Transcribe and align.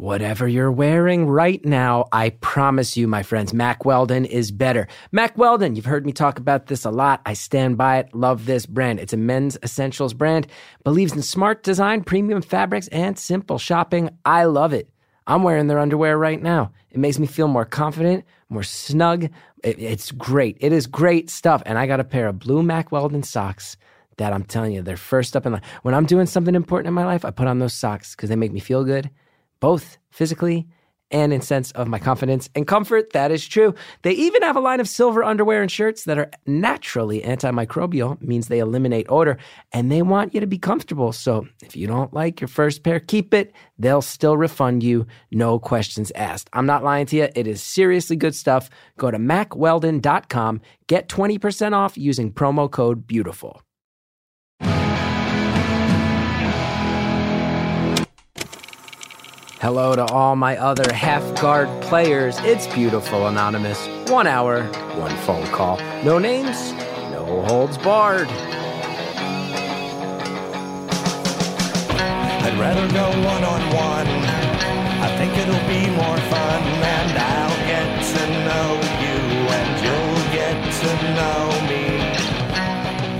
Whatever 0.00 0.48
you're 0.48 0.72
wearing 0.72 1.26
right 1.26 1.62
now, 1.62 2.06
I 2.10 2.30
promise 2.30 2.96
you, 2.96 3.06
my 3.06 3.22
friends, 3.22 3.52
Mack 3.52 3.84
Weldon 3.84 4.24
is 4.24 4.50
better. 4.50 4.88
Mack 5.12 5.36
Weldon, 5.36 5.76
you've 5.76 5.84
heard 5.84 6.06
me 6.06 6.12
talk 6.12 6.38
about 6.38 6.68
this 6.68 6.86
a 6.86 6.90
lot. 6.90 7.20
I 7.26 7.34
stand 7.34 7.76
by 7.76 7.98
it. 7.98 8.14
Love 8.14 8.46
this 8.46 8.64
brand. 8.64 8.98
It's 8.98 9.12
a 9.12 9.18
men's 9.18 9.58
essentials 9.62 10.14
brand. 10.14 10.46
Believes 10.84 11.12
in 11.12 11.20
smart 11.20 11.62
design, 11.62 12.02
premium 12.02 12.40
fabrics, 12.40 12.88
and 12.88 13.18
simple 13.18 13.58
shopping. 13.58 14.08
I 14.24 14.44
love 14.44 14.72
it. 14.72 14.88
I'm 15.26 15.42
wearing 15.42 15.66
their 15.66 15.78
underwear 15.78 16.16
right 16.16 16.40
now. 16.40 16.72
It 16.90 16.98
makes 16.98 17.18
me 17.18 17.26
feel 17.26 17.48
more 17.48 17.66
confident, 17.66 18.24
more 18.48 18.62
snug. 18.62 19.24
It, 19.62 19.78
it's 19.78 20.12
great. 20.12 20.56
It 20.60 20.72
is 20.72 20.86
great 20.86 21.28
stuff. 21.28 21.62
And 21.66 21.76
I 21.76 21.86
got 21.86 22.00
a 22.00 22.04
pair 22.04 22.26
of 22.26 22.38
blue 22.38 22.62
Mack 22.62 22.90
Weldon 22.90 23.22
socks 23.22 23.76
that 24.16 24.32
I'm 24.32 24.44
telling 24.44 24.72
you, 24.72 24.80
they're 24.80 24.96
first 24.96 25.36
up 25.36 25.44
in 25.44 25.52
line. 25.52 25.62
When 25.82 25.92
I'm 25.92 26.06
doing 26.06 26.24
something 26.24 26.54
important 26.54 26.88
in 26.88 26.94
my 26.94 27.04
life, 27.04 27.26
I 27.26 27.30
put 27.30 27.48
on 27.48 27.58
those 27.58 27.74
socks 27.74 28.16
because 28.16 28.30
they 28.30 28.36
make 28.36 28.50
me 28.52 28.60
feel 28.60 28.82
good 28.82 29.10
both 29.60 29.98
physically 30.10 30.66
and 31.10 31.32
in 31.32 31.40
sense 31.40 31.72
of 31.72 31.88
my 31.88 31.98
confidence 31.98 32.48
and 32.54 32.66
comfort. 32.66 33.12
That 33.12 33.30
is 33.30 33.46
true. 33.46 33.74
They 34.02 34.12
even 34.12 34.42
have 34.42 34.56
a 34.56 34.60
line 34.60 34.80
of 34.80 34.88
silver 34.88 35.24
underwear 35.24 35.62
and 35.62 35.70
shirts 35.70 36.04
that 36.04 36.18
are 36.18 36.30
naturally 36.46 37.20
antimicrobial, 37.22 38.20
means 38.22 38.48
they 38.48 38.60
eliminate 38.60 39.06
odor, 39.08 39.38
and 39.72 39.90
they 39.90 40.02
want 40.02 40.34
you 40.34 40.40
to 40.40 40.46
be 40.46 40.58
comfortable. 40.58 41.12
So 41.12 41.46
if 41.62 41.74
you 41.76 41.86
don't 41.86 42.12
like 42.12 42.40
your 42.40 42.48
first 42.48 42.82
pair, 42.82 43.00
keep 43.00 43.34
it. 43.34 43.52
They'll 43.78 44.02
still 44.02 44.36
refund 44.36 44.82
you, 44.82 45.06
no 45.30 45.58
questions 45.58 46.12
asked. 46.14 46.48
I'm 46.52 46.66
not 46.66 46.84
lying 46.84 47.06
to 47.06 47.16
you. 47.16 47.28
It 47.34 47.46
is 47.46 47.62
seriously 47.62 48.16
good 48.16 48.34
stuff. 48.34 48.70
Go 48.98 49.10
to 49.10 49.18
mackweldon.com, 49.18 50.60
get 50.86 51.08
20% 51.08 51.72
off 51.72 51.98
using 51.98 52.32
promo 52.32 52.70
code 52.70 53.06
BEAUTIFUL. 53.06 53.60
Hello 59.60 59.94
to 59.94 60.02
all 60.06 60.36
my 60.36 60.56
other 60.56 60.90
half 60.90 61.38
guard 61.38 61.68
players. 61.82 62.38
It's 62.38 62.66
beautiful, 62.68 63.26
Anonymous. 63.26 63.86
One 64.10 64.26
hour, 64.26 64.62
one 64.96 65.14
phone 65.18 65.46
call. 65.48 65.76
No 66.02 66.18
names, 66.18 66.72
no 67.12 67.44
holds 67.46 67.76
barred. 67.76 68.28
I'd 72.40 72.56
rather 72.58 72.88
go 72.90 73.10
one 73.22 73.44
on 73.44 73.60
one. 73.74 74.08
I 75.02 75.14
think 75.18 75.36
it'll 75.36 75.68
be 75.68 75.90
more 75.94 76.16
fun, 76.32 76.62
and 76.62 77.18
I'll 77.18 77.58
get 77.68 78.02
to 78.14 78.26
know 78.46 78.80
you, 79.04 79.18
and 79.60 79.76
you'll 79.84 80.24
get 80.32 80.56
to 80.80 80.90
know 81.18 81.44
me. 81.68 81.84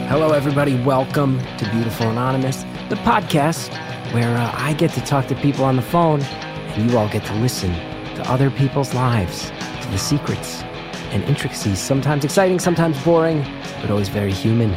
Hello, 0.09 0.33
everybody. 0.33 0.83
Welcome 0.85 1.39
to 1.59 1.69
Beautiful 1.71 2.09
Anonymous, 2.09 2.65
the 2.89 2.97
podcast 3.05 3.77
where 4.13 4.37
uh, 4.37 4.53
I 4.55 4.73
get 4.75 4.91
to 4.93 5.01
talk 5.01 5.27
to 5.29 5.35
people 5.37 5.65
on 5.65 5.77
the 5.77 5.83
phone 5.83 6.23
and 6.23 6.91
you 6.91 6.99
all 6.99 7.09
get 7.09 7.25
to 7.27 7.35
listen 7.35 7.73
to 8.17 8.23
other 8.31 8.51
people's 8.51 8.95
lives, 8.95 9.51
to 9.83 9.89
the 9.91 9.99
secrets 9.99 10.63
and 11.13 11.23
intricacies, 11.25 11.79
sometimes 11.79 12.25
exciting, 12.25 12.59
sometimes 12.59 13.03
boring, 13.05 13.45
but 13.81 13.91
always 13.91 14.09
very 14.09 14.33
human. 14.33 14.77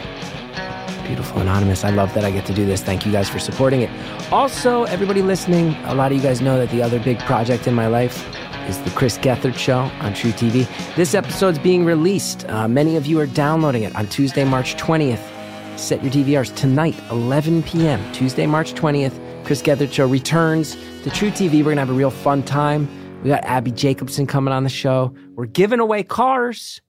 Beautiful 1.06 1.42
Anonymous. 1.42 1.84
I 1.84 1.90
love 1.90 2.14
that 2.14 2.24
I 2.24 2.32
get 2.32 2.46
to 2.46 2.54
do 2.54 2.66
this. 2.66 2.82
Thank 2.82 3.06
you 3.06 3.12
guys 3.12 3.30
for 3.30 3.40
supporting 3.40 3.82
it. 3.82 3.90
Also, 4.32 4.84
everybody 4.86 5.22
listening, 5.22 5.76
a 5.84 5.94
lot 5.94 6.12
of 6.12 6.18
you 6.18 6.24
guys 6.24 6.42
know 6.42 6.58
that 6.58 6.70
the 6.70 6.82
other 6.82 7.00
big 7.00 7.20
project 7.20 7.68
in 7.68 7.74
my 7.74 7.88
life 7.88 8.26
is 8.70 8.82
the 8.84 8.90
Chris 8.92 9.18
Gethard 9.18 9.56
Show 9.56 9.80
on 9.80 10.14
truTV. 10.14 10.96
This 10.96 11.14
episode's 11.14 11.60
being 11.60 11.86
released. 11.86 12.48
Uh, 12.48 12.68
many 12.68 12.96
of 12.96 13.06
you 13.06 13.20
are 13.20 13.28
downloading 13.28 13.84
it 13.84 13.96
on 13.96 14.08
Tuesday, 14.08 14.46
March 14.46 14.76
20th. 14.76 15.30
Set 15.78 16.04
your 16.04 16.12
DVRs 16.12 16.56
tonight, 16.56 16.96
11 17.12 17.64
p.m., 17.64 18.12
Tuesday, 18.14 18.46
March 18.46 18.74
20th. 18.74 19.20
Chris 19.44 19.62
Gethard 19.62 19.92
Show 19.92 20.08
returns 20.08 20.76
to 21.04 21.10
truTV. 21.10 21.58
We're 21.58 21.64
going 21.64 21.76
to 21.76 21.82
have 21.82 21.90
a 21.90 21.94
real 21.94 22.12
fun 22.12 22.44
time. 22.44 22.88
We 23.24 23.30
got 23.30 23.44
Abbi 23.44 23.72
Jacobson 23.72 24.26
coming 24.26 24.54
on 24.54 24.64
the 24.64 24.70
show. 24.70 25.14
We're 25.36 25.46
giving 25.46 25.80
away 25.80 26.04
cars, 26.04 26.82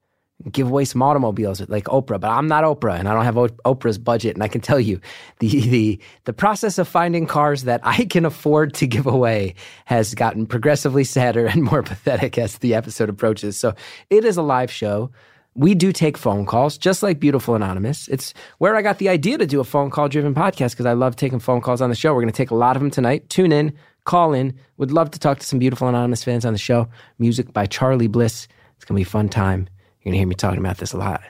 give 0.53 0.69
away 0.69 0.85
some 0.85 1.03
automobiles 1.03 1.61
like 1.69 1.85
Oprah, 1.87 2.21
but 2.21 2.31
I'm 2.31 2.47
not 2.47 2.63
Oprah 2.63 2.99
and 2.99 3.09
I 3.09 3.15
don't 3.15 3.25
have 3.25 3.35
Oprah's 3.35 3.99
budget. 3.99 4.35
And 4.35 4.43
I 4.43 4.49
can 4.49 4.61
tell 4.61 4.79
you 4.79 5.01
the, 5.41 5.49
the, 5.49 6.01
the 6.25 6.33
process 6.33 6.79
of 6.79 6.87
finding 6.87 7.27
cars 7.27 7.65
that 7.65 7.81
I 7.83 8.05
can 8.05 8.25
afford 8.25 8.75
to 8.75 8.87
give 8.87 9.07
away 9.07 9.55
has 9.85 10.15
gotten 10.15 10.47
progressively 10.47 11.05
sadder 11.05 11.47
and 11.47 11.63
more 11.71 11.83
pathetic 11.83 12.39
as 12.39 12.59
the 12.59 12.75
episode 12.75 13.09
approaches. 13.09 13.57
So 13.57 13.75
it 14.11 14.25
is 14.25 14.37
a 14.37 14.43
live 14.43 14.71
show 14.71 15.11
we 15.55 15.75
do 15.75 15.93
take 15.93 16.19
phone 16.19 16.47
calls, 16.47 16.77
just 16.77 17.03
like 17.03 17.21
Beautiful 17.21 17.55
Anonymous. 17.55 18.09
It's 18.09 18.35
where 18.59 18.75
I 18.77 18.83
got 18.83 18.99
the 18.99 19.09
idea 19.09 19.39
to 19.39 19.47
do 19.47 19.61
a 19.61 19.65
phone 19.65 19.91
call 19.91 20.09
driven 20.09 20.35
podcast 20.35 20.71
because 20.71 20.87
I 20.87 20.93
love 20.93 21.17
taking 21.17 21.39
phone 21.39 21.61
calls 21.61 21.81
on 21.81 21.91
the 21.91 21.97
show. 21.97 22.13
We're 22.13 22.23
going 22.23 22.33
to 22.33 22.37
take 22.37 22.51
a 22.51 22.57
lot 22.57 22.77
of 22.77 22.83
them 22.83 22.91
tonight. 22.91 23.29
Tune 23.31 23.53
in, 23.53 23.73
call 24.05 24.33
in. 24.33 24.59
Would 24.79 24.91
love 24.91 25.11
to 25.13 25.19
talk 25.19 25.39
to 25.39 25.47
some 25.47 25.59
Beautiful 25.59 25.89
Anonymous 25.89 26.25
fans 26.25 26.45
on 26.45 26.53
the 26.53 26.59
show. 26.59 26.89
Music 27.19 27.53
by 27.53 27.67
Charly 27.67 28.09
Bliss. 28.09 28.49
It's 28.77 28.85
going 28.85 28.97
to 28.97 29.05
be 29.05 29.09
a 29.09 29.11
fun 29.11 29.29
time. 29.29 29.69
You're 30.01 30.11
going 30.11 30.15
to 30.15 30.19
hear 30.19 30.27
me 30.27 30.35
talking 30.35 30.59
about 30.59 30.79
this 30.79 30.93
a 30.93 30.99
lot 30.99 31.23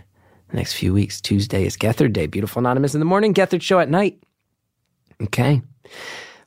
the 0.48 0.56
next 0.56 0.74
few 0.74 0.94
weeks. 0.94 1.20
Tuesday 1.20 1.66
is 1.66 1.76
Gethard 1.76 2.12
Day. 2.12 2.26
Beautiful 2.26 2.60
Anonymous 2.60 2.94
in 2.94 3.00
the 3.00 3.06
morning, 3.06 3.34
Gethard 3.34 3.62
Show 3.62 3.80
at 3.80 3.90
night. 3.90 4.22
Okay. 5.22 5.62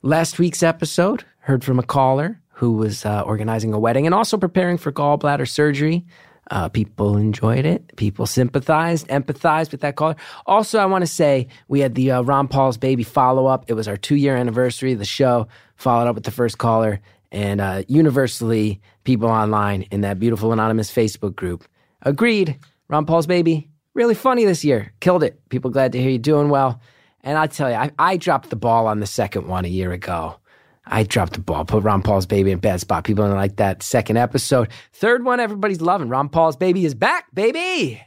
Last 0.02 0.40
week's 0.40 0.64
episode, 0.64 1.26
heard 1.40 1.64
from 1.64 1.80
a 1.80 1.84
caller 1.84 2.42
who 2.54 2.74
was 2.74 3.06
uh, 3.06 3.22
organizing 3.22 3.74
a 3.74 3.80
wedding 3.80 4.06
and 4.06 4.16
also 4.16 4.38
preparing 4.38 4.78
for 4.78 4.92
gallbladder 4.92 5.48
surgery. 5.48 6.06
Uh, 6.50 6.70
people 6.70 7.18
enjoyed 7.18 7.66
it. 7.66 7.96
People 7.98 8.26
sympathized, 8.26 9.08
empathized 9.10 9.72
with 9.72 9.82
that 9.82 9.96
caller. 9.96 10.16
Also, 10.46 10.80
I 10.80 10.86
want 10.86 11.02
to 11.02 11.08
say 11.08 11.48
we 11.68 11.82
had 11.82 11.96
the 11.96 12.12
uh, 12.12 12.22
Ron 12.22 12.48
Paul's 12.48 12.78
baby 12.78 13.04
follow 13.04 13.48
up. 13.48 13.66
It 13.68 13.74
was 13.74 13.88
our 13.88 13.98
two 13.98 14.16
year 14.16 14.36
anniversary 14.36 14.94
the 14.94 15.06
show. 15.06 15.48
Followed 15.76 16.08
up 16.08 16.16
with 16.16 16.24
the 16.24 16.32
first 16.32 16.58
caller, 16.58 17.02
and 17.32 17.62
uh, 17.62 17.84
universally, 17.88 18.82
people 19.04 19.30
online 19.30 19.84
in 19.92 20.02
that 20.02 20.20
beautiful 20.20 20.52
anonymous 20.52 20.92
Facebook 20.92 21.36
group 21.36 21.68
agreed. 22.02 22.58
Ron 22.88 23.06
Paul's 23.06 23.28
baby 23.28 23.70
really 23.94 24.16
funny 24.16 24.46
this 24.46 24.64
year. 24.64 24.94
Killed 25.02 25.24
it. 25.24 25.40
People 25.50 25.72
glad 25.72 25.92
to 25.92 26.02
hear 26.02 26.12
you 26.12 26.20
doing 26.20 26.50
well. 26.50 26.80
And 27.22 27.38
I 27.38 27.48
tell 27.48 27.70
you, 27.70 27.76
I, 27.76 27.92
I 28.00 28.18
dropped 28.18 28.50
the 28.50 28.56
ball 28.56 28.88
on 28.88 29.02
the 29.02 29.08
second 29.08 29.48
one 29.48 29.66
a 29.66 29.70
year 29.70 29.92
ago. 29.92 30.38
I 30.90 31.04
dropped 31.04 31.34
the 31.34 31.40
ball, 31.40 31.66
put 31.66 31.84
Ron 31.84 32.02
Paul's 32.02 32.26
baby 32.26 32.52
in 32.52 32.60
bad 32.60 32.82
spot. 32.82 33.04
People 33.04 33.26
don't 33.26 33.36
like 33.36 33.58
that 33.58 33.84
second 33.84 34.18
episode. 34.18 34.70
Third 34.94 35.24
one, 35.24 35.40
everybody's 35.40 35.82
loving. 35.82 36.10
Ron 36.10 36.30
Paul's 36.30 36.56
baby 36.56 36.86
is 36.86 36.96
back, 36.96 37.34
baby. 37.34 38.02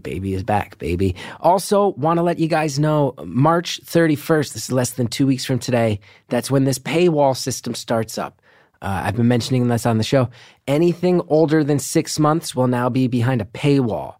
Baby 0.00 0.34
is 0.34 0.42
back, 0.42 0.78
baby. 0.78 1.14
Also, 1.40 1.88
want 1.94 2.18
to 2.18 2.22
let 2.22 2.38
you 2.38 2.48
guys 2.48 2.78
know 2.78 3.14
March 3.24 3.80
31st, 3.84 4.52
this 4.54 4.64
is 4.64 4.72
less 4.72 4.90
than 4.92 5.06
two 5.06 5.26
weeks 5.26 5.44
from 5.44 5.58
today. 5.58 6.00
That's 6.28 6.50
when 6.50 6.64
this 6.64 6.78
paywall 6.78 7.36
system 7.36 7.74
starts 7.74 8.16
up. 8.16 8.40
Uh, 8.80 9.02
I've 9.04 9.16
been 9.16 9.28
mentioning 9.28 9.68
this 9.68 9.86
on 9.86 9.98
the 9.98 10.04
show. 10.04 10.28
Anything 10.66 11.22
older 11.28 11.64
than 11.64 11.78
six 11.78 12.18
months 12.18 12.54
will 12.54 12.66
now 12.66 12.88
be 12.88 13.08
behind 13.08 13.40
a 13.40 13.46
paywall. 13.46 14.16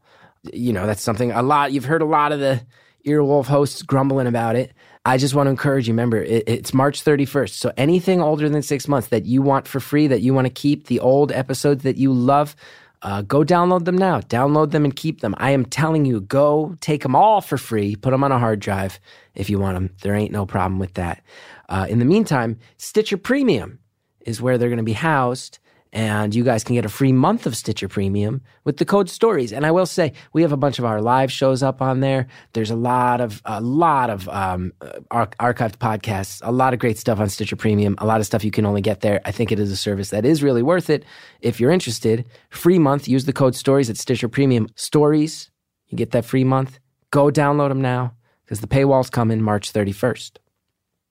You 0.52 0.72
know, 0.72 0.86
that's 0.86 1.02
something 1.02 1.32
a 1.32 1.42
lot, 1.42 1.72
you've 1.72 1.84
heard 1.84 2.02
a 2.02 2.06
lot 2.06 2.32
of 2.32 2.40
the 2.40 2.64
Earwolf 3.06 3.46
hosts 3.46 3.82
grumbling 3.82 4.26
about 4.26 4.56
it. 4.56 4.72
I 5.06 5.18
just 5.18 5.34
want 5.34 5.48
to 5.48 5.50
encourage 5.50 5.86
you. 5.86 5.92
Remember, 5.92 6.22
it, 6.22 6.44
it's 6.46 6.72
March 6.72 7.04
31st. 7.04 7.50
So 7.50 7.72
anything 7.76 8.22
older 8.22 8.48
than 8.48 8.62
six 8.62 8.88
months 8.88 9.08
that 9.08 9.26
you 9.26 9.42
want 9.42 9.68
for 9.68 9.80
free, 9.80 10.06
that 10.06 10.22
you 10.22 10.32
want 10.32 10.46
to 10.46 10.52
keep, 10.52 10.86
the 10.86 11.00
old 11.00 11.30
episodes 11.30 11.82
that 11.82 11.96
you 11.96 12.12
love, 12.12 12.56
uh, 13.02 13.20
go 13.20 13.44
download 13.44 13.84
them 13.84 13.98
now. 13.98 14.20
Download 14.20 14.70
them 14.70 14.84
and 14.84 14.96
keep 14.96 15.20
them. 15.20 15.34
I 15.36 15.50
am 15.50 15.66
telling 15.66 16.06
you, 16.06 16.22
go 16.22 16.74
take 16.80 17.02
them 17.02 17.14
all 17.14 17.42
for 17.42 17.58
free. 17.58 17.96
Put 17.96 18.12
them 18.12 18.24
on 18.24 18.32
a 18.32 18.38
hard 18.38 18.60
drive 18.60 18.98
if 19.34 19.50
you 19.50 19.58
want 19.58 19.74
them. 19.76 19.90
There 20.00 20.14
ain't 20.14 20.32
no 20.32 20.46
problem 20.46 20.78
with 20.78 20.94
that. 20.94 21.22
Uh, 21.68 21.86
in 21.88 21.98
the 21.98 22.06
meantime, 22.06 22.58
Stitcher 22.78 23.18
Premium 23.18 23.78
is 24.20 24.40
where 24.40 24.56
they're 24.56 24.70
going 24.70 24.78
to 24.78 24.82
be 24.82 24.94
housed 24.94 25.58
and 25.94 26.34
you 26.34 26.42
guys 26.42 26.64
can 26.64 26.74
get 26.74 26.84
a 26.84 26.88
free 26.88 27.12
month 27.12 27.46
of 27.46 27.56
Stitcher 27.56 27.86
Premium 27.86 28.42
with 28.64 28.78
the 28.78 28.84
code 28.84 29.08
Stories. 29.08 29.52
And 29.52 29.64
I 29.64 29.70
will 29.70 29.86
say 29.86 30.12
we 30.32 30.42
have 30.42 30.50
a 30.50 30.56
bunch 30.56 30.80
of 30.80 30.84
our 30.84 31.00
live 31.00 31.30
shows 31.30 31.62
up 31.62 31.80
on 31.80 32.00
there. 32.00 32.26
There's 32.52 32.72
a 32.72 32.76
lot 32.76 33.20
of 33.20 33.40
a 33.44 33.60
lot 33.60 34.10
of 34.10 34.28
um, 34.28 34.72
ar- 35.12 35.30
archived 35.38 35.76
podcasts, 35.76 36.40
a 36.42 36.50
lot 36.50 36.74
of 36.74 36.80
great 36.80 36.98
stuff 36.98 37.20
on 37.20 37.28
Stitcher 37.28 37.54
Premium, 37.54 37.94
a 37.98 38.06
lot 38.06 38.18
of 38.18 38.26
stuff 38.26 38.44
you 38.44 38.50
can 38.50 38.66
only 38.66 38.80
get 38.80 39.02
there. 39.02 39.20
I 39.24 39.30
think 39.30 39.52
it 39.52 39.60
is 39.60 39.70
a 39.70 39.76
service 39.76 40.10
that 40.10 40.24
is 40.24 40.42
really 40.42 40.62
worth 40.62 40.90
it 40.90 41.04
if 41.40 41.60
you're 41.60 41.70
interested. 41.70 42.26
Free 42.50 42.80
month. 42.80 43.06
Use 43.06 43.24
the 43.24 43.32
code 43.32 43.54
Stories 43.54 43.88
at 43.88 43.96
Stitcher 43.96 44.28
Premium. 44.28 44.66
Stories. 44.74 45.50
You 45.86 45.96
get 45.96 46.10
that 46.10 46.24
free 46.24 46.44
month. 46.44 46.80
Go 47.12 47.30
download 47.30 47.68
them 47.68 47.80
now 47.80 48.14
because 48.44 48.58
the 48.60 48.66
paywall's 48.66 49.10
coming 49.10 49.40
March 49.40 49.72
31st. 49.72 50.38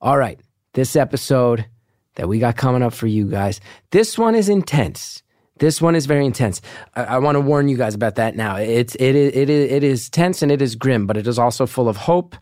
All 0.01 0.17
right, 0.17 0.41
this 0.73 0.97
episode 0.97 1.67
that 2.15 2.27
we 2.27 2.39
got 2.39 2.57
coming 2.57 2.81
up 2.81 2.93
for 2.93 3.07
you 3.07 3.25
guys. 3.25 3.59
This 3.91 4.17
one 4.17 4.35
is 4.35 4.49
intense. 4.49 5.23
This 5.59 5.81
one 5.81 5.95
is 5.95 6.05
very 6.05 6.25
intense. 6.25 6.61
I, 6.95 7.03
I 7.03 7.17
want 7.19 7.35
to 7.35 7.41
warn 7.41 7.67
you 7.69 7.77
guys 7.77 7.95
about 7.95 8.15
that 8.15 8.35
now. 8.35 8.57
It's 8.57 8.95
it 8.95 9.15
is 9.15 9.35
it 9.35 9.49
is 9.49 9.71
it 9.71 9.83
is 9.83 10.09
tense 10.09 10.41
and 10.41 10.51
it 10.51 10.61
is 10.61 10.75
grim, 10.75 11.07
but 11.07 11.17
it 11.17 11.27
is 11.27 11.39
also 11.39 11.65
full 11.65 11.87
of 11.87 11.97
hope. 11.97 12.35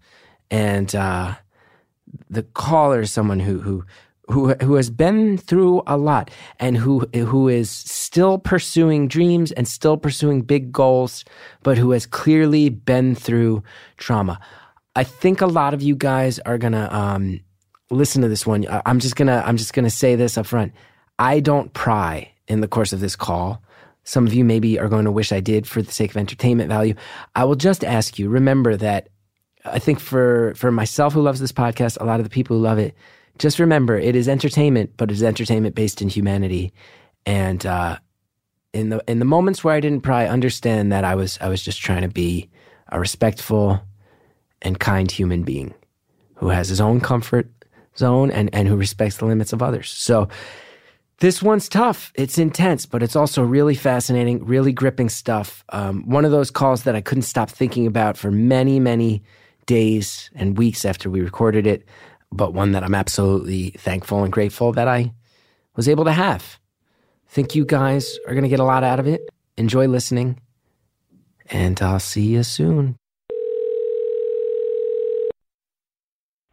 And 0.50 0.94
uh, 0.96 1.36
the 2.30 2.44
caller 2.44 3.02
is 3.02 3.12
someone 3.12 3.40
who 3.40 3.60
who 3.60 3.86
who 4.28 4.54
who 4.56 4.76
has 4.76 4.90
been 4.90 5.38
through 5.38 5.84
a 5.88 5.98
lot 5.98 6.32
and 6.60 6.78
who 6.78 7.02
who 7.14 7.48
is 7.48 7.70
still 7.70 8.38
pursuing 8.38 9.08
dreams 9.08 9.52
and 9.52 9.68
still 9.68 9.98
pursuing 9.98 10.42
big 10.42 10.72
goals, 10.72 11.26
but 11.64 11.78
who 11.78 11.92
has 11.92 12.06
clearly 12.06 12.70
been 12.70 13.14
through 13.14 13.64
trauma. 13.98 14.40
I 14.96 15.04
think 15.04 15.42
a 15.42 15.48
lot 15.48 15.74
of 15.74 15.82
you 15.82 15.96
guys 15.96 16.40
are 16.40 16.58
gonna 16.58 16.90
um, 16.92 17.42
listen 17.92 18.22
to 18.22 18.30
this 18.30 18.48
one. 18.48 18.66
I'm 18.86 19.00
just 19.00 19.16
gonna 19.16 19.44
I'm 19.46 19.58
just 19.58 19.74
gonna 19.74 19.90
say 19.90 20.16
this 20.16 20.38
up 20.38 20.46
front. 20.46 20.74
I 21.20 21.40
don't 21.40 21.74
pry 21.74 22.32
in 22.48 22.62
the 22.62 22.68
course 22.68 22.94
of 22.94 23.00
this 23.00 23.16
call. 23.16 23.62
Some 24.04 24.26
of 24.26 24.34
you 24.34 24.44
maybe 24.44 24.80
are 24.80 24.90
going 24.90 25.06
to 25.06 25.12
wish 25.12 25.32
I 25.32 25.40
did 25.40 25.68
for 25.68 25.82
the 25.82 25.92
sake 25.92 26.10
of 26.10 26.18
entertainment 26.18 26.70
value. 26.70 26.96
I 27.36 27.44
will 27.44 27.56
just 27.56 27.84
ask 27.84 28.18
you, 28.18 28.30
remember 28.30 28.76
that 28.78 29.10
I 29.64 29.78
think 29.78 30.00
for 30.00 30.54
for 30.56 30.72
myself 30.72 31.14
who 31.14 31.22
loves 31.22 31.40
this 31.40 31.52
podcast, 31.52 32.00
a 32.02 32.06
lot 32.06 32.20
of 32.20 32.24
the 32.24 32.32
people 32.32 32.58
who 32.58 32.64
love 32.64 32.80
it, 32.80 32.96
just 33.38 33.60
remember 33.60 33.98
it 33.98 34.16
is 34.16 34.28
entertainment, 34.28 34.92
but 34.98 35.12
it 35.12 35.14
is 35.14 35.24
entertainment 35.24 35.76
based 35.76 36.02
in 36.02 36.10
humanity. 36.10 36.74
And 37.26 37.64
uh, 37.66 37.98
in 38.74 38.90
the 38.90 39.04
in 39.08 39.20
the 39.20 39.26
moments 39.26 39.64
where 39.64 39.76
I 39.76 39.80
didn't 39.80 40.02
pry, 40.02 40.28
understand 40.28 40.92
that 40.92 41.04
I 41.04 41.16
was 41.16 41.38
I 41.42 41.50
was 41.50 41.62
just 41.64 41.80
trying 41.80 42.02
to 42.02 42.08
be 42.08 42.50
a 42.90 43.00
respectful 43.00 43.82
and 44.62 44.80
kind 44.80 45.10
human 45.10 45.44
being 45.44 45.74
who 46.36 46.50
has 46.50 46.70
his 46.70 46.82
own 46.82 47.00
comfort 47.00 47.50
zone 47.98 48.32
and, 48.32 48.50
and 48.54 48.68
who 48.68 48.76
respects 48.76 49.18
the 49.18 49.26
limits 49.26 49.54
of 49.54 49.62
others. 49.62 49.92
So 49.92 50.28
this 51.20 51.42
one's 51.42 51.70
tough. 51.70 52.12
It's 52.16 52.38
intense, 52.38 52.86
but 52.86 53.04
it's 53.04 53.16
also 53.16 53.44
really 53.44 53.76
fascinating, 53.76 54.44
really 54.44 54.74
gripping 54.74 55.10
stuff. 55.10 55.64
Um, 55.70 56.04
one 56.10 56.26
of 56.26 56.32
those 56.32 56.50
calls 56.50 56.84
that 56.84 56.96
I 56.96 57.02
couldn't 57.02 57.24
stop 57.24 57.50
thinking 57.50 57.86
about 57.86 58.18
for 58.18 58.32
many, 58.32 58.80
many 58.80 59.24
days 59.68 60.32
and 60.34 60.58
weeks 60.58 60.84
after 60.84 61.10
we 61.10 61.22
recorded 61.22 61.68
it, 61.68 61.88
but 62.32 62.54
one 62.54 62.72
that 62.72 62.84
I'm 62.84 62.96
absolutely 62.96 63.70
thankful 63.72 64.24
and 64.24 64.34
grateful 64.34 64.72
that 64.74 64.88
I 64.88 65.14
was 65.76 65.88
able 65.88 66.06
to 66.06 66.12
have. 66.12 66.60
Think 67.28 67.56
you 67.56 67.66
guys 67.66 68.18
are 68.28 68.34
going 68.34 68.44
to 68.44 68.50
get 68.50 68.60
a 68.60 68.66
lot 68.66 68.84
out 68.84 69.00
of 69.00 69.08
it. 69.08 69.22
Enjoy 69.58 69.88
listening, 69.88 70.40
and 71.50 71.80
I'll 71.82 72.00
see 72.00 72.24
you 72.24 72.44
soon. 72.44 72.98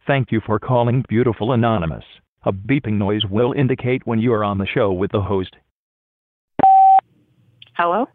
Thank 0.09 0.31
you 0.31 0.41
for 0.43 0.57
calling 0.57 1.05
Beautiful 1.07 1.51
Anonymous. 1.51 2.03
A 2.41 2.51
beeping 2.51 2.93
noise 2.93 3.25
will 3.29 3.53
indicate 3.53 4.07
when 4.07 4.17
you 4.17 4.33
are 4.33 4.43
on 4.43 4.57
the 4.57 4.65
show 4.65 4.91
with 4.91 5.11
the 5.11 5.21
host. 5.21 5.55
Hello? 7.75 8.07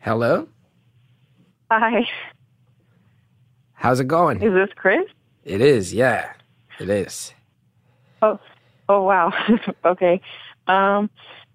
Hello? 0.00 0.48
Hi. 1.70 2.00
How's 3.74 4.00
it 4.00 4.08
going? 4.08 4.42
Is 4.42 4.52
this 4.52 4.70
Chris? 4.74 5.04
It 5.44 5.60
is, 5.60 5.94
yeah. 5.94 6.32
It 6.80 6.90
is. 6.90 7.32
Oh, 8.20 8.40
oh 8.88 9.02
wow. 9.04 9.32
okay. 9.84 10.20
Um, 10.66 11.08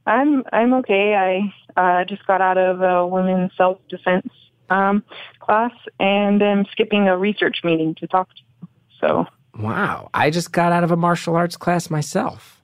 I'm 0.05 0.45
I'm 0.53 0.75
okay. 0.75 1.51
I 1.75 1.99
uh, 1.99 2.05
just 2.05 2.25
got 2.25 2.39
out 2.39 2.57
of 2.57 2.81
a 2.81 3.05
women's 3.05 3.51
self 3.57 3.79
defense 3.89 4.29
um, 4.69 5.03
class 5.41 5.73
and 5.99 6.41
am 6.41 6.63
skipping 6.71 7.09
a 7.09 7.17
research 7.17 7.57
meeting 7.65 7.95
to 7.95 8.07
talk 8.07 8.29
to 8.29 8.41
you. 8.61 8.67
So, 9.01 9.27
Wow. 9.57 10.09
I 10.13 10.29
just 10.29 10.51
got 10.51 10.71
out 10.71 10.83
of 10.83 10.91
a 10.91 10.95
martial 10.95 11.35
arts 11.35 11.57
class 11.57 11.89
myself. 11.89 12.61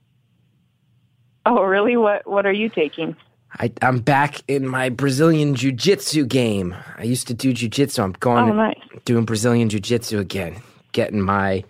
oh 1.46 1.62
really? 1.64 1.98
What 1.98 2.28
what 2.30 2.46
are 2.46 2.52
you 2.54 2.70
taking? 2.70 3.16
I, 3.60 3.72
I'm 3.84 4.00
back 4.00 4.42
in 4.48 4.68
my 4.68 4.90
Brazilian 4.90 5.54
Jiu 5.54 5.72
Jitsu 5.72 6.26
game. 6.26 6.76
I 6.98 7.04
used 7.04 7.28
to 7.28 7.36
do 7.36 7.54
Jiu 7.54 7.70
Jitsu. 7.70 8.02
I'm 8.02 8.14
going 8.14 8.46
Oh, 8.46 8.52
to 8.52 8.54
nice. 8.58 8.80
doing 9.06 9.26
Brazilian 9.26 9.70
Jiu 9.70 9.80
Jitsu 9.80 10.18
again, 10.20 10.62
getting 10.92 11.22
my 11.22 11.64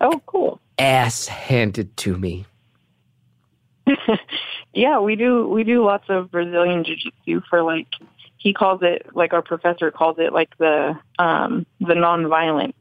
Oh, 0.00 0.20
cool. 0.26 0.60
ass 0.78 1.26
handed 1.28 1.96
to 1.98 2.16
me. 2.18 2.44
Yeah, 4.74 5.00
we 5.00 5.16
do 5.16 5.46
we 5.48 5.64
do 5.64 5.84
lots 5.84 6.06
of 6.08 6.30
Brazilian 6.30 6.82
jiu-jitsu 6.82 7.42
for 7.50 7.62
like 7.62 7.88
he 8.38 8.54
calls 8.54 8.80
it 8.82 9.06
like 9.14 9.34
our 9.34 9.42
professor 9.42 9.90
calls 9.90 10.16
it 10.18 10.32
like 10.32 10.56
the 10.56 10.98
um 11.18 11.66
the 11.78 11.94
non-violent 11.94 12.74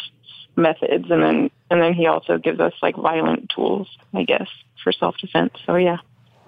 methods 0.56 1.12
and 1.12 1.22
then 1.22 1.52
and 1.72 1.82
then 1.82 1.94
he 1.94 2.06
also 2.06 2.38
gives 2.38 2.60
us 2.60 2.74
like 2.82 2.98
violent 2.98 3.50
tools, 3.50 3.88
I 4.14 4.24
guess, 4.24 4.48
for 4.84 4.92
self-defense. 4.92 5.54
So 5.66 5.78
yeah. 5.78 5.98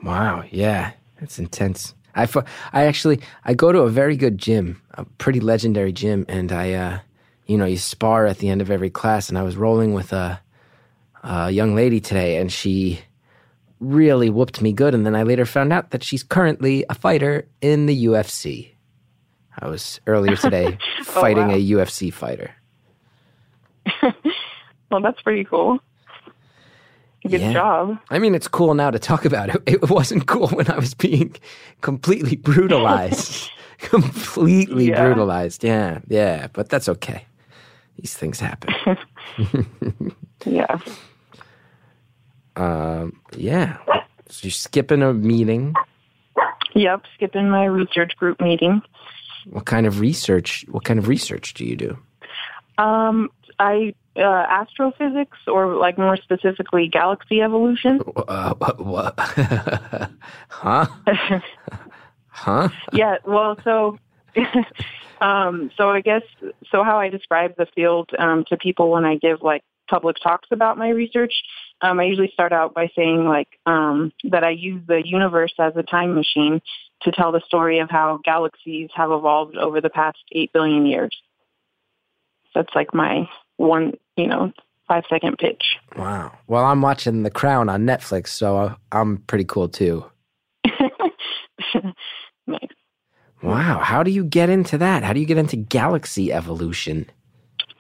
Wow. 0.04 0.44
Yeah. 0.52 0.92
That's 1.20 1.40
intense. 1.40 1.96
I, 2.14 2.28
I 2.74 2.86
actually 2.86 3.22
I 3.46 3.54
go 3.54 3.72
to 3.72 3.80
a 3.80 3.90
very 3.90 4.18
good 4.18 4.38
gym, 4.38 4.82
a 4.92 5.06
pretty 5.06 5.40
legendary 5.40 5.94
gym, 5.94 6.26
and 6.28 6.52
I, 6.52 6.74
uh, 6.74 7.00
you 7.48 7.58
know, 7.58 7.66
you 7.66 7.78
spar 7.78 8.28
at 8.28 8.40
the 8.40 8.50
end 8.50 8.62
of 8.62 8.70
every 8.70 8.90
class. 8.90 9.30
And 9.30 9.38
I 9.38 9.44
was 9.44 9.56
rolling 9.56 9.94
with 9.94 10.12
a, 10.12 10.42
a 11.24 11.50
young 11.50 11.74
lady 11.74 12.02
today, 12.02 12.38
and 12.38 12.52
she 12.52 13.00
really 13.80 14.30
whooped 14.30 14.62
me 14.62 14.74
good. 14.74 14.94
And 14.94 15.06
then 15.06 15.16
I 15.16 15.24
later 15.24 15.46
found 15.46 15.72
out 15.72 15.92
that 15.92 16.04
she's 16.04 16.22
currently 16.22 16.86
a 16.90 16.96
fighter 16.96 17.48
in 17.62 17.86
the 17.86 18.06
UFC. 18.06 18.72
I 19.58 19.70
was 19.70 20.02
earlier 20.06 20.36
today 20.36 20.78
fighting 21.04 21.48
wow. 21.48 21.56
a 21.56 21.70
UFC 21.70 22.12
fighter. 22.14 22.54
Well, 24.94 25.02
that's 25.02 25.20
pretty 25.24 25.44
cool. 25.44 25.80
Good 27.28 27.42
Yeah. 27.42 27.52
job. 27.54 27.98
I 28.12 28.20
mean, 28.20 28.36
it's 28.36 28.48
cool 28.48 28.76
now 28.76 28.92
to 28.92 29.00
talk 29.00 29.26
about 29.26 29.50
it. 29.50 29.60
It 29.66 29.90
wasn't 29.90 30.28
cool 30.28 30.50
when 30.50 30.70
I 30.70 30.78
was 30.78 30.94
being 30.94 31.36
completely 31.82 32.36
brutalized. 32.36 33.50
completely 33.80 34.90
Yeah. 34.90 35.04
brutalized. 35.04 35.64
Yeah, 35.64 36.02
yeah, 36.08 36.46
but 36.54 36.70
that's 36.70 36.88
okay. 36.88 37.26
These 37.98 38.16
things 38.16 38.40
happen. 38.40 38.72
Yeah. 40.46 40.78
um, 42.56 43.20
yeah. 43.36 43.78
So 44.30 44.44
you're 44.46 44.52
skipping 44.52 45.02
a 45.02 45.12
meeting. 45.14 45.74
Yep, 46.76 47.04
skipping 47.16 47.50
my 47.50 47.66
research 47.66 48.16
group 48.18 48.40
meeting. 48.42 48.82
What 49.50 49.66
kind 49.66 49.88
of 49.88 50.02
research? 50.02 50.66
What 50.70 50.84
kind 50.84 51.00
of 51.00 51.08
research 51.08 51.54
do 51.56 51.66
you 51.66 51.76
do? 51.78 51.98
Um, 52.78 53.30
I 53.58 53.96
uh, 54.16 54.46
astrophysics, 54.50 55.38
or 55.48 55.76
like 55.76 55.98
more 55.98 56.18
specifically, 56.18 56.88
galaxy 56.88 57.42
evolution. 57.42 58.00
Uh, 58.28 58.54
what? 58.58 58.86
what? 58.86 59.14
huh? 60.50 60.86
Huh? 62.36 62.70
yeah. 62.92 63.18
Well, 63.26 63.56
so, 63.64 64.00
um, 65.22 65.70
so 65.78 65.92
I 65.92 66.02
guess 66.02 66.24
so. 66.72 66.84
How 66.84 67.00
I 67.00 67.10
describe 67.10 67.56
the 67.58 67.68
field 67.76 68.10
um, 68.18 68.44
to 68.50 68.58
people 68.58 68.90
when 68.90 69.06
I 69.06 69.18
give 69.18 69.44
like 69.44 69.62
public 69.88 70.18
talks 70.22 70.48
about 70.52 70.76
my 70.76 70.90
research, 70.90 71.32
um, 71.82 72.00
I 72.00 72.06
usually 72.06 72.32
start 72.34 72.52
out 72.52 72.74
by 72.74 72.90
saying 72.96 73.28
like 73.28 73.50
um, 73.68 74.12
that 74.32 74.44
I 74.44 74.50
use 74.50 74.82
the 74.88 75.04
universe 75.06 75.54
as 75.60 75.74
a 75.76 75.84
time 75.84 76.16
machine 76.16 76.60
to 77.04 77.12
tell 77.12 77.32
the 77.32 77.42
story 77.46 77.80
of 77.80 77.90
how 77.90 78.20
galaxies 78.24 78.90
have 78.96 79.12
evolved 79.12 79.56
over 79.56 79.80
the 79.80 79.90
past 79.92 80.18
eight 80.32 80.52
billion 80.54 80.86
years. 80.86 81.16
That's 82.56 82.74
like 82.74 82.94
my 82.94 83.30
one, 83.58 83.94
you 84.18 84.28
know, 84.28 84.52
five 84.88 85.04
second 85.10 85.38
pitch. 85.38 85.64
Wow. 85.98 86.32
Well, 86.48 86.66
I'm 86.66 86.82
watching 86.82 87.24
The 87.24 87.32
Crown 87.32 87.70
on 87.70 87.86
Netflix, 87.86 88.28
so 88.30 88.76
I'm 88.92 89.18
pretty 89.18 89.46
cool 89.46 89.70
too. 89.70 90.06
nice. 92.48 92.68
Wow. 93.42 93.80
How 93.80 94.04
do 94.04 94.12
you 94.12 94.24
get 94.24 94.50
into 94.50 94.78
that? 94.78 95.04
How 95.04 95.14
do 95.14 95.20
you 95.20 95.26
get 95.26 95.38
into 95.38 95.58
galaxy 95.58 96.32
evolution? 96.32 97.10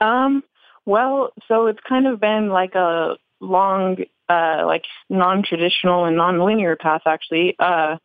Um, 0.01 0.43
well, 0.85 1.31
so 1.47 1.67
it's 1.67 1.79
kind 1.87 2.07
of 2.07 2.19
been 2.19 2.49
like 2.49 2.75
a 2.75 3.15
long, 3.39 3.97
uh, 4.29 4.63
like 4.65 4.83
non-traditional 5.09 6.05
and 6.05 6.17
non-linear 6.17 6.75
path 6.75 7.03
actually. 7.05 7.55
Uh, 7.59 7.97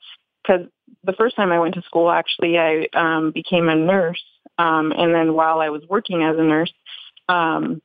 cause 0.47 0.61
the 1.05 1.13
first 1.13 1.37
time 1.37 1.53
I 1.53 1.59
went 1.59 1.75
to 1.75 1.83
school, 1.83 2.11
actually, 2.11 2.59
I, 2.59 2.87
um, 2.95 3.33
became 3.33 3.69
a 3.69 3.75
nurse. 3.75 4.23
Um, 4.59 4.93
and 4.97 5.15
then 5.15 5.35
while 5.35 5.61
I 5.61 5.69
was 5.69 5.83
working 5.89 6.23
as 6.23 6.37
a 6.39 6.43
nurse, 6.43 6.73
um, 7.29 7.83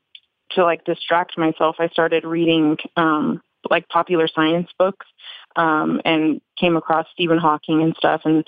to 0.51 0.63
like 0.63 0.85
distract 0.85 1.37
myself, 1.37 1.77
I 1.79 1.87
started 1.89 2.25
reading, 2.25 2.77
um, 2.95 3.41
like 3.69 3.87
popular 3.89 4.27
science 4.27 4.69
books, 4.77 5.05
um, 5.55 6.01
and 6.05 6.41
came 6.59 6.77
across 6.77 7.07
Stephen 7.13 7.37
Hawking 7.37 7.81
and 7.81 7.95
stuff 7.95 8.21
and, 8.25 8.45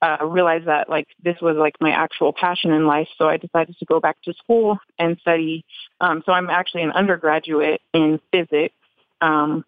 uh, 0.00 0.18
realized 0.24 0.66
that 0.66 0.88
like 0.88 1.08
this 1.22 1.36
was 1.42 1.56
like 1.56 1.74
my 1.80 1.90
actual 1.90 2.32
passion 2.32 2.70
in 2.72 2.86
life. 2.86 3.08
So 3.16 3.28
I 3.28 3.36
decided 3.36 3.76
to 3.78 3.84
go 3.84 3.98
back 3.98 4.16
to 4.22 4.34
school 4.34 4.78
and 4.98 5.18
study. 5.18 5.64
Um, 6.00 6.22
so 6.24 6.32
I'm 6.32 6.50
actually 6.50 6.82
an 6.82 6.92
undergraduate 6.92 7.80
in 7.92 8.20
physics, 8.30 8.74
um, 9.20 9.64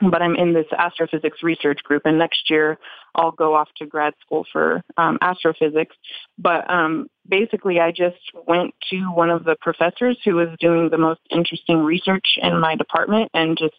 but 0.00 0.22
I'm 0.22 0.36
in 0.36 0.52
this 0.52 0.66
astrophysics 0.76 1.42
research 1.42 1.82
group. 1.84 2.02
And 2.04 2.18
next 2.18 2.48
year 2.50 2.78
I'll 3.14 3.32
go 3.32 3.54
off 3.54 3.68
to 3.76 3.86
grad 3.86 4.14
school 4.20 4.46
for 4.52 4.82
um, 4.96 5.18
astrophysics. 5.20 5.96
But 6.38 6.70
um, 6.70 7.08
basically, 7.28 7.80
I 7.80 7.90
just 7.90 8.20
went 8.46 8.74
to 8.90 8.96
one 9.12 9.30
of 9.30 9.44
the 9.44 9.56
professors 9.60 10.18
who 10.24 10.36
was 10.36 10.48
doing 10.60 10.88
the 10.90 10.98
most 10.98 11.20
interesting 11.30 11.78
research 11.78 12.38
in 12.40 12.60
my 12.60 12.76
department 12.76 13.30
and 13.34 13.58
just 13.58 13.74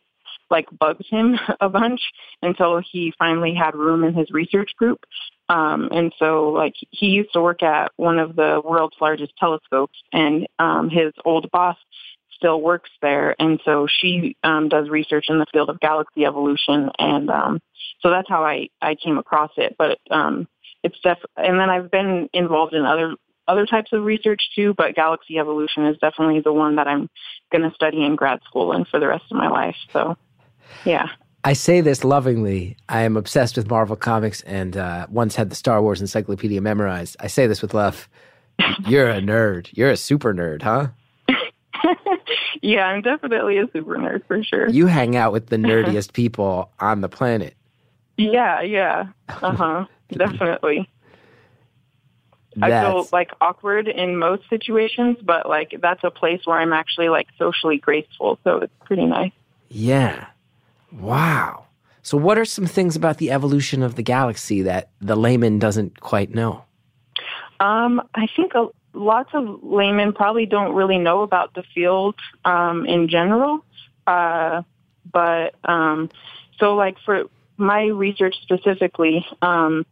like 0.50 0.68
bugged 0.78 1.06
him 1.10 1.40
a 1.62 1.70
bunch 1.70 2.02
until 2.42 2.82
he 2.92 3.14
finally 3.18 3.56
had 3.56 3.76
room 3.76 4.04
in 4.04 4.14
his 4.14 4.30
research 4.32 4.72
group. 4.78 5.00
Um, 5.50 5.90
and 5.92 6.14
so 6.18 6.50
like 6.50 6.76
he 6.92 7.08
used 7.08 7.34
to 7.34 7.42
work 7.42 7.62
at 7.62 7.92
one 7.98 8.20
of 8.20 8.36
the 8.36 8.62
world's 8.64 8.96
largest 9.02 9.34
telescopes 9.38 9.98
and 10.14 10.48
um, 10.60 10.90
his 10.90 11.12
old 11.26 11.50
boss 11.52 11.76
still 12.42 12.60
works 12.60 12.90
there. 13.02 13.36
And 13.40 13.62
so 13.64 13.88
she 13.88 14.36
um, 14.44 14.68
does 14.68 14.90
research 14.90 15.26
in 15.30 15.38
the 15.38 15.46
field 15.54 15.70
of 15.70 15.80
galaxy 15.80 16.26
evolution. 16.26 16.90
And 16.98 17.30
um, 17.30 17.62
so 18.02 18.10
that's 18.10 18.28
how 18.28 18.44
I, 18.44 18.70
I 18.82 18.96
came 18.96 19.20
across 19.20 19.52
it. 19.58 19.76
But 19.78 20.00
um, 20.10 20.48
it's 20.84 21.00
def- 21.04 21.20
and 21.38 21.60
then 21.60 21.70
I've 21.70 21.92
been 21.92 22.30
involved 22.34 22.74
in 22.74 22.84
other 22.86 23.16
other 23.48 23.66
types 23.66 23.92
of 23.92 24.04
research 24.04 24.42
too, 24.56 24.74
but 24.78 24.96
galaxy 24.96 25.38
evolution 25.38 25.86
is 25.88 25.98
definitely 25.98 26.40
the 26.42 26.54
one 26.54 26.76
that 26.78 26.88
I'm 26.88 27.10
going 27.52 27.68
to 27.68 27.76
study 27.76 28.04
in 28.06 28.16
grad 28.16 28.40
school 28.46 28.72
and 28.72 28.88
for 28.88 29.00
the 29.00 29.08
rest 29.08 29.26
of 29.30 29.36
my 29.36 29.50
life. 29.50 29.76
So, 29.92 30.16
yeah. 30.86 31.08
I 31.44 31.54
say 31.54 31.82
this 31.82 32.04
lovingly. 32.04 32.78
I 32.88 33.02
am 33.02 33.18
obsessed 33.18 33.58
with 33.58 33.70
Marvel 33.70 33.96
comics 33.96 34.42
and 34.42 34.78
uh, 34.78 35.08
once 35.10 35.36
had 35.36 35.50
the 35.50 35.56
Star 35.56 35.82
Wars 35.82 36.00
encyclopedia 36.00 36.62
memorized. 36.62 37.18
I 37.20 37.28
say 37.28 37.48
this 37.48 37.62
with 37.62 37.74
love. 37.74 38.08
You're 38.88 39.10
a 39.10 39.20
nerd. 39.20 39.70
You're 39.74 39.90
a 39.90 39.98
super 39.98 40.34
nerd, 40.34 40.62
huh? 40.62 40.90
yeah, 42.62 42.86
I'm 42.86 43.02
definitely 43.02 43.58
a 43.58 43.68
super 43.72 43.98
nerd 43.98 44.26
for 44.28 44.44
sure. 44.44 44.70
You 44.70 44.88
hang 44.88 45.16
out 45.16 45.32
with 45.32 45.48
the 45.48 45.56
nerdiest 45.58 46.14
people 46.14 46.72
on 46.80 47.02
the 47.02 47.10
planet. 47.10 47.56
Yeah, 48.18 48.62
yeah. 48.62 49.08
Uh 49.30 49.56
huh. 49.56 49.86
definitely. 50.10 50.90
I 52.62 52.70
feel 52.70 53.08
like 53.14 53.32
awkward 53.40 53.88
in 53.88 54.18
most 54.18 54.44
situations, 54.50 55.18
but 55.24 55.48
like 55.48 55.74
that's 55.82 56.04
a 56.04 56.12
place 56.12 56.42
where 56.44 56.60
I'm 56.60 56.74
actually 56.74 57.08
like 57.08 57.28
socially 57.38 57.78
graceful, 57.78 58.40
so 58.44 58.58
it's 58.58 58.74
pretty 58.86 59.06
nice. 59.06 59.32
Yeah. 59.70 60.28
Wow. 60.92 61.66
So, 62.04 62.18
what 62.18 62.38
are 62.38 62.46
some 62.46 62.66
things 62.66 62.96
about 62.96 63.20
the 63.20 63.32
evolution 63.32 63.84
of 63.84 63.96
the 63.96 64.02
galaxy 64.02 64.64
that 64.64 64.90
the 65.00 65.16
layman 65.16 65.60
doesn't 65.60 66.02
quite 66.02 66.34
know? 66.34 66.64
Um, 67.60 68.02
I 68.16 68.28
think 68.36 68.54
a, 68.56 68.68
lots 68.94 69.30
of 69.34 69.64
laymen 69.64 70.14
probably 70.14 70.46
don't 70.46 70.74
really 70.74 70.98
know 70.98 71.22
about 71.22 71.54
the 71.54 71.64
field 71.74 72.16
um, 72.46 72.86
in 72.86 73.08
general. 73.08 73.66
Uh, 74.08 74.64
but 75.12 75.56
um, 75.64 76.10
so, 76.58 76.76
like 76.76 76.98
for 77.06 77.26
my 77.58 77.86
research 77.86 78.36
specifically, 78.42 79.26
um, 79.42 79.86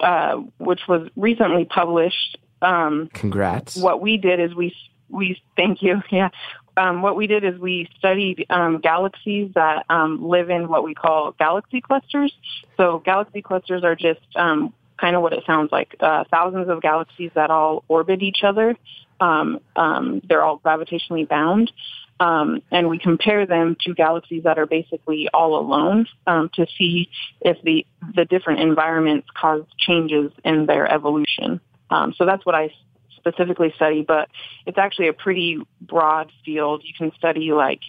uh, 0.00 0.36
which 0.58 0.80
was 0.88 1.08
recently 1.16 1.64
published, 1.64 2.38
um, 2.62 3.08
Congrats. 3.12 3.76
what 3.76 4.00
we 4.00 4.16
did 4.16 4.40
is 4.40 4.54
we 4.54 4.74
we 5.08 5.40
thank 5.56 5.82
you 5.82 6.02
yeah 6.10 6.28
um, 6.76 7.02
what 7.02 7.16
we 7.16 7.26
did 7.26 7.42
is 7.42 7.58
we 7.58 7.88
studied 7.98 8.46
um, 8.50 8.78
galaxies 8.78 9.50
that 9.54 9.84
um, 9.88 10.26
live 10.28 10.50
in 10.50 10.68
what 10.68 10.84
we 10.84 10.94
call 10.94 11.32
galaxy 11.38 11.80
clusters 11.80 12.32
so 12.76 12.98
galaxy 12.98 13.42
clusters 13.42 13.84
are 13.84 13.96
just 13.96 14.20
um, 14.36 14.72
kind 15.00 15.16
of 15.16 15.22
what 15.22 15.32
it 15.32 15.44
sounds 15.46 15.70
like 15.72 15.94
uh, 16.00 16.24
thousands 16.30 16.68
of 16.68 16.80
galaxies 16.82 17.30
that 17.34 17.50
all 17.50 17.84
orbit 17.88 18.22
each 18.22 18.42
other 18.42 18.76
um, 19.20 19.58
um, 19.76 20.20
they're 20.28 20.42
all 20.42 20.58
gravitationally 20.58 21.28
bound 21.28 21.72
um, 22.20 22.62
and 22.70 22.88
we 22.88 22.98
compare 22.98 23.46
them 23.46 23.76
to 23.80 23.94
galaxies 23.94 24.42
that 24.42 24.58
are 24.58 24.66
basically 24.66 25.28
all 25.32 25.58
alone 25.58 26.06
um, 26.26 26.50
to 26.54 26.66
see 26.76 27.10
if 27.40 27.62
the 27.62 27.86
the 28.14 28.24
different 28.24 28.60
environments 28.60 29.28
cause 29.34 29.64
changes 29.78 30.32
in 30.44 30.66
their 30.66 30.92
evolution. 30.92 31.60
Um, 31.90 32.14
so 32.16 32.26
that's 32.26 32.44
what 32.44 32.54
I 32.54 32.72
specifically 33.16 33.72
study, 33.76 34.02
but 34.02 34.28
it's 34.66 34.78
actually 34.78 35.08
a 35.08 35.12
pretty 35.12 35.58
broad 35.80 36.32
field. 36.44 36.82
You 36.84 36.94
can 36.96 37.12
study 37.16 37.52
like 37.52 37.80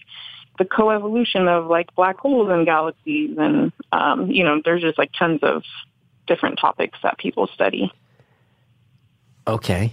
the 0.58 0.66
coevolution 0.66 1.48
of 1.48 1.68
like 1.68 1.96
black 1.96 2.18
holes 2.18 2.50
and 2.52 2.66
galaxies, 2.66 3.36
and 3.38 3.72
um, 3.92 4.30
you 4.30 4.44
know, 4.44 4.62
there's 4.64 4.82
just 4.82 4.98
like 4.98 5.12
tons 5.18 5.40
of 5.42 5.64
different 6.30 6.58
topics 6.58 6.98
that 7.04 7.18
people 7.18 7.48
study. 7.48 7.92
Okay. 9.46 9.92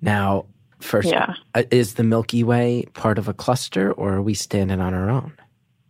Now, 0.00 0.46
first, 0.80 1.08
Yeah. 1.08 1.34
uh, 1.54 1.64
is 1.70 1.94
the 1.94 2.04
Milky 2.04 2.42
Way 2.44 2.84
part 2.94 3.18
of 3.18 3.28
a 3.28 3.34
cluster 3.34 3.92
or 3.92 4.14
are 4.14 4.22
we 4.22 4.32
standing 4.34 4.80
on 4.80 4.94
our 4.94 5.10
own? 5.10 5.32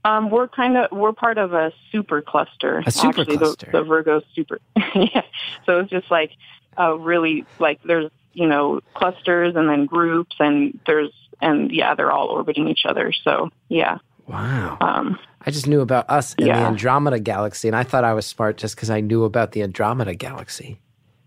Um, 0.04 0.30
we're 0.30 0.48
kind 0.48 0.76
of 0.76 0.90
we're 0.92 1.12
part 1.12 1.38
of 1.38 1.54
a 1.54 1.72
super 1.90 2.20
cluster. 2.20 2.82
A 2.86 2.90
super 2.90 3.20
actually, 3.22 3.38
cluster. 3.38 3.70
The, 3.72 3.78
the 3.78 3.84
Virgo 3.84 4.20
super. 4.34 4.58
yeah. 4.94 5.22
So 5.64 5.78
it's 5.80 5.90
just 5.90 6.10
like 6.10 6.32
uh, 6.78 6.98
really 6.98 7.46
like 7.58 7.80
there's 7.84 8.10
you 8.34 8.46
know 8.46 8.80
clusters 8.94 9.56
and 9.56 9.66
then 9.68 9.86
groups 9.86 10.36
and 10.40 10.78
there's 10.86 11.10
and 11.40 11.70
yeah 11.72 11.94
they're 11.94 12.12
all 12.12 12.26
orbiting 12.28 12.68
each 12.68 12.84
other. 12.86 13.12
So 13.12 13.50
yeah. 13.68 13.98
Wow. 14.26 14.78
Um, 14.80 15.18
I 15.46 15.50
just 15.50 15.66
knew 15.66 15.80
about 15.80 16.08
us 16.08 16.34
and 16.38 16.46
the 16.48 16.52
Andromeda 16.52 17.20
galaxy, 17.20 17.68
and 17.68 17.76
I 17.76 17.82
thought 17.82 18.04
I 18.04 18.14
was 18.14 18.26
smart 18.26 18.56
just 18.56 18.74
because 18.76 18.88
I 18.90 19.00
knew 19.00 19.24
about 19.24 19.52
the 19.52 19.62
Andromeda 19.62 20.14
galaxy. 20.14 20.80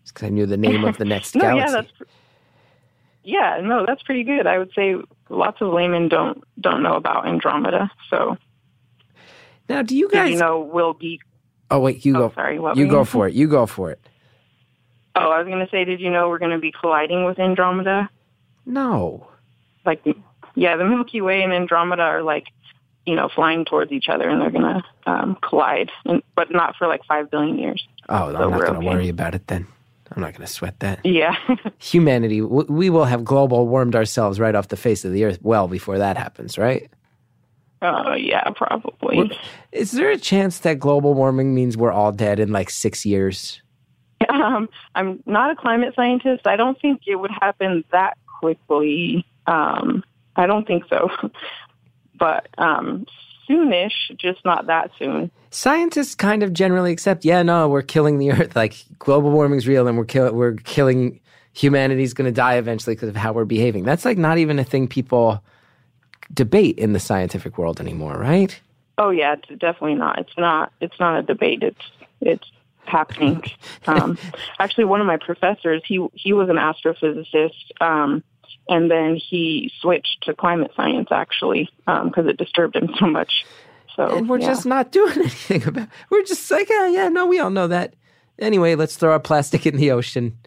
Because 0.06 0.25
I 0.27 0.30
knew 0.30 0.46
the 0.46 0.58
name 0.58 0.84
of 0.86 0.98
the 0.98 1.06
next 1.06 1.36
no, 1.36 1.42
galaxy. 1.42 1.74
yeah, 1.75 1.82
that's 1.82 2.12
yeah, 3.24 3.60
no, 3.62 3.86
that's 3.86 4.01
pretty 4.04 4.24
good. 4.24 4.48
I 4.48 4.58
would 4.58 4.72
say 4.74 4.96
lots 5.30 5.62
of 5.62 5.74
laymen 5.74 6.08
don't 6.08 6.44
don't 6.60 6.82
know 6.82 6.96
about 6.96 7.27
Andromeda. 7.27 7.92
So 8.10 8.38
now, 9.70 9.82
do 9.82 9.96
you 9.96 10.10
guys? 10.10 10.32
you 10.32 10.38
know 10.38 10.62
we'll 10.62 10.94
be? 10.94 11.20
oh, 11.70 11.80
wait, 11.82 12.06
you 12.06 12.16
Oh, 12.16 12.30
go. 12.30 12.34
sorry. 12.34 12.58
What 12.58 12.77
You 12.77 12.88
go 12.88 13.04
for 13.04 13.27
it. 13.27 13.34
You 13.36 13.48
go 13.50 13.66
for 13.66 13.92
it. 13.92 14.00
Oh, 15.16 15.30
I 15.32 15.39
was 15.39 15.48
going 15.48 15.60
to 15.66 15.70
say, 15.70 15.84
did 15.84 16.00
you 16.00 16.10
know 16.10 16.30
we're 16.30 16.38
going 16.38 16.51
to 16.51 16.60
be 16.60 16.72
colliding 16.72 17.25
with 17.25 17.38
Andromeda? 17.39 18.10
No. 18.66 19.27
like 19.86 20.04
yeah 20.56 20.75
the 20.75 20.84
milky 20.86 21.22
way 21.22 21.42
and 21.44 21.54
andromeda 21.54 22.01
are 22.01 22.22
like 22.22 22.48
you 23.08 23.16
know 23.16 23.30
flying 23.34 23.66
towards 23.66 23.92
each 23.92 24.10
other 24.10 24.30
and 24.30 24.40
they're 24.42 24.52
gonna 24.52 24.84
um, 25.08 25.38
collide 25.42 25.90
and, 26.06 26.22
but 26.36 26.52
not 26.52 26.76
for 26.76 26.88
like 26.88 27.02
five 27.06 27.32
billion 27.32 27.58
years 27.58 27.88
Oh, 28.10 28.32
So 28.32 28.38
I'm 28.38 28.52
not 28.52 28.60
going 28.62 28.74
to 28.74 28.78
okay. 28.80 28.88
worry 28.88 29.10
about 29.10 29.36
it 29.36 29.48
then. 29.48 29.68
I'm 30.16 30.22
not 30.22 30.32
going 30.34 30.46
to 30.48 30.52
sweat 30.54 30.80
that. 30.80 31.06
yeah 31.06 31.36
Humanity, 31.80 32.40
w- 32.40 32.66
we 32.70 32.90
will 32.90 33.04
have 33.06 33.26
global 33.26 33.68
warmed 33.68 33.96
ourselves 33.96 34.40
right 34.40 34.56
off 34.56 34.70
the 34.70 34.78
face 34.78 35.04
of 35.04 35.12
the 35.12 35.26
earth 35.26 35.40
well 35.42 35.68
before 35.68 35.98
that 35.98 36.16
happens, 36.18 36.58
right? 36.58 36.90
uh, 37.82 38.16
yeah 38.18 38.50
probably 38.56 39.30
Is 39.72 39.92
there 39.92 40.10
a 40.10 40.18
chance 40.18 40.60
that 40.60 40.80
global 40.80 41.14
warming 41.14 41.54
means 41.54 41.76
we're 41.78 41.92
all 41.92 42.12
dead 42.12 42.40
in 42.40 42.52
like 42.52 42.70
six 42.70 43.06
years? 43.06 43.62
um, 44.30 44.68
i'm 44.96 45.22
not 45.28 45.52
a 45.52 45.56
climate 45.56 45.94
scientist 45.96 46.48
i 46.48 46.56
don't 46.56 46.80
think 46.82 47.02
it 47.06 47.16
would 47.18 47.30
happen 47.32 47.84
that 47.92 48.18
quickly 48.40 49.24
um, 49.46 50.04
i 50.38 50.48
don't 50.48 50.66
think 50.66 50.84
so 50.90 51.10
but 52.17 52.47
um, 52.57 53.05
soonish 53.50 54.17
just 54.17 54.43
not 54.43 54.67
that 54.67 54.91
soon 54.97 55.31
Scientists 55.50 56.13
kind 56.13 56.43
of 56.43 56.51
generally 56.51 56.91
accept, 56.91 57.24
yeah, 57.24 57.41
no, 57.41 57.69
we're 57.69 57.81
killing 57.81 58.19
the 58.19 58.31
earth. 58.31 58.55
Like 58.55 58.75
global 59.00 59.31
warming's 59.31 59.67
real, 59.67 59.88
and 59.88 59.97
we're 59.97 60.05
kill- 60.05 60.33
we're 60.33 60.55
killing 60.55 61.21
humanity's 61.53 62.13
going 62.13 62.25
to 62.25 62.31
die 62.31 62.55
eventually 62.55 62.95
because 62.95 63.09
of 63.09 63.15
how 63.15 63.33
we're 63.33 63.45
behaving. 63.45 63.83
That's 63.83 64.05
like 64.05 64.17
not 64.17 64.38
even 64.38 64.59
a 64.59 64.63
thing 64.63 64.88
people 64.88 65.43
debate 66.33 66.77
in 66.77 66.93
the 66.93 67.00
scientific 67.00 67.57
world 67.57 67.79
anymore, 67.79 68.17
right? 68.17 68.59
Oh 68.97 69.09
yeah, 69.09 69.33
it's 69.33 69.47
definitely 69.59 69.95
not. 69.95 70.19
It's 70.19 70.38
not. 70.38 70.74
It's 70.81 71.00
not 71.00 71.19
a 71.19 71.24
debate. 71.24 71.63
It's 71.63 71.91
it's 72.19 72.51
happening. 72.83 73.43
um, 73.88 74.17
actually, 74.59 74.86
one 74.86 75.00
of 75.00 75.07
my 75.07 75.17
professors, 75.17 75.81
he 75.86 76.05
he 76.13 76.33
was 76.33 76.50
an 76.50 76.57
astrophysicist, 76.57 77.71
um, 77.79 78.21
and 78.69 78.89
then 78.91 79.15
he 79.15 79.71
switched 79.81 80.24
to 80.24 80.33
climate 80.33 80.71
science 80.75 81.07
actually 81.12 81.69
because 81.86 82.27
it 82.27 82.38
disturbed 82.38 82.75
him 82.75 82.89
so 83.00 83.05
much. 83.07 83.45
So 83.95 84.15
and 84.15 84.29
we're 84.29 84.39
yeah. 84.39 84.47
just 84.47 84.65
not 84.65 84.91
doing 85.00 85.17
anything 85.19 85.67
about. 85.67 85.88
We're 86.09 86.24
just 86.24 86.50
like, 86.51 86.69
yeah, 86.69 86.88
yeah, 86.88 87.09
no, 87.09 87.25
we 87.25 87.39
all 87.39 87.50
know 87.50 87.67
that. 87.67 87.95
Anyway, 88.39 88.75
let's 88.75 88.95
throw 88.95 89.12
our 89.13 89.19
plastic 89.19 89.65
in 89.65 89.77
the 89.77 89.91
ocean. 89.91 90.38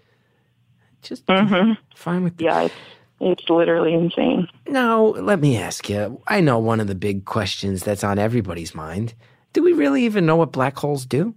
Just 1.03 1.27
Mhm. 1.27 1.77
fine 1.97 2.23
with 2.25 2.37
that. 2.37 2.45
yeah, 2.45 2.61
it's 2.63 2.75
it's 3.23 3.51
literally 3.51 3.93
insane. 3.93 4.49
Now, 4.69 5.03
let 5.07 5.41
me 5.41 5.57
ask 5.59 5.89
you. 5.91 6.23
I 6.29 6.41
know 6.41 6.59
one 6.59 6.81
of 6.81 6.87
the 6.87 6.95
big 6.95 7.25
questions 7.27 7.83
that's 7.83 8.03
on 8.05 8.19
everybody's 8.19 8.75
mind. 8.75 9.15
Do 9.53 9.63
we 9.63 9.73
really 9.73 10.05
even 10.05 10.25
know 10.27 10.37
what 10.37 10.53
black 10.53 10.79
holes 10.79 11.05
do? 11.05 11.35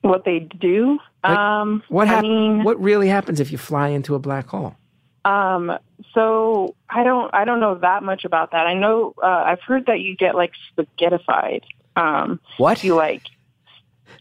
What 0.00 0.24
they 0.24 0.40
do? 0.40 0.98
Like, 1.22 1.38
um, 1.38 1.82
What 1.88 2.08
I 2.08 2.20
mean, 2.22 2.64
What 2.64 2.80
really 2.80 3.06
happens 3.08 3.38
if 3.38 3.52
you 3.52 3.58
fly 3.58 3.88
into 3.88 4.14
a 4.16 4.18
black 4.18 4.48
hole? 4.48 4.74
Um, 5.24 5.78
so 6.14 6.74
I 6.90 7.04
don't 7.04 7.32
I 7.34 7.44
don't 7.44 7.60
know 7.60 7.76
that 7.76 8.02
much 8.02 8.24
about 8.24 8.50
that. 8.52 8.66
I 8.66 8.74
know 8.74 9.14
uh, 9.22 9.26
I've 9.46 9.60
heard 9.62 9.86
that 9.86 10.00
you 10.00 10.16
get 10.16 10.34
like 10.34 10.52
spaghettified. 10.76 11.62
Um, 11.96 12.40
What? 12.56 12.82
you 12.82 12.94
like 12.94 13.22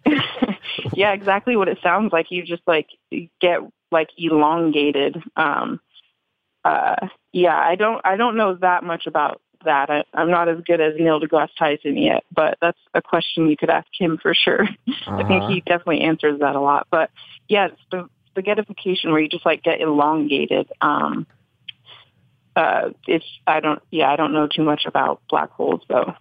yeah, 0.93 1.13
exactly 1.13 1.55
what 1.55 1.67
it 1.67 1.77
sounds 1.84 2.12
like. 2.12 2.27
You 2.29 2.43
just 2.43 2.63
like 2.67 2.88
get 3.39 3.60
like 3.91 4.10
elongated. 4.17 5.22
Um, 5.36 5.79
uh, 6.63 7.08
yeah, 7.31 7.58
I 7.58 7.75
don't 7.75 8.01
I 8.05 8.15
don't 8.15 8.38
know 8.38 8.55
that 8.55 8.84
much 8.84 9.05
about 9.08 9.41
that. 9.63 9.89
I, 9.89 10.03
I'm 10.13 10.31
not 10.31 10.50
as 10.50 10.60
good 10.65 10.81
as 10.81 10.93
Neil 10.98 11.20
deGrasse 11.20 11.50
Tyson 11.58 11.98
yet, 11.98 12.24
but 12.34 12.58
that's 12.62 12.79
a 12.93 13.01
question 13.01 13.48
you 13.50 13.58
could 13.58 13.70
ask 13.70 13.88
him 13.98 14.17
for 14.22 14.34
sure. 14.34 14.63
I 14.88 15.24
think 15.24 15.43
Uh-huh. 15.43 15.53
he 15.53 15.62
definitely 15.62 16.01
answers 16.01 16.39
that 16.39 16.55
a 16.55 16.60
lot. 16.62 16.88
But 16.91 17.10
yeah, 17.48 17.67
it's 17.67 17.81
the 17.91 18.10
spaghettification 18.35 19.11
where 19.11 19.19
you 19.19 19.29
just 19.29 19.45
like 19.45 19.63
get 19.63 19.81
elongated. 19.81 20.71
Um, 20.81 21.27
uh, 22.55 22.89
it's 23.07 23.25
I 23.47 23.59
don't 23.59 23.81
yeah 23.91 24.11
I 24.11 24.15
don't 24.15 24.33
know 24.33 24.47
too 24.47 24.63
much 24.63 24.85
about 24.85 25.21
black 25.29 25.51
holes 25.51 25.81
though. 25.88 26.13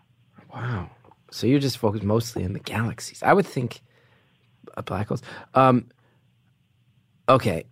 Wow. 0.54 0.90
So 1.30 1.46
you're 1.46 1.60
just 1.60 1.78
focused 1.78 2.04
mostly 2.04 2.44
on 2.44 2.52
the 2.52 2.60
galaxies. 2.60 3.22
I 3.22 3.32
would 3.32 3.46
think 3.46 3.80
uh, 4.76 4.82
black 4.82 5.08
holes. 5.08 5.22
Um, 5.54 5.86
okay. 7.28 7.64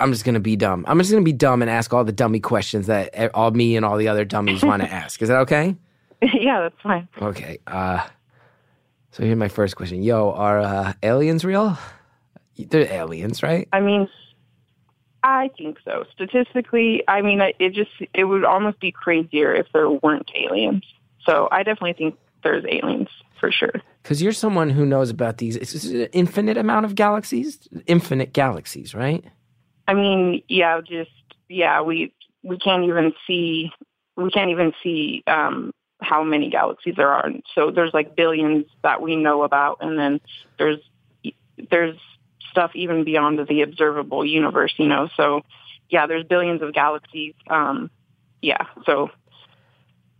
I'm 0.00 0.10
just 0.10 0.24
gonna 0.24 0.40
be 0.40 0.56
dumb. 0.56 0.84
I'm 0.88 0.98
just 0.98 1.12
gonna 1.12 1.24
be 1.24 1.32
dumb 1.32 1.62
and 1.62 1.70
ask 1.70 1.92
all 1.94 2.02
the 2.02 2.12
dummy 2.12 2.40
questions 2.40 2.88
that 2.88 3.32
all 3.34 3.52
me 3.52 3.76
and 3.76 3.84
all 3.84 3.96
the 3.96 4.08
other 4.08 4.24
dummies 4.24 4.64
want 4.64 4.82
to 4.82 4.90
ask. 4.92 5.22
Is 5.22 5.28
that 5.28 5.38
okay? 5.42 5.76
yeah, 6.22 6.60
that's 6.60 6.80
fine. 6.82 7.08
Okay. 7.22 7.58
Uh, 7.66 8.04
so 9.12 9.24
here's 9.24 9.38
my 9.38 9.48
first 9.48 9.76
question. 9.76 10.02
Yo, 10.02 10.32
are 10.32 10.60
uh, 10.60 10.92
aliens 11.02 11.44
real? 11.44 11.78
They're 12.64 12.92
aliens, 12.92 13.42
right? 13.42 13.68
I 13.72 13.80
mean, 13.80 14.08
I 15.22 15.50
think 15.56 15.78
so. 15.84 16.04
Statistically, 16.12 17.02
I 17.08 17.22
mean, 17.22 17.40
it 17.58 17.72
just 17.72 17.90
it 18.14 18.24
would 18.24 18.44
almost 18.44 18.80
be 18.80 18.92
crazier 18.92 19.54
if 19.54 19.66
there 19.72 19.90
weren't 19.90 20.30
aliens. 20.34 20.84
So 21.24 21.48
I 21.52 21.62
definitely 21.62 21.92
think 21.92 22.16
there's 22.42 22.64
aliens 22.66 23.08
for 23.38 23.52
sure. 23.52 23.72
Because 24.02 24.22
you're 24.22 24.32
someone 24.32 24.70
who 24.70 24.86
knows 24.86 25.10
about 25.10 25.38
these. 25.38 25.56
It's 25.56 25.84
an 25.84 26.08
infinite 26.12 26.56
amount 26.56 26.86
of 26.86 26.94
galaxies, 26.94 27.68
infinite 27.86 28.32
galaxies, 28.32 28.94
right? 28.94 29.24
I 29.86 29.94
mean, 29.94 30.42
yeah, 30.48 30.80
just 30.80 31.10
yeah, 31.48 31.82
we 31.82 32.12
we 32.42 32.58
can't 32.58 32.84
even 32.84 33.12
see 33.26 33.70
we 34.16 34.30
can't 34.30 34.50
even 34.50 34.72
see 34.82 35.22
um, 35.26 35.72
how 36.00 36.22
many 36.22 36.50
galaxies 36.50 36.94
there 36.96 37.10
are. 37.10 37.30
So 37.54 37.70
there's 37.70 37.92
like 37.92 38.16
billions 38.16 38.66
that 38.82 39.02
we 39.02 39.16
know 39.16 39.42
about, 39.42 39.78
and 39.80 39.98
then 39.98 40.20
there's 40.58 40.78
there's 41.70 41.96
stuff 42.50 42.72
even 42.74 43.04
beyond 43.04 43.38
the 43.48 43.62
observable 43.62 44.24
universe. 44.24 44.74
You 44.76 44.88
know, 44.88 45.08
so 45.16 45.42
yeah, 45.88 46.06
there's 46.06 46.24
billions 46.24 46.62
of 46.62 46.72
galaxies. 46.72 47.34
Um, 47.48 47.90
yeah, 48.42 48.66
so 48.86 49.10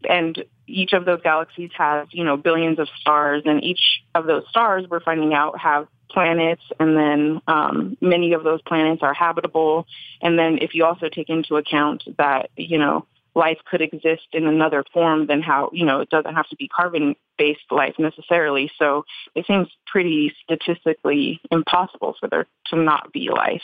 and 0.09 0.45
each 0.67 0.93
of 0.93 1.05
those 1.05 1.21
galaxies 1.23 1.71
has 1.77 2.09
you 2.13 2.25
know 2.25 2.37
billions 2.37 2.79
of 2.79 2.89
stars, 3.01 3.43
and 3.47 3.63
each 3.63 4.03
of 4.15 4.27
those 4.27 4.45
stars 4.49 4.87
we're 4.89 5.01
finding 5.01 5.35
out 5.35 5.59
have 5.59 5.89
planets, 6.11 6.63
and 6.79 6.97
then 6.97 7.41
um, 7.47 7.97
many 8.01 8.33
of 8.33 8.43
those 8.43 8.61
planets 8.63 9.03
are 9.03 9.15
habitable. 9.15 9.87
And 10.21 10.39
then 10.39 10.59
if 10.61 10.75
you 10.75 10.85
also 10.85 11.09
take 11.09 11.29
into 11.29 11.57
account 11.57 12.03
that 12.19 12.51
you 12.57 12.79
know 12.79 13.07
life 13.35 13.59
could 13.71 13.81
exist 13.81 14.27
in 14.33 14.47
another 14.47 14.85
form 14.93 15.27
than 15.27 15.43
how, 15.43 15.71
you 15.73 15.85
know, 15.85 16.01
it 16.01 16.11
doesn't 16.11 16.35
have 16.35 16.49
to 16.49 16.57
be 16.57 16.69
carbon 16.69 17.15
based 17.39 17.71
life 17.71 17.95
necessarily. 17.99 18.71
So 18.79 19.05
it 19.35 19.47
seems 19.47 19.69
pretty 19.87 20.33
statistically 20.43 21.41
impossible 21.51 22.17
for 22.19 22.29
there 22.29 22.47
to 22.67 22.77
not 22.77 23.13
be 23.13 23.31
life. 23.31 23.63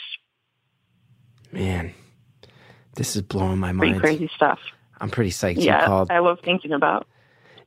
Man, 1.51 1.93
this 2.95 3.15
is 3.15 3.21
blowing 3.21 3.59
my 3.59 3.73
pretty 3.73 3.91
mind. 3.91 4.01
crazy 4.01 4.29
stuff. 4.35 4.59
I'm 4.99 5.09
pretty 5.09 5.31
psyched 5.31 5.63
yeah, 5.63 5.85
called. 5.85 6.11
I 6.11 6.19
love 6.19 6.39
thinking 6.43 6.73
about. 6.73 7.07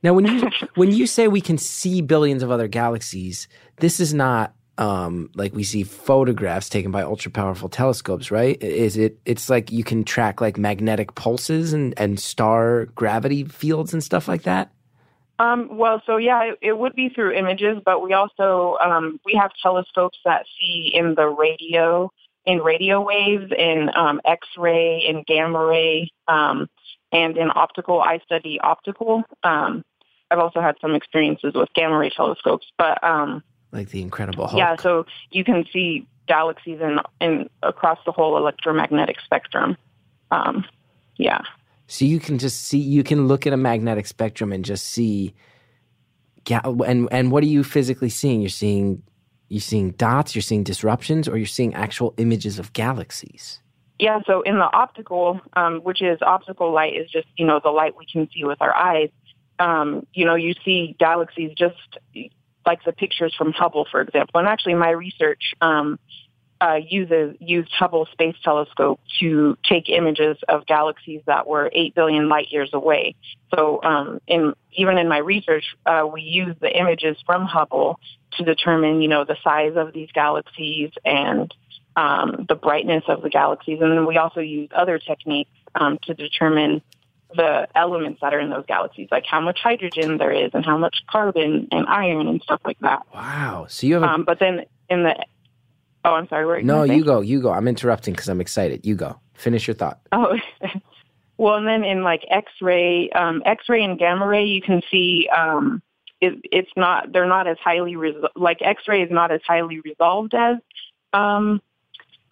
Now, 0.03 0.15
when 0.15 0.27
you 0.27 0.49
when 0.75 0.93
you 0.93 1.07
say 1.07 1.29
we 1.29 1.41
can 1.41 1.59
see 1.59 2.01
billions 2.01 2.43
of 2.43 2.51
other 2.51 2.69
galaxies, 2.69 3.49
this 3.77 4.01
is 4.01 4.13
not 4.13 4.55
um, 4.81 5.31
like 5.35 5.53
we 5.53 5.63
see 5.63 5.83
photographs 5.83 6.71
taken 6.71 6.91
by 6.91 7.03
ultra 7.03 7.31
powerful 7.31 7.69
telescopes, 7.69 8.31
right? 8.31 8.61
Is 8.63 8.97
it? 8.97 9.21
It's 9.27 9.51
like 9.51 9.71
you 9.71 9.85
can 9.85 10.05
track 10.05 10.41
like 10.41 10.57
magnetic 10.57 11.15
pulses 11.15 11.75
and 11.75 11.93
and 11.99 12.19
star 12.19 12.87
gravity 12.87 13.45
fields 13.45 13.93
and 13.93 14.03
stuff 14.03 14.27
like 14.27 14.43
that. 14.45 14.73
Um, 15.39 15.77
well, 15.77 16.03
so 16.07 16.17
yeah, 16.17 16.45
it, 16.45 16.59
it, 16.63 16.79
would 16.79 16.95
be 16.95 17.11
through 17.11 17.33
images, 17.33 17.79
but 17.85 18.03
we 18.03 18.15
also 18.15 18.79
um, 18.83 19.21
we 19.25 19.35
have 19.35 19.51
telescopes 19.63 20.19
that 20.25 20.47
see 20.59 20.91
in 20.95 21.15
the 21.15 21.27
radio, 21.27 22.11
in 22.47 22.59
radio 22.59 23.03
waves, 23.03 23.53
in 23.57 23.91
um, 23.95 24.21
X-ray, 24.25 25.05
in 25.07 25.25
gamma 25.27 25.65
ray, 25.65 26.11
um, 26.27 26.69
and 27.13 27.37
in 27.37 27.51
optical. 27.55 28.01
I 28.01 28.19
study 28.25 28.59
optical. 28.63 29.25
Um, 29.43 29.83
I've 30.31 30.39
also 30.39 30.61
had 30.61 30.77
some 30.81 30.95
experiences 30.95 31.53
with 31.55 31.69
gamma 31.75 31.99
ray 31.99 32.11
telescopes, 32.11 32.67
but 32.79 33.03
um, 33.03 33.43
like 33.73 33.91
the 33.91 34.03
Incredible 34.03 34.47
Hulk. 34.47 34.59
Yeah, 34.59 34.77
so 34.77 35.07
you 35.31 35.45
can 35.45 35.65
see 35.73 36.07
galaxies 36.27 36.81
in 36.81 36.99
in 37.21 37.51
across 37.63 37.99
the 38.07 38.13
whole 38.13 38.37
electromagnetic 38.37 39.21
spectrum. 39.21 39.77
Um, 40.31 40.65
yeah. 41.17 41.43
So 41.87 42.05
you 42.05 42.21
can 42.21 42.39
just 42.39 42.63
see, 42.63 42.79
you 42.79 43.03
can 43.03 43.27
look 43.27 43.49
at 43.49 43.53
a 43.53 43.57
magnetic 43.57 44.07
spectrum 44.07 44.53
and 44.53 44.65
just 44.65 44.87
see. 44.87 45.35
And 46.49 47.09
and 47.11 47.33
what 47.33 47.43
are 47.43 47.49
you 47.49 47.65
physically 47.65 48.09
seeing? 48.09 48.41
You're 48.41 48.49
seeing 48.49 49.03
you're 49.49 49.61
seeing 49.61 49.91
dots, 49.91 50.35
you're 50.35 50.43
seeing 50.43 50.63
disruptions, 50.63 51.29
or 51.29 51.37
you're 51.37 51.47
seeing 51.47 51.75
actual 51.75 52.15
images 52.17 52.59
of 52.59 52.73
galaxies. 52.73 53.61
Yeah. 53.99 54.21
So 54.27 54.41
in 54.43 54.59
the 54.59 54.71
optical, 54.73 55.41
um, 55.55 55.81
which 55.81 56.01
is 56.01 56.19
optical 56.23 56.73
light, 56.73 56.97
is 56.97 57.11
just 57.11 57.27
you 57.37 57.45
know 57.45 57.61
the 57.63 57.71
light 57.71 57.97
we 57.97 58.07
can 58.07 58.29
see 58.33 58.45
with 58.45 58.63
our 58.63 58.75
eyes. 58.75 59.11
Um, 59.59 60.07
you 60.15 60.25
know, 60.25 60.37
you 60.37 60.55
see 60.65 60.97
galaxies 60.99 61.51
just 61.59 61.99
like 62.71 62.85
the 62.85 62.93
pictures 62.93 63.35
from 63.37 63.51
Hubble, 63.53 63.85
for 63.91 64.01
example. 64.01 64.39
And 64.39 64.47
actually, 64.47 64.75
my 64.75 64.91
research 64.91 65.43
um, 65.61 65.99
uh, 66.61 66.79
uses 66.89 67.37
used 67.41 67.73
Hubble 67.73 68.07
Space 68.13 68.37
Telescope 68.45 69.01
to 69.19 69.59
take 69.69 69.89
images 69.89 70.37
of 70.49 70.67
galaxies 70.67 71.23
that 71.27 71.49
were 71.49 71.69
eight 71.73 71.97
billion 71.97 72.29
light 72.29 72.49
years 72.51 72.71
away. 72.73 73.17
So, 73.53 73.83
um, 73.83 74.21
in 74.29 74.55
even 74.73 74.99
in 74.99 75.09
my 75.09 75.19
research, 75.19 75.65
uh, 75.85 76.09
we 76.13 76.23
use 76.23 76.55
the 76.61 76.71
images 76.83 77.17
from 77.27 77.45
Hubble 77.45 77.99
to 78.37 78.45
determine, 78.45 79.03
you 79.03 79.09
know, 79.09 79.25
the 79.25 79.37
size 79.43 79.73
of 79.75 79.93
these 79.93 80.11
galaxies 80.13 80.91
and 81.05 81.53
um, 81.97 82.47
the 82.49 82.55
brightness 82.55 83.03
of 83.09 83.23
the 83.23 83.31
galaxies, 83.31 83.81
and 83.81 83.91
then 83.91 84.07
we 84.07 84.17
also 84.17 84.41
use 84.41 84.69
other 84.73 85.01
techniques 85.01 85.51
um, 85.75 85.99
to 86.05 86.15
determine 86.15 86.83
the 87.35 87.69
elements 87.75 88.21
that 88.23 88.35
are 88.35 88.41
in 88.41 88.51
those 88.51 88.65
galaxies, 88.67 89.09
like 89.11 89.25
how 89.27 89.41
much 89.41 89.59
hydrogen 89.63 90.19
there 90.19 90.33
is 90.33 90.51
and 90.55 90.65
how 90.65 90.77
much 90.77 90.99
carbon 91.09 91.69
and 91.71 91.87
iron 91.87 92.27
and 92.29 92.43
stuff 92.43 92.61
like 92.65 92.79
that. 92.81 93.03
Wow. 93.15 93.67
So 93.69 93.87
you 93.87 93.95
have 93.95 94.03
a... 94.03 94.09
um, 94.09 94.25
but 94.25 94.39
then 94.39 94.65
in 94.89 95.05
the 95.05 95.15
oh, 96.05 96.15
I'm 96.15 96.29
sorry. 96.29 96.47
Where 96.47 96.63
no, 96.63 96.83
you 96.83 97.05
go, 97.05 97.21
you 97.21 97.41
go. 97.41 97.51
I'm 97.53 97.69
interrupting 97.69 98.15
because 98.15 98.29
I'm 98.29 98.41
excited. 98.41 98.85
You 98.85 98.95
go. 98.95 99.21
Finish 99.35 99.67
your 99.67 99.75
thought. 99.75 100.01
Oh, 100.13 100.37
well, 101.39 101.57
and 101.57 101.67
then 101.67 101.85
in 101.85 102.03
like 102.03 102.25
X-ray, 102.29 103.11
um, 103.11 103.43
X-ray 103.45 103.83
and 103.83 103.99
gamma 103.99 104.27
ray, 104.27 104.45
you 104.45 104.61
can 104.61 104.83
see 104.91 105.29
um, 105.37 105.83
it, 106.21 106.35
it's 106.45 106.71
not 106.77 107.13
they're 107.13 107.27
not 107.27 107.47
as 107.47 107.57
highly 107.63 107.97
res- 107.97 108.15
like 108.37 108.59
X-ray 108.61 109.03
is 109.03 109.11
not 109.11 109.31
as 109.31 109.41
highly 109.47 109.81
resolved 109.81 110.35
as 110.35 110.57
um, 111.13 111.61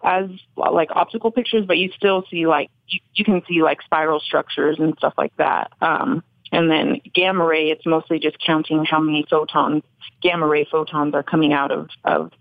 as 0.03 0.29
like 0.55 0.89
optical 0.95 1.31
pictures, 1.31 1.65
but 1.65 1.77
you 1.77 1.91
still 1.95 2.23
see 2.29 2.47
like 2.47 2.69
you, 2.87 2.99
you 3.13 3.25
can 3.25 3.41
see 3.47 3.61
like 3.61 3.81
spiral 3.81 4.19
structures 4.19 4.77
and 4.79 4.95
stuff 4.97 5.13
like 5.17 5.35
that. 5.37 5.71
Um, 5.81 6.23
and 6.51 6.71
then 6.71 7.01
gamma 7.13 7.45
ray, 7.45 7.69
it's 7.69 7.85
mostly 7.85 8.19
just 8.19 8.37
counting 8.43 8.85
how 8.85 8.99
many 8.99 9.25
photons, 9.29 9.83
gamma 10.21 10.47
ray 10.47 10.65
photons 10.65 11.13
are 11.13 11.23
coming 11.23 11.53
out 11.53 11.71
of, 11.71 11.89
of 12.03 12.31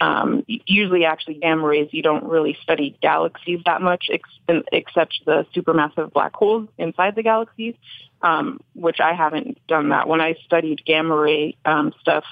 um, 0.00 0.44
usually 0.46 1.04
actually 1.04 1.34
gamma 1.34 1.66
rays, 1.66 1.88
you 1.92 2.02
don't 2.02 2.24
really 2.24 2.56
study 2.62 2.96
galaxies 3.00 3.60
that 3.64 3.80
much 3.80 4.10
ex- 4.12 4.64
except 4.72 5.20
the 5.24 5.46
supermassive 5.54 6.12
black 6.12 6.34
holes 6.34 6.68
inside 6.78 7.14
the 7.14 7.22
galaxies, 7.22 7.74
um, 8.22 8.60
which 8.74 8.98
I 9.00 9.14
haven't 9.14 9.58
done 9.68 9.90
that. 9.90 10.08
When 10.08 10.20
I 10.20 10.34
studied 10.44 10.84
gamma 10.84 11.16
ray 11.16 11.56
um, 11.64 11.92
stuff, 12.00 12.24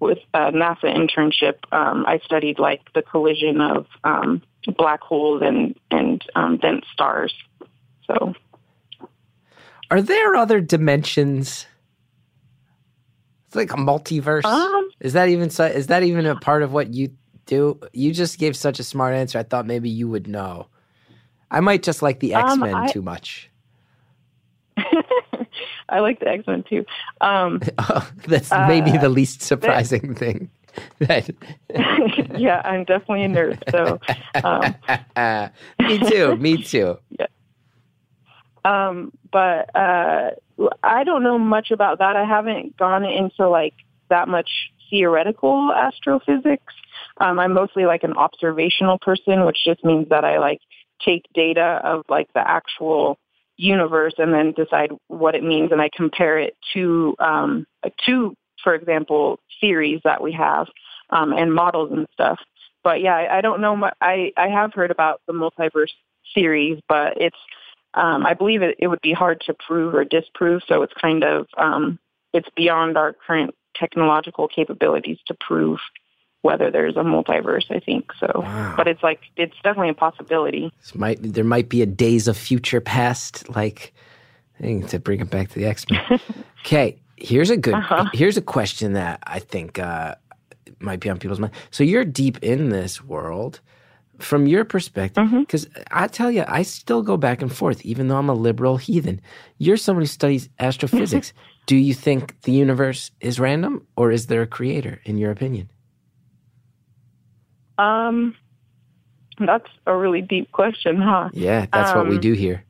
with 0.00 0.18
a 0.34 0.52
NASA 0.52 0.84
internship, 0.84 1.56
um, 1.72 2.04
I 2.06 2.20
studied 2.24 2.58
like 2.58 2.80
the 2.94 3.02
collision 3.02 3.60
of 3.60 3.86
um, 4.04 4.42
black 4.76 5.00
holes 5.00 5.42
and 5.44 5.74
and 5.90 6.22
um, 6.34 6.58
dense 6.58 6.84
stars. 6.92 7.34
So, 8.06 8.34
are 9.90 10.02
there 10.02 10.34
other 10.36 10.60
dimensions? 10.60 11.66
It's 13.46 13.56
like 13.56 13.72
a 13.72 13.76
multiverse. 13.76 14.44
Um, 14.44 14.90
is 15.00 15.14
that 15.14 15.28
even 15.28 15.50
so, 15.50 15.64
is 15.64 15.86
that 15.88 16.02
even 16.02 16.26
a 16.26 16.36
part 16.36 16.62
of 16.62 16.72
what 16.72 16.92
you 16.92 17.10
do? 17.46 17.80
You 17.92 18.12
just 18.12 18.38
gave 18.38 18.56
such 18.56 18.78
a 18.78 18.84
smart 18.84 19.14
answer. 19.14 19.38
I 19.38 19.42
thought 19.42 19.66
maybe 19.66 19.88
you 19.88 20.08
would 20.08 20.28
know. 20.28 20.68
I 21.50 21.60
might 21.60 21.82
just 21.82 22.02
like 22.02 22.20
the 22.20 22.34
X 22.34 22.56
Men 22.56 22.74
um, 22.74 22.88
too 22.88 23.02
much. 23.02 23.50
I 25.88 26.00
like 26.00 26.20
the 26.20 26.28
X 26.28 26.46
Men 26.46 26.64
too. 26.68 26.84
Um, 27.20 27.60
oh, 27.78 28.10
that's 28.26 28.50
maybe 28.50 28.92
uh, 28.92 29.00
the 29.00 29.08
least 29.08 29.42
surprising 29.42 30.14
that, 30.14 30.18
thing. 30.18 30.50
yeah, 32.38 32.62
I'm 32.64 32.84
definitely 32.84 33.24
a 33.24 33.28
nerd. 33.28 33.62
So, 33.70 33.98
um, 34.44 35.50
me 35.88 35.98
too. 36.10 36.36
Me 36.36 36.62
too. 36.62 36.98
Yeah. 37.18 37.26
Um, 38.64 39.12
but 39.32 39.74
uh, 39.74 40.30
I 40.82 41.04
don't 41.04 41.22
know 41.22 41.38
much 41.38 41.70
about 41.70 41.98
that. 41.98 42.16
I 42.16 42.24
haven't 42.24 42.76
gone 42.76 43.04
into 43.04 43.48
like 43.48 43.74
that 44.10 44.28
much 44.28 44.50
theoretical 44.90 45.72
astrophysics. 45.72 46.74
Um, 47.20 47.38
I'm 47.38 47.52
mostly 47.52 47.86
like 47.86 48.04
an 48.04 48.14
observational 48.14 48.98
person, 48.98 49.44
which 49.44 49.58
just 49.64 49.84
means 49.84 50.08
that 50.10 50.24
I 50.24 50.38
like 50.38 50.60
take 51.04 51.24
data 51.34 51.80
of 51.84 52.04
like 52.08 52.32
the 52.34 52.48
actual 52.48 53.18
universe 53.58 54.14
and 54.18 54.32
then 54.32 54.52
decide 54.52 54.92
what 55.08 55.34
it 55.34 55.42
means 55.42 55.72
and 55.72 55.82
I 55.82 55.90
compare 55.94 56.38
it 56.38 56.56
to 56.72 57.14
um, 57.18 57.66
to 58.06 58.34
for 58.62 58.74
example 58.74 59.40
theories 59.60 60.00
that 60.04 60.22
we 60.22 60.32
have 60.32 60.68
um, 61.10 61.32
and 61.32 61.52
models 61.52 61.90
and 61.92 62.06
stuff. 62.12 62.38
But 62.84 63.00
yeah, 63.00 63.16
I, 63.16 63.38
I 63.38 63.40
don't 63.40 63.60
know. 63.60 63.76
My, 63.76 63.92
I 64.00 64.32
I 64.36 64.48
have 64.48 64.72
heard 64.72 64.90
about 64.90 65.20
the 65.26 65.32
multiverse 65.32 65.90
theories, 66.34 66.80
but 66.88 67.20
it's 67.20 67.36
um, 67.94 68.24
I 68.24 68.34
believe 68.34 68.62
it, 68.62 68.76
it 68.78 68.86
would 68.86 69.00
be 69.00 69.12
hard 69.12 69.40
to 69.46 69.54
prove 69.54 69.94
or 69.94 70.04
disprove. 70.04 70.62
So 70.68 70.82
it's 70.82 70.94
kind 70.94 71.24
of 71.24 71.46
um, 71.56 71.98
it's 72.32 72.48
beyond 72.56 72.96
our 72.96 73.14
current 73.26 73.54
technological 73.74 74.48
capabilities 74.48 75.18
to 75.26 75.36
prove 75.40 75.78
whether 76.42 76.70
there's 76.70 76.96
a 76.96 77.00
multiverse. 77.00 77.70
I 77.70 77.80
think 77.80 78.12
so, 78.18 78.30
wow. 78.34 78.74
but 78.76 78.88
it's 78.88 79.02
like 79.02 79.20
it's 79.36 79.56
definitely 79.62 79.90
a 79.90 79.94
possibility. 79.94 80.72
This 80.80 80.94
might 80.94 81.18
there 81.20 81.44
might 81.44 81.68
be 81.68 81.82
a 81.82 81.86
Days 81.86 82.28
of 82.28 82.36
Future 82.36 82.80
Past 82.80 83.48
like 83.54 83.92
thing 84.60 84.86
to 84.88 84.98
bring 84.98 85.20
it 85.20 85.30
back 85.30 85.48
to 85.50 85.54
the 85.58 85.66
X 85.66 85.86
Men. 85.90 86.20
okay, 86.60 86.96
here's 87.16 87.50
a 87.50 87.56
good 87.56 87.74
uh-huh. 87.74 88.06
here's 88.12 88.36
a 88.36 88.42
question 88.42 88.92
that 88.94 89.20
I 89.26 89.38
think 89.38 89.78
uh, 89.78 90.14
might 90.80 91.00
be 91.00 91.10
on 91.10 91.18
people's 91.18 91.40
mind. 91.40 91.54
So 91.70 91.84
you're 91.84 92.04
deep 92.04 92.42
in 92.42 92.70
this 92.70 93.02
world. 93.02 93.60
from 94.18 94.48
your 94.48 94.64
perspective, 94.64 95.30
because 95.30 95.68
I 95.92 96.08
tell 96.08 96.30
you, 96.30 96.44
I 96.48 96.62
still 96.64 97.02
go 97.02 97.16
back 97.16 97.40
and 97.40 97.54
forth, 97.54 97.84
even 97.84 98.08
though 98.08 98.16
I'm 98.16 98.28
a 98.28 98.34
liberal 98.34 98.76
heathen. 98.76 99.20
You're 99.58 99.76
somebody 99.76 100.04
who 100.04 100.08
studies 100.08 100.48
astrophysics. 100.58 101.32
Do 101.66 101.76
you 101.76 101.94
think 101.94 102.40
the 102.42 102.52
universe 102.52 103.12
is 103.20 103.38
random, 103.38 103.86
or 103.96 104.10
is 104.10 104.26
there 104.26 104.42
a 104.42 104.46
creator, 104.46 105.00
in 105.04 105.18
your 105.18 105.30
opinion? 105.30 105.70
Um, 107.78 108.36
that's 109.38 109.68
a 109.86 109.96
really 109.96 110.22
deep 110.22 110.50
question, 110.52 111.00
huh? 111.00 111.30
Yeah, 111.32 111.66
that's 111.72 111.94
what 111.94 112.08
we 112.08 112.16
Um, 112.16 112.20
do 112.20 112.32
here. 112.32 112.64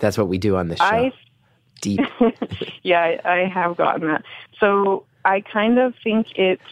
That's 0.00 0.18
what 0.18 0.28
we 0.28 0.38
do 0.38 0.56
on 0.56 0.68
this 0.68 0.78
show. 0.78 0.84
I 0.84 1.12
Deep. 1.82 2.00
yeah, 2.82 3.00
I, 3.00 3.20
I 3.24 3.48
have 3.48 3.76
gotten 3.76 4.08
that. 4.08 4.24
So 4.58 5.04
I 5.24 5.40
kind 5.40 5.78
of 5.78 5.94
think 6.02 6.28
it's 6.34 6.62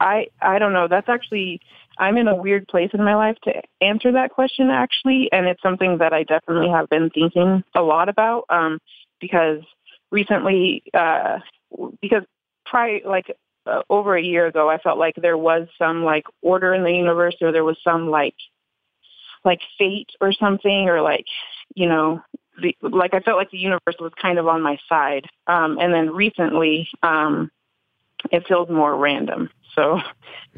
I 0.00 0.28
I 0.40 0.58
don't 0.58 0.72
know. 0.72 0.88
That's 0.88 1.08
actually 1.08 1.60
I'm 1.98 2.16
in 2.16 2.26
a 2.26 2.34
weird 2.34 2.66
place 2.68 2.90
in 2.94 3.04
my 3.04 3.14
life 3.14 3.36
to 3.44 3.52
answer 3.82 4.10
that 4.12 4.30
question 4.30 4.70
actually, 4.70 5.30
and 5.32 5.46
it's 5.46 5.62
something 5.62 5.98
that 5.98 6.12
I 6.12 6.22
definitely 6.22 6.70
have 6.70 6.88
been 6.88 7.10
thinking 7.10 7.62
a 7.74 7.82
lot 7.82 8.08
about 8.08 8.46
um, 8.48 8.78
because 9.20 9.60
recently 10.10 10.82
uh, 10.94 11.38
because 12.00 12.22
prior 12.64 13.00
like 13.04 13.26
uh, 13.66 13.82
over 13.90 14.16
a 14.16 14.22
year 14.22 14.46
ago, 14.46 14.70
I 14.70 14.78
felt 14.78 14.98
like 14.98 15.14
there 15.16 15.38
was 15.38 15.68
some 15.78 16.04
like 16.04 16.24
order 16.42 16.74
in 16.74 16.82
the 16.82 16.92
universe, 16.92 17.36
or 17.40 17.52
there 17.52 17.64
was 17.64 17.78
some 17.84 18.08
like 18.08 18.34
like 19.44 19.60
fate 19.78 20.10
or 20.20 20.32
something, 20.32 20.88
or 20.88 21.00
like 21.02 21.26
you 21.74 21.88
know 21.88 22.20
the, 22.60 22.76
like 22.82 23.14
I 23.14 23.20
felt 23.20 23.38
like 23.38 23.50
the 23.50 23.58
universe 23.58 23.96
was 24.00 24.12
kind 24.20 24.38
of 24.38 24.46
on 24.46 24.62
my 24.62 24.78
side. 24.88 25.26
Um, 25.46 25.78
and 25.78 25.92
then 25.94 26.10
recently, 26.10 26.88
um, 27.02 27.50
it 28.30 28.46
feels 28.46 28.68
more 28.68 28.96
random. 28.96 29.50
So, 29.74 30.00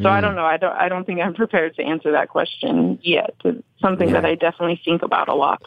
so 0.01 0.09
I 0.09 0.19
Mm. 0.19 0.23
don't 0.23 0.37
know. 0.37 0.45
I 0.45 0.57
don't. 0.57 0.73
I 0.77 0.89
don't 0.89 1.05
think 1.05 1.21
I'm 1.21 1.35
prepared 1.35 1.75
to 1.77 1.83
answer 1.83 2.13
that 2.13 2.29
question 2.29 2.99
yet. 3.03 3.35
It's 3.45 3.63
something 3.81 4.09
Yeah. 4.09 4.15
that 4.15 4.25
I 4.25 4.35
definitely 4.37 4.81
think 4.85 5.03
about 5.03 5.29
a 5.29 5.35
lot. 5.35 5.61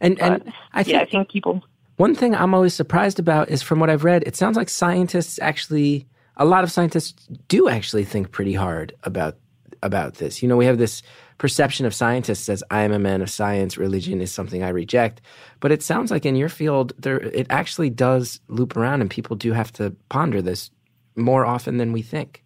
And 0.00 0.20
and 0.20 0.52
I 0.74 0.82
think 0.82 0.94
yeah, 0.94 1.00
I 1.00 1.06
think 1.06 1.30
people. 1.30 1.62
One 1.96 2.14
thing 2.14 2.34
I'm 2.34 2.54
always 2.54 2.74
surprised 2.74 3.18
about 3.18 3.48
is 3.50 3.62
from 3.62 3.78
what 3.78 3.88
I've 3.88 4.02
read, 4.04 4.24
it 4.26 4.34
sounds 4.34 4.56
like 4.56 4.68
scientists 4.68 5.38
actually 5.40 6.06
a 6.36 6.44
lot 6.44 6.64
of 6.64 6.72
scientists 6.72 7.26
do 7.48 7.68
actually 7.68 8.04
think 8.04 8.30
pretty 8.30 8.54
hard 8.54 8.94
about 9.04 9.36
about 9.82 10.14
this. 10.14 10.42
You 10.42 10.48
know, 10.48 10.56
we 10.56 10.66
have 10.66 10.78
this 10.78 11.02
perception 11.38 11.86
of 11.86 11.94
scientists 11.94 12.48
as 12.48 12.62
I 12.70 12.82
am 12.82 12.92
a 12.92 13.00
man 13.00 13.20
of 13.20 13.28
science, 13.28 13.76
religion 13.76 14.20
is 14.20 14.30
something 14.32 14.62
I 14.62 14.68
reject. 14.68 15.20
But 15.58 15.72
it 15.72 15.82
sounds 15.82 16.10
like 16.10 16.24
in 16.24 16.36
your 16.36 16.48
field 16.48 16.92
there 16.98 17.18
it 17.20 17.46
actually 17.50 17.90
does 17.90 18.40
loop 18.48 18.76
around 18.76 19.00
and 19.00 19.10
people 19.10 19.36
do 19.36 19.52
have 19.52 19.72
to 19.72 19.94
ponder 20.08 20.40
this 20.40 20.70
more 21.16 21.44
often 21.44 21.78
than 21.78 21.92
we 21.92 22.02
think. 22.02 22.42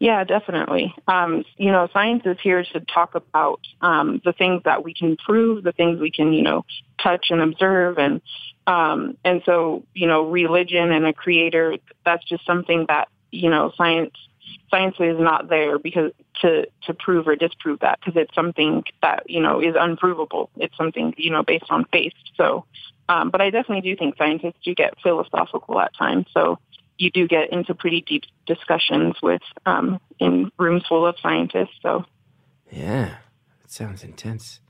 Yeah, 0.00 0.24
definitely. 0.24 0.94
Um, 1.06 1.44
you 1.56 1.70
know, 1.70 1.88
science 1.92 2.24
is 2.26 2.36
here 2.42 2.64
to 2.72 2.80
talk 2.80 3.14
about 3.14 3.60
um, 3.80 4.20
the 4.24 4.32
things 4.32 4.62
that 4.64 4.84
we 4.84 4.92
can 4.92 5.16
prove, 5.16 5.62
the 5.62 5.72
things 5.72 6.00
we 6.00 6.10
can, 6.10 6.32
you 6.32 6.42
know, 6.42 6.64
touch 7.02 7.28
and 7.30 7.40
observe, 7.40 7.98
and 7.98 8.20
um, 8.66 9.16
and 9.24 9.42
so, 9.46 9.84
you 9.94 10.06
know, 10.06 10.28
religion 10.28 10.90
and 10.90 11.06
a 11.06 11.12
creator. 11.12 11.76
That's 12.04 12.24
just 12.24 12.44
something 12.44 12.86
that 12.88 13.08
you 13.34 13.50
know, 13.50 13.72
science 13.76 14.12
science 14.70 14.96
is 14.98 15.18
not 15.18 15.48
there 15.48 15.78
because 15.78 16.12
to 16.42 16.66
to 16.86 16.94
prove 16.94 17.26
or 17.26 17.36
disprove 17.36 17.80
that 17.80 17.98
because 18.00 18.20
it's 18.20 18.34
something 18.34 18.84
that 19.02 19.28
you 19.28 19.40
know 19.40 19.60
is 19.60 19.74
unprovable. 19.78 20.50
It's 20.56 20.76
something 20.76 21.14
you 21.16 21.30
know 21.30 21.42
based 21.42 21.70
on 21.70 21.84
faith. 21.92 22.12
So, 22.36 22.64
um, 23.08 23.30
but 23.30 23.40
I 23.40 23.50
definitely 23.50 23.82
do 23.82 23.96
think 23.96 24.16
scientists 24.16 24.58
do 24.64 24.74
get 24.74 24.94
philosophical 25.02 25.80
at 25.80 25.96
times. 25.96 26.26
So 26.32 26.58
you 26.98 27.10
do 27.10 27.26
get 27.26 27.52
into 27.52 27.74
pretty 27.74 28.02
deep 28.02 28.24
discussions 28.46 29.16
with 29.22 29.42
um, 29.66 30.00
in 30.20 30.50
rooms 30.58 30.84
full 30.88 31.06
of 31.06 31.16
scientists. 31.20 31.76
So 31.82 32.04
Yeah. 32.70 33.16
That 33.62 33.70
sounds 33.70 34.04
intense. 34.04 34.60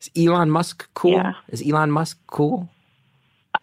Is 0.00 0.10
Elon 0.16 0.50
Musk 0.50 0.88
cool? 0.94 1.12
Yeah. 1.12 1.32
Is 1.48 1.62
Elon 1.66 1.90
Musk 1.90 2.18
cool? 2.26 2.70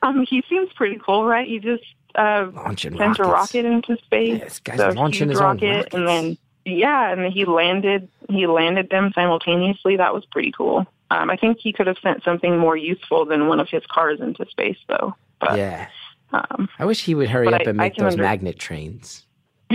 um, 0.03 0.25
he 0.29 0.43
seems 0.49 0.69
pretty 0.73 0.99
cool, 1.03 1.25
right? 1.25 1.47
He 1.47 1.59
just 1.59 1.83
uh, 2.15 2.47
Launching 2.53 2.97
sent 2.97 3.19
a 3.19 3.23
rocket 3.23 3.65
into 3.65 3.97
space. 3.97 4.39
Yeah, 4.39 4.43
this 4.45 4.59
guy's 4.59 4.77
the 4.77 4.91
launching 4.93 5.29
his 5.29 5.39
own 5.39 5.57
rocket, 5.57 5.93
and 5.93 6.07
then 6.07 6.37
yeah, 6.65 7.11
and 7.11 7.31
he 7.31 7.45
landed. 7.45 8.07
He 8.29 8.47
landed 8.47 8.89
them 8.89 9.11
simultaneously. 9.13 9.97
That 9.97 10.13
was 10.13 10.25
pretty 10.25 10.51
cool. 10.51 10.85
Um, 11.11 11.29
I 11.29 11.37
think 11.37 11.59
he 11.59 11.71
could 11.73 11.87
have 11.87 11.97
sent 12.01 12.23
something 12.23 12.57
more 12.57 12.75
useful 12.77 13.25
than 13.25 13.47
one 13.47 13.59
of 13.59 13.69
his 13.69 13.83
cars 13.85 14.19
into 14.19 14.45
space, 14.49 14.77
though. 14.87 15.13
But 15.39 15.57
yeah. 15.57 15.87
um, 16.31 16.67
I 16.79 16.85
wish 16.85 17.03
he 17.03 17.13
would 17.13 17.29
hurry 17.29 17.47
up 17.47 17.61
I- 17.61 17.69
and 17.69 17.77
make 17.77 17.95
those 17.95 18.13
under- 18.13 18.23
magnet 18.23 18.57
trains. 18.57 19.27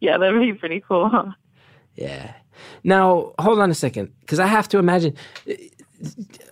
yeah, 0.00 0.16
that'd 0.18 0.40
be 0.40 0.52
pretty 0.54 0.82
cool. 0.86 1.08
Huh? 1.08 1.32
Yeah. 1.96 2.32
Now, 2.84 3.32
hold 3.38 3.58
on 3.58 3.70
a 3.70 3.74
second, 3.74 4.12
because 4.20 4.38
I 4.38 4.46
have 4.46 4.68
to 4.68 4.78
imagine, 4.78 5.14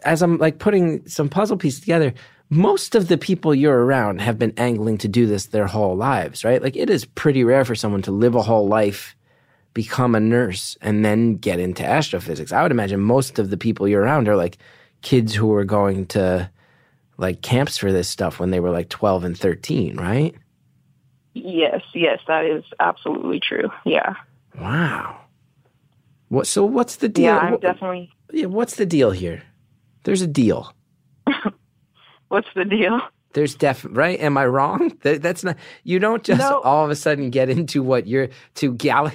as 0.04 0.22
I'm 0.22 0.38
like 0.38 0.58
putting 0.58 1.06
some 1.08 1.28
puzzle 1.28 1.56
pieces 1.56 1.80
together, 1.80 2.14
most 2.48 2.94
of 2.94 3.08
the 3.08 3.18
people 3.18 3.54
you're 3.54 3.84
around 3.84 4.20
have 4.20 4.38
been 4.38 4.52
angling 4.56 4.98
to 4.98 5.08
do 5.08 5.26
this 5.26 5.46
their 5.46 5.66
whole 5.66 5.96
lives, 5.96 6.44
right? 6.44 6.62
Like 6.62 6.76
it 6.76 6.90
is 6.90 7.04
pretty 7.04 7.42
rare 7.44 7.64
for 7.64 7.74
someone 7.74 8.02
to 8.02 8.12
live 8.12 8.34
a 8.34 8.42
whole 8.42 8.68
life, 8.68 9.16
become 9.74 10.14
a 10.14 10.20
nurse, 10.20 10.76
and 10.80 11.04
then 11.04 11.36
get 11.36 11.58
into 11.58 11.84
astrophysics. 11.84 12.52
I 12.52 12.62
would 12.62 12.70
imagine 12.70 13.00
most 13.00 13.38
of 13.38 13.50
the 13.50 13.56
people 13.56 13.88
you're 13.88 14.02
around 14.02 14.28
are 14.28 14.36
like 14.36 14.58
kids 15.02 15.34
who 15.34 15.46
were 15.48 15.64
going 15.64 16.06
to 16.06 16.50
like 17.18 17.42
camps 17.42 17.78
for 17.78 17.90
this 17.92 18.08
stuff 18.08 18.38
when 18.38 18.50
they 18.50 18.60
were 18.60 18.70
like 18.70 18.88
12 18.90 19.24
and 19.24 19.38
13, 19.38 19.96
right? 19.96 20.34
Yes, 21.34 21.82
yes, 21.94 22.20
that 22.28 22.44
is 22.44 22.64
absolutely 22.80 23.40
true. 23.40 23.68
Yeah, 23.84 24.14
Wow. 24.58 25.20
What? 26.28 26.46
So 26.46 26.64
what's 26.64 26.96
the 26.96 27.08
deal? 27.08 27.26
yeah, 27.26 27.38
I'm 27.38 27.58
definitely. 27.60 28.10
yeah, 28.32 28.46
what's 28.46 28.76
the 28.76 28.86
deal 28.86 29.10
here? 29.10 29.42
There's 30.04 30.22
a 30.22 30.26
deal. 30.26 30.72
What's 32.28 32.48
the 32.54 32.64
deal? 32.64 33.00
There's 33.32 33.54
definitely 33.54 33.98
right. 33.98 34.20
Am 34.20 34.36
I 34.38 34.46
wrong? 34.46 34.96
That, 35.02 35.22
that's 35.22 35.44
not. 35.44 35.56
You 35.84 35.98
don't 35.98 36.22
just 36.22 36.40
No. 36.40 36.60
all 36.60 36.84
of 36.84 36.90
a 36.90 36.96
sudden 36.96 37.30
get 37.30 37.48
into 37.50 37.82
what 37.82 38.06
you're 38.06 38.28
to 38.56 38.72
gal- 38.74 39.12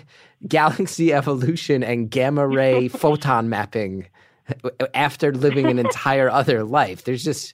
galaxy 0.48 1.12
evolution 1.14 1.84
and 1.84 2.10
gamma 2.10 2.48
ray 2.48 2.88
photon 3.04 3.50
mapping 3.50 4.08
after 4.94 5.32
living 5.34 5.68
an 5.68 5.80
entire 5.80 6.30
other 6.42 6.64
life. 6.64 7.04
There's 7.04 7.24
just. 7.24 7.54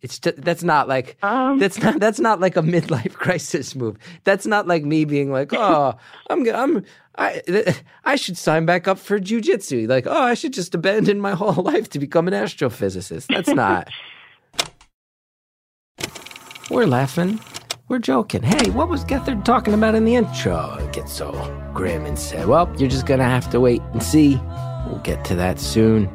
It's 0.00 0.20
just, 0.20 0.40
that's 0.40 0.62
not 0.62 0.86
like 0.86 1.16
Um, 1.24 1.58
that's 1.58 1.82
not 1.82 1.98
that's 1.98 2.20
not 2.20 2.38
like 2.38 2.56
a 2.56 2.62
midlife 2.62 3.14
crisis 3.14 3.74
move. 3.74 3.96
That's 4.22 4.46
not 4.46 4.68
like 4.68 4.84
me 4.84 5.04
being 5.04 5.32
like, 5.32 5.52
oh, 5.52 5.94
I'm 6.30 6.48
I'm 6.48 6.84
I 7.16 7.42
I 8.04 8.14
should 8.14 8.36
sign 8.38 8.64
back 8.64 8.86
up 8.86 9.00
for 9.00 9.18
jujitsu. 9.18 9.88
Like, 9.88 10.06
oh, 10.06 10.22
I 10.22 10.34
should 10.34 10.52
just 10.52 10.72
abandon 10.72 11.20
my 11.20 11.32
whole 11.34 11.64
life 11.64 11.88
to 11.90 11.98
become 11.98 12.28
an 12.28 12.34
astrophysicist. 12.34 13.26
That's 13.26 13.48
not. 13.48 13.88
We're 16.70 16.84
laughing. 16.86 17.40
We're 17.88 17.98
joking. 17.98 18.42
Hey, 18.42 18.68
what 18.68 18.90
was 18.90 19.02
Gethard 19.02 19.42
talking 19.42 19.72
about 19.72 19.94
in 19.94 20.04
the 20.04 20.16
intro? 20.16 20.74
It 20.74 20.92
gets 20.92 21.14
so 21.14 21.32
grim 21.72 22.04
and 22.04 22.18
said, 22.18 22.46
well, 22.46 22.70
you're 22.76 22.90
just 22.90 23.06
gonna 23.06 23.24
have 23.24 23.48
to 23.50 23.60
wait 23.60 23.80
and 23.94 24.02
see. 24.02 24.36
We'll 24.86 25.00
get 25.02 25.24
to 25.26 25.34
that 25.36 25.58
soon. 25.58 26.10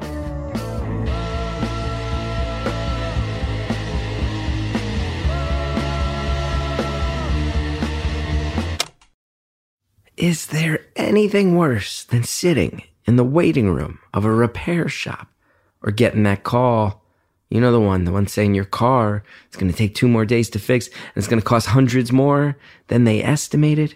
Is 10.15 10.45
there 10.45 10.85
anything 10.95 11.57
worse 11.57 12.03
than 12.03 12.23
sitting 12.23 12.83
in 13.05 13.15
the 13.15 13.23
waiting 13.23 13.71
room 13.71 13.97
of 14.13 14.23
a 14.23 14.31
repair 14.31 14.87
shop 14.87 15.27
or 15.81 15.91
getting 15.91 16.23
that 16.23 16.43
call? 16.43 17.02
You 17.53 17.61
know 17.61 17.71
the 17.71 17.79
one, 17.79 18.03
the 18.05 18.11
one 18.11 18.25
saying 18.25 18.55
your 18.55 18.65
car 18.65 19.21
is 19.51 19.57
going 19.57 19.71
to 19.71 19.77
take 19.77 19.93
two 19.93 20.07
more 20.07 20.25
days 20.25 20.49
to 20.49 20.57
fix 20.57 20.87
and 20.87 21.17
it's 21.17 21.27
going 21.27 21.39
to 21.39 21.45
cost 21.45 21.67
hundreds 21.67 22.11
more 22.11 22.57
than 22.87 23.03
they 23.03 23.21
estimated? 23.21 23.93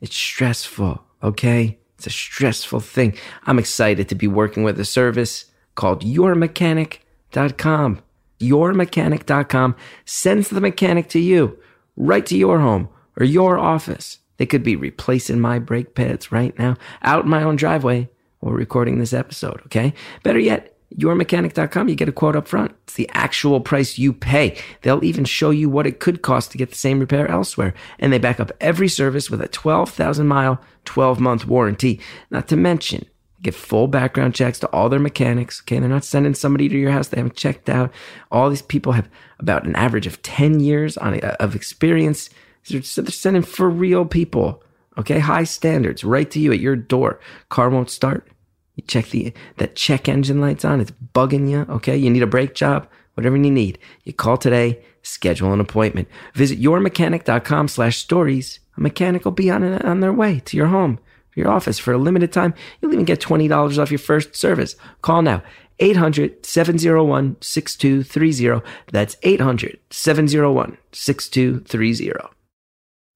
It's 0.00 0.16
stressful, 0.16 1.04
okay? 1.22 1.78
It's 1.94 2.08
a 2.08 2.10
stressful 2.10 2.80
thing. 2.80 3.16
I'm 3.44 3.60
excited 3.60 4.08
to 4.08 4.16
be 4.16 4.26
working 4.26 4.64
with 4.64 4.80
a 4.80 4.84
service 4.84 5.44
called 5.76 6.02
yourmechanic.com. 6.02 8.02
Yourmechanic.com 8.40 9.76
sends 10.04 10.48
the 10.48 10.60
mechanic 10.60 11.08
to 11.10 11.20
you, 11.20 11.56
right 11.96 12.26
to 12.26 12.36
your 12.36 12.58
home 12.58 12.88
or 13.16 13.24
your 13.24 13.60
office. 13.60 14.18
They 14.38 14.46
could 14.46 14.64
be 14.64 14.74
replacing 14.74 15.38
my 15.38 15.60
brake 15.60 15.94
pads 15.94 16.32
right 16.32 16.58
now 16.58 16.76
out 17.02 17.26
in 17.26 17.30
my 17.30 17.44
own 17.44 17.54
driveway 17.54 18.08
while 18.40 18.54
recording 18.54 18.98
this 18.98 19.12
episode, 19.12 19.60
okay? 19.66 19.94
Better 20.24 20.40
yet, 20.40 20.74
yourmechanic.com, 20.96 21.88
you 21.88 21.94
get 21.94 22.08
a 22.08 22.12
quote 22.12 22.36
up 22.36 22.48
front. 22.48 22.74
It's 22.84 22.94
the 22.94 23.10
actual 23.12 23.60
price 23.60 23.98
you 23.98 24.12
pay. 24.12 24.58
They'll 24.82 25.04
even 25.04 25.24
show 25.24 25.50
you 25.50 25.68
what 25.68 25.86
it 25.86 26.00
could 26.00 26.22
cost 26.22 26.50
to 26.52 26.58
get 26.58 26.70
the 26.70 26.76
same 26.76 27.00
repair 27.00 27.28
elsewhere. 27.30 27.74
And 27.98 28.12
they 28.12 28.18
back 28.18 28.40
up 28.40 28.52
every 28.60 28.88
service 28.88 29.30
with 29.30 29.40
a 29.40 29.48
12,000 29.48 30.26
mile, 30.26 30.60
12 30.86 31.20
month 31.20 31.46
warranty. 31.46 32.00
Not 32.30 32.48
to 32.48 32.56
mention, 32.56 33.06
get 33.42 33.54
full 33.54 33.86
background 33.86 34.34
checks 34.34 34.58
to 34.60 34.68
all 34.68 34.88
their 34.88 34.98
mechanics. 34.98 35.62
Okay. 35.62 35.78
They're 35.78 35.88
not 35.88 36.04
sending 36.04 36.34
somebody 36.34 36.68
to 36.68 36.78
your 36.78 36.90
house 36.90 37.08
they 37.08 37.18
haven't 37.18 37.36
checked 37.36 37.68
out. 37.68 37.92
All 38.30 38.48
these 38.48 38.62
people 38.62 38.92
have 38.92 39.08
about 39.38 39.66
an 39.66 39.76
average 39.76 40.06
of 40.06 40.22
10 40.22 40.60
years 40.60 40.96
on, 40.96 41.20
uh, 41.20 41.36
of 41.38 41.54
experience. 41.54 42.30
They're, 42.68 42.80
they're 42.80 43.10
sending 43.10 43.42
for 43.42 43.68
real 43.68 44.06
people. 44.06 44.62
Okay. 44.96 45.18
High 45.18 45.44
standards 45.44 46.02
right 46.02 46.30
to 46.30 46.40
you 46.40 46.52
at 46.52 46.60
your 46.60 46.76
door. 46.76 47.20
Car 47.50 47.68
won't 47.68 47.90
start. 47.90 48.26
You 48.78 48.84
check 48.86 49.10
the 49.10 49.34
that 49.56 49.74
check 49.74 50.08
engine 50.08 50.40
light's 50.40 50.64
on. 50.64 50.80
It's 50.80 50.92
bugging 51.12 51.50
you. 51.50 51.66
Okay, 51.68 51.96
you 51.96 52.10
need 52.10 52.22
a 52.22 52.28
brake 52.28 52.54
job. 52.54 52.86
Whatever 53.14 53.36
you 53.36 53.50
need, 53.50 53.80
you 54.04 54.12
call 54.12 54.36
today. 54.36 54.80
Schedule 55.02 55.52
an 55.52 55.58
appointment. 55.58 56.06
Visit 56.34 56.60
yourmechanic.com/stories. 56.60 58.60
A 58.76 58.80
mechanic 58.80 59.24
will 59.24 59.32
be 59.32 59.50
on 59.50 59.64
on 59.64 59.98
their 59.98 60.12
way 60.12 60.38
to 60.44 60.56
your 60.56 60.68
home, 60.68 61.00
your 61.34 61.50
office 61.50 61.80
for 61.80 61.92
a 61.92 61.98
limited 61.98 62.32
time. 62.32 62.54
You'll 62.80 62.92
even 62.92 63.04
get 63.04 63.20
twenty 63.20 63.48
dollars 63.48 63.80
off 63.80 63.90
your 63.90 63.98
first 63.98 64.36
service. 64.36 64.76
Call 65.02 65.22
now. 65.22 65.42
800 65.80 66.44
701 66.44 67.36
6230. 67.40 68.66
That's 68.90 69.16
800 69.22 69.78
701 69.90 70.76
6230. 70.92 72.12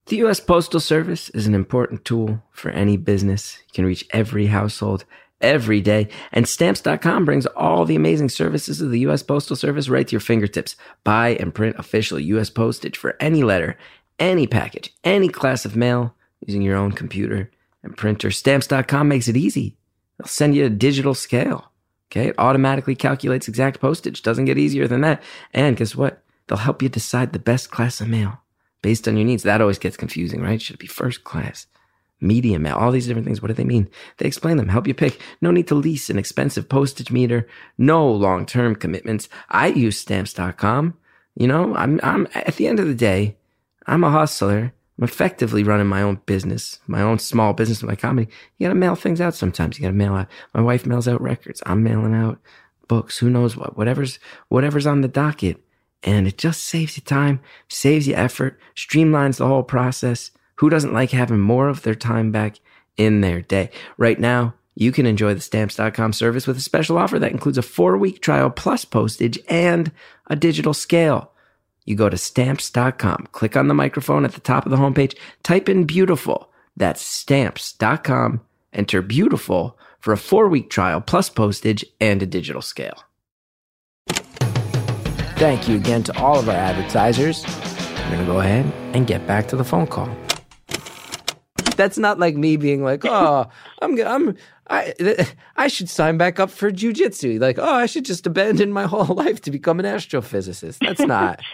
The 0.06 0.16
U.S. 0.16 0.40
Postal 0.40 0.80
Service 0.80 1.30
is 1.30 1.46
an 1.46 1.54
important 1.54 2.04
tool 2.04 2.42
for 2.50 2.70
any 2.70 2.96
business. 2.96 3.58
You 3.68 3.74
can 3.74 3.86
reach 3.86 4.06
every 4.10 4.46
household 4.46 5.04
every 5.42 5.80
day. 5.80 6.08
And 6.32 6.48
stamps.com 6.48 7.24
brings 7.24 7.46
all 7.46 7.84
the 7.84 7.96
amazing 7.96 8.30
services 8.30 8.80
of 8.80 8.90
the 8.90 9.00
U.S. 9.00 9.22
Postal 9.22 9.56
Service 9.56 9.88
right 9.88 10.06
to 10.06 10.12
your 10.12 10.20
fingertips. 10.20 10.76
Buy 11.04 11.30
and 11.40 11.54
print 11.54 11.76
official 11.78 12.18
U.S. 12.18 12.48
postage 12.48 12.96
for 12.96 13.16
any 13.20 13.42
letter, 13.42 13.76
any 14.18 14.46
package, 14.46 14.94
any 15.04 15.28
class 15.28 15.64
of 15.64 15.76
mail 15.76 16.14
using 16.46 16.62
your 16.62 16.76
own 16.76 16.92
computer 16.92 17.50
and 17.82 17.96
printer. 17.96 18.30
Stamps.com 18.30 19.08
makes 19.08 19.28
it 19.28 19.36
easy. 19.36 19.76
They'll 20.18 20.28
send 20.28 20.54
you 20.54 20.64
a 20.64 20.70
digital 20.70 21.14
scale. 21.14 21.72
Okay. 22.10 22.28
It 22.28 22.38
automatically 22.38 22.94
calculates 22.94 23.48
exact 23.48 23.80
postage. 23.80 24.22
Doesn't 24.22 24.44
get 24.44 24.58
easier 24.58 24.86
than 24.86 25.00
that. 25.00 25.22
And 25.52 25.76
guess 25.76 25.96
what? 25.96 26.22
They'll 26.46 26.58
help 26.58 26.82
you 26.82 26.88
decide 26.88 27.32
the 27.32 27.38
best 27.38 27.70
class 27.70 28.00
of 28.00 28.08
mail 28.08 28.40
based 28.82 29.08
on 29.08 29.16
your 29.16 29.24
needs. 29.24 29.44
That 29.44 29.60
always 29.60 29.78
gets 29.78 29.96
confusing, 29.96 30.42
right? 30.42 30.60
Should 30.60 30.74
it 30.74 30.80
be 30.80 30.86
first 30.86 31.24
class? 31.24 31.66
Medium 32.22 32.66
all 32.66 32.90
these 32.90 33.06
different 33.06 33.26
things. 33.26 33.42
What 33.42 33.48
do 33.48 33.54
they 33.54 33.64
mean? 33.64 33.88
They 34.18 34.26
explain 34.26 34.56
them, 34.56 34.68
help 34.68 34.86
you 34.86 34.94
pick. 34.94 35.20
No 35.40 35.50
need 35.50 35.68
to 35.68 35.74
lease 35.74 36.08
an 36.08 36.18
expensive 36.18 36.68
postage 36.68 37.10
meter, 37.10 37.46
no 37.76 38.08
long 38.10 38.46
term 38.46 38.76
commitments. 38.76 39.28
I 39.48 39.68
use 39.68 39.98
stamps.com. 39.98 40.94
You 41.34 41.46
know, 41.48 41.74
I'm, 41.74 41.98
I'm, 42.02 42.28
at 42.34 42.56
the 42.56 42.66
end 42.66 42.78
of 42.78 42.86
the 42.86 42.94
day, 42.94 43.36
I'm 43.86 44.04
a 44.04 44.10
hustler. 44.10 44.72
I'm 44.98 45.04
effectively 45.04 45.64
running 45.64 45.86
my 45.86 46.02
own 46.02 46.20
business, 46.26 46.78
my 46.86 47.00
own 47.00 47.18
small 47.18 47.54
business, 47.54 47.82
my 47.82 47.96
comedy. 47.96 48.30
You 48.58 48.66
gotta 48.66 48.78
mail 48.78 48.94
things 48.94 49.20
out 49.20 49.34
sometimes. 49.34 49.78
You 49.78 49.82
gotta 49.82 49.94
mail 49.94 50.14
out. 50.14 50.28
My 50.54 50.60
wife 50.60 50.86
mails 50.86 51.08
out 51.08 51.20
records. 51.20 51.62
I'm 51.66 51.82
mailing 51.82 52.14
out 52.14 52.38
books. 52.88 53.18
Who 53.18 53.30
knows 53.30 53.56
what? 53.56 53.76
Whatever's, 53.76 54.18
whatever's 54.48 54.86
on 54.86 55.00
the 55.00 55.08
docket. 55.08 55.58
And 56.02 56.26
it 56.26 56.36
just 56.36 56.64
saves 56.64 56.96
you 56.96 57.02
time, 57.02 57.40
saves 57.68 58.06
you 58.06 58.14
effort, 58.14 58.58
streamlines 58.76 59.38
the 59.38 59.46
whole 59.46 59.62
process. 59.62 60.30
Who 60.62 60.70
doesn't 60.70 60.92
like 60.92 61.10
having 61.10 61.40
more 61.40 61.68
of 61.68 61.82
their 61.82 61.96
time 61.96 62.30
back 62.30 62.60
in 62.96 63.20
their 63.20 63.42
day? 63.42 63.70
Right 63.98 64.20
now, 64.20 64.54
you 64.76 64.92
can 64.92 65.06
enjoy 65.06 65.34
the 65.34 65.40
stamps.com 65.40 66.12
service 66.12 66.46
with 66.46 66.56
a 66.56 66.60
special 66.60 66.98
offer 66.98 67.18
that 67.18 67.32
includes 67.32 67.58
a 67.58 67.62
four 67.62 67.98
week 67.98 68.22
trial 68.22 68.48
plus 68.48 68.84
postage 68.84 69.40
and 69.48 69.90
a 70.28 70.36
digital 70.36 70.72
scale. 70.72 71.32
You 71.84 71.96
go 71.96 72.08
to 72.08 72.16
stamps.com, 72.16 73.30
click 73.32 73.56
on 73.56 73.66
the 73.66 73.74
microphone 73.74 74.24
at 74.24 74.34
the 74.34 74.40
top 74.40 74.64
of 74.64 74.70
the 74.70 74.76
homepage, 74.76 75.16
type 75.42 75.68
in 75.68 75.82
beautiful. 75.82 76.48
That's 76.76 77.02
stamps.com, 77.02 78.40
enter 78.72 79.02
beautiful 79.02 79.76
for 79.98 80.12
a 80.12 80.16
four 80.16 80.46
week 80.46 80.70
trial 80.70 81.00
plus 81.00 81.28
postage 81.28 81.84
and 82.00 82.22
a 82.22 82.26
digital 82.26 82.62
scale. 82.62 83.02
Thank 85.40 85.68
you 85.68 85.74
again 85.74 86.04
to 86.04 86.16
all 86.16 86.38
of 86.38 86.48
our 86.48 86.54
advertisers. 86.54 87.44
I'm 87.46 88.12
going 88.12 88.26
to 88.26 88.32
go 88.32 88.38
ahead 88.38 88.72
and 88.94 89.08
get 89.08 89.26
back 89.26 89.48
to 89.48 89.56
the 89.56 89.64
phone 89.64 89.88
call 89.88 90.08
that's 91.76 91.98
not 91.98 92.18
like 92.18 92.36
me 92.36 92.56
being 92.56 92.82
like, 92.82 93.04
oh, 93.04 93.48
I'm 93.80 94.00
I'm 94.00 94.36
I 94.68 94.94
I 95.56 95.68
should 95.68 95.88
sign 95.88 96.18
back 96.18 96.40
up 96.40 96.50
for 96.50 96.70
jujitsu. 96.70 97.40
Like, 97.40 97.58
oh, 97.58 97.74
I 97.74 97.86
should 97.86 98.04
just 98.04 98.26
abandon 98.26 98.72
my 98.72 98.84
whole 98.86 99.14
life 99.14 99.40
to 99.42 99.50
become 99.50 99.80
an 99.80 99.86
astrophysicist. 99.86 100.78
That's 100.78 101.00
not. 101.00 101.40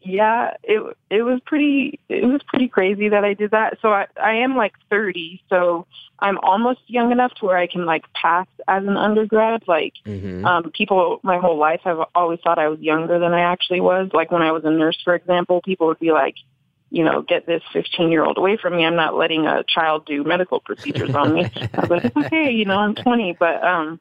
yeah, 0.00 0.54
it 0.62 0.96
it 1.10 1.22
was 1.22 1.40
pretty 1.44 2.00
it 2.08 2.24
was 2.24 2.40
pretty 2.48 2.68
crazy 2.68 3.08
that 3.08 3.24
I 3.24 3.34
did 3.34 3.50
that. 3.50 3.78
So 3.82 3.92
I 3.92 4.06
I 4.22 4.34
am 4.34 4.56
like 4.56 4.74
30, 4.90 5.42
so 5.48 5.86
I'm 6.20 6.38
almost 6.38 6.80
young 6.86 7.12
enough 7.12 7.34
to 7.34 7.46
where 7.46 7.58
I 7.58 7.66
can 7.66 7.84
like 7.84 8.04
pass 8.14 8.46
as 8.66 8.84
an 8.84 8.96
undergrad. 8.96 9.64
Like 9.66 9.94
mm-hmm. 10.06 10.44
um 10.44 10.70
people 10.72 11.20
my 11.22 11.38
whole 11.38 11.58
life 11.58 11.80
have 11.84 11.98
always 12.14 12.40
thought 12.42 12.58
I 12.58 12.68
was 12.68 12.80
younger 12.80 13.18
than 13.18 13.32
I 13.32 13.40
actually 13.40 13.80
was. 13.80 14.10
Like 14.12 14.30
when 14.30 14.42
I 14.42 14.52
was 14.52 14.64
a 14.64 14.70
nurse, 14.70 14.98
for 15.04 15.14
example, 15.14 15.60
people 15.62 15.88
would 15.88 16.00
be 16.00 16.12
like, 16.12 16.36
you 16.90 17.04
know, 17.04 17.22
get 17.22 17.46
this 17.46 17.62
15 17.72 18.10
year 18.10 18.24
old 18.24 18.38
away 18.38 18.56
from 18.56 18.76
me. 18.76 18.84
I'm 18.84 18.96
not 18.96 19.14
letting 19.14 19.46
a 19.46 19.64
child 19.64 20.06
do 20.06 20.24
medical 20.24 20.60
procedures 20.60 21.14
on 21.14 21.34
me. 21.34 21.44
I 21.74 21.80
was 21.80 21.90
like, 21.90 22.16
okay, 22.16 22.50
you 22.50 22.64
know, 22.64 22.78
I'm 22.78 22.94
20, 22.94 23.36
but, 23.38 23.62
um, 23.62 24.00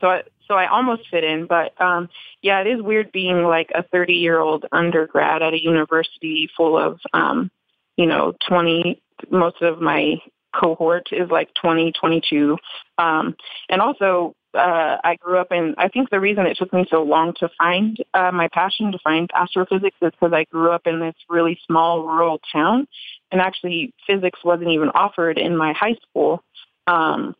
so 0.00 0.08
I, 0.08 0.22
so 0.46 0.54
I 0.54 0.68
almost 0.68 1.08
fit 1.10 1.24
in, 1.24 1.46
but, 1.46 1.78
um, 1.80 2.08
yeah, 2.40 2.60
it 2.60 2.66
is 2.66 2.80
weird 2.80 3.12
being 3.12 3.42
like 3.42 3.70
a 3.74 3.82
30 3.82 4.14
year 4.14 4.38
old 4.38 4.64
undergrad 4.72 5.42
at 5.42 5.54
a 5.54 5.62
university 5.62 6.48
full 6.56 6.78
of, 6.78 7.00
um, 7.12 7.50
you 7.96 8.06
know, 8.06 8.32
20, 8.48 9.02
most 9.30 9.60
of 9.60 9.80
my 9.80 10.14
cohort 10.54 11.08
is 11.12 11.30
like 11.30 11.50
20, 11.60 11.92
22. 11.92 12.56
Um, 12.96 13.34
and 13.68 13.80
also 13.80 14.34
uh, 14.54 14.96
I 15.04 15.16
grew 15.16 15.38
up 15.38 15.52
in, 15.52 15.74
I 15.78 15.88
think 15.88 16.10
the 16.10 16.20
reason 16.20 16.46
it 16.46 16.56
took 16.56 16.72
me 16.72 16.86
so 16.90 17.02
long 17.02 17.34
to 17.40 17.50
find 17.58 17.96
uh, 18.14 18.32
my 18.32 18.48
passion 18.48 18.92
to 18.92 18.98
find 18.98 19.30
astrophysics 19.34 19.96
is 20.00 20.12
because 20.12 20.32
I 20.32 20.44
grew 20.44 20.70
up 20.70 20.86
in 20.86 21.00
this 21.00 21.14
really 21.28 21.58
small 21.66 22.04
rural 22.04 22.40
town. 22.52 22.88
And 23.30 23.40
actually, 23.40 23.92
physics 24.06 24.40
wasn't 24.42 24.70
even 24.70 24.88
offered 24.90 25.38
in 25.38 25.56
my 25.56 25.72
high 25.72 25.96
school. 26.08 26.42
Um, 26.86 27.36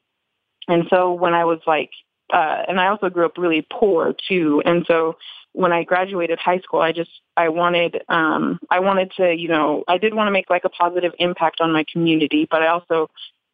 and 0.69 0.85
so 0.91 1.13
when 1.13 1.35
I 1.35 1.45
was 1.47 1.61
like, 1.67 1.91
uh, 2.33 2.63
and 2.69 2.79
I 2.79 2.89
also 2.89 3.09
grew 3.09 3.25
up 3.25 3.39
really 3.39 3.67
poor 3.73 4.15
too. 4.29 4.63
And 4.67 4.85
so 4.87 5.17
when 5.53 5.73
I 5.73 5.83
graduated 5.85 6.39
high 6.39 6.59
school, 6.59 6.81
I 6.81 6.93
just, 6.93 7.11
I 7.39 7.49
wanted, 7.49 8.03
um, 8.11 8.61
I 8.71 8.81
wanted 8.81 9.13
to, 9.17 9.35
you 9.35 9.49
know, 9.49 9.83
I 9.89 9.97
did 9.97 10.13
want 10.13 10.29
to 10.29 10.33
make 10.33 10.51
like 10.51 10.65
a 10.65 10.69
positive 10.69 11.13
impact 11.19 11.63
on 11.63 11.73
my 11.73 11.85
community, 11.91 12.47
but 12.51 12.63
I 12.63 12.69
also 12.69 13.09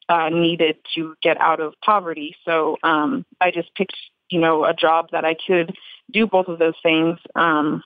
uh, 0.08 0.28
needed 0.28 0.76
to 0.94 1.14
get 1.22 1.40
out 1.40 1.60
of 1.60 1.74
poverty. 1.84 2.36
So 2.44 2.76
um, 2.82 3.24
I 3.40 3.50
just 3.50 3.74
picked, 3.74 3.96
you 4.30 4.40
know, 4.40 4.64
a 4.64 4.74
job 4.74 5.08
that 5.12 5.24
I 5.24 5.34
could 5.46 5.74
do 6.10 6.26
both 6.26 6.48
of 6.48 6.58
those 6.58 6.74
things, 6.82 7.18
um, 7.34 7.82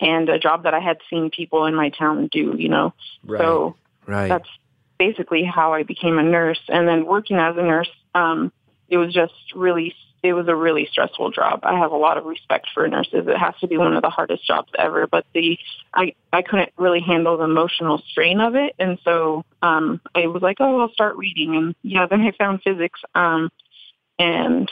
and 0.00 0.28
a 0.28 0.38
job 0.38 0.64
that 0.64 0.74
I 0.74 0.80
had 0.80 0.98
seen 1.08 1.30
people 1.30 1.66
in 1.66 1.74
my 1.74 1.90
town 1.90 2.28
do. 2.30 2.54
You 2.56 2.68
know, 2.68 2.94
right. 3.24 3.40
so 3.40 3.76
right. 4.06 4.28
that's 4.28 4.48
basically 4.98 5.44
how 5.44 5.72
I 5.72 5.82
became 5.82 6.18
a 6.18 6.22
nurse. 6.22 6.60
And 6.68 6.86
then 6.86 7.06
working 7.06 7.38
as 7.38 7.56
a 7.56 7.62
nurse, 7.62 7.90
um, 8.14 8.52
it 8.88 8.98
was 8.98 9.12
just 9.12 9.32
really 9.54 9.94
it 10.22 10.34
was 10.34 10.48
a 10.48 10.54
really 10.54 10.86
stressful 10.90 11.30
job. 11.30 11.60
I 11.62 11.78
have 11.78 11.92
a 11.92 11.96
lot 11.96 12.18
of 12.18 12.24
respect 12.24 12.68
for 12.74 12.86
nurses. 12.86 13.26
It 13.26 13.38
has 13.38 13.54
to 13.60 13.66
be 13.66 13.78
one 13.78 13.94
of 13.94 14.02
the 14.02 14.10
hardest 14.10 14.46
jobs 14.46 14.70
ever, 14.78 15.06
but 15.06 15.24
the 15.34 15.58
I 15.94 16.14
I 16.32 16.42
couldn't 16.42 16.72
really 16.76 17.00
handle 17.00 17.38
the 17.38 17.44
emotional 17.44 18.02
strain 18.10 18.40
of 18.40 18.54
it, 18.54 18.74
and 18.78 18.98
so 19.04 19.44
um 19.62 20.00
I 20.14 20.26
was 20.26 20.42
like, 20.42 20.58
oh, 20.60 20.80
I'll 20.80 20.92
start 20.92 21.16
reading, 21.16 21.56
and 21.56 21.74
yeah, 21.82 22.06
then 22.06 22.20
I 22.20 22.32
found 22.32 22.62
physics, 22.62 23.00
um, 23.14 23.50
and 24.18 24.70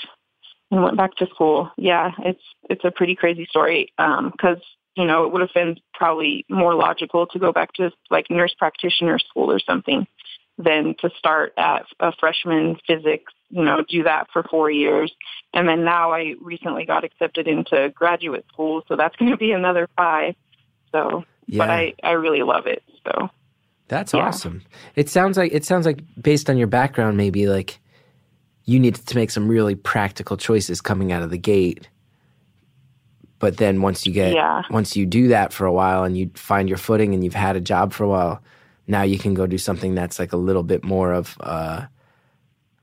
and 0.71 0.83
went 0.83 0.97
back 0.97 1.15
to 1.17 1.27
school. 1.27 1.71
Yeah, 1.77 2.11
it's 2.19 2.43
it's 2.69 2.85
a 2.85 2.91
pretty 2.91 3.15
crazy 3.15 3.47
story, 3.47 3.93
um, 3.99 4.31
because 4.31 4.59
you 4.97 5.07
know 5.07 5.25
it 5.25 5.33
would 5.33 5.41
have 5.41 5.55
been 5.55 5.79
probably 5.95 6.45
more 6.51 6.75
logical 6.75 7.27
to 7.29 7.39
go 7.39 7.53
back 7.53 7.73
to 7.75 7.91
like 8.11 8.31
nurse 8.31 8.55
practitioner 8.59 9.19
school 9.19 9.51
or 9.51 9.61
something 9.61 10.07
than 10.59 10.95
to 11.01 11.09
start 11.17 11.55
at 11.57 11.87
a 12.01 12.13
freshman 12.19 12.77
physics 12.87 13.33
you 13.51 13.65
know, 13.65 13.83
do 13.89 14.03
that 14.03 14.29
for 14.33 14.43
four 14.43 14.71
years. 14.71 15.13
And 15.55 15.69
then 15.69 15.85
now 15.85 16.13
I 16.13 16.35
recently 16.41 16.85
got 16.85 17.05
accepted 17.05 17.49
into 17.49 17.91
graduate 17.95 18.45
school, 18.53 18.83
so 18.87 18.97
that's 18.97 19.17
going 19.17 19.31
to 19.31 19.37
be 19.37 19.53
another 19.53 19.89
five. 19.97 20.35
So, 20.93 21.25
yeah. 21.47 21.59
but 21.59 21.71
I, 21.71 21.95
I 22.03 22.11
really 22.13 22.43
love 22.43 22.67
it. 22.67 22.83
So 23.05 23.31
that's 23.89 24.13
yeah. 24.13 24.21
awesome. 24.21 24.63
It 24.97 25.09
sounds 25.09 25.39
like, 25.39 25.53
it 25.53 25.65
sounds 25.65 25.87
like 25.87 26.03
based 26.21 26.51
on 26.51 26.59
your 26.59 26.67
background, 26.67 27.17
maybe 27.17 27.47
like 27.47 27.79
you 28.65 28.79
needed 28.79 29.07
to 29.07 29.17
make 29.17 29.31
some 29.31 29.49
really 29.49 29.75
practical 29.75 30.37
choices 30.37 30.83
coming 30.83 31.11
out 31.11 31.23
of 31.23 31.31
the 31.31 31.39
gate. 31.39 31.89
But 33.39 33.57
then 33.57 33.81
once 33.81 34.05
you 34.05 34.13
get, 34.13 34.35
yeah. 34.35 34.63
once 34.69 34.97
you 34.97 35.07
do 35.07 35.29
that 35.29 35.53
for 35.53 35.65
a 35.65 35.73
while 35.73 36.05
and 36.05 36.19
you 36.19 36.31
find 36.35 36.69
your 36.69 36.77
footing 36.77 37.15
and 37.15 37.25
you've 37.25 37.35
had 37.35 37.57
a 37.57 37.61
job 37.61 37.95
for 37.95 38.05
a 38.05 38.09
while, 38.09 38.43
now 38.87 39.03
you 39.03 39.19
can 39.19 39.33
go 39.33 39.47
do 39.47 39.59
something 39.59 39.95
that's 39.95 40.19
like 40.19 40.33
a 40.33 40.37
little 40.37 40.65
bit 40.65 40.85
more 40.85 41.13
of, 41.13 41.37
uh, 41.41 41.87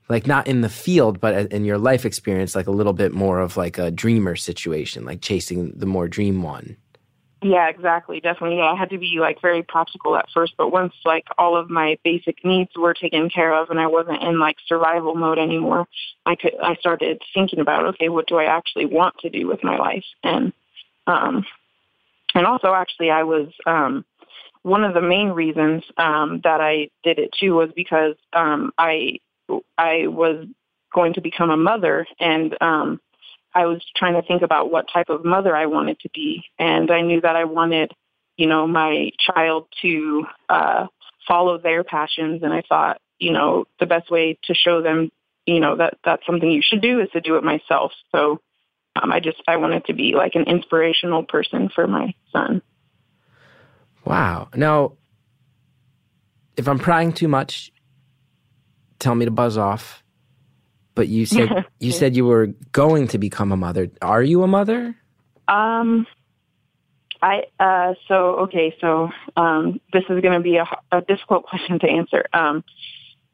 like 0.08 0.28
not 0.28 0.48
in 0.48 0.62
the 0.62 0.70
field, 0.70 1.20
but 1.20 1.52
in 1.52 1.66
your 1.66 1.78
life 1.78 2.06
experience, 2.06 2.56
like 2.56 2.68
a 2.68 2.72
little 2.72 2.94
bit 2.94 3.12
more 3.12 3.40
of 3.40 3.58
like 3.58 3.78
a 3.78 3.92
dreamer 3.92 4.36
situation, 4.36 5.06
like 5.06 5.22
chasing 5.22 5.72
the 5.76 5.86
more 5.86 6.08
dream 6.08 6.44
one. 6.44 6.78
Yeah, 7.42 7.70
exactly. 7.70 8.20
Definitely. 8.20 8.58
Yeah, 8.58 8.72
I 8.72 8.76
had 8.76 8.90
to 8.90 8.98
be 8.98 9.18
like 9.20 9.42
very 9.42 9.62
practical 9.62 10.16
at 10.16 10.30
first, 10.34 10.54
but 10.58 10.72
once 10.72 10.94
like 11.06 11.26
all 11.38 11.56
of 11.56 11.70
my 11.70 11.98
basic 12.04 12.44
needs 12.44 12.72
were 12.76 12.94
taken 12.94 13.30
care 13.30 13.54
of 13.54 13.70
and 13.70 13.80
I 13.80 13.88
wasn't 13.88 14.24
in 14.24 14.40
like 14.40 14.56
survival 14.68 15.16
mode 15.16 15.38
anymore, 15.38 15.88
I 16.26 16.36
could 16.36 16.54
I 16.62 16.76
started 16.76 17.22
thinking 17.34 17.60
about, 17.60 17.86
okay, 17.86 18.10
what 18.10 18.28
do 18.28 18.38
I 18.38 18.46
actually 18.46 18.86
want 18.86 19.18
to 19.20 19.30
do 19.30 19.48
with 19.48 19.64
my 19.64 19.78
life? 19.78 20.06
And 20.24 20.54
um 21.06 21.46
and 22.34 22.48
also 22.48 22.74
actually 22.74 23.12
I 23.12 23.24
was 23.24 23.50
um 23.68 24.06
one 24.64 24.84
of 24.84 24.96
the 24.96 25.02
main 25.02 25.30
reasons 25.30 25.84
um 25.98 26.42
that 26.44 26.62
I 26.62 26.90
did 27.04 27.20
it 27.20 27.32
too 27.40 27.54
was 27.54 27.70
because 27.76 28.16
um 28.34 28.72
I 28.78 29.20
I 29.78 30.08
was 30.08 30.48
going 30.94 31.14
to 31.14 31.22
become 31.22 31.50
a 31.50 31.58
mother, 31.58 32.08
and 32.20 32.56
um, 32.62 33.02
I 33.54 33.66
was 33.66 33.82
trying 33.96 34.14
to 34.14 34.28
think 34.28 34.42
about 34.42 34.72
what 34.72 34.86
type 34.92 35.10
of 35.10 35.26
mother 35.26 35.56
I 35.56 35.66
wanted 35.66 36.00
to 36.02 36.10
be, 36.14 36.44
and 36.58 36.92
I 36.92 37.02
knew 37.02 37.22
that 37.22 37.36
I 37.36 37.46
wanted, 37.46 37.92
you 38.38 38.48
know, 38.48 38.68
my 38.68 39.12
child 39.20 39.68
to 39.82 40.26
uh, 40.50 40.88
follow 41.28 41.58
their 41.58 41.84
passions, 41.84 42.44
and 42.44 42.54
I 42.54 42.64
thought, 42.68 43.02
you 43.20 43.32
know, 43.32 43.66
the 43.80 43.86
best 43.86 44.12
way 44.12 44.38
to 44.44 44.54
show 44.54 44.82
them, 44.82 45.12
you 45.46 45.60
know, 45.60 45.78
that 45.78 45.98
that's 46.04 46.26
something 46.26 46.50
you 46.50 46.62
should 46.64 46.82
do 46.82 47.00
is 47.00 47.10
to 47.12 47.22
do 47.22 47.38
it 47.38 47.44
myself. 47.44 47.92
So 48.12 48.42
um, 48.96 49.12
I 49.12 49.20
just 49.20 49.42
I 49.48 49.58
wanted 49.58 49.86
to 49.86 49.94
be 49.94 50.16
like 50.16 50.36
an 50.36 50.44
inspirational 50.44 51.24
person 51.24 51.70
for 51.74 51.88
my 51.88 52.14
son. 52.32 52.62
Wow. 54.06 54.50
Now, 54.56 54.94
if 56.56 56.68
I'm 56.68 56.80
prying 56.80 57.12
too 57.12 57.28
much, 57.28 57.72
tell 59.00 59.16
me 59.16 59.26
to 59.26 59.32
buzz 59.32 59.58
off. 59.58 60.04
But 60.94 61.08
you 61.08 61.26
said 61.26 61.66
you 61.80 61.92
said 61.92 62.16
you 62.16 62.26
were 62.26 62.48
going 62.72 63.08
to 63.10 63.18
become 63.18 63.52
a 63.52 63.58
mother. 63.58 63.90
Are 64.02 64.24
you 64.24 64.44
a 64.44 64.48
mother? 64.48 64.96
Um, 65.48 66.08
I 67.22 67.44
uh, 67.60 67.94
so 68.08 68.36
okay. 68.42 68.76
So 68.80 69.10
um, 69.36 69.80
this 69.94 70.04
is 70.04 70.22
going 70.22 70.34
to 70.34 70.40
be 70.40 70.58
a, 70.58 70.66
a 70.92 71.02
difficult 71.02 71.44
question 71.50 71.80
to 71.80 71.88
answer. 71.88 72.26
Um, 72.34 72.64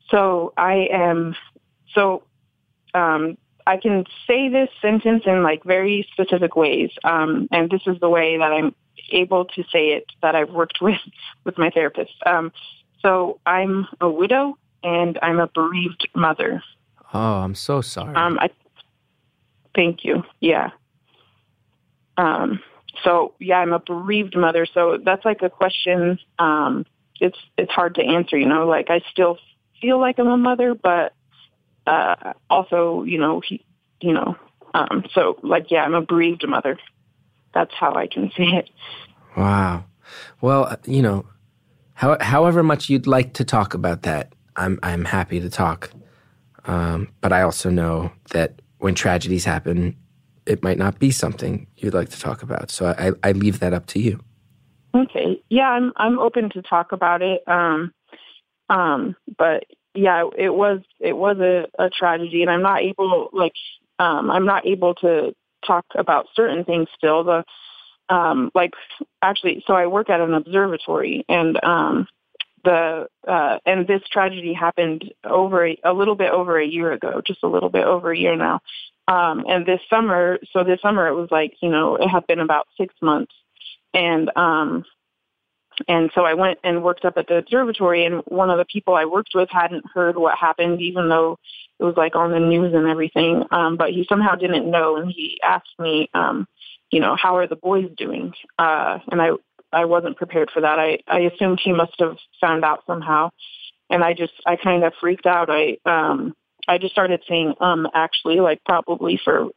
so 0.09 0.53
I 0.57 0.87
am 0.91 1.35
so 1.93 2.23
um, 2.93 3.37
I 3.65 3.77
can 3.77 4.05
say 4.27 4.49
this 4.49 4.69
sentence 4.81 5.23
in 5.25 5.43
like 5.43 5.63
very 5.63 6.07
specific 6.11 6.55
ways, 6.55 6.91
um, 7.03 7.47
and 7.51 7.69
this 7.69 7.81
is 7.85 7.99
the 7.99 8.09
way 8.09 8.37
that 8.37 8.51
I'm 8.51 8.75
able 9.11 9.45
to 9.45 9.63
say 9.71 9.89
it 9.89 10.05
that 10.21 10.35
I've 10.35 10.51
worked 10.51 10.77
with 10.81 10.99
with 11.43 11.57
my 11.57 11.69
therapist. 11.69 12.13
Um, 12.25 12.51
so 13.01 13.39
I'm 13.45 13.87
a 13.99 14.09
widow 14.09 14.57
and 14.83 15.17
I'm 15.21 15.39
a 15.39 15.47
bereaved 15.47 16.07
mother. 16.15 16.63
Oh, 17.13 17.19
I'm 17.19 17.55
so 17.55 17.81
sorry. 17.81 18.15
Um, 18.15 18.39
I 18.39 18.49
thank 19.75 20.03
you. 20.03 20.23
Yeah. 20.39 20.71
Um, 22.17 22.61
so 23.03 23.33
yeah, 23.39 23.57
I'm 23.57 23.73
a 23.73 23.79
bereaved 23.79 24.35
mother. 24.35 24.65
So 24.65 24.97
that's 25.03 25.25
like 25.25 25.41
a 25.41 25.49
question. 25.49 26.19
Um, 26.39 26.85
it's 27.19 27.37
it's 27.57 27.71
hard 27.71 27.95
to 27.95 28.03
answer. 28.03 28.37
You 28.37 28.47
know, 28.47 28.67
like 28.67 28.89
I 28.89 29.01
still 29.11 29.37
feel 29.81 29.99
like 29.99 30.19
I'm 30.19 30.27
a 30.27 30.37
mother, 30.37 30.73
but 30.73 31.13
uh, 31.87 32.33
also, 32.49 33.03
you 33.03 33.17
know, 33.17 33.39
he, 33.39 33.65
you 34.01 34.13
know, 34.13 34.35
um, 34.73 35.05
so 35.13 35.37
like 35.41 35.71
yeah, 35.71 35.83
I'm 35.83 35.93
a 35.93 36.01
bereaved 36.01 36.47
mother. 36.47 36.77
That's 37.53 37.73
how 37.73 37.95
I 37.95 38.07
can 38.07 38.31
say 38.37 38.43
it. 38.43 38.69
Wow. 39.35 39.85
Well, 40.41 40.65
uh, 40.65 40.77
you 40.85 41.01
know, 41.01 41.25
how, 41.93 42.17
however 42.19 42.63
much 42.63 42.89
you'd 42.89 43.07
like 43.07 43.33
to 43.33 43.43
talk 43.43 43.73
about 43.73 44.03
that, 44.03 44.33
I'm 44.55 44.79
I'm 44.83 45.05
happy 45.05 45.39
to 45.39 45.49
talk. 45.49 45.91
Um, 46.65 47.09
but 47.21 47.33
I 47.33 47.41
also 47.41 47.69
know 47.69 48.11
that 48.31 48.61
when 48.77 48.95
tragedies 48.95 49.45
happen, 49.45 49.95
it 50.45 50.63
might 50.63 50.77
not 50.77 50.99
be 50.99 51.11
something 51.11 51.67
you'd 51.77 51.93
like 51.93 52.09
to 52.09 52.19
talk 52.19 52.43
about. 52.43 52.71
So 52.71 52.93
I, 52.97 53.11
I 53.27 53.31
leave 53.31 53.59
that 53.59 53.73
up 53.73 53.85
to 53.87 53.99
you. 53.99 54.19
Okay. 54.93 55.41
Yeah, 55.49 55.69
I'm 55.69 55.93
I'm 55.95 56.19
open 56.19 56.49
to 56.51 56.61
talk 56.61 56.91
about 56.91 57.21
it. 57.21 57.41
Um, 57.47 57.93
um, 58.69 59.15
but 59.37 59.63
yeah, 59.93 60.29
it 60.37 60.53
was 60.53 60.81
it 60.99 61.13
was 61.13 61.37
a, 61.39 61.67
a 61.81 61.89
tragedy, 61.89 62.41
and 62.41 62.51
I'm 62.51 62.61
not 62.61 62.81
able 62.81 63.29
like 63.33 63.53
um, 63.99 64.29
I'm 64.29 64.45
not 64.45 64.65
able 64.65 64.95
to 64.95 65.33
talk 65.65 65.85
about 65.95 66.27
certain 66.35 66.65
things 66.65 66.87
still. 66.95 67.23
The 67.23 67.43
um, 68.09 68.51
like 68.53 68.71
actually, 69.21 69.63
so 69.65 69.73
I 69.73 69.87
work 69.87 70.09
at 70.09 70.19
an 70.19 70.33
observatory, 70.33 71.25
and 71.29 71.63
um, 71.63 72.07
the 72.63 73.07
uh, 73.27 73.57
and 73.65 73.87
this 73.87 74.01
tragedy 74.11 74.53
happened 74.53 75.13
over 75.23 75.67
a, 75.67 75.77
a 75.83 75.93
little 75.93 76.15
bit 76.15 76.31
over 76.31 76.59
a 76.59 76.65
year 76.65 76.91
ago, 76.91 77.21
just 77.25 77.43
a 77.43 77.47
little 77.47 77.69
bit 77.69 77.85
over 77.85 78.11
a 78.11 78.17
year 78.17 78.35
now. 78.35 78.61
Um, 79.07 79.45
and 79.47 79.65
this 79.65 79.81
summer, 79.89 80.39
so 80.53 80.63
this 80.63 80.81
summer 80.81 81.07
it 81.07 81.15
was 81.15 81.29
like 81.31 81.53
you 81.61 81.69
know 81.69 81.95
it 81.95 82.07
had 82.07 82.27
been 82.27 82.39
about 82.39 82.67
six 82.77 82.93
months, 83.01 83.33
and 83.93 84.31
um, 84.35 84.85
and 85.87 86.11
so 86.13 86.25
I 86.25 86.33
went 86.33 86.59
and 86.63 86.83
worked 86.83 87.05
up 87.05 87.17
at 87.17 87.27
the 87.27 87.37
observatory, 87.37 88.05
and 88.05 88.21
one 88.25 88.49
of 88.49 88.57
the 88.57 88.65
people 88.65 88.95
I 88.95 89.05
worked 89.05 89.31
with 89.33 89.49
hadn't 89.49 89.85
heard 89.93 90.17
what 90.17 90.37
happened, 90.37 90.81
even 90.81 91.09
though 91.09 91.39
it 91.79 91.83
was 91.83 91.95
like 91.97 92.15
on 92.15 92.31
the 92.31 92.39
news 92.39 92.73
and 92.73 92.87
everything. 92.87 93.43
Um, 93.51 93.77
but 93.77 93.89
he 93.89 94.05
somehow 94.07 94.35
didn't 94.35 94.69
know, 94.69 94.97
and 94.97 95.11
he 95.11 95.39
asked 95.43 95.79
me, 95.79 96.09
um, 96.13 96.47
you 96.91 96.99
know, 96.99 97.15
how 97.15 97.37
are 97.37 97.47
the 97.47 97.55
boys 97.55 97.89
doing? 97.97 98.33
Uh, 98.59 98.99
and 99.11 99.21
I 99.21 99.31
I 99.73 99.85
wasn't 99.85 100.17
prepared 100.17 100.49
for 100.51 100.61
that. 100.61 100.79
I 100.79 100.99
I 101.07 101.19
assumed 101.21 101.59
he 101.63 101.73
must 101.73 101.93
have 101.99 102.17
found 102.39 102.63
out 102.63 102.83
somehow, 102.85 103.29
and 103.89 104.03
I 104.03 104.13
just 104.13 104.33
I 104.45 104.55
kind 104.55 104.83
of 104.83 104.93
freaked 104.99 105.25
out. 105.25 105.49
I 105.49 105.77
um 105.85 106.33
I 106.67 106.77
just 106.77 106.93
started 106.93 107.21
saying 107.27 107.55
um 107.59 107.87
actually 107.93 108.39
like 108.39 108.63
probably 108.65 109.19
for 109.23 109.49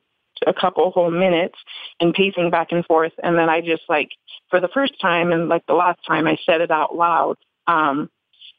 a 0.46 0.54
couple 0.54 0.90
whole 0.90 1.10
minutes 1.10 1.58
and 2.00 2.14
pacing 2.14 2.50
back 2.50 2.68
and 2.72 2.84
forth, 2.86 3.12
and 3.22 3.36
then 3.36 3.48
I 3.48 3.60
just 3.60 3.82
like 3.88 4.10
for 4.50 4.60
the 4.60 4.68
first 4.68 5.00
time 5.00 5.32
and 5.32 5.48
like 5.48 5.66
the 5.66 5.74
last 5.74 6.00
time 6.06 6.26
I 6.26 6.36
said 6.44 6.60
it 6.60 6.70
out 6.70 6.94
loud. 6.94 7.36
Um, 7.66 8.10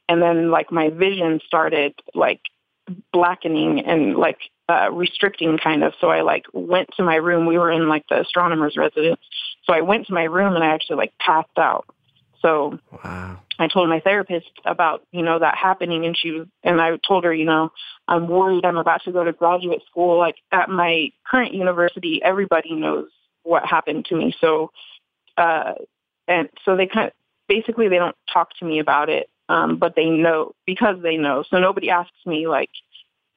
and 0.08 0.22
then 0.22 0.52
like 0.52 0.72
my 0.72 0.90
vision 0.90 1.40
started 1.46 1.94
like 2.14 2.42
blackening 3.12 3.86
and 3.86 4.16
like 4.16 4.38
uh, 4.70 4.90
restricting 4.92 5.58
kind 5.58 5.84
of. 5.84 5.94
So 6.00 6.10
I 6.10 6.22
like 6.22 6.46
went 6.54 6.90
to 6.98 7.04
my 7.04 7.16
room. 7.16 7.46
We 7.46 7.58
were 7.58 7.72
in 7.72 7.88
like 7.88 8.04
the 8.10 8.22
astronomer's 8.22 8.78
residence. 8.78 9.22
So 9.66 9.74
I 9.74 9.82
went 9.82 10.08
to 10.08 10.14
my 10.14 10.24
room 10.24 10.56
and 10.56 10.64
I 10.64 10.68
actually 10.68 10.98
like 10.98 11.14
passed 11.20 11.58
out. 11.58 11.86
So 12.42 12.80
wow. 13.04 13.40
I 13.58 13.68
told 13.68 13.90
my 13.90 14.00
therapist 14.00 14.52
about, 14.66 15.04
you 15.12 15.24
know, 15.24 15.40
that 15.40 15.58
happening 15.58 16.06
and 16.06 16.16
she 16.16 16.32
was, 16.32 16.48
and 16.64 16.80
I 16.80 16.98
told 17.08 17.24
her, 17.24 17.34
you 17.34 17.46
know, 17.46 17.72
I'm 18.08 18.28
worried 18.28 18.66
I'm 18.66 18.78
about 18.78 19.04
to 19.06 19.12
go 19.12 19.24
to 19.24 19.34
graduate 19.34 19.82
school. 19.90 20.20
Like 20.20 20.36
at 20.52 20.70
my 20.70 21.10
current 21.30 21.54
university, 21.54 22.22
everybody 22.24 22.74
knows 22.74 23.10
what 23.44 23.66
happened 23.66 24.06
to 24.06 24.16
me. 24.16 24.36
So, 24.40 24.72
uh, 25.38 25.74
and 26.28 26.50
so 26.64 26.76
they 26.76 26.88
kind 26.88 27.08
of, 27.08 27.14
basically 27.48 27.88
they 27.88 27.98
don't 27.98 28.16
talk 28.32 28.50
to 28.60 28.66
me 28.66 28.80
about 28.80 29.10
it. 29.10 29.30
Um, 29.48 29.78
but 29.78 29.96
they 29.96 30.10
know 30.10 30.54
because 30.66 30.98
they 31.04 31.18
know. 31.18 31.44
So 31.50 31.60
nobody 31.60 31.92
asks 31.92 32.26
me 32.26 32.48
like, 32.48 32.72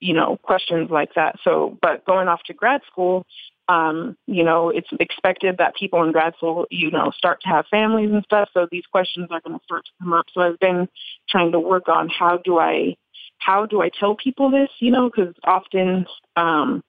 you 0.00 0.14
know, 0.14 0.38
questions 0.42 0.90
like 0.90 1.14
that. 1.14 1.36
So, 1.42 1.76
but 1.82 2.04
going 2.04 2.28
off 2.28 2.42
to 2.46 2.54
grad 2.54 2.82
school, 2.90 3.26
um, 3.68 4.16
you 4.26 4.44
know, 4.44 4.70
it's 4.70 4.88
expected 4.98 5.58
that 5.58 5.76
people 5.76 6.02
in 6.02 6.12
grad 6.12 6.34
school, 6.36 6.66
you 6.70 6.90
know, 6.90 7.10
start 7.16 7.40
to 7.42 7.48
have 7.48 7.66
families 7.70 8.10
and 8.10 8.24
stuff. 8.24 8.48
So 8.54 8.66
these 8.70 8.86
questions 8.90 9.28
are 9.30 9.40
going 9.40 9.58
to 9.58 9.64
start 9.64 9.84
to 9.84 9.90
come 10.00 10.12
up. 10.14 10.26
So 10.32 10.40
I've 10.40 10.58
been 10.58 10.88
trying 11.28 11.52
to 11.52 11.60
work 11.60 11.88
on 11.88 12.08
how 12.08 12.38
do 12.38 12.58
I, 12.58 12.96
how 13.38 13.66
do 13.66 13.82
I 13.82 13.90
tell 13.90 14.16
people 14.16 14.50
this, 14.50 14.70
you 14.78 14.90
know, 14.90 15.10
because 15.10 15.34
often, 15.44 16.06
um, 16.36 16.82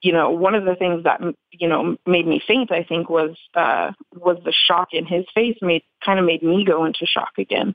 you 0.00 0.12
know, 0.12 0.30
one 0.30 0.54
of 0.54 0.64
the 0.64 0.74
things 0.74 1.04
that, 1.04 1.20
you 1.52 1.68
know, 1.68 1.96
made 2.06 2.26
me 2.26 2.42
faint, 2.46 2.72
I 2.72 2.82
think 2.82 3.10
was, 3.10 3.36
uh, 3.54 3.92
was 4.14 4.38
the 4.42 4.52
shock 4.52 4.88
in 4.92 5.04
his 5.04 5.26
face 5.34 5.58
made, 5.60 5.82
kind 6.02 6.18
of 6.18 6.24
made 6.24 6.42
me 6.42 6.64
go 6.64 6.86
into 6.86 7.04
shock 7.04 7.32
again. 7.36 7.74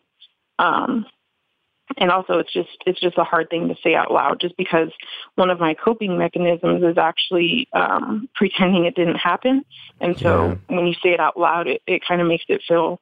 Um, 0.58 1.06
and 1.98 2.12
also 2.12 2.40
it's 2.40 2.52
just 2.52 2.70
it's 2.86 3.00
just 3.00 3.18
a 3.18 3.24
hard 3.24 3.50
thing 3.50 3.68
to 3.68 3.76
say 3.84 3.96
out 3.96 4.12
loud 4.12 4.40
just 4.40 4.58
because 4.58 4.90
one 5.36 5.50
of 5.50 5.60
my 5.60 5.74
coping 5.74 6.18
mechanisms 6.18 6.84
is 6.84 6.98
actually 6.98 7.68
um 7.74 8.28
pretending 8.36 8.86
it 8.86 8.96
didn't 8.96 9.18
happen. 9.18 9.64
And 10.02 10.18
so 10.18 10.48
yeah. 10.48 10.76
when 10.76 10.88
you 10.88 10.94
say 11.02 11.10
it 11.10 11.20
out 11.20 11.40
loud 11.40 11.68
it, 11.68 11.82
it 11.88 12.02
kind 12.08 12.22
of 12.22 12.28
makes 12.28 12.46
it 12.48 12.62
feel 12.68 13.00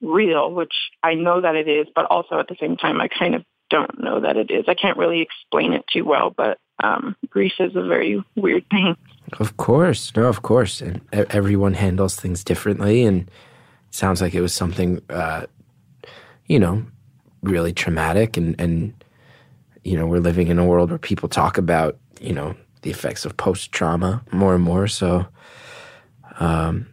real 0.00 0.52
which 0.52 0.74
i 1.02 1.14
know 1.14 1.40
that 1.40 1.56
it 1.56 1.66
is 1.66 1.88
but 1.92 2.04
also 2.04 2.38
at 2.38 2.46
the 2.46 2.54
same 2.60 2.76
time 2.76 3.00
i 3.00 3.08
kind 3.08 3.34
of 3.34 3.44
don't 3.70 4.00
know 4.00 4.20
that 4.20 4.36
it 4.36 4.50
is. 4.50 4.64
I 4.68 4.74
can't 4.74 4.96
really 4.96 5.20
explain 5.20 5.72
it 5.72 5.84
too 5.92 6.04
well 6.04 6.30
but 6.36 6.58
um 6.82 7.16
grief 7.28 7.52
is 7.58 7.74
a 7.76 7.82
very 7.82 8.22
weird 8.36 8.64
thing. 8.70 8.96
Of 9.38 9.56
course. 9.56 10.12
No 10.16 10.24
of 10.26 10.42
course. 10.42 10.80
And 10.80 11.00
everyone 11.12 11.74
handles 11.74 12.16
things 12.16 12.44
differently. 12.44 13.04
And 13.04 13.22
it 13.22 13.94
sounds 13.94 14.20
like 14.22 14.34
it 14.34 14.40
was 14.40 14.54
something 14.54 15.02
uh 15.10 15.46
you 16.46 16.58
know 16.58 16.84
really 17.42 17.72
traumatic 17.72 18.36
and 18.36 18.58
and 18.60 18.92
you 19.84 19.96
know 19.96 20.06
we're 20.06 20.20
living 20.20 20.48
in 20.48 20.58
a 20.58 20.64
world 20.64 20.90
where 20.90 20.98
people 20.98 21.28
talk 21.28 21.58
about 21.58 21.96
you 22.20 22.32
know 22.32 22.54
the 22.82 22.90
effects 22.90 23.24
of 23.24 23.36
post 23.36 23.72
trauma 23.72 24.22
more 24.32 24.54
and 24.54 24.64
more 24.64 24.88
so 24.88 25.26
um 26.40 26.86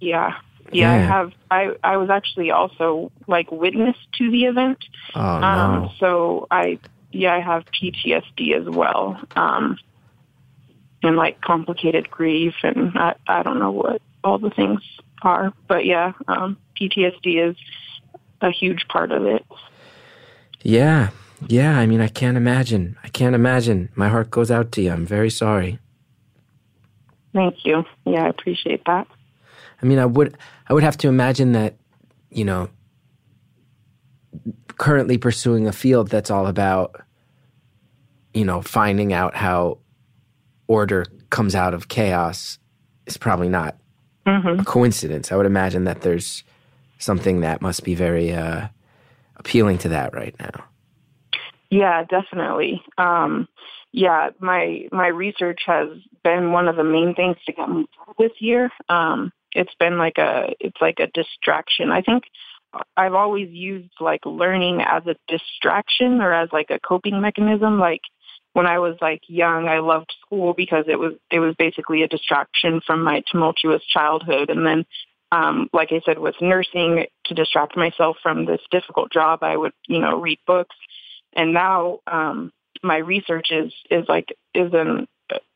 yeah. 0.00 0.36
yeah. 0.72 0.72
yeah 0.72 0.92
i 0.92 0.96
have 0.96 1.32
i 1.50 1.76
i 1.82 1.96
was 1.96 2.10
actually 2.10 2.50
also 2.50 3.10
like 3.26 3.50
witness 3.50 3.96
to 4.12 4.30
the 4.30 4.44
event 4.44 4.84
oh, 5.14 5.20
um 5.20 5.82
no. 5.82 5.92
so 5.98 6.46
i 6.50 6.78
yeah 7.12 7.34
i 7.34 7.40
have 7.40 7.64
ptsd 7.66 8.54
as 8.54 8.68
well 8.68 9.20
um 9.36 9.78
and 11.02 11.16
like 11.16 11.40
complicated 11.40 12.10
grief 12.10 12.54
and 12.62 12.96
i 12.96 13.14
i 13.26 13.42
don't 13.42 13.58
know 13.58 13.70
what 13.70 14.02
all 14.22 14.38
the 14.38 14.50
things 14.50 14.80
are 15.22 15.52
but 15.66 15.84
yeah 15.84 16.12
um 16.28 16.56
ptsd 16.78 17.50
is 17.50 17.56
a 18.40 18.50
huge 18.50 18.86
part 18.88 19.12
of 19.12 19.24
it. 19.24 19.44
Yeah. 20.62 21.10
Yeah. 21.46 21.78
I 21.78 21.86
mean, 21.86 22.00
I 22.00 22.08
can't 22.08 22.36
imagine. 22.36 22.96
I 23.02 23.08
can't 23.08 23.34
imagine. 23.34 23.90
My 23.94 24.08
heart 24.08 24.30
goes 24.30 24.50
out 24.50 24.72
to 24.72 24.82
you. 24.82 24.92
I'm 24.92 25.06
very 25.06 25.30
sorry. 25.30 25.78
Thank 27.34 27.64
you. 27.64 27.84
Yeah, 28.04 28.24
I 28.24 28.28
appreciate 28.28 28.84
that. 28.86 29.06
I 29.82 29.86
mean, 29.86 29.98
I 29.98 30.06
would, 30.06 30.36
I 30.68 30.72
would 30.72 30.82
have 30.82 30.96
to 30.98 31.08
imagine 31.08 31.52
that, 31.52 31.74
you 32.30 32.44
know, 32.44 32.70
currently 34.78 35.18
pursuing 35.18 35.66
a 35.66 35.72
field 35.72 36.08
that's 36.08 36.30
all 36.30 36.46
about, 36.46 37.00
you 38.32 38.44
know, 38.44 38.62
finding 38.62 39.12
out 39.12 39.34
how 39.34 39.78
order 40.66 41.04
comes 41.30 41.54
out 41.54 41.74
of 41.74 41.88
chaos 41.88 42.58
is 43.06 43.16
probably 43.16 43.48
not 43.48 43.76
hmm 44.26 44.60
a 44.60 44.64
coincidence. 44.64 45.30
I 45.30 45.36
would 45.36 45.46
imagine 45.46 45.84
that 45.84 46.00
there's 46.00 46.42
something 46.98 47.40
that 47.40 47.62
must 47.62 47.84
be 47.84 47.94
very 47.94 48.32
uh, 48.32 48.68
appealing 49.36 49.78
to 49.78 49.88
that 49.90 50.14
right 50.14 50.34
now. 50.38 50.64
Yeah, 51.70 52.04
definitely. 52.04 52.82
Um, 52.96 53.48
yeah, 53.92 54.30
my 54.40 54.88
my 54.92 55.08
research 55.08 55.60
has 55.66 55.88
been 56.22 56.52
one 56.52 56.68
of 56.68 56.76
the 56.76 56.84
main 56.84 57.14
things 57.14 57.36
to 57.46 57.52
get 57.52 57.68
me 57.68 57.86
through 57.94 58.14
this 58.28 58.36
year. 58.40 58.70
Um, 58.88 59.32
it's 59.52 59.74
been 59.78 59.98
like 59.98 60.18
a 60.18 60.54
it's 60.60 60.80
like 60.80 61.00
a 61.00 61.08
distraction. 61.08 61.90
I 61.90 62.02
think 62.02 62.24
I've 62.96 63.14
always 63.14 63.48
used 63.50 63.92
like 64.00 64.24
learning 64.26 64.82
as 64.82 65.02
a 65.06 65.16
distraction 65.28 66.20
or 66.20 66.32
as 66.32 66.48
like 66.52 66.70
a 66.70 66.78
coping 66.80 67.20
mechanism. 67.20 67.78
Like 67.78 68.02
when 68.52 68.66
I 68.66 68.78
was 68.78 68.96
like 69.00 69.22
young, 69.28 69.68
I 69.68 69.78
loved 69.78 70.12
school 70.24 70.54
because 70.54 70.84
it 70.88 70.98
was 70.98 71.14
it 71.30 71.40
was 71.40 71.54
basically 71.58 72.02
a 72.02 72.08
distraction 72.08 72.80
from 72.86 73.02
my 73.02 73.22
tumultuous 73.30 73.82
childhood. 73.84 74.50
And 74.50 74.66
then, 74.66 74.84
um, 75.32 75.68
like 75.72 75.88
I 75.90 76.00
said, 76.04 76.18
with 76.18 76.36
nursing 76.40 77.06
to 77.26 77.34
distract 77.34 77.76
myself 77.76 78.16
from 78.22 78.46
this 78.46 78.60
difficult 78.70 79.12
job, 79.12 79.42
I 79.42 79.56
would 79.56 79.72
you 79.86 80.00
know 80.00 80.20
read 80.20 80.38
books. 80.46 80.76
And 81.34 81.52
now 81.52 82.00
um, 82.06 82.52
my 82.82 82.98
research 82.98 83.48
is 83.50 83.72
is 83.90 84.06
like 84.08 84.34
is 84.54 84.72
an, 84.72 85.06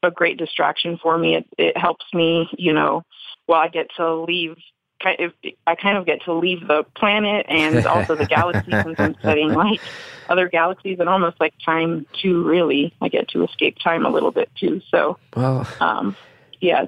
a 0.03 0.11
great 0.11 0.39
distraction 0.39 0.99
for 1.03 1.17
me. 1.17 1.37
It, 1.37 1.47
it 1.57 1.77
helps 1.77 2.05
me, 2.13 2.49
you 2.59 2.73
know, 2.73 3.05
while 3.47 3.61
I 3.61 3.69
get 3.69 3.89
to 3.97 4.15
leave. 4.15 4.57
I 5.03 5.77
kind 5.77 5.97
of 5.97 6.05
get 6.05 6.25
to 6.27 6.35
leave 6.35 6.69
the 6.69 6.85
planet 6.95 7.47
and 7.49 7.87
also 7.87 8.17
the 8.17 8.27
galaxy 8.27 8.71
since 8.71 8.97
I'm 8.99 9.15
studying 9.21 9.55
like 9.55 9.81
other 10.29 10.47
galaxies 10.47 10.99
and 11.01 11.09
almost 11.09 11.41
like 11.41 11.55
time 11.65 12.05
too. 12.21 12.45
Really, 12.45 12.93
I 13.01 13.09
get 13.09 13.29
to 13.29 13.43
escape 13.45 13.79
time 13.83 14.05
a 14.05 14.11
little 14.11 14.31
bit 14.31 14.51
too. 14.61 14.83
So, 14.91 15.17
Well, 15.35 15.67
um, 15.81 16.17
yeah, 16.61 16.85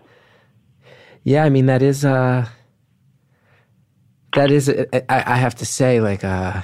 yeah, 1.25 1.45
I 1.45 1.51
mean 1.51 1.67
that 1.67 1.83
is 1.83 2.05
uh, 2.05 2.49
that 4.35 4.51
is 4.51 4.69
I, 4.69 5.05
I 5.09 5.37
have 5.37 5.55
to 5.57 5.67
say 5.67 6.01
like 6.01 6.25
uh, 6.25 6.63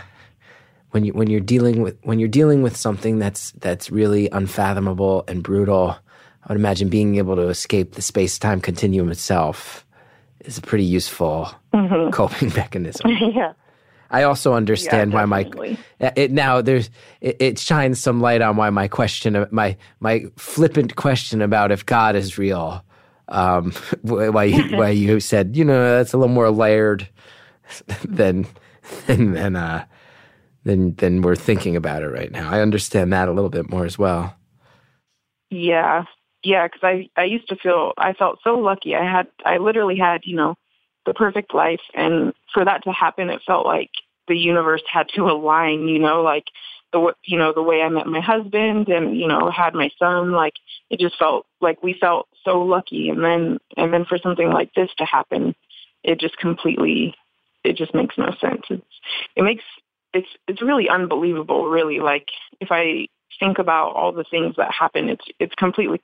when 0.91 1.05
you 1.05 1.13
when 1.13 1.29
you're 1.29 1.41
dealing 1.41 1.83
with 1.83 1.97
when 2.03 2.19
you're 2.19 2.29
dealing 2.29 2.63
with 2.63 2.77
something 2.77 3.19
that's 3.19 3.53
that's 3.53 3.91
really 3.91 4.29
unfathomable 4.31 5.25
and 5.29 5.43
brutal, 5.43 5.97
I 6.45 6.53
would 6.53 6.59
imagine 6.59 6.89
being 6.89 7.17
able 7.17 7.37
to 7.37 7.49
escape 7.49 7.93
the 7.93 8.03
space 8.03 8.39
time 8.39 8.61
continuum 8.61 9.11
itself 9.11 9.87
is 10.41 10.59
a 10.59 10.63
pretty 10.63 10.85
useful 10.85 11.51
coping 12.13 12.53
mechanism. 12.55 13.11
yeah, 13.35 13.53
I 14.11 14.23
also 14.23 14.55
understand 14.55 15.13
why 15.13 15.27
my 15.27 15.51
it 16.01 16.31
now 16.31 16.63
there's 16.63 16.89
it, 17.21 17.37
it 17.39 17.59
shines 17.59 18.01
some 18.01 18.21
light 18.21 18.41
on 18.41 18.57
why 18.57 18.71
my 18.71 18.89
question 18.89 19.47
my 19.51 19.77
my 20.01 20.25
flippant 20.37 20.97
question 20.97 21.43
about 21.43 21.71
if 21.71 21.85
God 21.85 22.17
is 22.17 22.39
real 22.39 22.83
um 23.29 23.73
why 24.03 24.45
you, 24.45 24.77
why 24.77 24.89
you 24.89 25.21
said 25.21 25.55
you 25.55 25.65
know 25.65 25.97
that's 25.97 26.15
a 26.15 26.17
little 26.17 26.35
more 26.35 26.51
layered 26.51 27.07
than 28.05 28.47
than 29.07 29.33
than 29.33 29.57
uh 29.57 29.85
than 30.65 30.95
than 30.97 31.23
we're 31.23 31.37
thinking 31.37 31.77
about 31.77 32.03
it 32.03 32.09
right 32.09 32.31
now. 32.31 32.51
I 32.51 32.61
understand 32.61 33.13
that 33.13 33.29
a 33.29 33.33
little 33.33 33.51
bit 33.51 33.71
more 33.71 33.85
as 33.85 33.99
well. 33.99 34.35
Yeah, 35.51 36.05
yeah, 36.43 36.67
because 36.67 36.83
I 36.83 37.09
I 37.17 37.25
used 37.25 37.49
to 37.49 37.57
feel 37.57 37.93
I 37.97 38.13
felt 38.13 38.39
so 38.45 38.55
lucky. 38.55 38.95
I 38.95 39.05
had 39.05 39.29
I 39.45 39.59
literally 39.59 39.97
had 39.97 40.23
you 40.25 40.37
know 40.37 40.57
the 41.07 41.15
perfect 41.15 41.55
life, 41.55 41.81
and 41.95 42.33
for 42.53 42.65
that 42.65 42.85
to 42.85 42.93
happen, 42.93 43.31
it 43.31 43.43
felt 43.47 43.67
like 43.67 43.91
the 44.29 44.37
universe 44.37 44.83
had 44.93 45.09
to 45.15 45.23
align. 45.31 45.89
You 45.89 45.99
know, 45.99 46.23
like 46.23 46.45
the 46.93 47.13
you 47.25 47.39
know 47.39 47.53
the 47.53 47.63
way 47.63 47.83
I 47.83 47.89
met 47.89 48.07
my 48.07 48.21
husband, 48.21 48.89
and 48.89 49.19
you 49.19 49.27
know 49.27 49.51
had 49.51 49.75
my 49.75 49.91
son. 49.99 50.33
Like 50.33 50.55
it 50.91 51.01
just 51.01 51.19
felt 51.19 51.47
like 51.61 51.83
we 51.83 51.95
felt 51.95 52.29
so 52.45 52.63
lucky, 52.63 53.09
and 53.09 53.25
then 53.25 53.59
and 53.77 53.93
then 53.93 54.05
for 54.05 54.19
something 54.19 54.49
like 54.49 54.73
this 54.75 54.91
to 54.99 55.05
happen, 55.05 55.55
it 56.05 56.21
just 56.21 56.37
completely 56.39 57.15
it 57.69 57.77
just 57.77 57.95
makes 57.95 58.17
no 58.17 58.31
sense. 58.41 58.63
It's 58.71 58.83
it 59.37 59.43
makes 59.43 59.65
it's 60.15 60.29
it's 60.47 60.63
really 60.63 60.89
unbelievable. 60.89 61.69
Really, 61.69 62.01
like 62.01 62.27
if 62.61 62.69
I 62.71 63.09
think 63.39 63.59
about 63.59 63.95
all 63.95 64.13
the 64.13 64.25
things 64.25 64.57
that 64.57 64.73
happen, 64.73 65.09
it's 65.09 65.25
it's 65.39 65.55
completely 65.55 66.01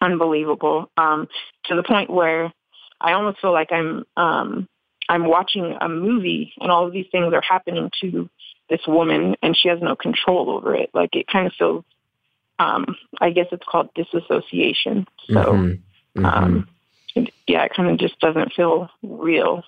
unbelievable 0.00 0.90
um, 0.96 1.28
to 1.66 1.76
the 1.76 1.82
point 1.82 2.10
where 2.10 2.52
I 3.00 3.12
almost 3.12 3.40
feel 3.40 3.52
like 3.52 3.70
I'm 3.72 4.04
um, 4.16 4.68
I'm 5.08 5.26
watching 5.26 5.76
a 5.80 5.88
movie 5.88 6.52
and 6.60 6.70
all 6.70 6.86
of 6.86 6.92
these 6.92 7.06
things 7.12 7.32
are 7.34 7.42
happening 7.42 7.90
to 8.00 8.28
this 8.70 8.80
woman 8.86 9.36
and 9.42 9.56
she 9.56 9.68
has 9.68 9.80
no 9.82 9.94
control 9.94 10.50
over 10.50 10.74
it. 10.74 10.90
Like 10.94 11.14
it 11.14 11.26
kind 11.26 11.46
of 11.46 11.52
feels, 11.58 11.84
um, 12.58 12.96
I 13.20 13.30
guess 13.30 13.46
it's 13.52 13.66
called 13.68 13.90
disassociation. 13.94 15.06
So 15.28 15.34
Mhm, 15.34 15.80
mhm. 16.16 16.24
um, 16.24 16.68
yeah, 17.46 17.64
it 17.64 17.72
kind 17.74 17.90
of 17.90 17.98
just 17.98 18.18
doesn't 18.20 18.52
feel 18.54 18.88
real. 19.02 19.64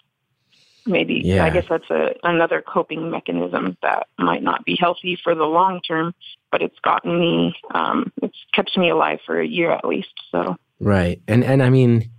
Maybe 0.86 1.22
Yeah. 1.24 1.44
I 1.44 1.50
guess 1.50 1.64
that's 1.68 1.88
a 1.90 2.14
another 2.22 2.60
coping 2.62 3.10
mechanism 3.10 3.76
that 3.82 4.06
might 4.18 4.42
not 4.42 4.64
be 4.64 4.76
healthy 4.78 5.18
for 5.22 5.34
the 5.34 5.44
long 5.44 5.80
term, 5.80 6.14
but 6.52 6.60
it's 6.62 6.78
gotten 6.80 7.18
me. 7.18 7.54
Um, 7.74 8.12
it's 8.22 8.36
kept 8.52 8.76
me 8.76 8.90
alive 8.90 9.20
for 9.24 9.40
a 9.40 9.46
year 9.46 9.70
at 9.72 9.84
least. 9.86 10.12
So 10.30 10.56
Right. 10.80 11.22
And 11.26 11.42
and 11.44 11.62
I 11.62 11.70
mean 11.70 12.10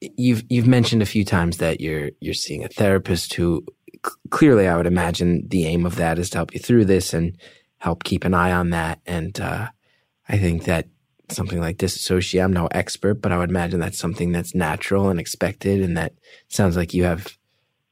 you've 0.00 0.44
you've 0.50 0.66
mentioned 0.66 1.02
a 1.02 1.06
few 1.06 1.24
times 1.24 1.56
that 1.58 1.80
you're 1.80 2.10
you're 2.20 2.34
seeing 2.34 2.64
a 2.64 2.68
therapist 2.68 3.32
who 3.34 3.64
c- 4.04 4.12
clearly 4.30 4.68
I 4.68 4.76
would 4.76 4.86
imagine 4.86 5.46
the 5.48 5.66
aim 5.66 5.86
of 5.86 5.96
that 5.96 6.18
is 6.18 6.30
to 6.30 6.38
help 6.38 6.52
you 6.54 6.60
through 6.60 6.84
this 6.84 7.14
and 7.14 7.36
help 7.78 8.04
keep 8.04 8.24
an 8.24 8.34
eye 8.34 8.52
on 8.52 8.70
that 8.70 9.00
and 9.06 9.38
uh 9.40 9.68
I 10.28 10.38
think 10.38 10.64
that 10.64 10.86
something 11.28 11.60
like 11.60 11.78
disassociate 11.78 12.42
I'm 12.44 12.52
no 12.52 12.66
expert 12.68 13.14
but 13.14 13.32
I 13.32 13.38
would 13.38 13.50
imagine 13.50 13.80
that's 13.80 13.98
something 13.98 14.32
that's 14.32 14.54
natural 14.54 15.08
and 15.08 15.18
expected 15.18 15.80
and 15.80 15.96
that 15.96 16.12
sounds 16.48 16.76
like 16.76 16.94
you 16.94 17.04
have 17.04 17.36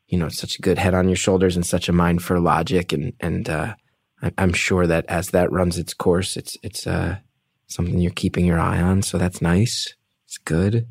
you 0.08 0.18
know 0.18 0.28
such 0.28 0.58
a 0.58 0.62
good 0.62 0.78
head 0.78 0.94
on 0.94 1.08
your 1.08 1.16
shoulders 1.16 1.56
and 1.56 1.66
such 1.66 1.88
a 1.88 1.92
mind 1.92 2.22
for 2.22 2.38
logic 2.40 2.92
and 2.92 3.12
and 3.20 3.48
uh 3.48 3.74
I- 4.22 4.32
I'm 4.38 4.52
sure 4.52 4.86
that 4.86 5.04
as 5.08 5.28
that 5.28 5.50
runs 5.52 5.78
its 5.78 5.94
course 5.94 6.36
it's 6.36 6.56
it's 6.62 6.86
uh 6.86 7.18
something 7.66 7.98
you're 7.98 8.12
keeping 8.12 8.44
your 8.44 8.60
eye 8.60 8.80
on. 8.80 9.02
So 9.02 9.16
that's 9.18 9.40
nice. 9.40 9.94
It's 10.26 10.38
good 10.38 10.86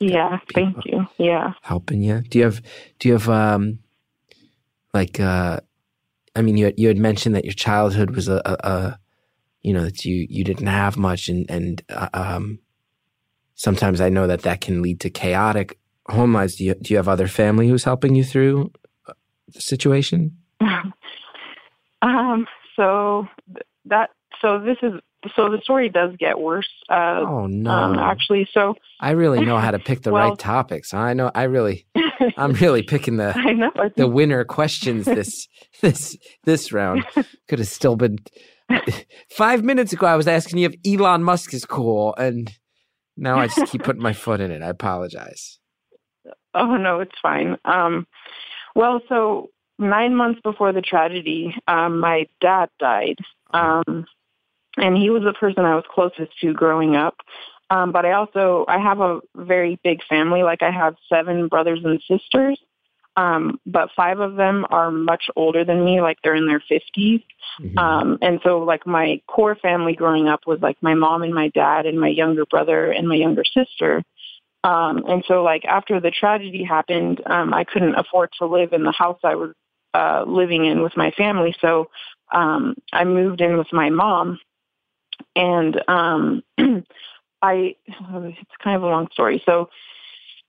yeah, 0.00 0.38
thank 0.54 0.76
you. 0.84 1.06
Yeah. 1.18 1.54
helping 1.62 2.02
you. 2.02 2.20
Do 2.20 2.38
you 2.38 2.44
have 2.44 2.62
do 2.98 3.08
you 3.08 3.14
have 3.14 3.28
um 3.28 3.80
like 4.94 5.18
uh 5.18 5.60
I 6.36 6.42
mean 6.42 6.56
you 6.56 6.66
had, 6.66 6.78
you 6.78 6.88
had 6.88 6.98
mentioned 6.98 7.34
that 7.34 7.44
your 7.44 7.54
childhood 7.54 8.10
was 8.14 8.28
a, 8.28 8.40
a, 8.44 8.68
a 8.68 8.98
you 9.62 9.72
know 9.72 9.84
that 9.84 10.04
you 10.04 10.26
you 10.30 10.44
didn't 10.44 10.66
have 10.68 10.96
much 10.96 11.28
and 11.28 11.50
and 11.50 11.82
uh, 11.88 12.08
um 12.14 12.58
sometimes 13.54 14.00
I 14.00 14.08
know 14.08 14.26
that 14.26 14.42
that 14.42 14.60
can 14.60 14.82
lead 14.82 15.00
to 15.00 15.10
chaotic 15.10 15.78
home 16.08 16.32
lives. 16.32 16.56
Do 16.56 16.64
you 16.64 16.74
do 16.74 16.92
you 16.94 16.96
have 16.96 17.08
other 17.08 17.28
family 17.28 17.68
who's 17.68 17.84
helping 17.84 18.14
you 18.14 18.24
through 18.24 18.70
uh, 19.08 19.12
the 19.52 19.60
situation? 19.60 20.36
um. 22.02 22.46
So 22.76 23.26
that. 23.86 24.10
So 24.40 24.58
this 24.60 24.76
is. 24.82 24.92
So 25.34 25.50
the 25.50 25.58
story 25.64 25.88
does 25.88 26.14
get 26.16 26.38
worse. 26.38 26.68
Uh, 26.88 27.24
Oh 27.26 27.46
no. 27.48 27.70
um, 27.72 27.98
actually, 27.98 28.48
so 28.54 28.76
I 29.00 29.10
really 29.10 29.44
know 29.44 29.58
how 29.58 29.72
to 29.72 29.78
pick 29.88 30.02
the 30.02 30.12
Well- 30.12 30.28
right 30.30 30.38
topics. 30.38 30.94
I 30.94 31.12
know 31.12 31.32
I 31.34 31.42
really 31.44 31.86
I'm 32.36 32.52
really 32.52 32.82
picking 32.84 33.16
the 33.16 33.36
I 33.36 33.52
know. 33.52 33.72
I 33.74 33.88
the 33.96 34.06
winner 34.06 34.44
questions 34.44 35.06
this 35.06 35.48
this 35.80 36.16
this 36.44 36.72
round 36.72 37.04
could 37.48 37.58
have 37.58 37.66
still 37.66 37.96
been 37.96 38.18
five 39.30 39.62
minutes 39.64 39.92
ago 39.92 40.06
i 40.06 40.16
was 40.16 40.28
asking 40.28 40.58
you 40.58 40.68
if 40.68 40.74
elon 40.86 41.22
musk 41.22 41.54
is 41.54 41.64
cool 41.64 42.14
and 42.16 42.58
now 43.16 43.38
i 43.38 43.46
just 43.46 43.72
keep 43.72 43.82
putting 43.82 44.02
my 44.02 44.12
foot 44.24 44.40
in 44.40 44.50
it 44.50 44.62
i 44.62 44.68
apologize 44.68 45.58
oh 46.54 46.76
no, 46.76 47.00
it's 47.00 47.18
fine. 47.22 47.56
Um. 47.64 48.06
Well, 48.74 49.00
so 49.08 49.50
nine 49.78 50.14
months 50.14 50.40
before 50.42 50.72
the 50.72 50.82
tragedy, 50.82 51.54
um, 51.66 52.00
my 52.00 52.26
dad 52.40 52.68
died. 52.78 53.16
Um, 53.52 54.04
and 54.76 54.96
he 54.96 55.10
was 55.10 55.22
the 55.22 55.32
person 55.32 55.64
I 55.64 55.74
was 55.74 55.84
closest 55.90 56.38
to 56.40 56.52
growing 56.52 56.94
up. 56.94 57.16
Um, 57.70 57.92
but 57.92 58.06
I 58.06 58.12
also 58.12 58.64
I 58.68 58.78
have 58.78 59.00
a 59.00 59.20
very 59.34 59.78
big 59.82 60.00
family. 60.08 60.42
Like 60.42 60.62
I 60.62 60.70
have 60.70 60.94
seven 61.08 61.48
brothers 61.48 61.80
and 61.84 62.00
sisters. 62.08 62.60
Um, 63.18 63.58
but 63.66 63.90
five 63.96 64.20
of 64.20 64.36
them 64.36 64.64
are 64.70 64.92
much 64.92 65.24
older 65.34 65.64
than 65.64 65.84
me, 65.84 66.00
like 66.00 66.18
they're 66.22 66.36
in 66.36 66.46
their 66.46 66.62
fifties. 66.68 67.20
Mhm. 67.60 67.76
Um, 67.76 68.18
and 68.22 68.40
so 68.44 68.60
like 68.60 68.86
my 68.86 69.20
core 69.26 69.56
family 69.56 69.94
growing 69.94 70.28
up 70.28 70.46
was 70.46 70.60
like 70.60 70.76
my 70.82 70.94
mom 70.94 71.24
and 71.24 71.34
my 71.34 71.48
dad 71.48 71.84
and 71.84 71.98
my 71.98 72.08
younger 72.08 72.46
brother 72.46 72.92
and 72.92 73.08
my 73.08 73.16
younger 73.16 73.42
sister. 73.44 74.04
Um, 74.62 75.04
and 75.08 75.24
so 75.26 75.42
like 75.42 75.64
after 75.64 75.98
the 76.00 76.12
tragedy 76.12 76.62
happened, 76.62 77.20
um, 77.26 77.52
I 77.52 77.64
couldn't 77.64 77.96
afford 77.96 78.30
to 78.38 78.46
live 78.46 78.72
in 78.72 78.84
the 78.84 78.92
house 78.92 79.18
I 79.24 79.34
was 79.34 79.52
uh, 79.94 80.22
living 80.24 80.66
in 80.66 80.80
with 80.82 80.96
my 80.96 81.10
family. 81.12 81.56
So 81.60 81.90
um, 82.30 82.76
I 82.92 83.02
moved 83.02 83.40
in 83.40 83.58
with 83.58 83.72
my 83.72 83.90
mom 83.90 84.38
and 85.34 85.82
um, 85.88 86.42
I, 87.42 87.74
it's 87.88 88.56
kind 88.62 88.76
of 88.76 88.84
a 88.84 88.86
long 88.86 89.08
story. 89.12 89.42
So 89.44 89.70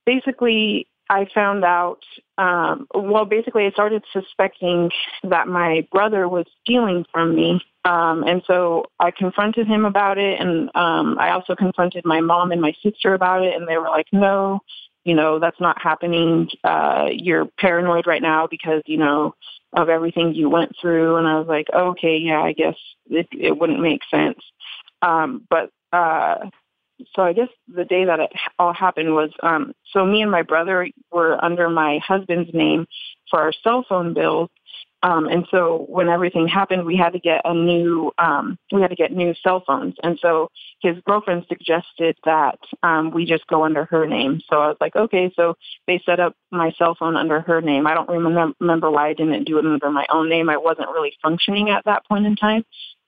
basically 0.06 0.88
I 1.10 1.26
found 1.34 1.64
out, 1.66 2.04
um, 2.38 2.88
well, 2.94 3.26
basically 3.26 3.66
I 3.66 3.72
started 3.72 4.04
suspecting 4.14 4.92
that 5.24 5.48
my 5.48 5.88
brother 5.92 6.28
was 6.30 6.46
stealing 6.62 7.06
from 7.12 7.36
me 7.36 7.62
Um, 7.86 8.24
and 8.24 8.44
so 8.46 8.86
I 9.00 9.12
confronted 9.12 9.66
him 9.68 9.86
about 9.86 10.18
it, 10.18 10.40
and 10.40 10.70
um, 10.76 11.18
I 11.18 11.32
also 11.32 11.56
confronted 11.56 12.04
my 12.06 12.20
mom 12.22 12.52
and 12.52 12.62
my 12.62 12.74
sister 12.84 13.14
about 13.14 13.44
it, 13.44 13.56
and 13.56 13.68
they 13.68 13.78
were 13.78 13.88
like, 13.90 14.08
"No, 14.12 14.60
you 15.06 15.16
know, 15.16 15.40
that's 15.40 15.60
not 15.62 15.82
happening. 15.82 16.50
Uh, 16.64 17.08
you're 17.12 17.46
paranoid 17.58 18.06
right 18.06 18.22
now 18.22 18.48
because 18.48 18.82
you 18.86 18.98
know 18.98 19.34
of 19.74 19.88
everything 19.90 20.34
you 20.36 20.50
went 20.50 20.74
through." 20.80 21.16
And 21.18 21.28
I 21.28 21.40
was 21.40 21.48
like, 21.48 21.68
"Okay, 21.74 22.18
yeah, 22.18 22.42
I 22.42 22.52
guess 22.52 22.76
it, 23.10 23.28
it 23.32 23.58
wouldn't 23.58 23.80
make 23.82 24.02
sense." 24.12 24.40
Um, 25.02 25.48
but 25.50 25.72
uh, 25.94 26.50
so 27.16 27.22
I 27.22 27.34
guess 27.34 27.50
the 27.68 27.86
day 27.86 28.06
that 28.06 28.20
it 28.20 28.32
all 28.58 28.74
happened 28.74 29.14
was 29.14 29.32
um, 29.44 29.74
so 29.92 30.06
me 30.06 30.22
and 30.22 30.32
my 30.32 30.42
brother 30.42 30.88
were 31.12 31.44
under 31.44 31.70
my 31.70 32.00
husband's 32.06 32.54
name 32.54 32.88
for 33.30 33.40
our 33.40 33.54
cell 33.64 33.86
phone 33.88 34.14
bills 34.14 34.50
um, 35.02 35.28
and 35.28 35.48
so 35.50 35.86
when 35.88 36.10
everything 36.10 36.48
happened, 36.48 36.86
we 36.86 36.98
had 36.98 37.14
to 37.14 37.20
get 37.20 37.42
a 37.46 37.54
new, 37.54 38.12
um, 38.18 38.58
we 38.72 38.82
had 38.82 38.90
to 38.90 38.96
get 38.96 39.14
new 39.14 39.34
cell 39.42 39.64
phones. 39.66 39.96
And 40.04 40.20
so 40.22 40.50
his 40.82 40.98
girlfriend 41.06 41.46
suggested 41.48 42.18
that 42.26 42.60
um, 42.84 43.12
we 43.12 43.26
just 43.26 43.48
go 43.48 43.64
under 43.64 43.86
her 43.86 44.06
name. 44.06 44.42
So 44.50 44.60
I 44.60 44.68
was 44.68 44.78
like, 44.82 44.96
okay. 44.96 45.32
So 45.36 45.56
they 45.88 46.02
set 46.06 46.20
up 46.20 46.36
my 46.52 46.74
cell 46.78 46.96
phone 47.00 47.16
under 47.16 47.40
her 47.42 47.62
name. 47.62 47.88
I 47.88 47.94
don't 47.94 48.10
remember, 48.10 48.92
why 48.92 49.10
I 49.10 49.14
didn't 49.14 49.46
do 49.46 49.58
it 49.58 49.66
under 49.66 49.90
my 49.90 50.06
own 50.12 50.30
name. 50.30 50.50
I 50.50 50.58
wasn't 50.58 50.90
really 50.90 51.14
functioning 51.22 51.70
at 51.70 51.86
that 51.86 52.06
point 52.06 52.26
in 52.26 52.36
time. 52.36 52.66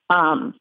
Um, 0.09 0.55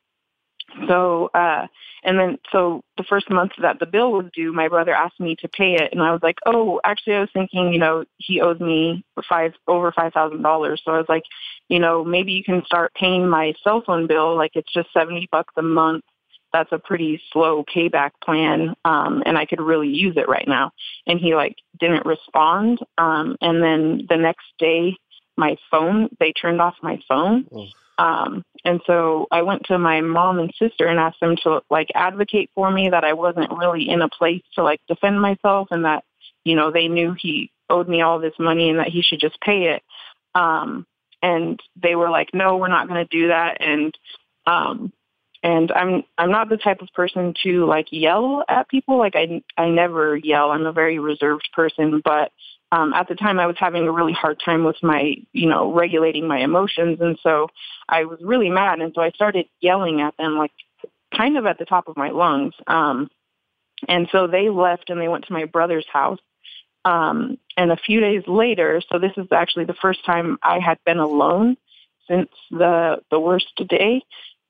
so, 0.88 1.30
uh, 1.34 1.66
and 2.02 2.18
then, 2.18 2.38
so 2.50 2.82
the 2.96 3.04
first 3.04 3.30
month 3.30 3.52
that 3.60 3.78
the 3.78 3.86
bill 3.86 4.12
was 4.12 4.26
due, 4.34 4.52
my 4.52 4.68
brother 4.68 4.94
asked 4.94 5.20
me 5.20 5.36
to 5.36 5.48
pay 5.48 5.74
it. 5.74 5.92
And 5.92 6.02
I 6.02 6.12
was 6.12 6.20
like, 6.22 6.38
oh, 6.46 6.80
actually, 6.84 7.14
I 7.14 7.20
was 7.20 7.28
thinking, 7.32 7.72
you 7.72 7.78
know, 7.78 8.04
he 8.16 8.40
owes 8.40 8.60
me 8.60 9.04
five, 9.28 9.52
over 9.68 9.92
$5,000. 9.92 10.78
So 10.84 10.92
I 10.92 10.96
was 10.96 11.06
like, 11.08 11.24
you 11.68 11.78
know, 11.78 12.04
maybe 12.04 12.32
you 12.32 12.42
can 12.42 12.64
start 12.64 12.92
paying 12.94 13.28
my 13.28 13.52
cell 13.62 13.82
phone 13.86 14.06
bill. 14.06 14.36
Like 14.36 14.52
it's 14.54 14.72
just 14.72 14.92
70 14.92 15.28
bucks 15.30 15.52
a 15.56 15.62
month. 15.62 16.04
That's 16.52 16.72
a 16.72 16.78
pretty 16.78 17.20
slow 17.32 17.64
payback 17.64 18.10
plan. 18.24 18.74
Um, 18.84 19.22
and 19.24 19.38
I 19.38 19.46
could 19.46 19.60
really 19.60 19.88
use 19.88 20.16
it 20.16 20.28
right 20.28 20.48
now. 20.48 20.72
And 21.06 21.20
he 21.20 21.34
like 21.34 21.54
didn't 21.78 22.06
respond. 22.06 22.80
Um, 22.98 23.36
and 23.40 23.62
then 23.62 24.06
the 24.08 24.16
next 24.16 24.46
day, 24.58 24.96
my 25.36 25.56
phone, 25.70 26.08
they 26.18 26.32
turned 26.32 26.60
off 26.60 26.74
my 26.82 26.98
phone. 27.08 27.46
Oh. 27.52 27.66
Um, 28.00 28.42
and 28.64 28.80
so 28.86 29.26
I 29.30 29.42
went 29.42 29.64
to 29.66 29.78
my 29.78 30.00
mom 30.00 30.38
and 30.38 30.50
sister 30.58 30.86
and 30.86 30.98
asked 30.98 31.20
them 31.20 31.36
to 31.42 31.60
like 31.68 31.88
advocate 31.94 32.48
for 32.54 32.70
me 32.70 32.88
that 32.88 33.04
I 33.04 33.12
wasn't 33.12 33.52
really 33.52 33.90
in 33.90 34.00
a 34.00 34.08
place 34.08 34.42
to 34.54 34.62
like 34.62 34.80
defend 34.88 35.20
myself 35.20 35.68
and 35.70 35.84
that, 35.84 36.02
you 36.42 36.56
know, 36.56 36.70
they 36.70 36.88
knew 36.88 37.14
he 37.18 37.50
owed 37.68 37.90
me 37.90 38.00
all 38.00 38.18
this 38.18 38.32
money 38.38 38.70
and 38.70 38.78
that 38.78 38.88
he 38.88 39.02
should 39.02 39.20
just 39.20 39.38
pay 39.42 39.74
it. 39.74 39.82
Um, 40.34 40.86
and 41.22 41.60
they 41.76 41.94
were 41.94 42.08
like, 42.08 42.30
no, 42.32 42.56
we're 42.56 42.68
not 42.68 42.88
going 42.88 43.06
to 43.06 43.18
do 43.18 43.28
that. 43.28 43.58
And, 43.60 43.94
um, 44.46 44.94
and 45.42 45.70
I'm, 45.70 46.02
I'm 46.16 46.30
not 46.30 46.48
the 46.48 46.56
type 46.56 46.80
of 46.80 46.88
person 46.94 47.34
to 47.42 47.66
like 47.66 47.88
yell 47.90 48.44
at 48.48 48.70
people. 48.70 48.98
Like 48.98 49.14
I, 49.14 49.42
I 49.58 49.68
never 49.68 50.16
yell. 50.16 50.52
I'm 50.52 50.64
a 50.64 50.72
very 50.72 50.98
reserved 50.98 51.50
person, 51.52 52.00
but 52.02 52.32
um, 52.72 52.92
at 52.92 53.08
the 53.08 53.14
time 53.14 53.40
I 53.40 53.46
was 53.46 53.56
having 53.58 53.86
a 53.86 53.92
really 53.92 54.12
hard 54.12 54.40
time 54.44 54.64
with 54.64 54.76
my, 54.82 55.16
you 55.32 55.48
know, 55.48 55.72
regulating 55.72 56.26
my 56.28 56.38
emotions. 56.38 57.00
And 57.00 57.18
so 57.22 57.48
I 57.88 58.04
was 58.04 58.20
really 58.22 58.48
mad. 58.48 58.80
And 58.80 58.92
so 58.94 59.02
I 59.02 59.10
started 59.10 59.46
yelling 59.60 60.00
at 60.00 60.16
them, 60.16 60.38
like 60.38 60.52
kind 61.16 61.36
of 61.36 61.46
at 61.46 61.58
the 61.58 61.64
top 61.64 61.88
of 61.88 61.96
my 61.96 62.10
lungs. 62.10 62.54
Um, 62.66 63.10
and 63.88 64.08
so 64.12 64.26
they 64.26 64.48
left 64.50 64.90
and 64.90 65.00
they 65.00 65.08
went 65.08 65.26
to 65.26 65.32
my 65.32 65.46
brother's 65.46 65.86
house. 65.92 66.20
Um, 66.84 67.38
and 67.56 67.72
a 67.72 67.76
few 67.76 68.00
days 68.00 68.22
later, 68.26 68.80
so 68.90 68.98
this 68.98 69.12
is 69.16 69.26
actually 69.32 69.64
the 69.64 69.74
first 69.74 70.04
time 70.04 70.38
I 70.42 70.60
had 70.60 70.78
been 70.86 70.98
alone 70.98 71.56
since 72.08 72.30
the, 72.50 73.02
the 73.10 73.20
worst 73.20 73.52
day. 73.68 74.02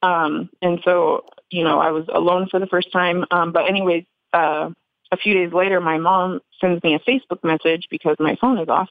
Um, 0.03 0.51
and 0.63 0.81
so, 0.85 1.25
you 1.51 1.65
know, 1.65 1.79
I 1.79 1.91
was 1.91 2.07
alone 2.13 2.49
for 2.51 2.61
the 2.61 2.67
first 2.67 2.93
time. 2.93 3.25
Um, 3.31 3.53
but 3.53 3.69
anyway, 3.69 4.07
uh, 4.33 4.71
a 5.13 5.17
few 5.17 5.35
days 5.35 5.53
later, 5.53 5.81
my 5.81 5.99
mom 5.99 6.41
sends 6.61 6.83
me 6.83 6.95
a 6.95 7.01
Facebook 7.01 7.43
message 7.43 7.87
because 7.91 8.17
my 8.19 8.37
phone 8.41 8.59
is 8.59 8.69
off 8.69 8.89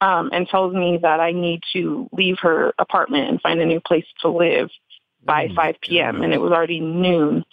um, 0.00 0.30
and 0.32 0.48
tells 0.48 0.74
me 0.74 0.98
that 1.02 1.20
I 1.20 1.32
need 1.32 1.60
to 1.72 2.08
leave 2.12 2.36
her 2.40 2.74
apartment 2.78 3.30
and 3.30 3.40
find 3.40 3.60
a 3.60 3.66
new 3.66 3.80
place 3.80 4.04
to 4.20 4.28
live 4.28 4.68
by 5.24 5.48
oh 5.50 5.54
5 5.54 5.76
p.m. 5.80 6.22
And 6.22 6.32
it 6.32 6.40
was 6.40 6.52
already 6.52 6.80
noon. 6.80 7.44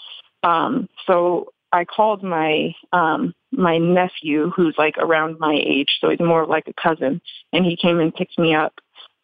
Um, 0.44 0.90
so 1.06 1.54
I 1.72 1.86
called 1.86 2.24
my 2.24 2.74
um, 2.92 3.34
my 3.52 3.78
nephew, 3.78 4.52
who's 4.56 4.76
like 4.78 4.98
around 4.98 5.40
my 5.40 5.54
age, 5.54 5.98
so 6.00 6.10
he's 6.10 6.20
more 6.20 6.46
like 6.46 6.68
a 6.68 6.82
cousin, 6.82 7.22
and 7.54 7.66
he 7.66 7.76
came 7.76 8.00
and 8.00 8.14
picked 8.14 8.38
me 8.38 8.54
up. 8.54 8.74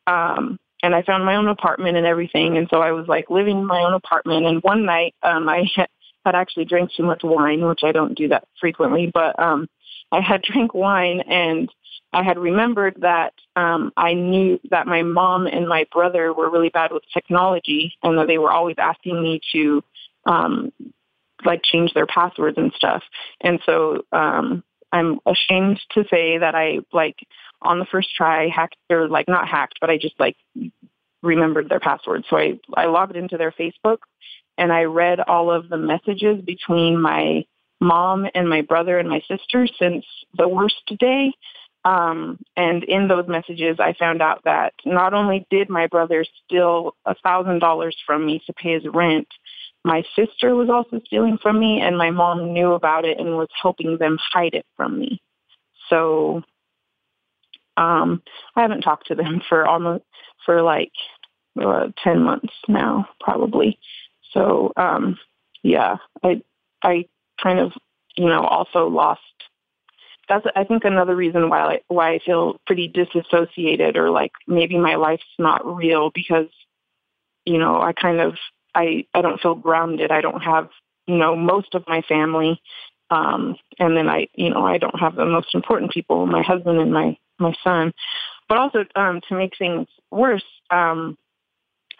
Um, 0.07 0.59
and 0.83 0.93
I 0.93 1.01
found 1.01 1.25
my 1.25 1.35
own 1.35 1.47
apartment 1.47 1.97
and 1.97 2.05
everything, 2.05 2.57
and 2.57 2.67
so 2.69 2.81
I 2.81 2.91
was 2.91 3.07
like 3.07 3.29
living 3.29 3.59
in 3.59 3.65
my 3.65 3.81
own 3.81 3.93
apartment. 3.93 4.45
And 4.45 4.61
one 4.61 4.85
night, 4.85 5.15
um, 5.23 5.49
I 5.49 5.65
had 6.25 6.35
actually 6.35 6.65
drank 6.65 6.91
too 6.93 7.03
much 7.03 7.21
wine, 7.23 7.65
which 7.65 7.81
I 7.83 7.91
don't 7.91 8.15
do 8.15 8.27
that 8.29 8.47
frequently, 8.59 9.11
but 9.13 9.39
um, 9.39 9.69
I 10.11 10.21
had 10.21 10.41
drank 10.51 10.73
wine 10.73 11.21
and 11.21 11.69
I 12.13 12.23
had 12.23 12.37
remembered 12.37 12.95
that 13.01 13.33
um, 13.55 13.91
I 13.97 14.13
knew 14.13 14.59
that 14.71 14.87
my 14.87 15.03
mom 15.03 15.47
and 15.47 15.67
my 15.67 15.85
brother 15.91 16.33
were 16.33 16.49
really 16.49 16.69
bad 16.69 16.91
with 16.91 17.03
technology 17.13 17.93
and 18.03 18.17
that 18.17 18.27
they 18.27 18.37
were 18.37 18.51
always 18.51 18.75
asking 18.77 19.21
me 19.21 19.41
to 19.51 19.83
um, 20.25 20.71
like 21.43 21.61
change 21.63 21.93
their 21.93 22.05
passwords 22.05 22.57
and 22.57 22.71
stuff. 22.73 23.03
And 23.41 23.59
so 23.65 24.05
um, 24.13 24.63
I'm 24.91 25.19
ashamed 25.25 25.79
to 25.91 26.05
say 26.09 26.37
that 26.37 26.55
I 26.55 26.79
like 26.93 27.17
on 27.61 27.79
the 27.79 27.85
first 27.85 28.09
try 28.15 28.47
hacked 28.47 28.77
or 28.89 29.09
like 29.09 29.27
not 29.27 29.47
hacked, 29.47 29.79
but 29.81 29.89
I 29.89 29.97
just 29.97 30.17
like 30.19 30.37
remembered 31.21 31.67
their 31.67 31.79
password. 31.79 32.23
So 32.29 32.37
I, 32.37 32.59
I 32.75 32.85
logged 32.85 33.17
into 33.17 33.37
their 33.37 33.51
Facebook 33.51 33.97
and 34.57 34.71
I 34.71 34.83
read 34.83 35.19
all 35.19 35.51
of 35.51 35.69
the 35.69 35.77
messages 35.77 36.41
between 36.43 37.01
my 37.01 37.45
mom 37.81 38.25
and 38.33 38.49
my 38.49 38.61
brother 38.61 38.99
and 38.99 39.09
my 39.09 39.21
sister 39.27 39.67
since 39.79 40.05
the 40.37 40.47
worst 40.47 40.93
day. 40.99 41.31
Um, 41.83 42.39
and 42.57 42.83
in 42.85 43.07
those 43.07 43.27
messages, 43.27 43.77
I 43.79 43.93
found 43.93 44.21
out 44.21 44.41
that 44.45 44.73
not 44.85 45.13
only 45.13 45.45
did 45.51 45.69
my 45.69 45.85
brother 45.87 46.25
steal 46.43 46.95
a 47.05 47.13
thousand 47.23 47.59
dollars 47.59 47.95
from 48.07 48.25
me 48.25 48.41
to 48.47 48.53
pay 48.53 48.73
his 48.73 48.83
rent, 48.91 49.27
my 49.83 50.03
sister 50.15 50.55
was 50.55 50.67
also 50.67 50.99
stealing 51.05 51.37
from 51.39 51.59
me, 51.59 51.79
and 51.81 51.95
my 51.95 52.09
mom 52.09 52.53
knew 52.53 52.71
about 52.71 53.05
it 53.05 53.19
and 53.19 53.37
was 53.37 53.49
helping 53.61 53.99
them 53.99 54.17
hide 54.33 54.55
it 54.55 54.65
from 54.75 54.97
me. 54.97 55.21
So, 55.89 56.41
um, 57.77 58.23
I 58.55 58.63
haven't 58.63 58.81
talked 58.81 59.07
to 59.07 59.15
them 59.15 59.41
for 59.49 59.67
almost 59.67 60.05
for 60.43 60.63
like 60.63 60.91
uh, 61.61 61.89
ten 62.03 62.23
months 62.23 62.53
now, 62.67 63.07
probably. 63.19 63.77
So 64.35 64.71
um, 64.77 65.17
yeah, 65.63 65.97
I 66.23 66.41
I 66.83 67.05
kind 67.41 67.59
of 67.59 67.71
you 68.15 68.27
know 68.27 68.43
also 68.43 68.87
lost. 68.87 69.21
That's 70.29 70.45
I 70.55 70.63
think 70.63 70.85
another 70.85 71.15
reason 71.15 71.49
why 71.49 71.59
I, 71.59 71.79
why 71.87 72.13
I 72.13 72.19
feel 72.19 72.59
pretty 72.67 72.87
disassociated 72.87 73.97
or 73.97 74.09
like 74.09 74.31
maybe 74.47 74.77
my 74.77 74.95
life's 74.95 75.23
not 75.39 75.65
real 75.65 76.11
because 76.13 76.49
you 77.45 77.57
know 77.57 77.81
I 77.81 77.93
kind 77.93 78.19
of 78.19 78.35
I 78.75 79.05
I 79.13 79.21
don't 79.21 79.39
feel 79.41 79.55
grounded. 79.55 80.11
I 80.11 80.21
don't 80.21 80.41
have 80.41 80.69
you 81.07 81.17
know 81.17 81.35
most 81.35 81.73
of 81.73 81.83
my 81.87 82.01
family, 82.01 82.61
um, 83.09 83.55
and 83.79 83.95
then 83.95 84.09
I 84.09 84.27
you 84.35 84.49
know 84.49 84.65
I 84.65 84.77
don't 84.77 84.99
have 84.99 85.15
the 85.15 85.25
most 85.25 85.55
important 85.55 85.91
people, 85.91 86.25
my 86.27 86.43
husband 86.43 86.79
and 86.79 86.93
my 86.93 87.17
my 87.39 87.53
son. 87.63 87.93
But 88.47 88.59
also 88.59 88.85
um, 88.95 89.21
to 89.27 89.35
make 89.35 89.57
things 89.57 89.87
worse, 90.11 90.43
um, 90.69 91.17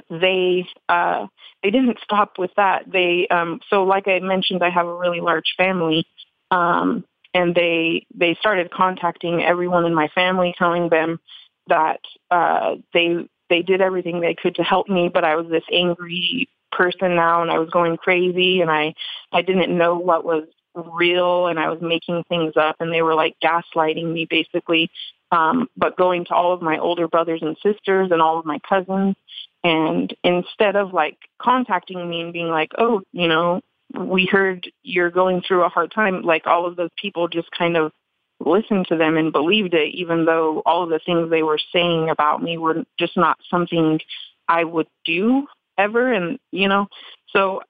they 0.09 0.67
uh, 0.89 1.27
they 1.63 1.71
didn't 1.71 1.97
stop 2.03 2.37
with 2.37 2.51
that. 2.57 2.83
They 2.91 3.27
um, 3.29 3.59
so 3.69 3.83
like 3.83 4.07
I 4.07 4.19
mentioned, 4.19 4.63
I 4.63 4.69
have 4.69 4.87
a 4.87 4.95
really 4.95 5.21
large 5.21 5.53
family, 5.57 6.05
um, 6.51 7.03
and 7.33 7.55
they 7.55 8.05
they 8.13 8.35
started 8.35 8.71
contacting 8.71 9.43
everyone 9.43 9.85
in 9.85 9.93
my 9.93 10.07
family, 10.09 10.53
telling 10.57 10.89
them 10.89 11.19
that 11.67 11.99
uh, 12.31 12.75
they 12.93 13.27
they 13.49 13.61
did 13.61 13.81
everything 13.81 14.19
they 14.19 14.35
could 14.35 14.55
to 14.55 14.63
help 14.63 14.89
me, 14.89 15.09
but 15.09 15.23
I 15.23 15.35
was 15.35 15.47
this 15.49 15.63
angry 15.71 16.49
person 16.71 17.15
now, 17.15 17.41
and 17.41 17.51
I 17.51 17.59
was 17.59 17.69
going 17.69 17.97
crazy, 17.97 18.61
and 18.61 18.69
I 18.69 18.93
I 19.31 19.41
didn't 19.41 19.75
know 19.75 19.97
what 19.97 20.25
was 20.25 20.43
real, 20.75 21.47
and 21.47 21.59
I 21.59 21.69
was 21.69 21.81
making 21.81 22.23
things 22.29 22.53
up, 22.55 22.75
and 22.79 22.91
they 22.91 23.01
were 23.01 23.15
like 23.15 23.35
gaslighting 23.43 24.11
me 24.11 24.27
basically. 24.29 24.89
Um, 25.31 25.67
but 25.75 25.97
going 25.97 26.25
to 26.25 26.35
all 26.35 26.53
of 26.53 26.61
my 26.61 26.77
older 26.77 27.07
brothers 27.07 27.41
and 27.41 27.57
sisters 27.57 28.09
and 28.11 28.21
all 28.21 28.37
of 28.37 28.45
my 28.45 28.59
cousins 28.69 29.15
and 29.65 30.15
instead 30.23 30.75
of 30.75 30.93
like 30.93 31.17
contacting 31.41 32.07
me 32.07 32.21
and 32.21 32.31
being 32.31 32.49
like, 32.49 32.71
oh, 32.77 33.01
you 33.13 33.27
know, 33.27 33.61
we 33.99 34.27
heard 34.31 34.69
you're 34.83 35.09
going 35.09 35.41
through 35.41 35.63
a 35.63 35.69
hard 35.69 35.91
time, 35.91 36.21
like 36.21 36.45
all 36.45 36.67
of 36.67 36.75
those 36.75 36.91
people 37.01 37.27
just 37.27 37.49
kind 37.49 37.75
of 37.75 37.91
listened 38.39 38.85
to 38.87 38.95
them 38.95 39.17
and 39.17 39.33
believed 39.33 39.73
it, 39.73 39.95
even 39.95 40.25
though 40.25 40.61
all 40.67 40.83
of 40.83 40.89
the 40.89 40.99
things 41.03 41.31
they 41.31 41.41
were 41.41 41.57
saying 41.73 42.11
about 42.11 42.43
me 42.43 42.59
were 42.59 42.83
just 42.99 43.17
not 43.17 43.39
something 43.49 43.99
I 44.47 44.63
would 44.63 44.87
do 45.03 45.47
ever. 45.79 46.13
And, 46.13 46.37
you 46.51 46.67
know, 46.67 46.85
so 47.29 47.63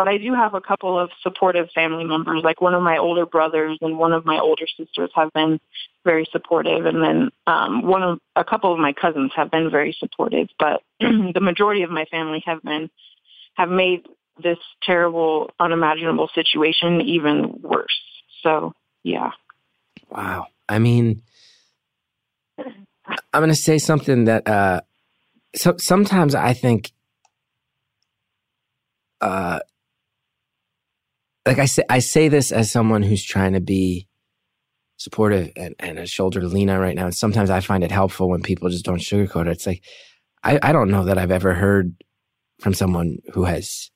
but 0.00 0.08
I 0.08 0.16
do 0.16 0.32
have 0.32 0.54
a 0.54 0.62
couple 0.62 0.98
of 0.98 1.10
supportive 1.20 1.68
family 1.74 2.04
members, 2.04 2.40
like 2.42 2.62
one 2.62 2.72
of 2.72 2.82
my 2.82 2.96
older 2.96 3.26
brothers 3.26 3.76
and 3.82 3.98
one 3.98 4.14
of 4.14 4.24
my 4.24 4.38
older 4.38 4.64
sisters 4.78 5.10
have 5.14 5.30
been 5.34 5.60
very 6.06 6.26
supportive, 6.32 6.86
and 6.86 7.02
then 7.04 7.30
um, 7.46 7.82
one 7.82 8.02
of 8.02 8.18
a 8.34 8.42
couple 8.42 8.72
of 8.72 8.78
my 8.78 8.94
cousins 8.94 9.30
have 9.36 9.50
been 9.50 9.70
very 9.70 9.94
supportive. 10.00 10.48
But 10.58 10.80
the 11.00 11.40
majority 11.42 11.82
of 11.82 11.90
my 11.90 12.06
family 12.06 12.42
have 12.46 12.62
been 12.62 12.88
have 13.58 13.68
made 13.68 14.06
this 14.42 14.56
terrible, 14.82 15.50
unimaginable 15.60 16.30
situation 16.34 17.02
even 17.02 17.60
worse. 17.60 18.00
So, 18.42 18.72
yeah. 19.02 19.32
Wow. 20.08 20.46
I 20.66 20.78
mean, 20.78 21.20
I'm 22.56 22.64
going 23.34 23.50
to 23.50 23.54
say 23.54 23.76
something 23.76 24.24
that 24.24 24.48
uh, 24.48 24.80
so 25.54 25.74
sometimes 25.76 26.34
I 26.34 26.54
think, 26.54 26.90
uh, 29.20 29.58
like 31.50 31.58
I 31.58 31.64
say, 31.64 31.82
I 31.88 31.98
say 31.98 32.28
this 32.28 32.52
as 32.52 32.70
someone 32.70 33.02
who's 33.02 33.24
trying 33.24 33.54
to 33.54 33.60
be 33.60 34.06
supportive 34.98 35.50
and, 35.56 35.74
and 35.80 35.98
a 35.98 36.06
shoulder 36.06 36.40
to 36.40 36.46
lean 36.46 36.70
on 36.70 36.78
right 36.78 36.94
now. 36.94 37.06
And 37.06 37.14
sometimes 37.14 37.50
I 37.50 37.58
find 37.58 37.82
it 37.82 37.90
helpful 37.90 38.28
when 38.28 38.40
people 38.40 38.68
just 38.68 38.84
don't 38.84 39.00
sugarcoat 39.00 39.48
it. 39.48 39.50
It's 39.50 39.66
like, 39.66 39.82
I, 40.44 40.60
I 40.62 40.70
don't 40.70 40.92
know 40.92 41.06
that 41.06 41.18
I've 41.18 41.32
ever 41.32 41.54
heard 41.54 41.96
from 42.60 42.72
someone 42.72 43.18
who 43.32 43.46
has 43.46 43.90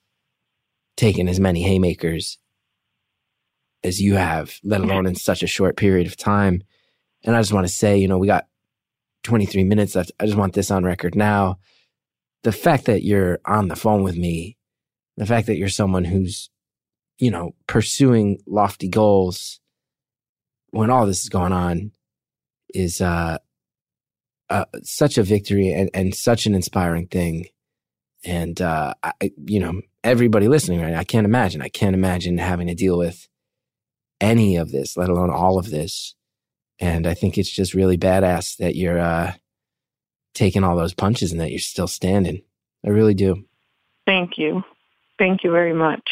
taken 0.97 1.29
as 1.29 1.39
many 1.39 1.61
haymakers 1.61 2.39
as 3.85 4.01
you 4.01 4.15
have, 4.15 4.59
let 4.61 4.81
alone 4.81 5.05
in 5.05 5.15
such 5.15 5.41
a 5.41 5.47
short 5.47 5.77
period 5.77 6.07
of 6.07 6.17
time. 6.17 6.61
And 7.23 7.37
I 7.37 7.39
just 7.39 7.53
want 7.53 7.65
to 7.65 7.73
say, 7.73 7.97
you 7.97 8.09
know, 8.09 8.17
we 8.17 8.27
got 8.27 8.47
23 9.23 9.63
minutes 9.63 9.95
left. 9.95 10.11
I 10.19 10.25
just 10.25 10.37
want 10.37 10.55
this 10.55 10.71
on 10.71 10.83
record 10.83 11.15
now. 11.15 11.59
The 12.43 12.51
fact 12.51 12.83
that 12.87 13.05
you're 13.05 13.39
on 13.45 13.69
the 13.69 13.77
phone 13.77 14.03
with 14.03 14.17
me, 14.17 14.57
the 15.15 15.25
fact 15.25 15.47
that 15.47 15.55
you're 15.55 15.69
someone 15.69 16.03
who's, 16.03 16.49
you 17.17 17.31
know, 17.31 17.55
pursuing 17.67 18.39
lofty 18.45 18.87
goals 18.87 19.59
when 20.71 20.89
all 20.89 21.05
this 21.05 21.21
is 21.23 21.29
going 21.29 21.53
on 21.53 21.91
is 22.73 22.99
uh, 22.99 23.37
uh 24.49 24.65
such 24.83 25.17
a 25.17 25.23
victory 25.23 25.71
and, 25.71 25.89
and 25.93 26.13
such 26.13 26.45
an 26.45 26.53
inspiring 26.55 27.07
thing. 27.07 27.47
And 28.25 28.59
uh, 28.59 28.93
I, 29.03 29.31
you 29.45 29.59
know, 29.59 29.81
everybody 30.03 30.47
listening 30.47 30.81
right, 30.81 30.95
I 30.95 31.03
can't 31.03 31.25
imagine. 31.25 31.61
I 31.61 31.69
can't 31.69 31.93
imagine 31.93 32.37
having 32.37 32.67
to 32.67 32.75
deal 32.75 32.97
with 32.97 33.27
any 34.19 34.55
of 34.55 34.71
this, 34.71 34.97
let 34.97 35.09
alone 35.09 35.29
all 35.29 35.59
of 35.59 35.69
this. 35.69 36.15
And 36.79 37.07
I 37.07 37.13
think 37.13 37.37
it's 37.37 37.49
just 37.49 37.73
really 37.73 37.97
badass 37.97 38.57
that 38.57 38.75
you're 38.75 38.99
uh, 38.99 39.33
taking 40.33 40.63
all 40.63 40.75
those 40.75 40.93
punches 40.93 41.31
and 41.31 41.39
that 41.39 41.51
you're 41.51 41.59
still 41.59 41.87
standing. 41.87 42.41
I 42.85 42.89
really 42.89 43.13
do. 43.13 43.45
Thank 44.05 44.37
you. 44.37 44.63
Thank 45.17 45.43
you 45.43 45.51
very 45.51 45.73
much. 45.73 46.03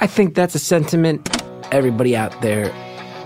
I 0.00 0.06
think 0.06 0.36
that's 0.36 0.54
a 0.54 0.60
sentiment 0.60 1.28
everybody 1.72 2.14
out 2.14 2.40
there 2.40 2.72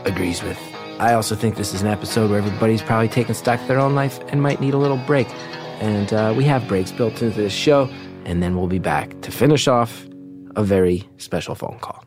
agrees 0.06 0.42
with. 0.42 0.58
I 0.98 1.12
also 1.12 1.36
think 1.36 1.56
this 1.56 1.74
is 1.74 1.82
an 1.82 1.88
episode 1.88 2.30
where 2.30 2.38
everybody's 2.38 2.80
probably 2.80 3.08
taking 3.08 3.34
stock 3.34 3.60
of 3.60 3.68
their 3.68 3.78
own 3.78 3.94
life 3.94 4.20
and 4.28 4.40
might 4.40 4.58
need 4.58 4.72
a 4.72 4.78
little 4.78 4.96
break. 4.96 5.28
And 5.82 6.10
uh, 6.14 6.32
we 6.34 6.44
have 6.44 6.66
breaks 6.66 6.90
built 6.90 7.20
into 7.20 7.36
this 7.36 7.52
show, 7.52 7.90
and 8.24 8.42
then 8.42 8.56
we'll 8.56 8.68
be 8.68 8.78
back 8.78 9.20
to 9.20 9.30
finish 9.30 9.68
off 9.68 10.06
a 10.56 10.64
very 10.64 11.06
special 11.18 11.54
phone 11.54 11.78
call. 11.78 12.06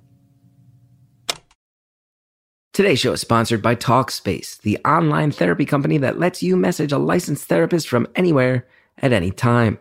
Today's 2.73 2.99
show 2.99 3.13
is 3.13 3.21
sponsored 3.21 3.61
by 3.61 3.75
Talkspace, 3.75 4.59
the 4.61 4.79
online 4.79 5.29
therapy 5.29 5.65
company 5.65 5.99
that 5.99 6.17
lets 6.17 6.41
you 6.41 6.57
message 6.57 6.91
a 6.91 6.97
licensed 6.97 7.45
therapist 7.47 7.87
from 7.87 8.07
anywhere 8.15 8.67
at 8.97 9.13
any 9.13 9.29
time. 9.29 9.77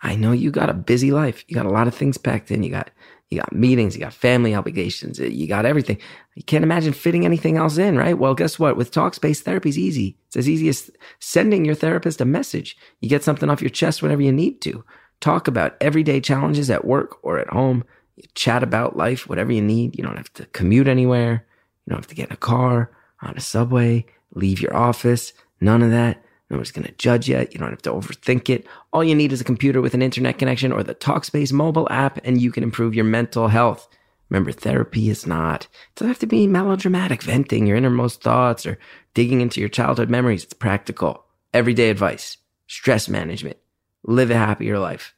I 0.00 0.14
know 0.14 0.30
you 0.30 0.52
got 0.52 0.70
a 0.70 0.74
busy 0.74 1.10
life. 1.10 1.44
You 1.48 1.56
got 1.56 1.66
a 1.66 1.70
lot 1.70 1.88
of 1.88 1.94
things 1.94 2.18
packed 2.18 2.52
in. 2.52 2.62
You 2.62 2.70
got 2.70 2.90
you 3.32 3.40
got 3.40 3.52
meetings, 3.52 3.94
you 3.94 4.00
got 4.00 4.12
family 4.12 4.54
obligations, 4.54 5.18
uh, 5.18 5.24
you 5.24 5.46
got 5.46 5.64
everything. 5.64 5.98
You 6.34 6.42
can't 6.42 6.64
imagine 6.64 6.92
fitting 6.92 7.24
anything 7.24 7.56
else 7.56 7.78
in, 7.78 7.96
right? 7.96 8.18
Well, 8.18 8.34
guess 8.34 8.58
what? 8.58 8.76
With 8.76 8.92
Talkspace, 8.92 9.40
therapy's 9.40 9.78
easy. 9.78 10.16
It's 10.26 10.36
as 10.36 10.48
easy 10.48 10.68
as 10.68 10.90
sending 11.18 11.64
your 11.64 11.74
therapist 11.74 12.20
a 12.20 12.24
message. 12.24 12.76
You 13.00 13.08
get 13.08 13.24
something 13.24 13.48
off 13.48 13.62
your 13.62 13.70
chest 13.70 14.02
whenever 14.02 14.22
you 14.22 14.32
need 14.32 14.60
to. 14.62 14.84
Talk 15.20 15.48
about 15.48 15.76
everyday 15.80 16.20
challenges 16.20 16.68
at 16.70 16.84
work 16.84 17.18
or 17.24 17.38
at 17.38 17.48
home. 17.48 17.84
You 18.16 18.24
chat 18.34 18.62
about 18.62 18.96
life, 18.96 19.28
whatever 19.28 19.52
you 19.52 19.62
need. 19.62 19.96
You 19.96 20.04
don't 20.04 20.16
have 20.16 20.32
to 20.34 20.46
commute 20.46 20.88
anywhere. 20.88 21.46
You 21.86 21.90
don't 21.90 21.98
have 21.98 22.08
to 22.08 22.14
get 22.14 22.28
in 22.28 22.34
a 22.34 22.36
car, 22.36 22.90
on 23.22 23.36
a 23.36 23.40
subway, 23.40 24.04
leave 24.34 24.60
your 24.60 24.76
office. 24.76 25.32
None 25.60 25.82
of 25.82 25.90
that. 25.90 26.22
No 26.52 26.58
one's 26.58 26.70
going 26.70 26.86
to 26.86 26.92
judge 26.92 27.28
you. 27.28 27.38
You 27.38 27.58
don't 27.58 27.70
have 27.70 27.82
to 27.82 27.90
overthink 27.90 28.50
it. 28.50 28.66
All 28.92 29.02
you 29.02 29.14
need 29.14 29.32
is 29.32 29.40
a 29.40 29.44
computer 29.44 29.80
with 29.80 29.94
an 29.94 30.02
internet 30.02 30.38
connection 30.38 30.70
or 30.70 30.82
the 30.82 30.94
Talkspace 30.94 31.50
mobile 31.50 31.88
app, 31.90 32.20
and 32.24 32.40
you 32.40 32.52
can 32.52 32.62
improve 32.62 32.94
your 32.94 33.06
mental 33.06 33.48
health. 33.48 33.88
Remember, 34.28 34.52
therapy 34.52 35.08
is 35.08 35.26
not, 35.26 35.64
it 35.64 35.94
doesn't 35.96 36.08
have 36.08 36.18
to 36.18 36.26
be 36.26 36.46
melodramatic, 36.46 37.22
venting 37.22 37.66
your 37.66 37.76
innermost 37.76 38.22
thoughts 38.22 38.66
or 38.66 38.78
digging 39.14 39.40
into 39.40 39.60
your 39.60 39.68
childhood 39.70 40.10
memories. 40.10 40.44
It's 40.44 40.52
practical, 40.52 41.24
everyday 41.54 41.88
advice, 41.88 42.36
stress 42.66 43.08
management, 43.08 43.56
live 44.04 44.30
a 44.30 44.34
happier 44.34 44.78
life. 44.78 45.14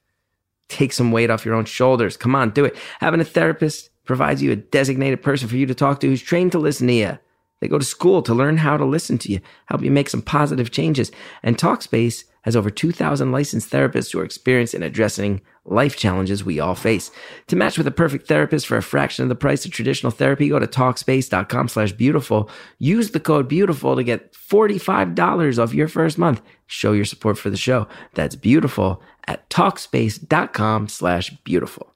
Take 0.69 0.93
some 0.93 1.13
weight 1.13 1.31
off 1.31 1.45
your 1.45 1.55
own 1.55 1.65
shoulders. 1.65 2.17
Come 2.17 2.35
on, 2.35 2.51
do 2.51 2.65
it. 2.65 2.77
Having 3.01 3.21
a 3.21 3.25
therapist 3.25 3.91
provides 4.05 4.41
you 4.41 4.53
a 4.53 4.57
designated 4.57 5.23
person 5.23 5.49
for 5.49 5.57
you 5.57 5.67
to 5.67 5.75
talk 5.75 6.01
to 6.01 6.09
who's 6.09 6.23
trained 6.23 6.53
to 6.53 6.59
listen 6.59 6.87
to 6.87 6.93
you. 6.93 7.19
They 7.65 7.69
go 7.69 7.79
to 7.79 7.85
school 7.87 8.21
to 8.21 8.35
learn 8.35 8.59
how 8.59 8.77
to 8.77 8.85
listen 8.85 9.17
to 9.17 9.33
you, 9.33 9.41
help 9.69 9.81
you 9.81 9.91
make 9.91 10.11
some 10.11 10.21
positive 10.21 10.71
changes. 10.71 11.11
And 11.43 11.57
Talkspace 11.57 12.25
has 12.43 12.57
over 12.57 12.69
2,000 12.69 13.33
licensed 13.33 13.71
therapists 13.71 14.13
who 14.13 14.19
are 14.19 14.25
experienced 14.25 14.75
in 14.75 14.83
addressing 14.83 15.41
life 15.65 15.97
challenges 15.97 16.45
we 16.45 16.61
all 16.61 16.75
face. 16.75 17.11
To 17.47 17.57
match 17.57 17.79
with 17.79 17.87
a 17.87 17.91
perfect 17.91 18.29
therapist 18.29 18.67
for 18.67 18.77
a 18.77 18.83
fraction 18.83 19.23
of 19.23 19.31
the 19.31 19.35
price 19.35 19.65
of 19.65 19.71
traditional 19.71 20.13
therapy, 20.13 20.51
go 20.51 20.59
to 20.59 20.67
Talkspace.com 20.67 21.69
slash 21.69 21.93
beautiful. 21.93 22.51
Use 22.79 23.13
the 23.13 23.19
code 23.19 23.49
beautiful 23.49 23.97
to 23.97 24.05
get 24.05 24.35
$45 24.35 25.59
off 25.59 25.73
your 25.73 25.89
first 25.89 26.19
month. 26.19 26.43
Show 26.67 26.93
your 26.93 27.07
support 27.07 27.39
for 27.39 27.49
the 27.49 27.57
show. 27.57 27.89
That's 28.13 28.37
beautiful 28.37 29.01
at 29.27 29.49
Talkspace.com 29.49 30.89
slash 30.89 31.31
beautiful. 31.45 31.94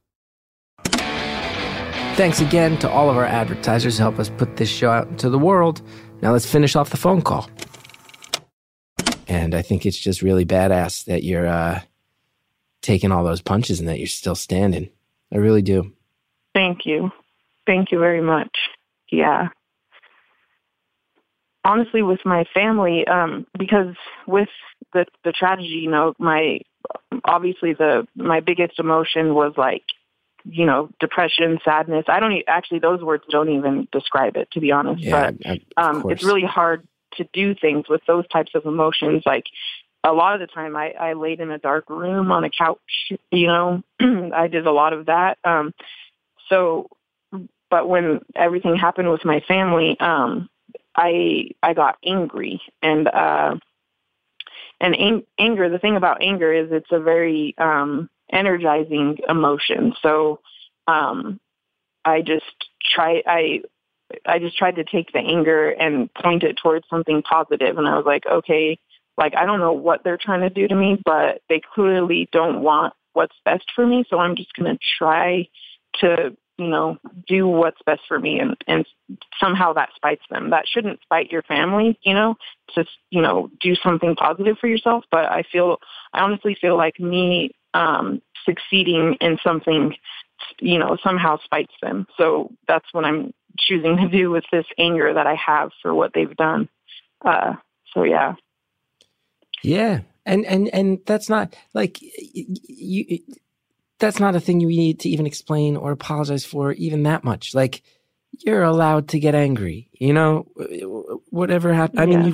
Thanks 2.19 2.41
again 2.41 2.77
to 2.79 2.91
all 2.91 3.09
of 3.09 3.17
our 3.17 3.25
advertisers 3.25 3.97
who 3.97 4.03
help 4.03 4.19
us 4.19 4.29
put 4.29 4.57
this 4.57 4.69
show 4.69 4.91
out 4.91 5.07
into 5.07 5.31
the 5.31 5.39
world. 5.39 5.81
Now 6.21 6.33
let's 6.33 6.51
finish 6.51 6.75
off 6.75 6.91
the 6.91 6.97
phone 6.97 7.23
call. 7.23 7.49
And 9.29 9.55
I 9.55 9.63
think 9.63 9.87
it's 9.87 9.97
just 9.97 10.21
really 10.21 10.45
badass 10.45 11.05
that 11.05 11.23
you're 11.23 11.47
uh, 11.47 11.81
taking 12.83 13.13
all 13.13 13.23
those 13.23 13.41
punches 13.41 13.79
and 13.79 13.89
that 13.89 13.99
you're 13.99 14.09
still 14.09 14.35
standing. 14.35 14.91
I 15.33 15.37
really 15.37 15.63
do. 15.63 15.93
Thank 16.55 16.87
you. 16.87 17.13
Thank 17.67 17.93
you 17.93 18.01
very 18.01 18.21
much. 18.21 18.51
Yeah. 19.13 19.51
Honestly, 21.65 22.03
with 22.03 22.21
my 22.25 22.47
family, 22.53 23.07
um, 23.07 23.47
because 23.57 23.95
with 24.27 24.49
the 24.93 25.07
the 25.23 25.31
tragedy, 25.31 25.69
you 25.69 25.91
know, 25.93 26.15
my 26.19 26.63
obviously 27.25 27.75
the 27.75 28.09
my 28.17 28.41
biggest 28.41 28.81
emotion 28.81 29.35
was 29.35 29.53
like 29.57 29.85
you 30.45 30.67
know, 30.67 30.91
depression, 31.01 31.59
sadness. 31.65 32.05
I 32.09 32.21
don't 32.21 32.33
e- 32.33 32.45
actually; 32.47 32.81
those 32.81 33.03
words 33.03 33.25
don't 33.31 33.49
even 33.51 33.89
describe 33.93 34.37
it, 34.37 34.51
to 34.53 34.61
be 34.61 34.73
honest. 34.73 35.03
Yeah, 35.03 35.31
but 35.31 35.83
um, 35.83 36.05
it's 36.09 36.25
really 36.25 36.45
hard 36.45 36.87
to 37.17 37.25
do 37.33 37.55
things 37.55 37.89
with 37.89 38.03
those 38.07 38.27
types 38.29 38.53
of 38.55 38.65
emotions. 38.67 39.23
Like 39.27 39.45
a 40.05 40.13
lot 40.13 40.35
of 40.35 40.41
the 40.41 40.47
time, 40.47 40.77
I, 40.77 40.93
I 40.93 41.13
laid 41.15 41.41
in 41.41 41.51
a 41.51 41.59
dark 41.59 41.89
room 41.91 42.31
on 42.33 42.45
a 42.45 42.51
couch. 42.51 43.13
You 43.31 43.47
know, 43.47 43.83
I 44.01 44.49
did 44.49 44.67
a 44.67 44.73
lot 44.73 44.93
of 44.93 45.07
that. 45.07 45.39
Um, 45.45 45.75
so, 46.49 46.89
but 47.71 47.89
when 47.89 48.21
everything 48.35 48.77
happened 48.77 49.11
with 49.11 49.25
my 49.25 49.41
family, 49.47 49.99
um, 50.01 50.49
I 50.97 51.51
I 51.63 51.75
got 51.75 51.99
angry 52.05 52.61
and. 52.83 53.09
uh 53.09 53.57
and 54.81 54.95
ang- 54.97 55.27
anger, 55.39 55.69
the 55.69 55.79
thing 55.79 55.97
about 55.97 56.23
anger 56.23 56.53
is 56.53 56.69
it's 56.71 56.93
a 56.93 57.01
very 57.01 57.55
um, 57.59 58.09
energizing 58.33 59.19
emotion. 59.29 59.95
So 60.03 60.41
um, 60.87 61.41
I 62.05 62.23
just 62.23 62.45
try 62.95 63.23
I 63.27 63.63
I 64.27 64.39
just 64.39 64.57
tried 64.57 64.77
to 64.77 64.85
take 64.85 65.13
the 65.13 65.19
anger 65.19 65.71
and 65.71 66.13
point 66.15 66.43
it 66.43 66.59
towards 66.63 66.87
something 66.89 67.23
positive 67.23 67.77
and 67.77 67.87
I 67.87 67.97
was 67.97 68.07
like, 68.07 68.25
okay, 68.27 68.79
like 69.17 69.35
I 69.37 69.45
don't 69.45 69.61
know 69.61 69.73
what 69.73 70.05
they're 70.05 70.19
trying 70.19 70.41
to 70.41 70.51
do 70.51 70.67
to 70.69 70.75
me, 70.75 70.99
but 71.05 71.43
they 71.49 71.61
clearly 71.75 72.29
don't 72.33 72.63
want 72.63 72.95
what's 73.13 73.37
best 73.45 73.65
for 73.75 73.87
me, 73.87 74.05
so 74.09 74.19
I'm 74.19 74.37
just 74.37 74.55
going 74.55 74.73
to 74.73 74.79
try 74.99 75.49
to, 76.01 76.37
you 76.57 76.69
know, 76.69 76.99
do 77.27 77.47
what's 77.47 77.83
best 77.85 78.03
for 78.09 78.19
me 78.19 78.39
and 78.39 78.57
and 78.67 78.87
somehow 79.41 79.73
that 79.75 79.91
spites 79.97 80.23
them. 80.31 80.51
That 80.51 80.67
shouldn't 80.67 81.03
spite 81.03 81.33
your 81.33 81.43
family, 81.43 81.99
you 82.03 82.15
know, 82.15 82.37
to 82.75 82.85
you 83.11 83.21
know, 83.21 83.51
do 83.61 83.75
something 83.75 84.15
positive 84.17 84.57
for 84.59 84.69
yourself, 84.69 85.05
but 85.11 85.27
I 85.27 85.43
feel 85.51 85.79
I 86.13 86.21
honestly 86.21 86.57
feel 86.59 86.77
like 86.77 86.99
me 86.99 87.51
um, 87.79 88.21
succeeding 88.45 89.17
in 89.21 89.39
something, 89.45 89.95
you 90.61 90.79
know, 90.79 90.97
somehow 91.03 91.39
spites 91.45 91.75
them. 91.81 92.07
So 92.17 92.51
that's 92.67 92.93
what 92.93 93.05
I'm 93.05 93.33
choosing 93.57 93.97
to 93.99 94.09
do 94.09 94.31
with 94.31 94.45
this 94.51 94.67
anger 94.79 95.15
that 95.15 95.27
I 95.27 95.35
have 95.35 95.71
for 95.81 95.95
what 95.95 96.13
they've 96.13 96.37
done. 96.37 96.69
Uh, 97.25 97.55
so 97.95 98.03
yeah. 98.03 98.35
Yeah. 99.63 100.01
And, 100.27 100.45
and, 100.45 100.69
and 100.75 100.99
that's 101.07 101.29
not 101.29 101.57
like 101.73 101.99
you, 102.03 103.21
that's 103.99 104.21
not 104.21 104.37
a 104.37 104.41
thing 104.41 104.61
you 104.61 104.69
need 104.69 105.01
to 105.01 105.09
even 105.09 105.27
explain 105.27 105.77
or 105.77 105.93
apologize 105.93 106.45
for 106.45 106.73
even 106.73 107.05
that 107.05 107.25
much. 107.25 107.55
Like 107.55 107.83
you're 108.45 108.63
allowed 108.63 109.09
to 109.09 109.19
get 109.19 109.35
angry, 109.35 109.89
you 109.93 110.13
know, 110.13 110.47
whatever 111.31 111.73
happened. 111.73 112.01
I 112.01 112.07
mean, 112.07 112.25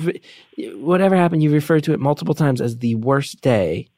you've, 0.57 0.81
whatever 0.81 1.15
happened, 1.15 1.41
you 1.41 1.51
referred 1.51 1.83
to 1.85 1.93
it 1.93 1.99
multiple 1.99 2.35
times 2.35 2.61
as 2.61 2.77
the 2.77 2.95
worst 2.95 3.41
day 3.41 3.89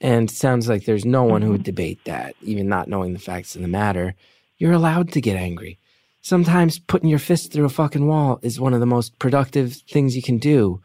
and 0.00 0.30
sounds 0.30 0.68
like 0.68 0.84
there's 0.84 1.04
no 1.04 1.24
one 1.24 1.42
who 1.42 1.50
would 1.50 1.62
Mhm. 1.62 1.72
debate 1.72 2.04
that, 2.04 2.36
even 2.40 2.68
not 2.68 2.88
knowing 2.88 3.12
the 3.12 3.18
facts 3.18 3.56
of 3.56 3.62
the 3.62 3.68
matter. 3.68 4.14
You're 4.58 4.72
allowed 4.72 5.12
to 5.12 5.20
get 5.20 5.36
angry. 5.36 5.78
Sometimes 6.20 6.78
putting 6.78 7.08
your 7.08 7.18
fist 7.18 7.52
through 7.52 7.64
a 7.64 7.68
fucking 7.70 8.06
wall 8.06 8.38
is 8.42 8.60
one 8.60 8.74
of 8.74 8.80
the 8.80 8.86
most 8.86 9.18
productive 9.18 9.74
things 9.90 10.14
you 10.16 10.22
can 10.22 10.38
do, 10.38 10.80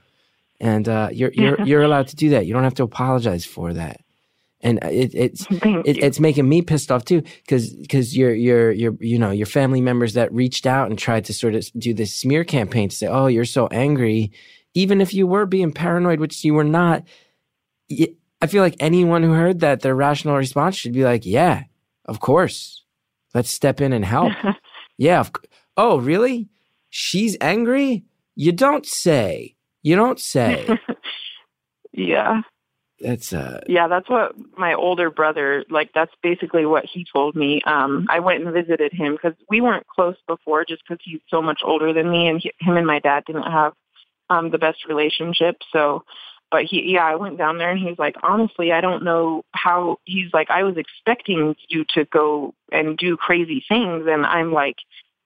and 0.60 0.88
uh, 0.88 1.10
you're 1.12 1.32
you're 1.34 1.58
you're 1.66 1.82
allowed 1.84 2.08
to 2.08 2.16
do 2.16 2.30
that. 2.30 2.46
You 2.46 2.54
don't 2.54 2.64
have 2.64 2.76
to 2.76 2.84
apologize 2.84 3.46
for 3.46 3.74
that. 3.74 4.02
And 4.62 4.80
it, 4.84 5.14
it's 5.14 5.46
it, 5.86 5.98
it's 5.98 6.20
making 6.20 6.48
me 6.48 6.62
pissed 6.62 6.92
off 6.92 7.04
too 7.04 7.22
because 7.46 7.74
because 7.74 8.16
your 8.16 8.34
your 8.34 8.72
your 8.72 8.96
you 9.02 9.18
know 9.20 9.32
your 9.32 9.46
family 9.48 9.82
members 9.82 10.14
that 10.14 10.32
reached 10.34 10.66
out 10.66 10.90
and 10.90 10.98
tried 10.98 11.26
to 11.26 11.34
sort 11.34 11.56
of 11.56 11.68
do 11.78 11.94
this 11.94 12.16
smear 12.16 12.44
campaign 12.46 12.88
to 12.90 12.96
say 12.96 13.08
oh 13.08 13.28
you're 13.28 13.44
so 13.44 13.68
angry 13.68 14.32
even 14.76 15.02
if 15.02 15.14
you 15.14 15.28
were 15.28 15.46
being 15.46 15.72
paranoid 15.74 16.20
which 16.22 16.46
you 16.46 16.54
were 16.54 16.64
not 16.64 17.04
y- 17.90 18.08
I 18.44 18.48
feel 18.48 18.62
like 18.62 18.76
anyone 18.82 19.24
who 19.24 19.32
heard 19.32 19.62
that 19.62 19.80
their 19.80 19.96
rational 19.96 20.36
response 20.36 20.76
should 20.76 20.92
be 20.92 21.06
like 21.06 21.26
yeah 21.26 21.64
of 22.06 22.20
course 22.20 22.84
let's 23.34 23.50
step 23.50 23.80
in 23.80 23.94
and 23.94 24.04
help 24.04 24.34
yeah 24.98 25.24
oh 25.78 25.98
really 25.98 26.50
she's 26.90 27.38
angry 27.40 28.04
you 28.36 28.52
don't 28.52 28.86
say 28.86 29.56
you 29.82 29.96
don't 29.96 30.20
say 30.20 30.68
yeah. 31.94 32.42
that's 33.00 33.34
uh 33.34 33.62
Yeah, 33.68 33.88
that's 33.88 34.10
what 34.10 34.34
my 34.58 34.74
older 34.74 35.10
brother, 35.10 35.66
like, 35.70 35.92
that's 35.94 36.14
basically 36.22 36.66
what 36.66 36.86
he 36.86 37.06
told 37.12 37.36
me. 37.36 37.62
Um, 37.66 38.08
I 38.10 38.20
went 38.20 38.44
and 38.44 38.54
visited 38.54 38.94
him 38.94 39.14
because 39.14 39.34
we 39.50 39.62
weren't 39.62 39.88
close 39.88 40.16
before 40.28 40.66
just 40.66 40.84
because 40.88 41.02
he's 41.04 41.22
so 41.30 41.42
much 41.42 41.62
older 41.64 41.94
than 41.94 42.10
me 42.10 42.28
and 42.28 42.40
he, 42.42 42.52
him 42.60 42.78
and 42.78 42.88
my 42.88 43.00
dad 43.00 43.26
didn't 43.26 43.44
have 43.44 43.74
um, 44.30 44.52
the 44.52 44.58
best 44.58 44.86
relationship. 44.88 45.58
So, 45.72 46.04
but 46.54 46.66
he, 46.66 46.94
yeah, 46.94 47.04
I 47.04 47.16
went 47.16 47.40
down 47.40 47.58
there 47.58 47.72
and 47.72 47.80
he's 47.80 47.98
like, 47.98 48.16
honestly, 48.22 48.72
I 48.72 48.80
don't 48.80 49.04
know 49.04 49.44
how, 49.54 49.98
he's 50.06 50.32
like, 50.34 50.52
I 50.52 50.62
was 50.62 50.78
expecting 50.78 51.56
you 51.68 51.84
to 51.96 52.06
go 52.06 52.54
and 52.72 52.96
do 52.96 53.18
crazy 53.18 53.66
things. 53.68 54.06
And 54.08 54.24
I'm 54.24 54.54
like, 54.54 54.76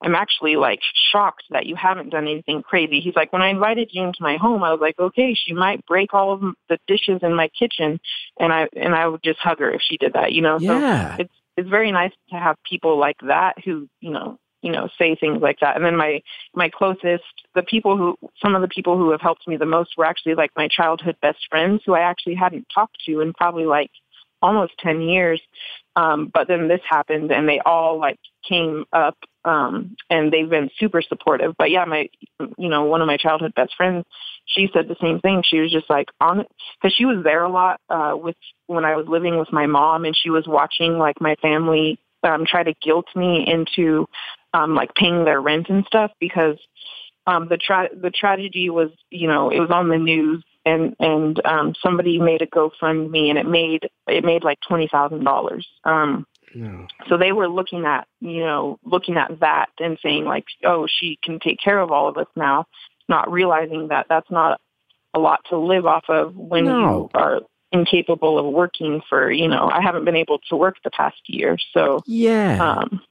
I'm 0.01 0.15
actually 0.15 0.55
like 0.55 0.79
shocked 1.11 1.43
that 1.49 1.65
you 1.65 1.75
haven't 1.75 2.11
done 2.11 2.29
anything 2.29 2.63
crazy. 2.63 3.01
He's 3.01 3.15
like, 3.17 3.33
when 3.33 3.41
I 3.41 3.49
invited 3.49 3.89
you 3.91 4.05
into 4.05 4.19
my 4.21 4.37
home, 4.37 4.63
I 4.63 4.71
was 4.71 4.79
like, 4.79 4.97
okay, 4.97 5.33
she 5.33 5.51
might 5.51 5.85
break 5.85 6.13
all 6.13 6.31
of 6.31 6.41
the 6.69 6.79
dishes 6.87 7.19
in 7.21 7.35
my 7.35 7.49
kitchen, 7.49 7.99
and 8.39 8.53
I 8.53 8.67
and 8.75 8.93
I 8.95 9.07
would 9.07 9.23
just 9.23 9.39
hug 9.39 9.59
her 9.59 9.71
if 9.71 9.81
she 9.81 9.97
did 9.97 10.13
that, 10.13 10.33
you 10.33 10.43
know. 10.43 10.59
yeah 10.59 11.17
So 11.17 11.23
it's 11.23 11.33
it's 11.57 11.69
very 11.69 11.91
nice 11.91 12.11
to 12.29 12.35
have 12.37 12.55
people 12.69 12.99
like 12.99 13.17
that 13.27 13.55
who 13.65 13.89
you 13.99 14.11
know 14.11 14.37
you 14.61 14.71
know 14.71 14.89
say 14.97 15.15
things 15.15 15.41
like 15.41 15.59
that. 15.61 15.75
And 15.75 15.85
then 15.85 15.95
my 15.95 16.21
my 16.53 16.69
closest, 16.69 17.23
the 17.55 17.63
people 17.63 17.97
who 17.97 18.17
some 18.43 18.55
of 18.55 18.61
the 18.61 18.67
people 18.67 18.97
who 18.97 19.11
have 19.11 19.21
helped 19.21 19.47
me 19.47 19.57
the 19.57 19.65
most 19.65 19.91
were 19.97 20.05
actually 20.05 20.35
like 20.35 20.51
my 20.55 20.67
childhood 20.67 21.17
best 21.21 21.39
friends 21.49 21.81
who 21.85 21.93
I 21.93 22.01
actually 22.01 22.35
hadn't 22.35 22.67
talked 22.73 22.97
to 23.05 23.21
in 23.21 23.33
probably 23.33 23.65
like 23.65 23.91
almost 24.41 24.73
10 24.79 25.01
years. 25.01 25.41
Um, 25.95 26.29
but 26.31 26.47
then 26.47 26.67
this 26.67 26.81
happened 26.87 27.31
and 27.31 27.49
they 27.49 27.59
all 27.65 27.99
like 27.99 28.19
came 28.47 28.85
up, 28.93 29.17
um, 29.45 29.95
and 30.09 30.31
they've 30.31 30.49
been 30.49 30.69
super 30.77 31.01
supportive. 31.01 31.55
But 31.57 31.71
yeah, 31.71 31.85
my, 31.85 32.09
you 32.57 32.69
know, 32.69 32.83
one 32.85 33.01
of 33.01 33.07
my 33.07 33.17
childhood 33.17 33.53
best 33.55 33.75
friends, 33.75 34.05
she 34.45 34.69
said 34.73 34.87
the 34.87 34.95
same 35.01 35.19
thing. 35.19 35.41
She 35.43 35.59
was 35.59 35.71
just 35.71 35.89
like 35.89 36.07
on 36.21 36.41
it 36.41 36.47
because 36.79 36.93
she 36.95 37.05
was 37.05 37.23
there 37.23 37.43
a 37.43 37.49
lot, 37.49 37.81
uh, 37.89 38.15
with 38.15 38.35
when 38.67 38.85
I 38.85 38.95
was 38.95 39.07
living 39.07 39.39
with 39.39 39.51
my 39.51 39.65
mom 39.65 40.05
and 40.05 40.15
she 40.15 40.29
was 40.29 40.45
watching 40.47 40.97
like 40.97 41.19
my 41.19 41.35
family, 41.41 41.99
um, 42.27 42.45
try 42.45 42.63
to 42.63 42.73
guilt 42.81 43.07
me 43.15 43.45
into, 43.47 44.07
um, 44.53 44.75
like 44.75 44.93
paying 44.95 45.25
their 45.25 45.41
rent 45.41 45.69
and 45.69 45.85
stuff 45.85 46.11
because, 46.19 46.57
um, 47.25 47.47
the 47.49 47.57
tra- 47.57 47.89
the 47.95 48.11
tragedy 48.11 48.69
was, 48.69 48.89
you 49.09 49.27
know, 49.27 49.49
it 49.49 49.59
was 49.59 49.71
on 49.71 49.89
the 49.89 49.97
news 49.97 50.43
and 50.67 50.95
and 50.99 51.41
um 51.45 51.73
somebody 51.81 52.19
made 52.19 52.41
a 52.41 52.47
GoFundMe 52.47 53.29
and 53.29 53.37
it 53.37 53.47
made 53.47 53.89
it 54.07 54.23
made 54.23 54.43
like 54.43 54.59
twenty 54.67 54.87
thousand 54.91 55.23
dollars. 55.23 55.67
Um 55.83 56.25
no. 56.55 56.87
so 57.09 57.17
they 57.17 57.31
were 57.33 57.49
looking 57.49 57.85
at, 57.85 58.07
you 58.21 58.39
know, 58.39 58.79
looking 58.83 59.17
at 59.17 59.39
that 59.41 59.67
and 59.79 59.97
saying 60.01 60.25
like, 60.25 60.45
oh, 60.65 60.87
she 60.89 61.19
can 61.23 61.39
take 61.39 61.59
care 61.63 61.79
of 61.79 61.91
all 61.91 62.07
of 62.07 62.17
us 62.17 62.27
now, 62.35 62.65
not 63.09 63.31
realizing 63.31 63.89
that 63.89 64.07
that's 64.09 64.31
not 64.31 64.59
a 65.13 65.19
lot 65.19 65.41
to 65.49 65.57
live 65.57 65.85
off 65.85 66.05
of 66.09 66.35
when 66.35 66.65
No. 66.65 67.09
you 67.13 67.19
are 67.19 67.41
incapable 67.71 68.39
of 68.39 68.45
working 68.53 69.01
for, 69.09 69.31
you 69.31 69.47
know, 69.47 69.69
I 69.69 69.81
haven't 69.81 70.05
been 70.05 70.15
able 70.15 70.39
to 70.49 70.55
work 70.55 70.77
the 70.83 70.91
past 70.91 71.21
year. 71.27 71.57
So, 71.73 72.01
yeah 72.05 72.57
um, 72.59 73.01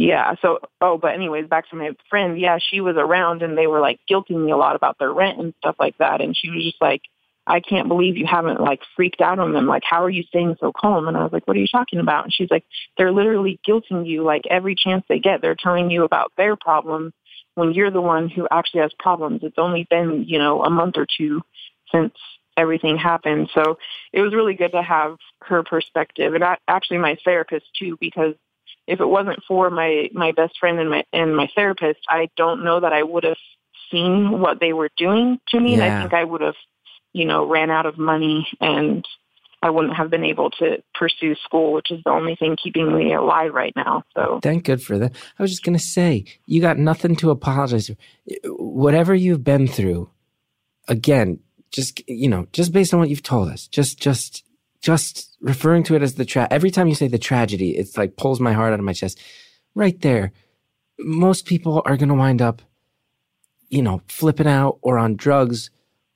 yeah. 0.00 0.34
So, 0.40 0.60
oh, 0.80 0.96
but 0.96 1.14
anyways, 1.14 1.46
back 1.46 1.68
to 1.70 1.76
my 1.76 1.90
friend. 2.08 2.40
Yeah, 2.40 2.58
she 2.58 2.80
was 2.80 2.96
around 2.96 3.42
and 3.42 3.56
they 3.56 3.66
were 3.66 3.80
like 3.80 4.00
guilting 4.10 4.44
me 4.44 4.50
a 4.50 4.56
lot 4.56 4.74
about 4.74 4.98
their 4.98 5.12
rent 5.12 5.38
and 5.38 5.52
stuff 5.58 5.76
like 5.78 5.96
that. 5.98 6.22
And 6.22 6.34
she 6.34 6.48
was 6.48 6.64
just 6.64 6.80
like, 6.80 7.02
I 7.46 7.60
can't 7.60 7.88
believe 7.88 8.16
you 8.16 8.26
haven't 8.26 8.60
like 8.60 8.80
freaked 8.96 9.20
out 9.20 9.38
on 9.38 9.52
them. 9.52 9.66
Like, 9.66 9.82
how 9.84 10.02
are 10.02 10.10
you 10.10 10.22
staying 10.22 10.56
so 10.58 10.72
calm? 10.74 11.06
And 11.06 11.16
I 11.16 11.22
was 11.22 11.32
like, 11.32 11.46
what 11.46 11.56
are 11.56 11.60
you 11.60 11.66
talking 11.66 11.98
about? 11.98 12.24
And 12.24 12.32
she's 12.32 12.50
like, 12.50 12.64
they're 12.96 13.12
literally 13.12 13.60
guilting 13.68 14.06
you 14.06 14.22
like 14.22 14.42
every 14.48 14.74
chance 14.74 15.04
they 15.08 15.18
get. 15.18 15.42
They're 15.42 15.54
telling 15.54 15.90
you 15.90 16.04
about 16.04 16.32
their 16.36 16.56
problems 16.56 17.12
when 17.56 17.74
you're 17.74 17.90
the 17.90 18.00
one 18.00 18.30
who 18.30 18.48
actually 18.50 18.80
has 18.80 18.92
problems. 18.98 19.40
It's 19.42 19.58
only 19.58 19.86
been, 19.90 20.24
you 20.26 20.38
know, 20.38 20.62
a 20.62 20.70
month 20.70 20.96
or 20.96 21.06
two 21.18 21.42
since 21.92 22.14
everything 22.60 22.96
happened. 22.96 23.48
So 23.54 23.78
it 24.12 24.20
was 24.20 24.34
really 24.34 24.54
good 24.54 24.72
to 24.72 24.82
have 24.82 25.16
her 25.42 25.62
perspective 25.62 26.34
and 26.34 26.44
actually 26.68 26.98
my 26.98 27.16
therapist 27.24 27.66
too, 27.78 27.96
because 28.00 28.34
if 28.86 29.00
it 29.00 29.06
wasn't 29.06 29.40
for 29.48 29.70
my, 29.70 30.08
my 30.12 30.32
best 30.32 30.58
friend 30.58 30.78
and 30.78 30.90
my, 30.90 31.04
and 31.12 31.36
my 31.36 31.48
therapist, 31.54 32.00
I 32.08 32.28
don't 32.36 32.64
know 32.64 32.80
that 32.80 32.92
I 32.92 33.02
would 33.02 33.24
have 33.24 33.36
seen 33.90 34.40
what 34.40 34.60
they 34.60 34.72
were 34.72 34.90
doing 34.96 35.38
to 35.48 35.60
me. 35.60 35.74
And 35.74 35.82
I 35.82 36.00
think 36.00 36.12
I 36.12 36.24
would 36.24 36.40
have, 36.40 36.54
you 37.12 37.24
know, 37.24 37.46
ran 37.46 37.70
out 37.70 37.86
of 37.86 37.98
money 37.98 38.46
and 38.60 39.04
I 39.62 39.70
wouldn't 39.70 39.96
have 39.96 40.10
been 40.10 40.24
able 40.24 40.50
to 40.52 40.82
pursue 40.94 41.34
school, 41.44 41.72
which 41.74 41.90
is 41.90 42.00
the 42.04 42.10
only 42.10 42.34
thing 42.34 42.56
keeping 42.62 42.96
me 42.96 43.12
alive 43.12 43.52
right 43.52 43.74
now. 43.76 44.04
So 44.14 44.40
Thank 44.42 44.64
good 44.64 44.82
for 44.82 44.98
that. 44.98 45.12
I 45.38 45.42
was 45.42 45.50
just 45.50 45.64
gonna 45.64 45.78
say, 45.78 46.24
you 46.46 46.60
got 46.60 46.78
nothing 46.78 47.14
to 47.16 47.30
apologize 47.30 47.88
for. 47.88 47.96
Whatever 48.44 49.14
you've 49.14 49.44
been 49.44 49.66
through, 49.66 50.10
again, 50.88 51.40
just 51.70 52.06
you 52.08 52.28
know, 52.28 52.46
just 52.52 52.72
based 52.72 52.92
on 52.92 53.00
what 53.00 53.08
you've 53.08 53.22
told 53.22 53.48
us, 53.48 53.66
just 53.66 54.00
just 54.00 54.44
just 54.80 55.36
referring 55.40 55.82
to 55.84 55.94
it 55.94 56.02
as 56.02 56.14
the 56.14 56.24
tra- 56.24 56.48
every 56.50 56.70
time 56.70 56.88
you 56.88 56.94
say 56.94 57.08
the 57.08 57.18
tragedy, 57.18 57.76
it's 57.76 57.96
like 57.96 58.16
pulls 58.16 58.40
my 58.40 58.52
heart 58.52 58.72
out 58.72 58.78
of 58.78 58.84
my 58.84 58.92
chest. 58.92 59.20
Right 59.74 60.00
there, 60.00 60.32
most 60.98 61.46
people 61.46 61.82
are 61.84 61.96
gonna 61.96 62.14
wind 62.14 62.42
up, 62.42 62.62
you 63.68 63.82
know, 63.82 64.02
flipping 64.08 64.48
out 64.48 64.78
or 64.82 64.98
on 64.98 65.16
drugs 65.16 65.70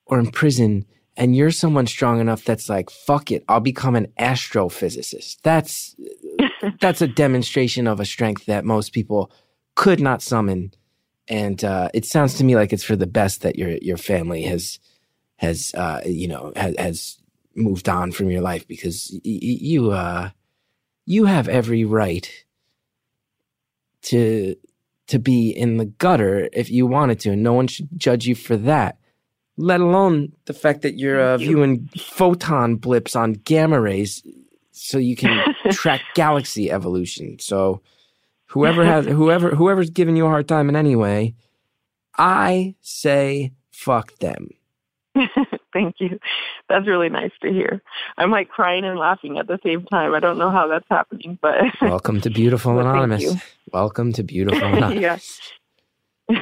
or 0.07 0.19
in 0.19 0.31
prison. 0.31 0.87
And 1.17 1.37
you're 1.37 1.53
someone 1.53 1.87
strong 1.87 2.21
enough 2.21 2.45
that's 2.45 2.69
like, 2.69 2.91
fuck 2.91 3.31
it, 3.31 3.45
I'll 3.49 3.61
become 3.61 3.95
an 3.95 4.09
astrophysicist. 4.19 5.37
That's 5.43 5.95
that's 6.81 7.03
a 7.03 7.07
demonstration 7.07 7.87
of 7.87 8.01
a 8.01 8.05
strength 8.05 8.47
that 8.47 8.65
most 8.65 8.93
people 8.93 9.31
could 9.77 10.01
not 10.01 10.23
summon. 10.23 10.73
And 11.29 11.63
uh, 11.63 11.89
it 11.95 12.05
sounds 12.05 12.35
to 12.35 12.45
me 12.45 12.57
like 12.57 12.73
it's 12.73 12.83
for 12.83 12.97
the 12.97 13.07
best 13.07 13.43
that 13.43 13.57
your 13.57 13.71
your 13.81 13.97
family 13.97 14.43
has 14.43 14.81
has 15.45 15.73
uh, 15.75 16.01
you 16.05 16.29
know 16.29 16.53
has, 16.57 16.75
has 16.79 17.19
moved 17.55 17.89
on 17.89 18.13
from 18.13 18.31
your 18.31 18.41
life 18.43 18.67
because 18.67 19.11
y- 19.25 19.39
y- 19.43 19.59
you 19.61 19.93
uh, 19.93 20.31
you 21.07 21.27
have 21.27 21.49
every 21.49 21.85
right 21.85 22.29
to 24.03 24.57
to 25.07 25.19
be 25.19 25.51
in 25.51 25.77
the 25.77 25.85
gutter 25.85 26.49
if 26.53 26.71
you 26.71 26.87
wanted 26.87 27.21
to, 27.21 27.31
and 27.31 27.43
no 27.43 27.53
one 27.53 27.67
should 27.67 27.89
judge 27.97 28.27
you 28.27 28.35
for 28.35 28.57
that. 28.57 28.99
Let 29.57 29.81
alone 29.81 30.33
the 30.47 30.55
fact 30.55 30.83
that 30.83 30.99
you're 30.99 31.21
uh, 31.21 31.37
viewing 31.39 31.89
photon 31.97 32.77
blips 32.77 33.15
on 33.15 33.35
gamma 33.35 33.81
rays 33.81 34.23
so 34.73 34.99
you 34.99 35.15
can 35.15 35.31
track 35.71 36.03
galaxy 36.15 36.71
evolution. 36.71 37.39
So 37.39 37.81
whoever 38.47 38.85
has 38.85 39.07
whoever 39.21 39.51
whoever's 39.55 39.91
giving 39.91 40.17
you 40.17 40.27
a 40.27 40.31
hard 40.31 40.49
time 40.49 40.69
in 40.69 40.77
any 40.77 40.97
way, 40.97 41.35
I 42.19 42.75
say 42.81 43.53
fuck 43.71 44.19
them. 44.19 44.49
Thank 45.73 45.97
you. 45.99 46.19
That's 46.69 46.87
really 46.87 47.09
nice 47.09 47.31
to 47.43 47.51
hear. 47.53 47.83
I'm 48.17 48.31
like 48.31 48.49
crying 48.49 48.85
and 48.85 48.99
laughing 48.99 49.39
at 49.39 49.47
the 49.47 49.59
same 49.65 49.85
time. 49.85 50.15
I 50.15 50.21
don't 50.21 50.39
know 50.39 50.51
how 50.51 50.67
that's 50.69 50.87
happening, 50.91 51.39
but 51.41 51.57
Welcome 51.83 52.21
to 52.23 52.31
Beautiful 52.31 52.75
Well, 52.75 52.89
Anonymous. 52.89 53.35
Welcome 53.73 54.13
to 54.15 54.23
Beautiful 54.23 54.65
Anonymous. 54.75 55.41
yeah. 56.29 56.39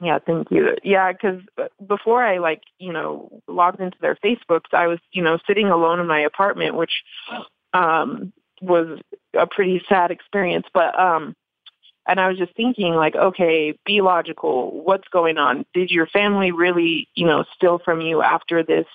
yeah, 0.00 0.18
thank 0.26 0.50
you. 0.50 0.76
Yeah, 0.82 1.12
because 1.12 1.40
before 1.86 2.22
I 2.22 2.38
like, 2.38 2.62
you 2.78 2.92
know, 2.92 3.40
logged 3.48 3.80
into 3.80 3.96
their 4.00 4.16
Facebooks, 4.16 4.72
I 4.72 4.86
was, 4.86 4.98
you 5.12 5.22
know, 5.22 5.38
sitting 5.46 5.68
alone 5.68 6.00
in 6.00 6.06
my 6.06 6.20
apartment, 6.20 6.74
which 6.76 7.02
um 7.72 8.32
was 8.60 8.98
a 9.38 9.46
pretty 9.46 9.82
sad 9.88 10.10
experience. 10.10 10.66
But 10.72 10.98
um 10.98 11.34
and 12.06 12.20
I 12.20 12.28
was 12.28 12.38
just 12.38 12.54
thinking 12.54 12.94
like, 12.94 13.16
okay, 13.16 13.76
be 13.84 14.00
logical. 14.00 14.82
What's 14.84 15.08
going 15.08 15.38
on? 15.38 15.66
Did 15.74 15.90
your 15.90 16.06
family 16.06 16.52
really, 16.52 17.08
you 17.14 17.26
know, 17.26 17.44
steal 17.54 17.80
from 17.84 18.00
you 18.00 18.22
after 18.22 18.62
this 18.62 18.86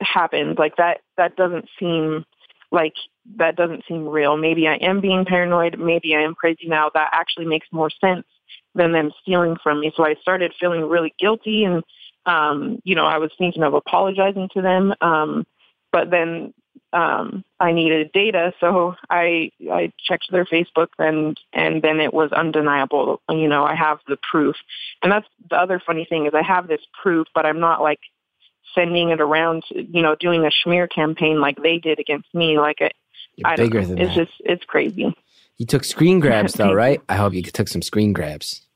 happened? 0.00 0.58
Like 0.58 0.76
that 0.76 1.00
that 1.16 1.36
doesn't 1.36 1.66
seem 1.78 2.24
like 2.70 2.94
that 3.36 3.56
doesn't 3.56 3.84
seem 3.88 4.06
real. 4.06 4.36
Maybe 4.36 4.68
I 4.68 4.74
am 4.76 5.00
being 5.00 5.24
paranoid. 5.24 5.78
Maybe 5.78 6.14
I 6.14 6.20
am 6.22 6.34
crazy 6.34 6.66
now. 6.66 6.90
That 6.92 7.10
actually 7.12 7.46
makes 7.46 7.66
more 7.72 7.90
sense 8.00 8.26
than 8.74 8.92
them 8.92 9.12
stealing 9.22 9.56
from 9.62 9.80
me. 9.80 9.92
So 9.96 10.04
I 10.04 10.14
started 10.20 10.52
feeling 10.58 10.82
really 10.88 11.14
guilty 11.18 11.64
and 11.64 11.82
um, 12.24 12.78
you 12.84 12.94
know, 12.94 13.06
I 13.06 13.18
was 13.18 13.32
thinking 13.36 13.62
of 13.62 13.74
apologizing 13.74 14.48
to 14.54 14.62
them. 14.62 14.94
Um, 15.00 15.44
but 15.90 16.10
then 16.10 16.54
um, 16.92 17.44
I 17.58 17.72
needed 17.72 18.12
data, 18.12 18.52
so 18.60 18.94
I 19.08 19.50
I 19.70 19.92
checked 20.06 20.30
their 20.30 20.44
Facebook 20.44 20.88
and 20.98 21.38
and 21.52 21.82
then 21.82 22.00
it 22.00 22.12
was 22.12 22.32
undeniable. 22.32 23.20
You 23.30 23.48
know, 23.48 23.64
I 23.64 23.74
have 23.74 23.98
the 24.06 24.18
proof, 24.30 24.56
and 25.02 25.10
that's 25.10 25.26
the 25.50 25.56
other 25.56 25.80
funny 25.84 26.04
thing 26.04 26.26
is 26.26 26.34
I 26.34 26.42
have 26.42 26.68
this 26.68 26.82
proof, 27.02 27.26
but 27.34 27.46
I'm 27.46 27.60
not 27.60 27.80
like 27.80 28.00
sending 28.74 29.10
it 29.10 29.20
around, 29.20 29.64
you 29.70 30.02
know, 30.02 30.14
doing 30.14 30.44
a 30.44 30.50
smear 30.62 30.86
campaign 30.86 31.40
like 31.40 31.62
they 31.62 31.78
did 31.78 31.98
against 31.98 32.32
me. 32.34 32.58
Like 32.58 32.80
it, 32.80 32.94
You're 33.36 33.48
I 33.48 33.56
bigger 33.56 33.84
than 33.84 33.98
it's 33.98 34.14
that. 34.14 34.26
just 34.26 34.32
it's 34.40 34.64
crazy. 34.64 35.14
You 35.58 35.66
took 35.66 35.84
screen 35.84 36.20
grabs 36.20 36.54
though, 36.54 36.72
right? 36.74 37.00
I 37.08 37.16
hope 37.16 37.34
you 37.34 37.42
took 37.42 37.68
some 37.68 37.82
screen 37.82 38.12
grabs. 38.12 38.66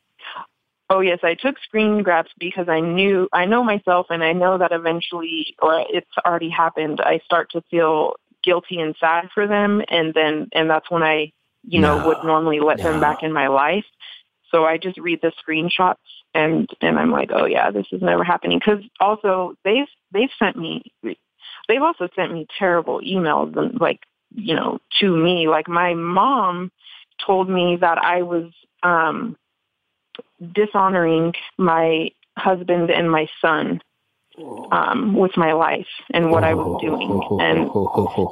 Oh 0.89 1.01
yes, 1.01 1.19
I 1.23 1.35
took 1.35 1.59
screen 1.59 2.03
grabs 2.03 2.31
because 2.39 2.69
I 2.69 2.81
knew 2.81 3.29
I 3.33 3.45
know 3.45 3.65
myself 3.65 4.07
and 4.11 4.23
I 4.23 4.33
know 4.33 4.57
that 4.59 4.73
eventually 4.73 5.57
or 5.61 5.85
it's 5.89 6.07
already 6.25 6.49
happened, 6.49 7.01
I 7.01 7.19
start 7.25 7.51
to 7.53 7.63
feel 7.71 8.15
guilty 8.45 8.81
and 8.81 8.95
sad 9.01 9.29
for 9.35 9.47
them 9.49 9.83
and 9.89 10.15
then 10.15 10.49
and 10.53 10.71
that's 10.71 10.91
when 10.91 11.03
I, 11.03 11.33
you 11.65 11.81
know, 11.81 11.97
would 11.97 12.23
normally 12.23 12.61
let 12.61 12.79
no. 12.79 12.93
them 12.93 13.01
back 13.01 13.23
in 13.23 13.33
my 13.33 13.49
life. 13.49 13.85
So 14.53 14.65
I 14.65 14.79
just 14.79 14.99
read 14.99 15.21
the 15.23 15.33
screenshots 15.43 15.97
and 16.35 16.69
and 16.81 16.99
I'm 16.99 17.11
like, 17.11 17.31
"Oh 17.33 17.47
yeah, 17.47 17.73
this 17.73 17.87
is 17.91 18.01
never 18.01 18.23
happening." 18.23 18.61
Cuz 18.61 18.85
also 19.01 19.55
they've 19.65 19.89
they've 20.13 20.31
sent 20.39 20.57
me 20.57 20.85
they've 21.69 21.83
also 21.83 22.09
sent 22.15 22.33
me 22.33 22.47
terrible 22.59 23.01
emails 23.01 23.57
and 23.57 23.81
like, 23.81 24.05
you 24.35 24.55
know, 24.55 24.79
to 25.01 25.17
me 25.17 25.49
like 25.49 25.67
my 25.67 25.95
mom 25.95 26.71
told 27.27 27.49
me 27.49 27.77
that 27.81 27.99
I 27.99 28.23
was 28.23 28.53
um 28.85 29.37
dishonoring 30.53 31.33
my 31.59 32.11
husband 32.37 32.91
and 32.91 33.11
my 33.11 33.27
son 33.41 33.81
um, 34.71 35.15
with 35.15 35.37
my 35.37 35.53
life 35.53 35.87
and 36.13 36.31
what 36.31 36.45
I 36.45 36.55
was 36.55 36.81
doing. 36.81 37.21
And 37.41 37.71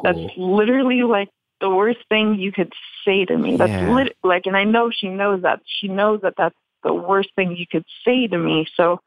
that's 0.03 0.37
literally 0.37 1.03
like 1.03 1.31
the 1.61 1.71
worst 1.71 2.01
thing 2.09 2.35
you 2.39 2.53
could 2.53 2.73
say 3.05 3.25
to 3.25 3.37
me. 3.37 3.57
That's 3.57 3.73
Yeah. 3.73 3.91
lit- 3.91 4.17
like, 4.23 4.47
and 4.47 4.57
I 4.57 4.65
know 4.65 4.91
she 4.91 5.09
knows 5.09 5.43
that. 5.43 5.61
She 5.65 5.89
knows 5.89 6.21
that 6.23 6.35
that's 6.37 6.57
the 6.83 6.93
worst 6.93 7.31
thing 7.37 7.57
you 7.57 7.67
could 7.67 7.85
say 8.05 8.27
to 8.27 8.37
me. 8.37 8.67
So, 8.77 9.01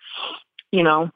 you 0.72 0.84
know, 0.84 1.12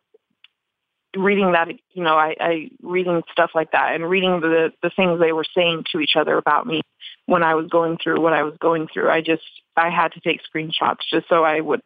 reading 1.16 1.52
that, 1.54 1.70
you 1.94 2.04
know, 2.04 2.16
I, 2.16 2.36
I 2.40 2.70
reading 2.82 3.24
stuff 3.32 3.52
like 3.56 3.72
that 3.72 3.96
and 3.96 4.10
reading 4.10 4.40
the 4.40 4.72
the 4.82 4.92
things 4.92 5.20
they 5.20 5.34
were 5.34 5.46
saying 5.56 5.86
to 5.92 6.00
each 6.00 6.16
other 6.16 6.38
about 6.38 6.68
me 6.68 6.82
when 7.26 7.44
I 7.44 7.56
was 7.56 7.68
going 7.68 7.98
through 7.98 8.22
what 8.22 8.34
I 8.34 8.44
was 8.44 8.56
going 8.60 8.88
through. 8.92 9.10
I 9.10 9.22
just 9.22 9.44
I 9.78 9.90
had 9.90 10.12
to 10.14 10.20
take 10.20 10.42
screenshots 10.44 11.00
just 11.10 11.28
so 11.30 11.44
I 11.44 11.60
would 11.60 11.82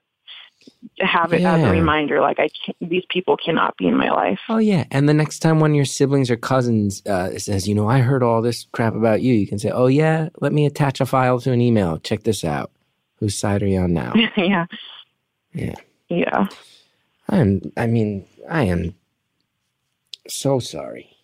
have 0.99 1.33
it 1.33 1.43
as 1.43 1.63
a 1.63 1.71
reminder. 1.71 2.21
Like 2.21 2.39
I 2.39 2.49
can't, 2.65 2.89
these 2.89 3.03
people 3.09 3.37
cannot 3.37 3.77
be 3.77 3.87
in 3.87 3.97
my 3.97 4.09
life. 4.09 4.39
Oh 4.49 4.57
yeah, 4.57 4.85
and 4.91 5.07
the 5.07 5.13
next 5.13 5.39
time 5.39 5.59
one 5.59 5.71
of 5.71 5.75
your 5.75 5.85
siblings 5.85 6.31
or 6.31 6.37
cousins 6.37 7.05
uh, 7.05 7.37
says, 7.37 7.67
"You 7.67 7.75
know, 7.75 7.87
I 7.87 7.99
heard 7.99 8.23
all 8.23 8.41
this 8.41 8.65
crap 8.71 8.95
about 8.95 9.21
you," 9.21 9.33
you 9.33 9.47
can 9.47 9.59
say, 9.59 9.69
"Oh 9.69 9.87
yeah, 9.87 10.29
let 10.39 10.53
me 10.53 10.65
attach 10.65 11.01
a 11.01 11.05
file 11.05 11.39
to 11.41 11.51
an 11.51 11.61
email. 11.61 11.97
Check 11.99 12.23
this 12.23 12.43
out. 12.43 12.71
Whose 13.19 13.37
side 13.37 13.61
are 13.63 13.67
you 13.67 13.79
on 13.79 13.93
now?" 13.93 14.13
yeah. 14.37 14.65
Yeah. 15.53 15.75
Yeah. 16.09 16.47
I'm. 17.29 17.71
I 17.77 17.87
mean, 17.87 18.25
I 18.49 18.63
am 18.63 18.95
so 20.27 20.59
sorry. 20.59 21.14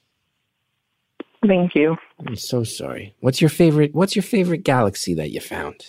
Thank 1.46 1.76
you. 1.76 1.98
I'm 2.26 2.36
so 2.36 2.64
sorry. 2.64 3.16
What's 3.20 3.42
your 3.42 3.50
favorite? 3.50 3.94
What's 3.96 4.16
your 4.16 4.24
favorite 4.24 4.64
galaxy 4.64 5.14
that 5.16 5.32
you 5.32 5.40
found? 5.40 5.86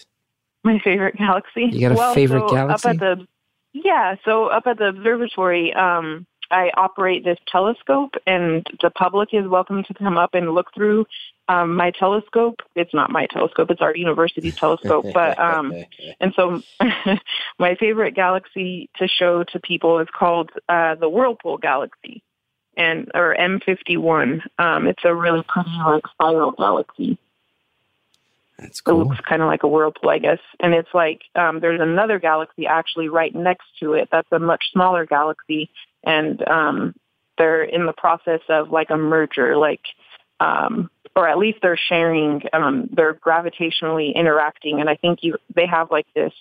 My 0.65 0.79
favorite 0.79 1.17
galaxy. 1.17 1.69
You 1.71 1.81
got 1.81 1.93
a 1.93 1.95
well, 1.97 2.15
favorite 2.15 2.49
so 2.49 2.55
galaxy? 2.55 2.89
Up 2.89 2.95
at 2.95 3.01
the 3.01 3.27
yeah, 3.73 4.17
so 4.25 4.47
up 4.47 4.67
at 4.67 4.79
the 4.79 4.89
observatory, 4.89 5.73
um, 5.75 6.27
I 6.51 6.71
operate 6.77 7.25
this 7.25 7.39
telescope, 7.49 8.15
and 8.27 8.67
the 8.83 8.91
public 8.91 9.31
is 9.33 9.49
welcome 9.49 9.83
to 9.85 9.95
come 9.95 10.19
up 10.19 10.35
and 10.35 10.55
look 10.55 10.73
through 10.75 11.07
um, 11.49 11.75
my 11.75 11.91
telescope. 11.91 12.61
It's 12.75 12.93
not 12.93 13.11
my 13.11 13.27
telescope; 13.27 13.71
it's 13.71 13.81
our 13.81 13.97
university's 13.97 14.57
telescope. 14.57 15.07
But 15.15 15.39
um, 15.39 15.73
and 16.21 16.33
so, 16.35 16.63
my 17.59 17.75
favorite 17.77 18.15
galaxy 18.15 18.91
to 18.97 19.09
show 19.09 19.45
to 19.45 19.61
people 19.61 19.99
is 19.99 20.09
called 20.15 20.51
uh, 20.69 20.95
the 20.97 21.09
Whirlpool 21.09 21.59
Galaxy, 21.59 22.23
and 22.77 23.11
or 23.15 23.37
M51. 23.39 24.43
Um, 24.59 24.87
it's 24.87 25.05
a 25.05 25.15
really 25.15 25.45
pretty 25.49 25.71
like 25.85 26.07
spiral 26.15 26.53
galaxy. 26.53 27.19
That's 28.59 28.81
cool. 28.81 29.01
It 29.01 29.09
looks 29.09 29.21
kind 29.21 29.43
of 29.43 29.49
like 29.49 29.63
a 29.65 29.69
whirlpool, 29.69 30.11
I 30.11 30.19
guess. 30.19 30.39
And 30.61 30.73
it's 30.73 30.93
like 30.95 31.23
um, 31.35 31.61
there's 31.61 31.81
another 31.81 32.19
galaxy 32.19 32.67
actually 32.67 33.09
right 33.09 33.35
next 33.35 33.67
to 33.81 33.95
it. 33.95 34.09
That's 34.13 34.31
a 34.31 34.39
much 34.39 34.65
smaller 34.73 35.05
galaxy, 35.05 35.71
and 36.05 36.47
um, 36.49 36.95
they're 37.39 37.65
in 37.65 37.87
the 37.87 37.93
process 37.93 38.41
of 38.49 38.71
like 38.71 38.91
a 38.91 38.97
merger, 38.97 39.57
like, 39.57 39.83
um, 40.39 40.91
or 41.17 41.29
at 41.29 41.39
least 41.39 41.59
they're 41.63 41.79
sharing. 41.89 42.43
Um, 42.53 42.89
they're 42.93 43.15
gravitationally 43.15 44.15
interacting, 44.15 44.81
and 44.81 44.89
I 44.89 44.97
think 44.97 45.21
you 45.23 45.37
they 45.55 45.67
have 45.67 45.91
like 45.91 46.07
this. 46.15 46.33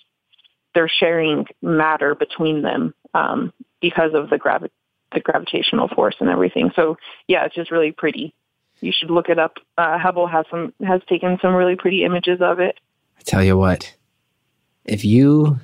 They're 0.74 0.88
sharing 0.88 1.46
matter 1.60 2.14
between 2.14 2.62
them 2.62 2.94
um, 3.14 3.52
because 3.80 4.12
of 4.14 4.30
the 4.30 4.38
gravi- 4.38 4.70
the 5.12 5.20
gravitational 5.20 5.88
force 5.88 6.16
and 6.20 6.28
everything. 6.28 6.70
So 6.74 6.96
yeah, 7.28 7.44
it's 7.44 7.54
just 7.54 7.70
really 7.70 7.92
pretty. 7.92 8.34
You 8.80 8.92
should 8.92 9.10
look 9.10 9.28
it 9.28 9.38
up. 9.38 9.58
Uh, 9.78 9.98
Hubble 9.98 10.26
has 10.26 10.44
some 10.50 10.72
has 10.84 11.00
taken 11.08 11.38
some 11.40 11.54
really 11.54 11.76
pretty 11.76 12.04
images 12.04 12.40
of 12.40 12.58
it. 12.58 12.78
I 13.18 13.22
tell 13.22 13.42
you 13.42 13.56
what, 13.56 13.94
if 14.84 15.04
you, 15.04 15.60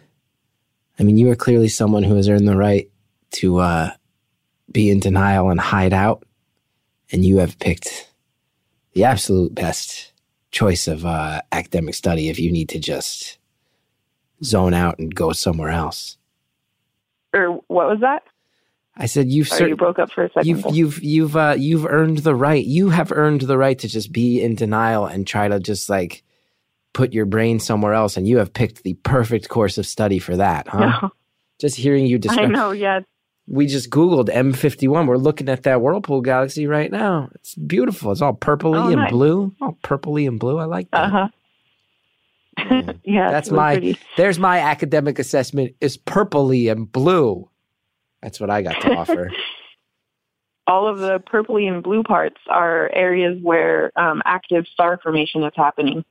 I 0.98 1.02
mean, 1.02 1.18
you 1.18 1.28
are 1.30 1.36
clearly 1.36 1.68
someone 1.68 2.04
who 2.04 2.14
has 2.14 2.28
earned 2.28 2.46
the 2.46 2.56
right 2.56 2.88
to 3.32 3.58
uh, 3.58 3.90
be 4.70 4.90
in 4.90 5.00
denial 5.00 5.50
and 5.50 5.58
hide 5.58 5.92
out, 5.92 6.24
and 7.10 7.24
you 7.24 7.38
have 7.38 7.58
picked 7.58 8.12
the 8.92 9.04
absolute 9.04 9.54
best 9.54 10.12
choice 10.50 10.86
of 10.86 11.04
uh, 11.04 11.40
academic 11.52 11.94
study 11.94 12.28
if 12.28 12.38
you 12.38 12.52
need 12.52 12.68
to 12.68 12.78
just 12.78 13.38
zone 14.44 14.74
out 14.74 14.98
and 14.98 15.14
go 15.14 15.32
somewhere 15.32 15.70
else. 15.70 16.16
Or 17.34 17.60
what 17.66 17.88
was 17.88 17.98
that? 18.00 18.22
I 19.00 19.06
said 19.06 19.28
you've 19.30 19.48
Sorry, 19.48 19.70
you 19.70 19.76
broke 19.76 19.98
up 20.00 20.10
for 20.10 20.24
a 20.24 20.30
2nd 20.30 20.44
you've 20.44 20.66
you've 20.74 21.02
you've 21.04 21.36
uh, 21.36 21.54
you've 21.56 21.86
earned 21.86 22.18
the 22.18 22.34
right. 22.34 22.64
You 22.64 22.90
have 22.90 23.12
earned 23.12 23.42
the 23.42 23.56
right 23.56 23.78
to 23.78 23.86
just 23.88 24.10
be 24.12 24.42
in 24.42 24.56
denial 24.56 25.06
and 25.06 25.24
try 25.26 25.46
to 25.46 25.60
just 25.60 25.88
like 25.88 26.24
put 26.94 27.12
your 27.12 27.24
brain 27.26 27.60
somewhere 27.60 27.92
else. 27.94 28.16
And 28.16 28.26
you 28.26 28.38
have 28.38 28.52
picked 28.52 28.82
the 28.82 28.94
perfect 28.94 29.48
course 29.48 29.78
of 29.78 29.86
study 29.86 30.18
for 30.18 30.36
that, 30.36 30.66
huh? 30.68 30.98
No, 31.02 31.10
Just 31.60 31.76
hearing 31.76 32.06
you 32.06 32.18
I 32.28 32.46
know. 32.46 32.72
Yeah, 32.72 33.00
We 33.46 33.66
just 33.66 33.90
Googled 33.90 34.28
M51. 34.30 35.06
We're 35.06 35.16
looking 35.16 35.48
at 35.48 35.62
that 35.62 35.80
whirlpool 35.80 36.20
galaxy 36.20 36.66
right 36.66 36.90
now. 36.90 37.28
It's 37.36 37.54
beautiful. 37.54 38.10
It's 38.12 38.20
all 38.22 38.34
purpley 38.34 38.76
Oh, 38.82 38.88
and 38.88 38.96
nice. 38.96 39.10
blue. 39.12 39.54
All 39.60 39.78
purpley 39.84 40.26
and 40.26 40.40
blue. 40.40 40.58
I 40.58 40.64
like 40.64 40.90
that. 40.90 41.04
uh 41.04 41.08
huh. 41.10 41.28
Yeah. 42.58 42.92
yeah, 43.04 43.30
That's 43.30 43.50
my. 43.50 43.74
pretty. 43.74 43.98
There's 44.16 44.38
my 44.40 44.58
academic 44.58 45.18
assessment. 45.20 45.76
Is 45.80 45.96
purpley 45.96 46.70
and 46.70 46.90
blue. 46.90 47.48
That's 48.22 48.40
what 48.40 48.50
I 48.50 48.62
got 48.62 48.80
to 48.82 48.94
offer. 48.94 49.32
All 50.66 50.86
of 50.86 50.98
the 50.98 51.18
purpley 51.20 51.66
and 51.66 51.82
blue 51.82 52.02
parts 52.02 52.36
are 52.48 52.90
areas 52.92 53.38
where 53.42 53.90
um, 53.98 54.20
active 54.26 54.66
star 54.72 54.98
formation 55.02 55.42
is 55.44 55.52
happening. 55.56 56.04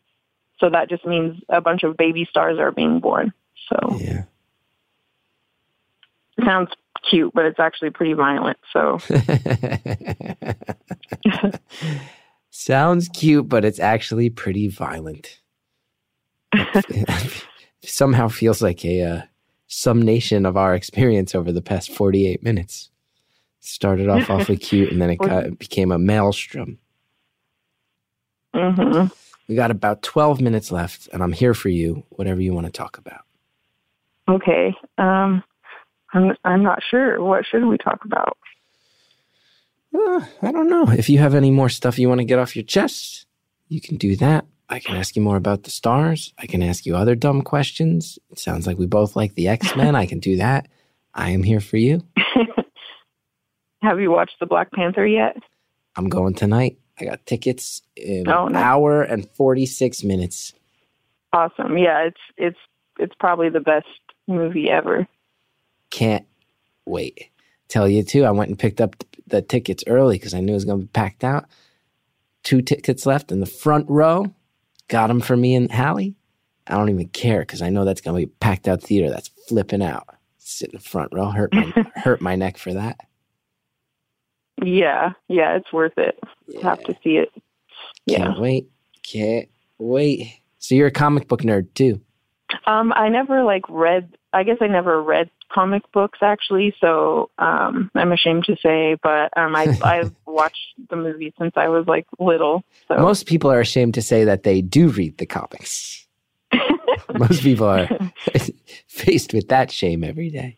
So 0.59 0.69
that 0.71 0.89
just 0.89 1.05
means 1.05 1.39
a 1.49 1.61
bunch 1.61 1.83
of 1.83 1.95
baby 1.95 2.25
stars 2.27 2.57
are 2.57 2.71
being 2.71 2.99
born. 2.99 3.31
So 3.69 3.97
Yeah. 3.99 4.23
sounds 6.43 6.71
cute, 7.07 7.31
but 7.35 7.45
it's 7.45 7.59
actually 7.59 7.91
pretty 7.91 8.13
violent. 8.13 8.57
So 8.73 8.97
Sounds 12.49 13.07
cute, 13.09 13.47
but 13.47 13.63
it's 13.65 13.79
actually 13.79 14.31
pretty 14.31 14.67
violent. 14.67 15.39
Somehow 17.83 18.29
feels 18.29 18.63
like 18.63 18.83
a 18.83 19.01
uh, 19.03 19.21
summation 19.67 20.45
of 20.45 20.57
our 20.57 20.73
experience 20.75 21.35
over 21.35 21.51
the 21.51 21.61
past 21.61 21.91
48 21.91 22.41
minutes. 22.43 22.89
Started 23.59 24.09
off 24.09 24.29
awfully 24.29 24.57
cute 24.69 24.91
and 24.91 25.01
then 25.01 25.09
it, 25.11 25.17
got, 25.17 25.45
it 25.45 25.59
became 25.59 25.91
a 25.91 25.99
maelstrom. 25.99 26.79
hmm 28.53 29.05
We 29.47 29.55
got 29.55 29.71
about 29.71 30.01
12 30.01 30.41
minutes 30.41 30.71
left, 30.71 31.07
and 31.13 31.21
I'm 31.21 31.33
here 31.33 31.53
for 31.53 31.69
you, 31.69 32.03
whatever 32.09 32.41
you 32.41 32.53
want 32.53 32.65
to 32.67 32.71
talk 32.71 32.97
about. 32.97 33.21
okay, 34.29 34.73
um, 34.97 35.43
I'm 36.13 36.35
I'm 36.43 36.63
not 36.63 36.81
sure. 36.89 37.21
What 37.21 37.45
should 37.45 37.65
we 37.65 37.77
talk 37.77 38.03
about? 38.05 38.37
Uh, 39.93 40.25
I 40.41 40.51
don't 40.51 40.69
know. 40.69 40.89
If 40.89 41.09
you 41.09 41.17
have 41.19 41.33
any 41.33 41.51
more 41.51 41.69
stuff 41.69 41.97
you 41.99 42.07
want 42.07 42.19
to 42.19 42.25
get 42.25 42.39
off 42.39 42.55
your 42.55 42.63
chest, 42.65 43.25
you 43.67 43.81
can 43.81 43.97
do 43.97 44.15
that. 44.17 44.45
I 44.69 44.79
can 44.79 44.95
ask 44.95 45.15
you 45.15 45.21
more 45.21 45.37
about 45.37 45.63
the 45.63 45.69
stars. 45.69 46.33
I 46.37 46.45
can 46.45 46.61
ask 46.61 46.85
you 46.85 46.95
other 46.95 47.15
dumb 47.15 47.41
questions. 47.41 48.19
It 48.31 48.39
sounds 48.39 48.67
like 48.67 48.77
we 48.77 48.85
both 48.85 49.15
like 49.15 49.35
the 49.35 49.47
X 49.47 49.75
Men. 49.75 49.95
I 49.95 50.05
can 50.05 50.19
do 50.19 50.35
that. 50.37 50.67
I 51.13 51.29
am 51.29 51.43
here 51.43 51.61
for 51.61 51.77
you. 51.77 52.03
Have 53.81 53.99
you 53.99 54.11
watched 54.11 54.39
the 54.39 54.45
Black 54.45 54.71
Panther 54.71 55.05
yet? 55.05 55.37
I'm 55.95 56.09
going 56.09 56.33
tonight. 56.33 56.77
I 56.99 57.05
got 57.05 57.25
tickets 57.25 57.81
in 57.95 58.27
Oh, 58.27 58.47
an 58.47 58.53
nice. 58.53 58.63
hour 58.63 59.03
and 59.03 59.29
46 59.31 60.03
minutes. 60.03 60.53
Awesome. 61.31 61.77
Yeah, 61.77 61.99
it's 62.03 62.19
it's 62.37 62.57
it's 62.99 63.13
probably 63.19 63.49
the 63.49 63.59
best 63.59 63.85
movie 64.27 64.69
ever. 64.69 65.07
Can't 65.91 66.25
wait. 66.85 67.29
tell 67.69 67.87
you 67.87 68.03
too. 68.03 68.23
I 68.25 68.31
went 68.31 68.49
and 68.49 68.57
picked 68.59 68.81
up 68.81 68.95
the 69.27 69.41
tickets 69.41 69.83
early 69.87 70.15
because 70.17 70.33
I 70.33 70.39
knew 70.39 70.53
it 70.53 70.55
was 70.55 70.65
going 70.65 70.79
to 70.79 70.85
be 70.85 70.91
packed 70.91 71.23
out. 71.23 71.45
Two 72.43 72.61
tickets 72.61 73.05
left 73.05 73.31
in 73.31 73.39
the 73.39 73.45
front 73.45 73.89
row. 73.89 74.33
Got 74.87 75.07
them 75.07 75.21
for 75.21 75.35
me 75.35 75.55
and 75.55 75.71
Hallie. 75.71 76.15
I 76.67 76.75
don't 76.75 76.89
even 76.89 77.07
care 77.09 77.39
because 77.39 77.61
I 77.61 77.69
know 77.69 77.85
that's 77.85 78.01
going 78.01 78.19
to 78.19 78.27
be 78.27 78.33
packed 78.39 78.67
out 78.67 78.81
theater. 78.81 79.09
That's 79.09 79.29
flipping 79.47 79.81
out. 79.81 80.07
Sit 80.37 80.71
in 80.71 80.77
the 80.77 80.83
front 80.83 81.13
row. 81.13 81.29
Hurt 81.29 81.53
my 81.53 81.73
hurt 81.95 82.21
my 82.21 82.35
neck 82.35 82.57
for 82.57 82.73
that. 82.73 82.97
Yeah, 84.63 85.11
yeah, 85.27 85.55
it's 85.55 85.71
worth 85.71 85.97
it. 85.97 86.19
Yeah. 86.47 86.61
Have 86.63 86.83
to 86.85 86.97
see 87.03 87.17
it. 87.17 87.29
Yeah. 88.05 88.17
Can't 88.17 88.39
wait. 88.39 88.69
Can't 89.03 89.49
wait. 89.77 90.41
So 90.59 90.75
you're 90.75 90.87
a 90.87 90.91
comic 90.91 91.27
book 91.27 91.41
nerd 91.41 91.73
too. 91.73 92.01
Um, 92.65 92.93
I 92.93 93.09
never 93.09 93.43
like 93.43 93.63
read. 93.69 94.17
I 94.33 94.43
guess 94.43 94.57
I 94.61 94.67
never 94.67 95.01
read 95.01 95.29
comic 95.51 95.83
books 95.91 96.19
actually. 96.21 96.73
So 96.79 97.29
um, 97.37 97.91
I'm 97.95 98.11
ashamed 98.11 98.45
to 98.45 98.55
say, 98.61 98.97
but 99.01 99.35
um, 99.37 99.55
I 99.55 99.77
I've 99.83 100.13
watched 100.25 100.73
the 100.89 100.95
movie 100.95 101.33
since 101.37 101.53
I 101.55 101.67
was 101.67 101.87
like 101.87 102.05
little. 102.19 102.63
So 102.87 102.97
Most 102.97 103.25
people 103.25 103.51
are 103.51 103.59
ashamed 103.59 103.93
to 103.95 104.01
say 104.01 104.23
that 104.23 104.43
they 104.43 104.61
do 104.61 104.89
read 104.89 105.17
the 105.17 105.25
comics. 105.25 106.07
Most 107.13 107.41
people 107.41 107.67
are 107.67 107.87
faced 108.87 109.33
with 109.33 109.49
that 109.49 109.71
shame 109.71 110.03
every 110.03 110.29
day. 110.29 110.57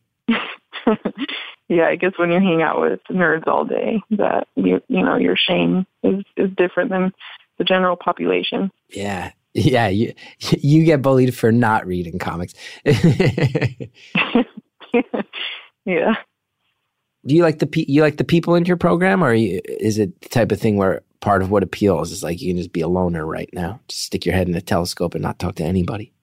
yeah, 1.68 1.88
I 1.88 1.96
guess 1.96 2.14
when 2.18 2.32
you 2.32 2.40
hang 2.40 2.62
out 2.62 2.80
with 2.80 3.00
nerds 3.12 3.48
all 3.48 3.66
day, 3.66 4.02
that 4.12 4.48
you 4.56 4.82
you 4.88 5.04
know 5.04 5.18
your 5.18 5.36
shame 5.36 5.86
is 6.04 6.24
is 6.38 6.50
different 6.58 6.90
than 6.90 7.14
the 7.58 7.64
general 7.64 7.96
population. 7.96 8.72
Yeah. 8.90 9.32
Yeah, 9.56 9.88
you 9.88 10.14
you 10.60 10.86
get 10.86 11.02
bullied 11.02 11.36
for 11.36 11.52
not 11.52 11.88
reading 11.88 12.20
comics. 12.20 12.54
do 17.26 17.36
you 17.36 17.44
like 17.44 17.60
the 17.60 17.68
pe- 17.68 17.86
you 17.88 18.02
like 18.02 18.18
the 18.18 18.24
people 18.24 18.56
in 18.56 18.66
your 18.66 18.78
program, 18.78 19.24
or 19.24 19.34
you, 19.34 19.62
is 19.66 19.98
it 19.98 20.20
the 20.22 20.30
type 20.30 20.52
of 20.52 20.60
thing 20.60 20.78
where 20.78 21.02
part 21.20 21.42
of 21.42 21.52
what 21.52 21.64
appeals 21.64 22.12
is 22.12 22.24
like 22.24 22.42
you 22.42 22.50
can 22.52 22.58
just 22.58 22.74
be 22.74 22.82
a 22.82 22.88
loner 22.88 23.26
right 23.26 23.50
now, 23.54 23.80
just 23.88 24.04
stick 24.04 24.26
your 24.26 24.36
head 24.36 24.48
in 24.48 24.56
a 24.56 24.62
telescope 24.62 25.16
and 25.16 25.24
not 25.24 25.40
talk 25.40 25.56
to 25.56 25.64
anybody? 25.64 26.14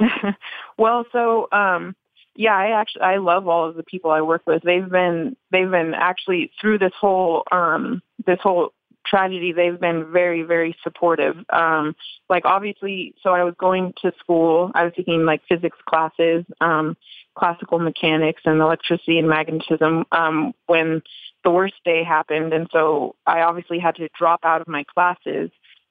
well, 0.78 1.04
so 1.12 1.48
um 1.52 1.94
yeah, 2.36 2.56
I 2.56 2.80
actually 2.80 3.02
I 3.02 3.16
love 3.18 3.46
all 3.46 3.68
of 3.68 3.76
the 3.76 3.84
people 3.84 4.10
I 4.10 4.20
work 4.20 4.42
with. 4.46 4.62
They've 4.62 4.88
been 4.88 5.36
they've 5.52 5.70
been 5.70 5.94
actually 5.94 6.50
through 6.60 6.78
this 6.78 6.92
whole 6.98 7.44
um 7.52 8.02
this 8.26 8.38
whole 8.42 8.72
tragedy 9.06 9.52
they've 9.52 9.80
been 9.80 10.10
very 10.12 10.42
very 10.42 10.76
supportive. 10.82 11.36
Um 11.50 11.94
like 12.28 12.44
obviously 12.44 13.14
so 13.22 13.30
i 13.30 13.44
was 13.44 13.54
going 13.58 13.92
to 14.02 14.12
school 14.18 14.70
i 14.74 14.84
was 14.84 14.92
taking 14.96 15.24
like 15.24 15.42
physics 15.48 15.78
classes 15.88 16.44
um 16.60 16.96
classical 17.36 17.78
mechanics 17.78 18.42
and 18.44 18.60
electricity 18.60 19.18
and 19.18 19.28
magnetism 19.28 20.04
um 20.12 20.54
when 20.66 21.02
the 21.44 21.50
worst 21.50 21.74
day 21.84 22.02
happened. 22.02 22.52
And 22.52 22.68
so 22.72 23.16
i 23.26 23.40
obviously 23.40 23.78
had 23.78 23.96
to 23.96 24.08
drop 24.18 24.40
out 24.44 24.60
of 24.60 24.68
my 24.68 24.84
classes. 24.84 25.50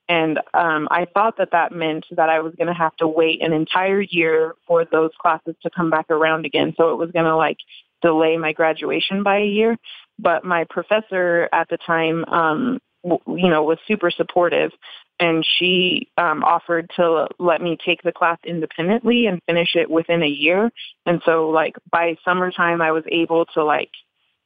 And 0.09 0.39
um 0.53 0.88
i 0.91 1.05
thought 1.14 1.38
that 1.38 1.51
that 1.51 1.72
meant 1.72 2.05
that 2.11 2.30
i 2.30 2.39
was 2.39 2.53
going 2.55 2.68
to 2.68 2.74
have 2.74 2.95
to 2.97 3.07
wait 3.07 3.41
an 3.41 3.53
entire 3.53 4.01
year 4.01 4.55
for 4.68 4.86
those 4.86 5.11
classes 5.22 5.55
to 5.64 5.70
come 5.70 5.89
back 5.89 6.09
around 6.09 6.45
again. 6.45 6.74
So 6.78 6.91
it 6.91 6.97
was 6.97 7.11
going 7.11 7.26
to 7.26 7.36
like 7.36 7.57
delay 8.01 8.38
my 8.38 8.51
graduation 8.53 9.24
by 9.24 9.38
a 9.39 9.45
year. 9.45 9.78
But 10.20 10.43
my 10.43 10.66
professor 10.70 11.49
at 11.51 11.70
the 11.70 11.78
time 11.78 12.26
um 12.26 12.80
you 13.04 13.49
know, 13.49 13.64
was 13.64 13.80
super 13.88 14.12
supportive. 14.12 14.72
And 15.20 15.45
she 15.58 16.10
um, 16.18 16.43
offered 16.43 16.89
to 16.95 17.28
let 17.39 17.62
me 17.62 17.78
take 17.86 18.01
the 18.01 18.12
class 18.12 18.39
independently 18.43 19.28
and 19.28 19.39
finish 19.45 19.76
it 19.76 19.89
within 19.89 20.24
a 20.24 20.28
year. 20.28 20.72
And 21.06 21.22
so, 21.24 21.49
like 21.49 21.76
by 21.91 22.18
summertime, 22.26 22.82
I 22.82 22.91
was 22.91 23.04
able 23.10 23.45
to 23.54 23.64
like, 23.64 23.91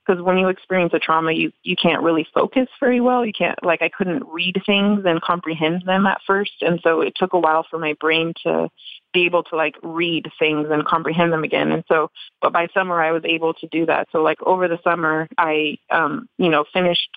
because 0.06 0.22
when 0.22 0.38
you 0.38 0.50
experience 0.50 0.94
a 0.94 1.00
trauma, 1.00 1.32
you 1.32 1.52
you 1.64 1.76
can't 1.82 2.04
really 2.04 2.28
focus 2.34 2.68
very 2.80 3.00
well. 3.00 3.26
You 3.26 3.34
can't 3.34 3.58
like 3.64 3.82
I 3.82 3.90
couldn't 3.90 4.28
read 4.28 4.62
things 4.66 5.04
and 5.06 5.22
comprehend 5.22 5.84
them 5.86 6.06
at 6.06 6.22
first, 6.28 6.54
and 6.62 6.80
so 6.84 7.02
it 7.02 7.14
took 7.16 7.34
a 7.34 7.40
while 7.40 7.66
for 7.70 7.80
my 7.80 7.94
brain 8.00 8.34
to 8.44 8.70
be 9.14 9.26
able 9.26 9.44
to 9.44 9.56
like 9.56 9.76
read 9.84 10.30
things 10.38 10.68
and 10.70 10.86
comprehend 10.86 11.32
them 11.32 11.44
again. 11.44 11.72
And 11.72 11.84
so, 11.88 12.12
but 12.42 12.54
by 12.54 12.68
summer, 12.74 13.02
I 13.02 13.12
was 13.12 13.24
able 13.26 13.54
to 13.56 13.68
do 13.68 13.86
that. 13.88 14.08
So 14.12 14.22
like 14.22 14.42
over 14.44 14.68
the 14.68 14.80
summer, 14.84 15.28
I 15.38 15.78
um, 15.90 16.30
you 16.38 16.50
know 16.50 16.66
finished 16.72 17.10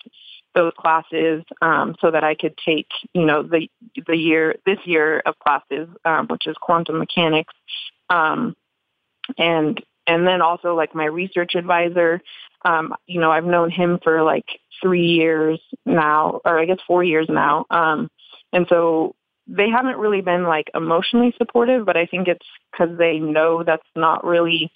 those 0.55 0.73
classes 0.77 1.45
um, 1.63 1.95
so 2.01 2.11
that 2.11 2.25
I 2.25 2.35
could 2.35 2.55
take, 2.65 2.89
you 3.13 3.25
know, 3.25 3.43
the 3.43 3.69
the 4.07 4.17
year 4.17 4.57
this 4.67 4.79
year 4.85 5.23
of 5.25 5.39
classes, 5.39 5.89
um, 6.05 6.27
which 6.29 6.47
is 6.47 6.57
quantum 6.61 6.99
mechanics, 6.99 7.55
um, 8.09 8.57
and 9.39 9.81
and 10.07 10.27
then 10.27 10.43
also 10.43 10.75
like 10.75 10.95
my 10.95 11.05
research 11.05 11.55
advisor, 11.55 12.21
um, 12.65 12.95
you 13.07 13.21
know, 13.21 13.31
I've 13.31 13.45
known 13.45 13.71
him 13.71 14.01
for 14.03 14.23
like 14.23 14.47
three 14.83 15.07
years 15.07 15.61
now, 15.87 16.41
or 16.45 16.59
I 16.59 16.65
guess 16.65 16.79
four 16.87 17.05
years 17.05 17.27
now, 17.29 17.67
um, 17.71 18.11
and 18.53 18.67
so 18.69 19.15
they 19.47 19.69
haven't 19.69 19.99
really 19.99 20.21
been 20.21 20.45
like 20.45 20.71
emotionally 20.75 21.35
supportive, 21.37 21.85
but 21.85 21.97
I 21.97 22.07
think 22.07 22.29
it's 22.29 22.47
because 22.71 22.97
they 22.99 23.19
know 23.19 23.65
that's 23.65 23.83
not 23.97 24.25
really 24.25 24.71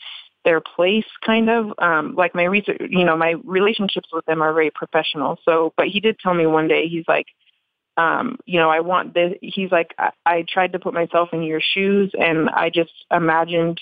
their 0.44 0.60
place 0.60 1.06
kind 1.24 1.50
of. 1.50 1.72
Um 1.78 2.14
like 2.14 2.34
my 2.34 2.44
research 2.44 2.78
you 2.88 3.04
know 3.04 3.16
my 3.16 3.34
relationships 3.44 4.08
with 4.12 4.24
them 4.26 4.42
are 4.42 4.52
very 4.52 4.70
professional. 4.70 5.38
So 5.44 5.72
but 5.76 5.88
he 5.88 6.00
did 6.00 6.18
tell 6.18 6.34
me 6.34 6.46
one 6.46 6.68
day 6.68 6.88
he's 6.88 7.04
like 7.08 7.26
um 7.96 8.36
you 8.44 8.58
know 8.58 8.70
i 8.70 8.80
want 8.80 9.14
this 9.14 9.34
he's 9.40 9.70
like 9.70 9.94
I, 9.96 10.10
I 10.26 10.44
tried 10.48 10.72
to 10.72 10.80
put 10.80 10.94
myself 10.94 11.28
in 11.32 11.44
your 11.44 11.60
shoes 11.60 12.10
and 12.18 12.50
i 12.50 12.68
just 12.68 12.90
imagined 13.08 13.80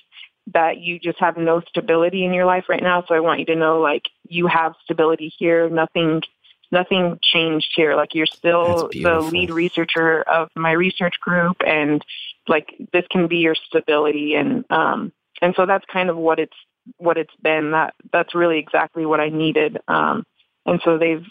that 0.53 0.79
you 0.79 0.99
just 0.99 1.19
have 1.21 1.37
no 1.37 1.61
stability 1.69 2.25
in 2.25 2.35
your 2.35 2.47
life 2.47 2.65
right 2.69 2.83
now. 2.83 3.05
So 3.07 3.15
i 3.15 3.21
want 3.21 3.41
you 3.41 3.47
to 3.47 3.57
know 3.57 3.81
like 3.81 4.03
you 4.29 4.47
have 4.47 4.75
stability 4.85 5.33
here. 5.39 5.69
Nothing 5.69 6.23
nothing 6.71 7.19
changed 7.23 7.69
here. 7.77 7.95
Like 7.95 8.15
you're 8.15 8.27
still 8.27 8.89
the 8.93 9.21
lead 9.21 9.51
researcher 9.51 10.23
of 10.23 10.49
my 10.57 10.73
research 10.73 11.15
group 11.21 11.59
and 11.65 12.05
like 12.49 12.75
this 12.93 13.05
can 13.11 13.29
be 13.29 13.39
your 13.39 13.55
stability. 13.55 14.35
And 14.35 14.65
um 14.71 15.13
and 15.43 15.55
so 15.57 15.67
that's 15.67 15.85
kind 15.93 16.09
of 16.09 16.17
what 16.17 16.39
it's 16.39 16.57
what 16.97 17.19
it's 17.19 17.35
been. 17.43 17.73
That 17.73 17.95
that's 18.13 18.35
really 18.35 18.59
exactly 18.59 19.05
what 19.05 19.21
i 19.21 19.29
needed. 19.29 19.79
Um 19.89 20.25
and 20.65 20.81
so 20.85 20.99
they've 20.99 21.25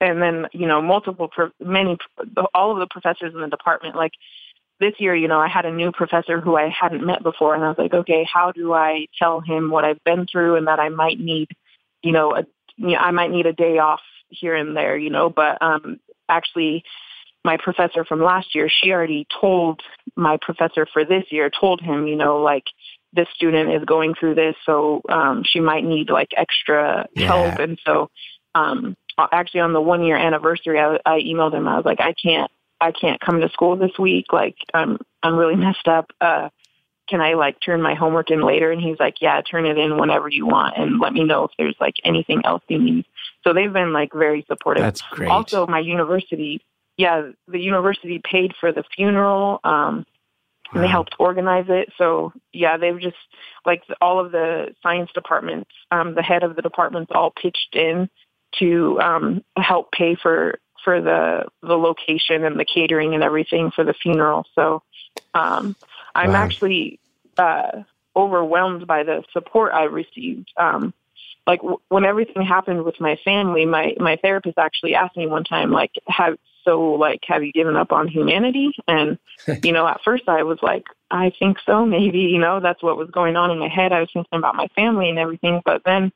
and 0.00 0.20
then 0.20 0.46
you 0.52 0.66
know 0.66 0.82
multiple 0.82 1.30
many 1.60 1.96
all 2.54 2.72
of 2.72 2.78
the 2.78 2.86
professors 2.90 3.32
in 3.34 3.40
the 3.40 3.48
department 3.48 3.94
like 3.94 4.12
this 4.80 4.94
year 4.98 5.14
you 5.14 5.28
know 5.28 5.38
i 5.38 5.48
had 5.48 5.64
a 5.64 5.72
new 5.72 5.92
professor 5.92 6.40
who 6.40 6.56
i 6.56 6.68
hadn't 6.68 7.06
met 7.06 7.22
before 7.22 7.54
and 7.54 7.64
i 7.64 7.68
was 7.68 7.78
like 7.78 7.94
okay 7.94 8.26
how 8.30 8.52
do 8.52 8.72
i 8.72 9.06
tell 9.18 9.40
him 9.40 9.70
what 9.70 9.84
i've 9.84 10.02
been 10.04 10.26
through 10.30 10.56
and 10.56 10.66
that 10.66 10.80
i 10.80 10.88
might 10.88 11.18
need 11.18 11.48
you 12.02 12.12
know 12.12 12.34
a 12.34 12.44
you 12.76 12.88
know, 12.88 12.98
i 12.98 13.10
might 13.10 13.30
need 13.30 13.46
a 13.46 13.52
day 13.52 13.78
off 13.78 14.00
here 14.28 14.56
and 14.56 14.76
there 14.76 14.96
you 14.96 15.10
know? 15.10 15.30
But 15.30 15.60
um 15.62 16.00
actually 16.28 16.84
my 17.44 17.56
professor 17.56 18.04
from 18.04 18.22
last 18.22 18.54
year 18.54 18.68
she 18.68 18.90
already 18.92 19.26
told 19.40 19.80
my 20.16 20.38
professor 20.40 20.86
for 20.92 21.04
this 21.04 21.24
year 21.30 21.50
told 21.50 21.80
him 21.80 22.06
you 22.06 22.16
know 22.16 22.38
like 22.38 22.64
this 23.12 23.28
student 23.34 23.72
is 23.72 23.84
going 23.84 24.14
through 24.14 24.34
this, 24.34 24.54
so 24.64 25.02
um, 25.08 25.42
she 25.44 25.60
might 25.60 25.84
need 25.84 26.10
like 26.10 26.30
extra 26.36 27.06
Yeah. 27.14 27.26
help. 27.26 27.58
And 27.58 27.78
so, 27.84 28.10
um, 28.54 28.96
actually, 29.18 29.60
on 29.60 29.72
the 29.72 29.80
one 29.80 30.02
year 30.02 30.16
anniversary, 30.16 30.78
I, 30.80 30.98
I 31.04 31.20
emailed 31.20 31.54
him. 31.54 31.68
I 31.68 31.76
was 31.76 31.84
like, 31.84 32.00
I 32.00 32.14
can't, 32.14 32.50
I 32.80 32.92
can't 32.92 33.20
come 33.20 33.40
to 33.40 33.48
school 33.50 33.76
this 33.76 33.98
week. 33.98 34.26
Like, 34.32 34.56
I'm, 34.72 34.98
I'm 35.22 35.36
really 35.36 35.56
messed 35.66 35.88
up. 35.88 36.10
Uh, 36.20 36.48
can 37.08 37.20
I 37.20 37.34
like 37.34 37.58
turn 37.60 37.82
my 37.82 37.94
homework 37.94 38.30
in 38.30 38.40
later? 38.40 38.70
And 38.70 38.80
he's 38.80 38.98
like, 38.98 39.16
yeah, 39.20 39.40
turn 39.42 39.66
it 39.66 39.76
in 39.76 39.98
whenever 39.98 40.28
you 40.28 40.46
want, 40.46 40.78
and 40.78 40.98
let 40.98 41.12
me 41.12 41.24
know 41.24 41.44
if 41.44 41.50
there's 41.58 41.76
like 41.80 41.96
anything 42.04 42.40
else 42.44 42.62
you 42.68 42.78
need. 42.78 43.04
So 43.44 43.52
they've 43.52 43.72
been 43.72 43.92
like 43.92 44.12
very 44.14 44.44
supportive. 44.48 44.82
That's 44.82 45.02
great. 45.10 45.28
Also, 45.30 45.66
my 45.66 45.80
university, 45.80 46.62
yeah, 46.96 47.30
the 47.48 47.58
university 47.58 48.22
paid 48.24 48.54
for 48.58 48.72
the 48.72 48.84
funeral. 48.96 49.60
Um, 49.64 50.06
and 50.74 50.82
they 50.82 50.88
helped 50.88 51.14
organize 51.18 51.66
it. 51.68 51.92
So 51.98 52.32
yeah, 52.52 52.76
they've 52.76 53.00
just 53.00 53.16
like 53.64 53.82
all 54.00 54.24
of 54.24 54.32
the 54.32 54.74
science 54.82 55.10
departments, 55.14 55.70
um, 55.90 56.14
the 56.14 56.22
head 56.22 56.42
of 56.42 56.56
the 56.56 56.62
departments 56.62 57.12
all 57.14 57.30
pitched 57.30 57.74
in 57.74 58.08
to 58.58 59.00
um, 59.00 59.44
help 59.56 59.92
pay 59.92 60.14
for 60.14 60.58
for 60.84 61.00
the 61.00 61.44
the 61.62 61.78
location 61.78 62.44
and 62.44 62.58
the 62.58 62.64
catering 62.64 63.14
and 63.14 63.22
everything 63.22 63.70
for 63.74 63.84
the 63.84 63.94
funeral. 63.94 64.44
So 64.54 64.82
um, 65.34 65.76
I'm 66.14 66.32
Wow. 66.32 66.42
actually 66.44 67.00
uh, 67.38 67.82
overwhelmed 68.16 68.86
by 68.86 69.02
the 69.02 69.22
support 69.32 69.72
I 69.72 69.84
received. 69.84 70.50
Um, 70.56 70.92
like 71.46 71.60
w- 71.60 71.80
when 71.88 72.04
everything 72.04 72.42
happened 72.42 72.84
with 72.84 73.00
my 73.00 73.16
family, 73.24 73.64
my 73.64 73.94
my 73.98 74.16
therapist 74.16 74.58
actually 74.58 74.94
asked 74.94 75.16
me 75.16 75.26
one 75.26 75.44
time, 75.44 75.70
like, 75.70 75.92
have 76.06 76.36
so 76.64 76.80
like 76.92 77.20
have 77.24 77.42
you 77.42 77.52
given 77.52 77.76
up 77.76 77.92
on 77.92 78.08
humanity? 78.08 78.72
And 78.86 79.18
you 79.64 79.72
know, 79.72 79.86
at 79.86 80.00
first 80.04 80.24
I 80.28 80.42
was 80.42 80.58
like, 80.62 80.84
I 81.10 81.32
think 81.38 81.58
so, 81.66 81.84
maybe. 81.84 82.20
You 82.20 82.38
know, 82.38 82.60
that's 82.60 82.82
what 82.82 82.96
was 82.96 83.10
going 83.10 83.36
on 83.36 83.50
in 83.50 83.58
my 83.58 83.68
head. 83.68 83.92
I 83.92 84.00
was 84.00 84.10
thinking 84.12 84.38
about 84.38 84.56
my 84.56 84.68
family 84.74 85.08
and 85.08 85.18
everything, 85.18 85.60
but 85.64 85.82
then, 85.84 86.12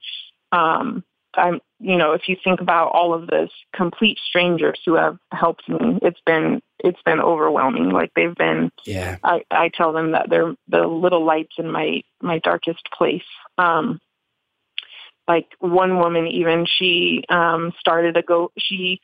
um, 0.52 1.04
I'm, 1.34 1.60
you 1.80 1.96
know, 1.96 2.12
if 2.12 2.22
you 2.28 2.36
think 2.42 2.60
about 2.60 2.92
all 2.92 3.12
of 3.12 3.26
this 3.26 3.50
complete 3.74 4.18
strangers 4.26 4.80
who 4.86 4.94
have 4.94 5.18
helped 5.32 5.68
me, 5.68 5.98
it's 6.02 6.20
been 6.24 6.62
it's 6.78 7.00
been 7.04 7.20
overwhelming. 7.20 7.90
Like 7.90 8.12
they've 8.16 8.34
been 8.34 8.70
Yeah. 8.84 9.18
I, 9.22 9.44
I 9.50 9.68
tell 9.68 9.92
them 9.92 10.12
that 10.12 10.30
they're 10.30 10.54
the 10.68 10.86
little 10.86 11.24
lights 11.24 11.54
in 11.58 11.70
my 11.70 12.02
my 12.22 12.38
darkest 12.38 12.88
place. 12.96 13.22
Um, 13.58 14.00
like 15.28 15.48
one 15.58 15.98
woman 15.98 16.26
even 16.26 16.66
she 16.78 17.24
um 17.28 17.72
started 17.80 18.16
a 18.16 18.22
go 18.22 18.52
she 18.58 19.00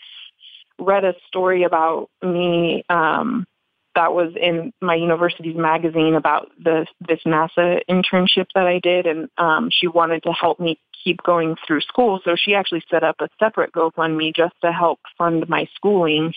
read 0.82 1.04
a 1.04 1.14
story 1.28 1.64
about 1.64 2.08
me 2.22 2.84
um 2.88 3.46
that 3.94 4.14
was 4.14 4.32
in 4.40 4.72
my 4.80 4.94
university's 4.94 5.56
magazine 5.56 6.14
about 6.14 6.50
the 6.62 6.86
this 7.06 7.20
NASA 7.26 7.80
internship 7.88 8.46
that 8.54 8.66
I 8.66 8.78
did. 8.78 9.06
And 9.06 9.28
um 9.38 9.68
she 9.70 9.86
wanted 9.86 10.22
to 10.24 10.32
help 10.32 10.60
me 10.60 10.78
keep 11.04 11.22
going 11.22 11.56
through 11.66 11.80
school. 11.80 12.20
So 12.24 12.36
she 12.36 12.54
actually 12.54 12.84
set 12.90 13.02
up 13.02 13.16
a 13.20 13.28
separate 13.38 13.72
GoFundMe 13.72 14.34
just 14.34 14.54
to 14.62 14.72
help 14.72 15.00
fund 15.18 15.48
my 15.48 15.68
schooling. 15.74 16.32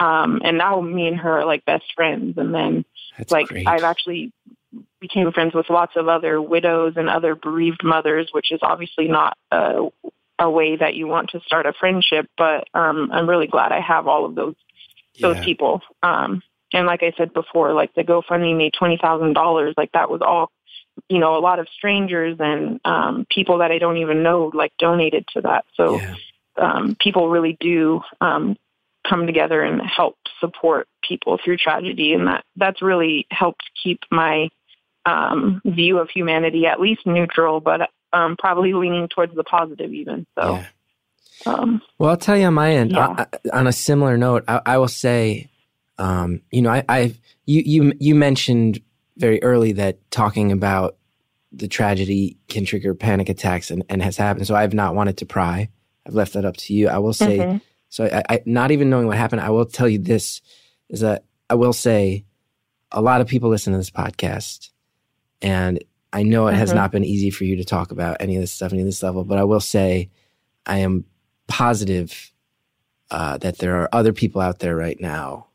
Um 0.00 0.40
and 0.44 0.58
now 0.58 0.80
me 0.80 1.08
and 1.08 1.16
her 1.18 1.40
are 1.40 1.46
like 1.46 1.64
best 1.64 1.84
friends. 1.94 2.38
And 2.38 2.54
then 2.54 2.84
That's 3.18 3.30
like 3.30 3.48
great. 3.48 3.66
I've 3.66 3.84
actually 3.84 4.32
became 5.00 5.30
friends 5.32 5.54
with 5.54 5.70
lots 5.70 5.92
of 5.96 6.08
other 6.08 6.40
widows 6.40 6.94
and 6.96 7.08
other 7.08 7.34
bereaved 7.34 7.82
mothers, 7.84 8.28
which 8.32 8.50
is 8.50 8.60
obviously 8.62 9.08
not 9.08 9.36
a, 9.50 9.88
a 10.38 10.50
way 10.50 10.76
that 10.76 10.94
you 10.94 11.06
want 11.06 11.30
to 11.30 11.40
start 11.40 11.66
a 11.66 11.72
friendship. 11.72 12.26
But 12.36 12.68
um, 12.74 13.10
I'm 13.12 13.28
really 13.28 13.46
glad 13.46 13.72
I 13.72 13.80
have 13.80 14.06
all 14.08 14.24
of 14.24 14.34
those 14.34 14.54
those 15.20 15.36
Yeah. 15.36 15.44
people. 15.44 15.80
Um, 16.02 16.42
and 16.72 16.86
like 16.86 17.02
I 17.04 17.12
said 17.16 17.32
before, 17.32 17.72
like 17.72 17.94
the 17.94 18.02
GoFundMe 18.02 18.56
made 18.56 18.72
twenty 18.76 18.98
thousand 19.00 19.34
dollars. 19.34 19.74
Like 19.76 19.92
that 19.92 20.10
was 20.10 20.22
all, 20.22 20.50
you 21.08 21.18
know, 21.18 21.36
a 21.36 21.40
lot 21.40 21.60
of 21.60 21.68
strangers 21.68 22.36
and 22.40 22.80
um, 22.84 23.26
people 23.30 23.58
that 23.58 23.70
I 23.70 23.78
don't 23.78 23.98
even 23.98 24.22
know 24.22 24.50
like 24.52 24.72
donated 24.78 25.26
to 25.34 25.42
that. 25.42 25.64
So 25.76 26.00
yeah. 26.00 26.14
um, 26.60 26.96
people 27.00 27.28
really 27.28 27.56
do 27.60 28.00
um, 28.20 28.56
come 29.08 29.26
together 29.26 29.62
and 29.62 29.80
help 29.82 30.16
support 30.40 30.88
people 31.08 31.38
through 31.44 31.58
tragedy, 31.58 32.12
and 32.12 32.26
that 32.26 32.44
that's 32.56 32.82
really 32.82 33.26
helped 33.30 33.62
keep 33.80 34.00
my 34.10 34.48
um, 35.06 35.60
view 35.64 35.98
of 35.98 36.08
humanity 36.10 36.66
at 36.66 36.80
least 36.80 37.06
neutral, 37.06 37.60
but 37.60 37.90
um, 38.14 38.36
probably 38.38 38.72
leaning 38.72 39.08
towards 39.08 39.34
the 39.34 39.44
positive 39.44 39.92
even. 39.92 40.26
So, 40.38 40.54
yeah. 40.54 40.66
um, 41.52 41.82
Well, 41.98 42.10
I'll 42.10 42.16
tell 42.16 42.36
you 42.36 42.46
on 42.46 42.54
my 42.54 42.72
end. 42.74 42.92
Yeah. 42.92 43.08
I- 43.18 43.58
on 43.58 43.66
a 43.66 43.72
similar 43.72 44.16
note, 44.16 44.44
I, 44.48 44.60
I 44.64 44.78
will 44.78 44.88
say, 44.88 45.50
um, 45.98 46.40
you 46.50 46.62
know, 46.62 46.70
I, 46.70 46.84
I 46.88 47.14
you 47.46 47.62
you 47.64 47.92
you 48.00 48.14
mentioned 48.14 48.80
very 49.16 49.42
early 49.42 49.72
that 49.72 49.98
talking 50.10 50.50
about 50.52 50.96
the 51.52 51.68
tragedy 51.68 52.36
can 52.48 52.64
trigger 52.64 52.94
panic 52.94 53.28
attacks 53.28 53.70
and, 53.70 53.84
and 53.88 54.02
has 54.02 54.16
happened. 54.16 54.46
So 54.46 54.54
I 54.56 54.62
have 54.62 54.74
not 54.74 54.94
wanted 54.94 55.18
to 55.18 55.26
pry. 55.26 55.68
I've 56.06 56.14
left 56.14 56.32
that 56.32 56.44
up 56.44 56.56
to 56.58 56.74
you. 56.74 56.88
I 56.88 56.98
will 56.98 57.12
say, 57.12 57.38
mhm. 57.38 57.60
so 57.88 58.06
I, 58.06 58.22
I 58.28 58.42
not 58.44 58.70
even 58.72 58.90
knowing 58.90 59.06
what 59.06 59.16
happened, 59.16 59.40
I 59.40 59.50
will 59.50 59.66
tell 59.66 59.88
you 59.88 59.98
this 59.98 60.40
is 60.88 61.00
that 61.00 61.24
I 61.48 61.54
will 61.54 61.72
say 61.72 62.24
a 62.90 63.00
lot 63.00 63.20
of 63.20 63.28
people 63.28 63.50
listen 63.50 63.72
to 63.72 63.78
this 63.78 63.90
podcast 63.90 64.70
and 65.40 65.82
I 66.14 66.22
know 66.22 66.46
it 66.46 66.54
has 66.54 66.70
Mhm. 66.70 66.76
not 66.76 66.92
been 66.92 67.04
easy 67.04 67.30
for 67.30 67.44
you 67.44 67.56
to 67.56 67.64
talk 67.64 67.90
about 67.90 68.16
any 68.20 68.36
of 68.36 68.40
this 68.40 68.52
stuff, 68.52 68.72
any 68.72 68.82
of 68.82 68.86
this 68.86 69.02
level, 69.02 69.24
but 69.24 69.36
I 69.38 69.44
will 69.44 69.60
say 69.60 70.10
I 70.64 70.78
am 70.78 71.04
positive 71.48 72.30
uh, 73.10 73.36
that 73.38 73.58
there 73.58 73.76
are 73.80 73.88
other 73.92 74.12
people 74.12 74.40
out 74.40 74.60
there 74.60 74.74
right 74.76 74.98
now 75.00 75.48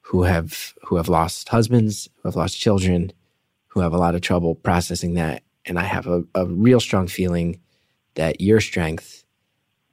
who 0.00 0.22
have 0.24 0.74
who 0.86 0.96
have 0.96 1.08
lost 1.08 1.48
husbands, 1.50 2.08
who 2.16 2.28
have 2.28 2.36
lost 2.36 2.58
children, 2.58 3.12
who 3.68 3.80
have 3.80 3.92
a 3.92 3.98
lot 3.98 4.14
of 4.14 4.20
trouble 4.20 4.54
processing 4.54 5.14
that, 5.14 5.42
and 5.64 5.78
I 5.78 5.84
have 5.84 6.06
a, 6.06 6.24
a 6.34 6.46
real 6.46 6.80
strong 6.80 7.06
feeling 7.06 7.60
that 8.14 8.40
your 8.40 8.60
strength 8.60 9.24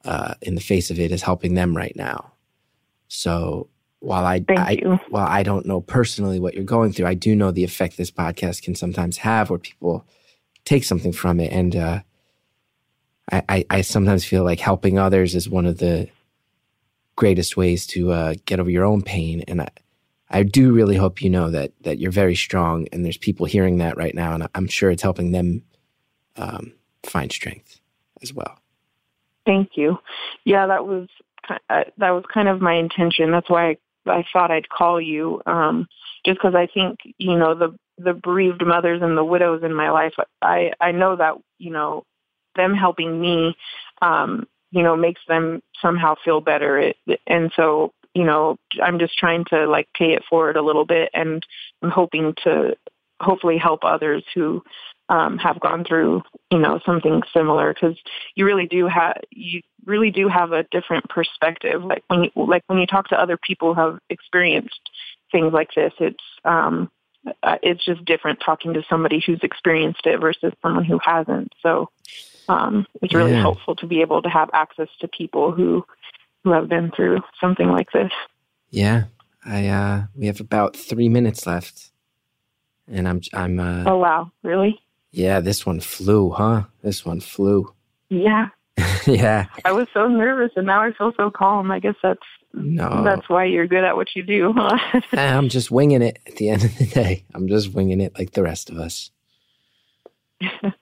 uh, 0.04 0.34
in 0.42 0.54
the 0.56 0.60
face 0.60 0.90
of 0.90 0.98
it 0.98 1.12
is 1.12 1.22
helping 1.22 1.54
them 1.54 1.76
right 1.76 1.94
now. 1.94 2.32
So 3.08 3.68
while 4.00 4.24
I, 4.24 4.40
Thank 4.40 4.58
I 4.58 4.98
while 5.08 5.26
I 5.26 5.42
don't 5.42 5.66
know 5.66 5.80
personally 5.80 6.40
what 6.40 6.54
you're 6.54 6.64
going 6.64 6.92
through, 6.92 7.06
I 7.06 7.14
do 7.14 7.36
know 7.36 7.50
the 7.50 7.64
effect 7.64 7.96
this 7.96 8.10
podcast 8.10 8.62
can 8.62 8.74
sometimes 8.74 9.18
have 9.18 9.50
where 9.50 9.58
people 9.58 10.06
take 10.64 10.84
something 10.84 11.12
from 11.12 11.38
it. 11.38 11.52
And 11.52 11.76
uh, 11.76 12.00
I, 13.30 13.42
I, 13.48 13.64
I 13.70 13.80
sometimes 13.82 14.24
feel 14.24 14.42
like 14.42 14.60
helping 14.60 14.98
others 14.98 15.34
is 15.34 15.48
one 15.48 15.66
of 15.66 15.78
the 15.78 16.08
greatest 17.16 17.56
ways 17.56 17.86
to 17.88 18.12
uh, 18.12 18.34
get 18.46 18.58
over 18.58 18.70
your 18.70 18.86
own 18.86 19.02
pain. 19.02 19.44
And 19.46 19.62
I, 19.62 19.68
I 20.30 20.42
do 20.44 20.72
really 20.72 20.96
hope 20.96 21.22
you 21.22 21.28
know 21.28 21.50
that 21.50 21.72
that 21.82 21.98
you're 21.98 22.12
very 22.12 22.36
strong, 22.36 22.86
and 22.92 23.04
there's 23.04 23.18
people 23.18 23.46
hearing 23.46 23.78
that 23.78 23.96
right 23.96 24.14
now, 24.14 24.32
and 24.32 24.46
I'm 24.54 24.68
sure 24.68 24.90
it's 24.90 25.02
helping 25.02 25.32
them 25.32 25.64
um, 26.36 26.72
find 27.02 27.32
strength 27.32 27.80
as 28.22 28.32
well. 28.32 28.56
Thank 29.44 29.70
you. 29.74 29.98
Yeah, 30.44 30.68
that 30.68 30.86
was 30.86 31.08
uh, 31.68 31.84
that 31.98 32.10
was 32.10 32.24
kind 32.32 32.48
of 32.48 32.60
my 32.60 32.74
intention. 32.74 33.32
That's 33.32 33.50
why 33.50 33.70
I, 33.70 33.76
I 34.06 34.24
thought 34.32 34.50
I'd 34.50 34.68
call 34.68 35.00
you, 35.00 35.42
um, 35.46 35.86
just 36.24 36.38
because 36.38 36.54
I 36.54 36.66
think 36.66 36.98
you 37.18 37.36
know 37.36 37.54
the 37.54 37.76
the 37.98 38.14
bereaved 38.14 38.64
mothers 38.64 39.02
and 39.02 39.16
the 39.16 39.24
widows 39.24 39.62
in 39.62 39.74
my 39.74 39.90
life. 39.90 40.14
I 40.42 40.72
I 40.80 40.92
know 40.92 41.16
that 41.16 41.34
you 41.58 41.70
know 41.70 42.04
them 42.56 42.74
helping 42.74 43.20
me, 43.20 43.54
um, 44.02 44.46
you 44.70 44.82
know, 44.82 44.96
makes 44.96 45.20
them 45.28 45.62
somehow 45.80 46.14
feel 46.24 46.40
better. 46.40 46.78
It, 46.78 46.96
and 47.26 47.52
so 47.54 47.92
you 48.14 48.24
know, 48.24 48.56
I'm 48.82 48.98
just 48.98 49.16
trying 49.16 49.44
to 49.50 49.66
like 49.66 49.88
pay 49.96 50.12
it 50.12 50.22
forward 50.28 50.56
a 50.56 50.62
little 50.62 50.84
bit, 50.84 51.10
and 51.14 51.44
I'm 51.82 51.90
hoping 51.90 52.34
to 52.44 52.76
hopefully 53.20 53.58
help 53.58 53.84
others 53.84 54.24
who 54.34 54.62
um, 55.10 55.38
have 55.38 55.58
gone 55.60 55.84
through 55.84 56.22
you 56.50 56.58
know 56.58 56.80
something 56.86 57.22
similar 57.34 57.74
because 57.74 57.96
you 58.36 58.46
really 58.46 58.66
do 58.66 58.86
have 58.86 59.16
you 59.30 59.60
really 59.84 60.10
do 60.10 60.28
have 60.28 60.52
a 60.52 60.62
different 60.70 61.06
perspective. 61.10 61.84
Like 61.84 62.04
when 62.06 62.24
you 62.24 62.30
like 62.36 62.62
when 62.68 62.78
you 62.78 62.86
talk 62.86 63.08
to 63.08 63.20
other 63.20 63.36
people 63.36 63.74
who 63.74 63.80
have 63.80 63.98
experienced 64.08 64.88
things 65.32 65.52
like 65.52 65.68
this 65.76 65.92
it's 66.00 66.24
um 66.44 66.90
uh, 67.42 67.56
it's 67.62 67.84
just 67.84 68.04
different 68.04 68.40
talking 68.44 68.72
to 68.72 68.82
somebody 68.88 69.22
who's 69.24 69.40
experienced 69.42 70.06
it 70.06 70.18
versus 70.20 70.52
someone 70.62 70.84
who 70.84 70.98
hasn't. 71.04 71.52
So 71.60 71.90
um 72.48 72.86
it's 73.02 73.14
really 73.14 73.32
Yeah. 73.32 73.42
helpful 73.42 73.74
to 73.76 73.86
be 73.86 74.00
able 74.00 74.22
to 74.22 74.30
have 74.30 74.48
access 74.54 74.88
to 75.00 75.08
people 75.08 75.50
who 75.50 75.84
who 76.44 76.52
have 76.52 76.68
been 76.68 76.92
through 76.92 77.20
something 77.40 77.68
like 77.68 77.90
this. 77.92 78.12
Yeah, 78.70 79.04
I 79.44 79.66
uh, 79.66 80.02
we 80.14 80.26
have 80.26 80.40
about 80.40 80.76
three 80.76 81.08
minutes 81.08 81.46
left, 81.46 81.90
and 82.86 83.08
I'm 83.08 83.20
I'm 83.34 83.58
uh, 83.58 83.84
oh 83.90 83.98
wow. 83.98 84.30
Really 84.44 84.80
yeah. 85.12 85.40
This 85.40 85.64
one 85.66 85.80
flew, 85.80 86.30
huh? 86.30 86.64
This 86.82 87.04
one 87.04 87.20
flew. 87.20 87.72
yeah 88.08 88.48
yeah. 89.06 89.46
i 89.64 89.72
was 89.72 89.86
so 89.92 90.06
nervous 90.08 90.52
and 90.56 90.66
now 90.66 90.80
i 90.80 90.90
feel 90.92 91.12
so 91.16 91.30
calm 91.30 91.70
i 91.70 91.78
guess 91.78 91.96
that's 92.02 92.20
No, 92.54 93.02
that's 93.04 93.28
why 93.28 93.44
you're 93.44 93.66
good 93.66 93.84
at 93.84 93.94
what 93.96 94.08
you 94.16 94.22
do 94.22 94.54
huh 94.56 95.00
I'm 95.12 95.48
just 95.50 95.70
winging 95.70 96.00
it. 96.02 96.18
At 96.26 96.36
the 96.36 96.48
end 96.48 96.64
of 96.64 96.78
the 96.78 96.86
day, 96.86 97.24
I'm 97.34 97.46
just 97.48 97.74
winging 97.74 98.00
it 98.00 98.16
like 98.18 98.30
the 98.32 98.42
rest 98.42 98.70
of 98.70 98.78
us. 98.78 99.10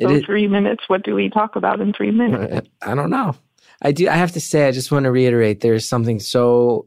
So 0.00 0.10
is- 0.10 0.24
three 0.24 0.48
minutes. 0.48 0.84
What 0.88 1.04
do 1.04 1.14
we 1.14 1.30
talk 1.30 1.56
about 1.56 1.80
in 1.80 1.92
three 1.92 2.10
minutes? 2.10 2.68
I 2.82 2.94
don't 2.94 3.10
know. 3.10 3.36
I 3.82 3.92
do. 3.92 4.08
I 4.08 4.14
have 4.14 4.32
to 4.32 4.40
say, 4.40 4.66
I 4.66 4.72
just 4.72 4.90
want 4.90 5.04
to 5.04 5.10
reiterate. 5.10 5.60
There's 5.60 5.86
something 5.86 6.18
so, 6.20 6.86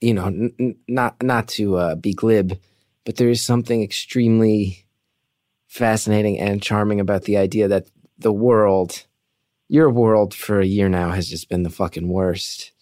you 0.00 0.14
know, 0.14 0.26
n- 0.26 0.76
not 0.88 1.20
not 1.22 1.48
to 1.48 1.76
uh, 1.76 1.94
be 1.96 2.12
glib, 2.12 2.58
but 3.04 3.16
there 3.16 3.28
is 3.30 3.42
something 3.42 3.82
extremely 3.82 4.86
fascinating 5.68 6.38
and 6.38 6.62
charming 6.62 7.00
about 7.00 7.24
the 7.24 7.36
idea 7.36 7.68
that 7.68 7.86
the 8.18 8.32
world, 8.32 9.04
your 9.68 9.90
world, 9.90 10.34
for 10.34 10.60
a 10.60 10.66
year 10.66 10.88
now 10.88 11.10
has 11.10 11.28
just 11.28 11.48
been 11.48 11.62
the 11.64 11.70
fucking 11.70 12.08
worst, 12.08 12.72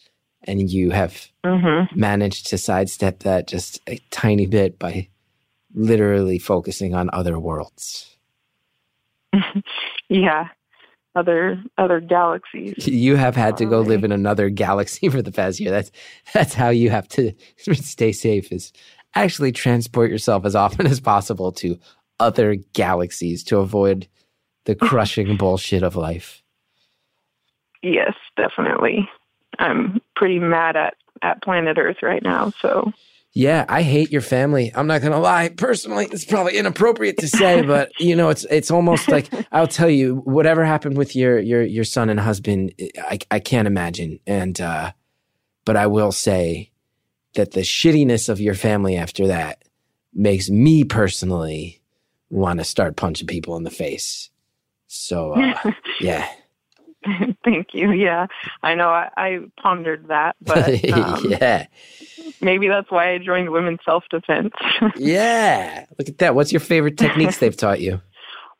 and 0.44 0.70
you 0.70 0.90
have 0.90 1.28
Mm-hmm. 1.44 1.98
managed 1.98 2.46
to 2.48 2.58
sidestep 2.58 3.20
that 3.20 3.48
just 3.48 3.80
a 3.88 3.98
tiny 4.10 4.46
bit 4.46 4.78
by 4.78 5.08
literally 5.74 6.38
focusing 6.38 6.94
on 6.94 7.10
other 7.12 7.38
worlds. 7.38 8.16
Yeah, 10.08 10.48
other 11.14 11.62
other 11.78 12.00
galaxies. 12.00 12.74
You 12.86 13.16
have 13.16 13.34
had 13.36 13.56
to 13.58 13.66
go 13.66 13.80
live 13.80 14.04
in 14.04 14.12
another 14.12 14.50
galaxy 14.50 15.08
for 15.10 15.22
the 15.22 15.32
past 15.32 15.58
year. 15.60 15.70
That's 15.70 15.90
that's 16.34 16.54
how 16.54 16.68
you 16.68 16.90
have 16.90 17.08
to 17.08 17.32
stay 17.74 18.12
safe. 18.12 18.52
Is 18.52 18.72
actually 19.14 19.52
transport 19.52 20.10
yourself 20.10 20.44
as 20.44 20.54
often 20.54 20.86
as 20.88 21.00
possible 21.00 21.52
to 21.52 21.78
other 22.20 22.56
galaxies 22.72 23.42
to 23.44 23.58
avoid 23.58 24.08
the 24.64 24.74
crushing 24.74 25.36
bullshit 25.38 25.82
of 25.82 25.96
life. 25.96 26.42
Yes, 27.82 28.14
definitely. 28.36 29.08
I'm 29.58 30.00
pretty 30.16 30.38
mad 30.38 30.76
at 30.76 30.94
at 31.20 31.42
planet 31.42 31.78
Earth 31.78 31.98
right 32.02 32.22
now. 32.22 32.50
So 32.60 32.92
Yeah, 33.32 33.64
I 33.68 33.82
hate 33.82 34.10
your 34.10 34.20
family. 34.20 34.72
I'm 34.74 34.86
not 34.86 35.02
gonna 35.02 35.20
lie. 35.20 35.50
Personally, 35.50 36.08
it's 36.10 36.24
probably 36.24 36.56
inappropriate 36.56 37.18
to 37.18 37.28
say, 37.28 37.62
but 37.66 37.90
you 37.98 38.14
know, 38.14 38.28
it's 38.28 38.44
it's 38.44 38.70
almost 38.70 39.08
like 39.08 39.28
I'll 39.52 39.66
tell 39.66 39.90
you 39.90 40.16
whatever 40.24 40.64
happened 40.64 40.96
with 40.96 41.16
your 41.16 41.38
your 41.38 41.62
your 41.62 41.84
son 41.84 42.08
and 42.08 42.20
husband. 42.20 42.72
I 42.98 43.18
I 43.30 43.40
can't 43.40 43.66
imagine, 43.66 44.20
and 44.26 44.60
uh, 44.60 44.92
but 45.64 45.76
I 45.76 45.86
will 45.86 46.12
say 46.12 46.71
that 47.34 47.52
the 47.52 47.60
shittiness 47.60 48.28
of 48.28 48.40
your 48.40 48.54
family 48.54 48.96
after 48.96 49.26
that 49.28 49.62
makes 50.12 50.50
me 50.50 50.84
personally 50.84 51.80
want 52.30 52.58
to 52.58 52.64
start 52.64 52.96
punching 52.96 53.26
people 53.26 53.56
in 53.56 53.62
the 53.62 53.70
face. 53.70 54.30
So 54.86 55.32
uh, 55.32 55.72
yeah, 56.00 56.28
thank 57.44 57.74
you. 57.74 57.92
Yeah, 57.92 58.26
I 58.62 58.74
know. 58.74 58.88
I, 58.88 59.10
I 59.16 59.38
pondered 59.60 60.08
that, 60.08 60.36
but 60.40 60.84
um, 60.92 61.24
yeah, 61.26 61.66
maybe 62.40 62.68
that's 62.68 62.90
why 62.90 63.12
I 63.12 63.18
joined 63.18 63.50
Women's 63.50 63.80
Self 63.84 64.04
Defense. 64.10 64.52
yeah. 64.96 65.86
Look 65.98 66.08
at 66.08 66.18
that. 66.18 66.34
What's 66.34 66.52
your 66.52 66.60
favorite 66.60 66.98
techniques 66.98 67.38
they've 67.38 67.56
taught 67.56 67.80
you? 67.80 68.00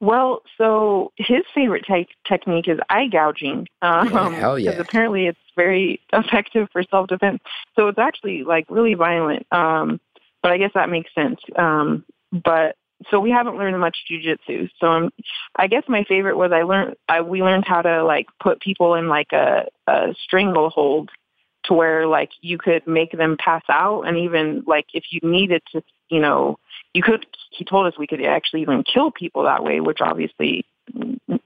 Well, 0.02 0.42
so 0.58 1.12
his 1.16 1.42
favorite 1.54 1.84
te- 1.86 2.08
technique 2.26 2.66
is 2.66 2.80
eye 2.90 3.06
gouging. 3.06 3.68
Um, 3.82 4.12
Yeah, 4.12 4.40
hell 4.40 4.58
yeah. 4.58 4.70
Because 4.72 4.84
apparently 4.84 5.26
it's 5.26 5.38
very 5.56 6.00
effective 6.12 6.68
for 6.72 6.82
self 6.82 7.06
defense. 7.06 7.40
So 7.76 7.86
it's 7.86 8.00
actually 8.00 8.42
like 8.42 8.66
really 8.68 8.94
violent. 8.94 9.46
Um, 9.52 10.00
but 10.42 10.50
I 10.50 10.58
guess 10.58 10.72
that 10.74 10.90
makes 10.90 11.14
sense. 11.14 11.38
Um, 11.56 12.04
but 12.32 12.74
so 13.10 13.20
we 13.20 13.30
haven't 13.30 13.56
learned 13.56 13.78
much 13.78 13.98
jujitsu. 14.10 14.68
So 14.80 14.86
um, 14.88 15.12
I 15.54 15.68
guess 15.68 15.84
my 15.86 16.02
favorite 16.02 16.36
was 16.36 16.50
I 16.50 16.62
learned 16.62 16.96
I, 17.08 17.20
we 17.20 17.40
learned 17.40 17.64
how 17.68 17.82
to 17.82 18.04
like 18.04 18.26
put 18.40 18.60
people 18.60 18.94
in 18.94 19.06
like 19.08 19.32
a, 19.32 19.66
a 19.86 20.14
stranglehold 20.20 21.10
to 21.66 21.74
where 21.74 22.08
like 22.08 22.30
you 22.40 22.58
could 22.58 22.84
make 22.88 23.12
them 23.12 23.36
pass 23.38 23.62
out, 23.68 24.02
and 24.02 24.16
even 24.16 24.64
like 24.66 24.86
if 24.94 25.04
you 25.10 25.20
needed 25.22 25.62
to, 25.72 25.82
you 26.12 26.20
know, 26.20 26.58
you 26.94 27.02
could. 27.02 27.26
He 27.50 27.64
told 27.64 27.86
us 27.86 27.98
we 27.98 28.06
could 28.06 28.24
actually 28.24 28.62
even 28.62 28.84
kill 28.84 29.10
people 29.10 29.44
that 29.44 29.64
way, 29.64 29.80
which 29.80 29.98
obviously 30.00 30.64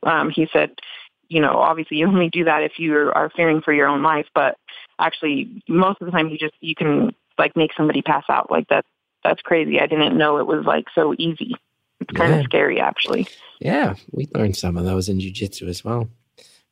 um, 0.02 0.30
he 0.30 0.48
said, 0.52 0.70
you 1.28 1.40
know, 1.40 1.58
obviously 1.58 1.96
you 1.98 2.06
only 2.06 2.28
do 2.28 2.44
that 2.44 2.62
if 2.62 2.72
you 2.78 2.94
are 3.14 3.30
fearing 3.34 3.60
for 3.62 3.72
your 3.72 3.88
own 3.88 4.02
life. 4.02 4.26
But 4.34 4.56
actually, 4.98 5.62
most 5.68 6.00
of 6.00 6.06
the 6.06 6.12
time, 6.12 6.28
you 6.28 6.38
just 6.38 6.54
you 6.60 6.74
can 6.74 7.14
like 7.38 7.56
make 7.56 7.70
somebody 7.76 8.02
pass 8.02 8.24
out. 8.28 8.50
Like 8.50 8.68
that. 8.68 8.84
That's 9.24 9.42
crazy. 9.42 9.80
I 9.80 9.86
didn't 9.86 10.16
know 10.16 10.38
it 10.38 10.46
was 10.46 10.64
like 10.66 10.84
so 10.94 11.12
easy. 11.18 11.54
It's 12.00 12.16
kind 12.16 12.32
Yeah. 12.32 12.40
of 12.40 12.44
scary, 12.44 12.78
actually. 12.80 13.26
Yeah, 13.60 13.94
we 14.12 14.28
learned 14.34 14.56
some 14.56 14.76
of 14.76 14.84
those 14.84 15.08
in 15.08 15.18
jujitsu 15.18 15.66
as 15.68 15.84
well. 15.84 16.08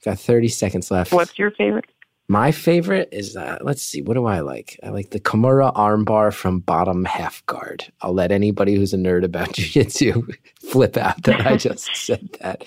Got 0.04 0.20
30 0.20 0.48
seconds 0.48 0.90
left. 0.90 1.12
What's 1.12 1.36
your 1.36 1.50
favorite? 1.50 1.86
My 2.26 2.52
favorite 2.52 3.10
is, 3.12 3.36
uh, 3.36 3.58
let's 3.60 3.82
see, 3.82 4.00
what 4.00 4.14
do 4.14 4.24
I 4.24 4.40
like? 4.40 4.80
I 4.82 4.88
like 4.88 5.10
the 5.10 5.20
Kimura 5.20 5.74
armbar 5.74 6.32
from 6.32 6.60
bottom 6.60 7.04
half 7.04 7.44
guard. 7.44 7.84
I'll 8.00 8.14
let 8.14 8.32
anybody 8.32 8.76
who's 8.76 8.94
a 8.94 8.96
nerd 8.96 9.24
about 9.24 9.48
jujitsu 9.52 10.34
flip 10.58 10.96
out 10.96 11.22
that 11.24 11.46
I 11.46 11.56
just 11.58 11.94
said 11.94 12.30
that. 12.40 12.64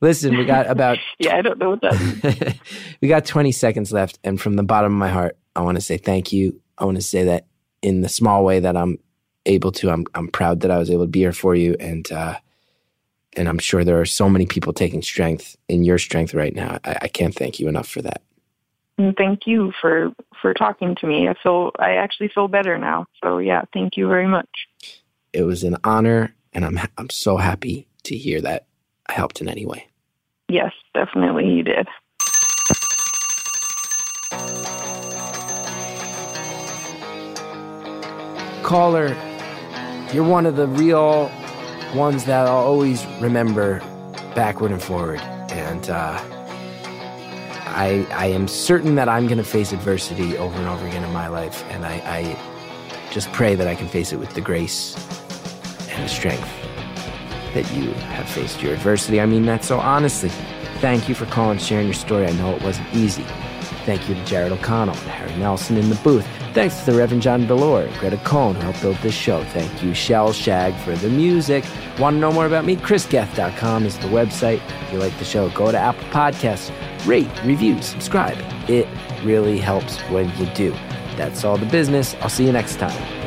Listen, 0.00 0.36
we 0.36 0.44
got 0.44 0.68
about 0.68 0.98
Yeah, 1.18 1.36
I 1.36 1.42
don't 1.42 1.58
know 1.58 1.70
what 1.70 1.80
that. 1.80 2.56
we 3.00 3.08
got 3.08 3.24
20 3.24 3.50
seconds 3.50 3.92
left. 3.92 4.20
And 4.22 4.40
from 4.40 4.54
the 4.54 4.62
bottom 4.62 4.92
of 4.92 4.98
my 4.98 5.08
heart, 5.08 5.36
I 5.56 5.62
want 5.62 5.76
to 5.76 5.82
say 5.82 5.96
thank 5.96 6.32
you. 6.32 6.60
I 6.78 6.84
want 6.84 6.96
to 6.96 7.02
say 7.02 7.24
that 7.24 7.46
in 7.82 8.02
the 8.02 8.08
small 8.08 8.44
way 8.44 8.60
that 8.60 8.76
I'm 8.76 8.96
able 9.44 9.72
to, 9.72 9.90
I'm, 9.90 10.06
I'm 10.14 10.28
proud 10.28 10.60
that 10.60 10.70
I 10.70 10.78
was 10.78 10.88
able 10.88 11.04
to 11.04 11.10
be 11.10 11.20
here 11.20 11.32
for 11.32 11.56
you. 11.56 11.74
And, 11.80 12.10
uh, 12.12 12.36
and 13.36 13.48
I'm 13.48 13.58
sure 13.58 13.82
there 13.82 14.00
are 14.00 14.06
so 14.06 14.28
many 14.28 14.46
people 14.46 14.72
taking 14.72 15.02
strength 15.02 15.56
in 15.68 15.82
your 15.84 15.98
strength 15.98 16.32
right 16.32 16.54
now. 16.54 16.78
I, 16.84 16.96
I 17.02 17.08
can't 17.08 17.34
thank 17.34 17.58
you 17.58 17.66
enough 17.66 17.88
for 17.88 18.02
that. 18.02 18.22
And 19.00 19.16
thank 19.16 19.46
you 19.46 19.72
for 19.80 20.12
for 20.42 20.52
talking 20.52 20.94
to 20.96 21.06
me. 21.06 21.26
I 21.26 21.34
feel 21.42 21.70
I 21.78 21.92
actually 21.92 22.28
feel 22.34 22.48
better 22.48 22.76
now. 22.76 23.06
So 23.24 23.38
yeah, 23.38 23.62
thank 23.72 23.96
you 23.96 24.06
very 24.08 24.26
much. 24.26 24.68
It 25.32 25.44
was 25.44 25.64
an 25.64 25.78
honor, 25.84 26.34
and 26.52 26.66
I'm 26.66 26.78
I'm 26.98 27.08
so 27.08 27.38
happy 27.38 27.88
to 28.02 28.14
hear 28.14 28.42
that 28.42 28.66
I 29.08 29.14
helped 29.14 29.40
in 29.40 29.48
any 29.48 29.64
way. 29.64 29.88
Yes, 30.50 30.72
definitely 30.92 31.48
you 31.48 31.62
did. 31.62 31.88
Caller, 38.62 39.16
you're 40.12 40.28
one 40.28 40.44
of 40.44 40.56
the 40.56 40.66
real 40.68 41.32
ones 41.94 42.26
that 42.26 42.46
I'll 42.46 42.66
always 42.66 43.06
remember 43.18 43.80
backward 44.34 44.72
and 44.72 44.82
forward, 44.82 45.20
and 45.20 45.88
uh, 45.88 46.22
I 47.70 48.06
I 48.10 48.26
am 48.26 48.48
certain 48.48 48.94
that 48.96 49.08
I'm 49.08 49.26
going 49.26 49.38
to 49.38 49.44
face 49.44 49.72
adversity 49.72 50.36
over 50.36 50.56
and 50.58 50.68
over 50.68 50.86
again 50.86 51.04
in 51.04 51.12
my 51.12 51.28
life, 51.28 51.64
and 51.70 51.84
I, 51.86 52.02
I 52.04 53.10
just 53.10 53.30
pray 53.32 53.54
that 53.54 53.66
I 53.66 53.74
can 53.74 53.88
face 53.88 54.12
it 54.12 54.18
with 54.18 54.34
the 54.34 54.40
grace 54.40 54.96
and 55.90 56.04
the 56.04 56.08
strength 56.08 56.48
that 57.54 57.70
you 57.72 57.92
have 57.92 58.28
faced 58.28 58.62
your 58.62 58.74
adversity. 58.74 59.20
I 59.20 59.26
mean 59.26 59.46
that 59.46 59.64
so 59.64 59.78
honestly. 59.78 60.30
Thank 60.80 61.08
you 61.08 61.14
for 61.14 61.26
calling, 61.26 61.58
sharing 61.58 61.86
your 61.86 61.94
story. 61.94 62.26
I 62.26 62.32
know 62.32 62.54
it 62.54 62.62
wasn't 62.62 62.92
easy. 62.94 63.26
Thank 63.84 64.08
you 64.08 64.14
to 64.14 64.24
Jared 64.24 64.52
O'Connell 64.52 64.94
and 64.94 65.08
Harry 65.08 65.34
Nelson 65.36 65.76
in 65.76 65.88
the 65.88 65.94
booth. 65.96 66.26
Thanks 66.52 66.80
to 66.80 66.92
the 66.92 66.98
Reverend 66.98 67.22
John 67.22 67.42
and 67.42 67.98
Greta 67.98 68.20
Cohn 68.24 68.54
who 68.54 68.60
helped 68.60 68.82
build 68.82 68.96
this 68.96 69.14
show. 69.14 69.44
Thank 69.44 69.82
you, 69.82 69.90
Shellshag, 69.90 70.78
for 70.80 70.94
the 70.96 71.08
music. 71.08 71.64
Want 71.98 72.16
to 72.16 72.20
know 72.20 72.32
more 72.32 72.46
about 72.46 72.64
me? 72.64 72.76
ChrisGeth.com 72.76 73.86
is 73.86 73.98
the 73.98 74.08
website. 74.08 74.60
If 74.82 74.92
you 74.92 74.98
like 74.98 75.16
the 75.18 75.24
show, 75.24 75.48
go 75.50 75.70
to 75.70 75.78
Apple 75.78 76.08
Podcasts, 76.08 76.70
rate, 77.06 77.30
review, 77.44 77.80
subscribe. 77.82 78.38
It 78.68 78.88
really 79.22 79.58
helps 79.58 80.00
when 80.10 80.34
you 80.38 80.46
do. 80.54 80.72
That's 81.16 81.44
all 81.44 81.56
the 81.56 81.66
business. 81.66 82.14
I'll 82.20 82.28
see 82.28 82.46
you 82.46 82.52
next 82.52 82.76
time. 82.76 83.19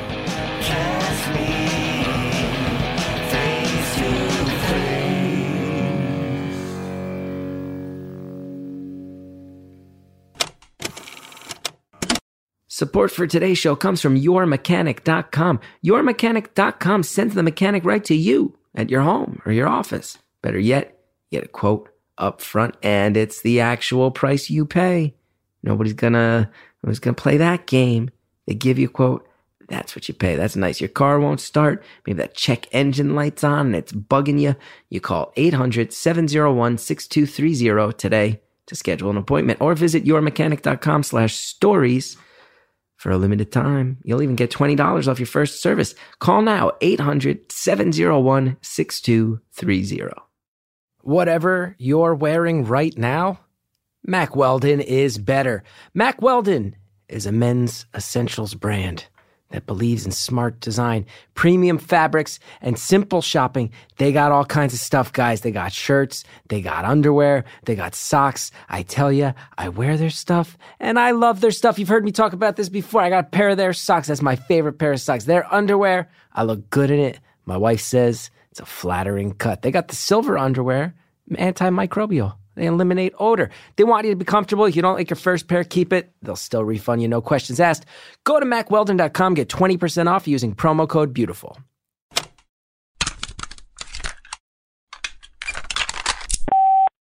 Support 12.83 13.11
for 13.11 13.25
today's 13.25 13.57
show 13.57 13.77
comes 13.77 14.01
from 14.01 14.19
yourmechanic.com. 14.19 15.61
Yourmechanic.com 15.85 17.03
sends 17.03 17.33
the 17.33 17.41
mechanic 17.41 17.85
right 17.85 18.03
to 18.03 18.13
you 18.13 18.57
at 18.75 18.89
your 18.89 19.03
home 19.03 19.41
or 19.45 19.53
your 19.53 19.69
office. 19.69 20.17
Better 20.41 20.59
yet, 20.59 20.99
get 21.31 21.45
a 21.45 21.47
quote 21.47 21.87
up 22.17 22.41
front 22.41 22.75
and 22.83 23.15
it's 23.15 23.41
the 23.41 23.61
actual 23.61 24.11
price 24.11 24.49
you 24.49 24.65
pay. 24.65 25.13
Nobody's 25.63 25.93
gonna 25.93 26.51
nobody's 26.83 26.99
gonna 26.99 27.13
play 27.13 27.37
that 27.37 27.67
game. 27.67 28.09
They 28.47 28.53
give 28.53 28.77
you 28.77 28.87
a 28.87 28.91
quote, 28.91 29.25
that's 29.69 29.95
what 29.95 30.09
you 30.09 30.13
pay. 30.13 30.35
That's 30.35 30.57
nice. 30.57 30.81
Your 30.81 30.89
car 30.89 31.21
won't 31.21 31.39
start. 31.39 31.81
Maybe 32.05 32.17
that 32.17 32.35
check 32.35 32.67
engine 32.73 33.15
light's 33.15 33.45
on 33.45 33.67
and 33.67 33.77
it's 33.77 33.93
bugging 33.93 34.41
you. 34.41 34.57
You 34.89 34.99
call 34.99 35.31
800-701-6230 35.37 37.97
today 37.97 38.41
to 38.65 38.75
schedule 38.75 39.09
an 39.09 39.15
appointment 39.15 39.61
or 39.61 39.73
visit 39.73 40.03
yourmechanic.com 40.03 41.03
slash 41.03 41.35
stories 41.35 42.17
for 43.03 43.11
a 43.11 43.17
limited 43.17 43.51
time. 43.51 43.97
You'll 44.05 44.21
even 44.21 44.37
get 44.37 44.49
$20 44.49 45.09
off 45.09 45.19
your 45.19 45.27
first 45.27 45.61
service. 45.61 45.93
Call 46.19 46.41
now 46.41 46.71
800 46.79 47.51
701 47.51 48.55
6230. 48.61 50.13
Whatever 51.01 51.75
you're 51.77 52.15
wearing 52.15 52.63
right 52.63 52.97
now, 52.97 53.41
Mack 54.05 54.37
Weldon 54.37 54.79
is 54.79 55.17
better. 55.17 55.63
Mack 55.93 56.21
Weldon 56.21 56.77
is 57.09 57.25
a 57.25 57.33
men's 57.33 57.85
essentials 57.93 58.53
brand 58.53 59.07
that 59.53 59.67
believes 59.67 60.03
in 60.03 60.11
smart 60.11 60.59
design, 60.59 61.05
premium 61.35 61.77
fabrics, 61.77 62.39
and 62.59 62.77
simple 62.77 63.21
shopping. 63.21 63.71
They 63.97 64.11
got 64.11 64.31
all 64.31 64.45
kinds 64.45 64.73
of 64.73 64.79
stuff, 64.79 65.13
guys. 65.13 65.41
They 65.41 65.51
got 65.51 65.71
shirts, 65.71 66.23
they 66.49 66.59
got 66.59 66.85
underwear, 66.85 67.45
they 67.65 67.75
got 67.75 67.93
socks. 67.93 68.49
I 68.67 68.81
tell 68.81 69.11
you, 69.11 69.31
I 69.55 69.69
wear 69.69 69.95
their 69.95 70.09
stuff 70.09 70.57
and 70.79 70.97
I 70.97 71.11
love 71.11 71.39
their 71.39 71.51
stuff. 71.51 71.77
You've 71.77 71.87
heard 71.87 72.03
me 72.03 72.11
talk 72.11 72.33
about 72.33 72.55
this 72.55 72.67
before. 72.67 73.01
I 73.01 73.09
got 73.09 73.25
a 73.25 73.29
pair 73.29 73.49
of 73.49 73.57
their 73.57 73.73
socks. 73.73 74.07
That's 74.07 74.23
my 74.23 74.35
favorite 74.35 74.79
pair 74.79 74.91
of 74.91 74.99
socks. 74.99 75.25
Their 75.25 75.51
underwear, 75.53 76.09
I 76.33 76.43
look 76.43 76.71
good 76.71 76.89
in 76.89 76.99
it. 76.99 77.19
My 77.45 77.57
wife 77.57 77.81
says 77.81 78.31
it's 78.49 78.59
a 78.59 78.65
flattering 78.65 79.33
cut. 79.33 79.61
They 79.61 79.69
got 79.69 79.87
the 79.87 79.95
silver 79.95 80.35
underwear, 80.35 80.95
antimicrobial. 81.31 82.37
They 82.55 82.65
eliminate 82.65 83.13
odor. 83.19 83.49
They 83.75 83.83
want 83.83 84.05
you 84.05 84.11
to 84.11 84.15
be 84.15 84.25
comfortable. 84.25 84.65
If 84.65 84.75
you 84.75 84.81
don't 84.81 84.95
like 84.95 85.09
your 85.09 85.17
first 85.17 85.47
pair, 85.47 85.63
keep 85.63 85.91
it. 85.93 86.11
They'll 86.21 86.35
still 86.35 86.63
refund 86.63 87.01
you, 87.01 87.07
no 87.07 87.21
questions 87.21 87.59
asked. 87.59 87.85
Go 88.23 88.39
to 88.39 88.45
mackweldon.com, 88.45 89.33
get 89.33 89.49
20% 89.49 90.07
off 90.07 90.27
using 90.27 90.55
promo 90.55 90.87
code 90.87 91.13
BEAUTIFUL. 91.13 91.57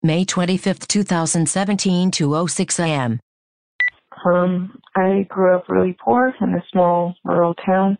May 0.02 0.24
25th, 0.24 0.88
2017 0.88 2.12
to 2.12 2.48
06 2.48 2.80
a.m. 2.80 3.20
Um, 4.26 4.80
I 4.96 5.26
grew 5.28 5.56
up 5.56 5.66
really 5.68 5.98
poor 6.04 6.34
in 6.40 6.54
a 6.54 6.64
small 6.72 7.16
rural 7.26 7.54
town. 7.54 7.98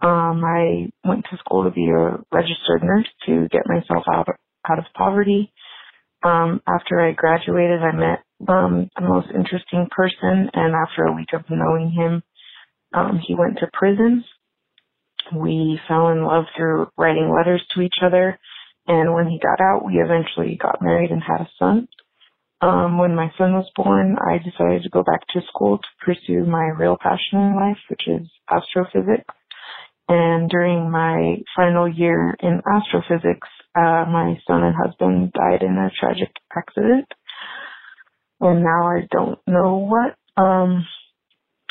Um, 0.00 0.44
I 0.44 0.90
went 1.04 1.24
to 1.30 1.36
school 1.38 1.64
to 1.64 1.70
be 1.70 1.88
a 1.88 2.18
registered 2.32 2.82
nurse 2.82 3.08
to 3.26 3.48
get 3.50 3.62
myself 3.66 4.04
out 4.08 4.28
out 4.68 4.78
of 4.78 4.84
poverty. 4.96 5.52
Um, 6.22 6.60
after 6.66 7.00
I 7.00 7.12
graduated, 7.12 7.80
I 7.82 7.92
met 7.92 8.24
um, 8.48 8.90
the 8.96 9.02
most 9.06 9.28
interesting 9.34 9.88
person, 9.90 10.50
and 10.52 10.74
after 10.74 11.04
a 11.04 11.12
week 11.14 11.32
of 11.32 11.42
knowing 11.50 11.90
him, 11.90 12.22
um, 12.94 13.20
he 13.26 13.34
went 13.34 13.58
to 13.58 13.70
prison. 13.72 14.24
We 15.34 15.80
fell 15.88 16.08
in 16.08 16.24
love 16.24 16.44
through 16.56 16.88
writing 16.96 17.32
letters 17.34 17.64
to 17.74 17.80
each 17.80 17.96
other, 18.02 18.38
and 18.86 19.14
when 19.14 19.28
he 19.28 19.38
got 19.38 19.60
out, 19.60 19.84
we 19.84 19.94
eventually 19.94 20.58
got 20.60 20.82
married 20.82 21.10
and 21.10 21.22
had 21.22 21.42
a 21.42 21.50
son. 21.58 21.88
Um, 22.60 22.98
when 22.98 23.16
my 23.16 23.32
son 23.36 23.54
was 23.54 23.68
born, 23.74 24.16
I 24.20 24.38
decided 24.38 24.84
to 24.84 24.90
go 24.90 25.02
back 25.02 25.26
to 25.28 25.40
school 25.48 25.78
to 25.78 26.04
pursue 26.04 26.44
my 26.44 26.70
real 26.78 26.96
passion 27.00 27.40
in 27.40 27.56
life, 27.56 27.78
which 27.90 28.06
is 28.06 28.28
astrophysics. 28.48 29.34
And 30.08 30.48
during 30.48 30.90
my 30.90 31.38
final 31.56 31.88
year 31.88 32.36
in 32.40 32.60
astrophysics, 32.72 33.48
uh, 33.74 34.04
my 34.08 34.38
son 34.46 34.62
and 34.62 34.74
husband 34.74 35.32
died 35.32 35.62
in 35.62 35.76
a 35.78 35.90
tragic 35.98 36.30
accident. 36.56 37.06
And 38.40 38.62
now 38.62 38.88
I 38.88 39.06
don't 39.10 39.38
know 39.46 39.76
what. 39.76 40.16
Um, 40.42 40.86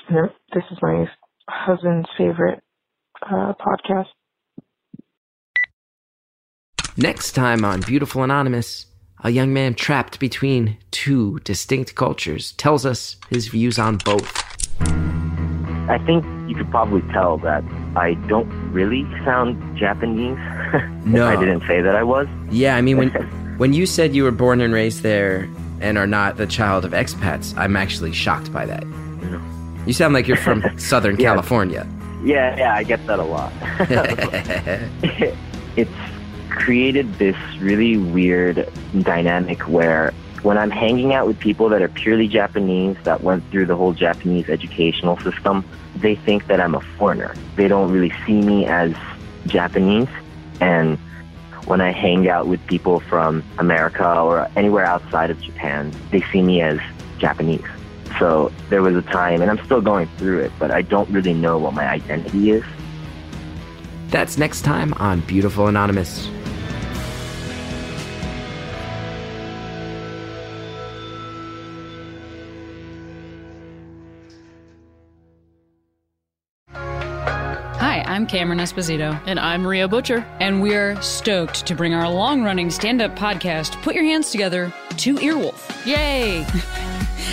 no, 0.09 0.29
this 0.53 0.63
is 0.71 0.77
my 0.81 1.05
husband's 1.49 2.09
favorite 2.17 2.61
uh, 3.21 3.53
podcast. 3.59 4.07
Next 6.97 7.33
time 7.33 7.63
on 7.63 7.81
Beautiful 7.81 8.23
Anonymous, 8.23 8.87
a 9.23 9.29
young 9.29 9.53
man 9.53 9.75
trapped 9.75 10.19
between 10.19 10.77
two 10.91 11.39
distinct 11.39 11.95
cultures 11.95 12.53
tells 12.53 12.85
us 12.85 13.17
his 13.29 13.47
views 13.47 13.77
on 13.77 13.97
both. 13.97 14.43
I 14.81 15.97
think 16.05 16.23
you 16.49 16.55
could 16.55 16.69
probably 16.71 17.01
tell 17.13 17.37
that 17.39 17.63
I 17.95 18.13
don't 18.27 18.49
really 18.71 19.03
sound 19.25 19.77
Japanese. 19.77 20.37
No. 21.05 21.27
I 21.27 21.35
didn't 21.35 21.61
say 21.67 21.81
that 21.81 21.95
I 21.95 22.03
was. 22.03 22.27
Yeah, 22.49 22.75
I 22.75 22.81
mean, 22.81 22.97
when, 22.97 23.09
when 23.57 23.73
you 23.73 23.85
said 23.85 24.15
you 24.15 24.23
were 24.23 24.31
born 24.31 24.61
and 24.61 24.73
raised 24.73 25.01
there 25.03 25.49
and 25.81 25.97
are 25.97 26.07
not 26.07 26.37
the 26.37 26.45
child 26.45 26.85
of 26.85 26.91
expats, 26.91 27.57
I'm 27.57 27.75
actually 27.75 28.11
shocked 28.13 28.51
by 28.53 28.65
that. 28.67 28.83
You 29.87 29.93
sound 29.93 30.13
like 30.13 30.27
you're 30.27 30.37
from 30.37 30.63
Southern 30.77 31.17
Yeah. 31.19 31.29
California. 31.29 31.87
Yeah, 32.23 32.55
yeah, 32.55 32.75
I 32.75 32.83
get 32.83 33.05
that 33.07 33.17
a 33.17 33.23
lot. 33.23 33.51
it's 35.75 35.91
created 36.49 37.11
this 37.15 37.35
really 37.59 37.97
weird 37.97 38.69
dynamic 39.01 39.61
where 39.67 40.13
when 40.43 40.57
I'm 40.57 40.69
hanging 40.71 41.13
out 41.13 41.27
with 41.27 41.39
people 41.39 41.69
that 41.69 41.81
are 41.81 41.87
purely 41.87 42.27
Japanese 42.27 42.97
that 43.03 43.21
went 43.23 43.43
through 43.51 43.65
the 43.67 43.75
whole 43.75 43.93
Japanese 43.93 44.49
educational 44.49 45.17
system, 45.19 45.63
they 45.95 46.15
think 46.15 46.47
that 46.47 46.59
I'm 46.61 46.75
a 46.75 46.81
foreigner. 46.81 47.33
They 47.55 47.67
don't 47.67 47.91
really 47.91 48.13
see 48.25 48.41
me 48.41 48.65
as 48.65 48.93
Japanese. 49.47 50.07
And 50.61 50.97
when 51.65 51.81
I 51.81 51.91
hang 51.91 52.29
out 52.29 52.47
with 52.47 52.65
people 52.67 53.01
from 53.01 53.43
America 53.57 54.07
or 54.19 54.49
anywhere 54.55 54.85
outside 54.85 55.29
of 55.29 55.41
Japan, 55.41 55.91
they 56.11 56.21
see 56.31 56.41
me 56.41 56.61
as 56.61 56.79
Japanese. 57.17 57.65
So 58.19 58.51
there 58.69 58.81
was 58.81 58.95
a 58.95 59.01
time, 59.01 59.41
and 59.41 59.49
I'm 59.49 59.63
still 59.65 59.81
going 59.81 60.07
through 60.17 60.39
it, 60.39 60.51
but 60.59 60.71
I 60.71 60.81
don't 60.81 61.09
really 61.09 61.33
know 61.33 61.57
what 61.57 61.73
my 61.73 61.87
identity 61.87 62.51
is. 62.51 62.63
That's 64.09 64.37
next 64.37 64.63
time 64.63 64.93
on 64.95 65.21
Beautiful 65.21 65.67
Anonymous. 65.67 66.29
I'm 78.21 78.27
Cameron 78.27 78.59
Esposito, 78.59 79.19
And 79.25 79.39
I'm 79.39 79.65
Rhea 79.65 79.87
Butcher. 79.87 80.23
and 80.39 80.61
we're 80.61 81.01
stoked 81.01 81.65
to 81.65 81.73
bring 81.73 81.95
our 81.95 82.07
long 82.07 82.43
running 82.43 82.69
stand 82.69 83.01
up 83.01 83.15
podcast, 83.15 83.81
Put 83.81 83.95
Your 83.95 84.03
Hands 84.03 84.29
Together, 84.29 84.71
to 84.97 85.15
Earwolf. 85.15 85.87
Yay! 85.87 86.45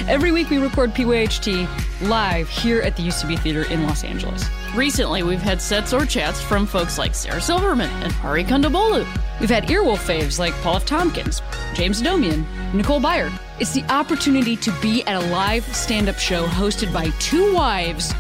Every 0.09 0.33
week 0.33 0.49
we 0.49 0.57
record 0.57 0.95
PYHT 0.95 1.69
live 2.09 2.49
here 2.49 2.81
at 2.81 2.97
the 2.97 3.03
UCB 3.07 3.39
Theater 3.41 3.71
in 3.71 3.83
Los 3.83 4.03
Angeles. 4.03 4.47
Recently, 4.75 5.23
we've 5.23 5.43
had 5.43 5.61
sets 5.61 5.93
or 5.93 6.07
chats 6.07 6.41
from 6.41 6.67
folks 6.67 6.97
like 6.97 7.15
Sarah 7.15 7.43
Silverman 7.43 7.91
and 8.03 8.11
Hari 8.11 8.45
Kondabolu. 8.45 9.07
We've 9.41 9.51
had 9.51 9.65
Earwolf 9.65 9.99
faves 9.99 10.39
like 10.39 10.55
Paul 10.63 10.77
F. 10.77 10.87
Tompkins, 10.87 11.43
James 11.75 12.01
Adomian, 12.01 12.47
Nicole 12.73 13.01
Byer. 13.01 13.31
It's 13.61 13.75
the 13.75 13.85
opportunity 13.93 14.57
to 14.57 14.73
be 14.81 15.05
at 15.05 15.23
a 15.23 15.27
live 15.27 15.65
stand 15.77 16.09
up 16.09 16.17
show 16.19 16.47
hosted 16.47 16.91
by 16.95 17.11
two 17.19 17.53
wives 17.53 18.15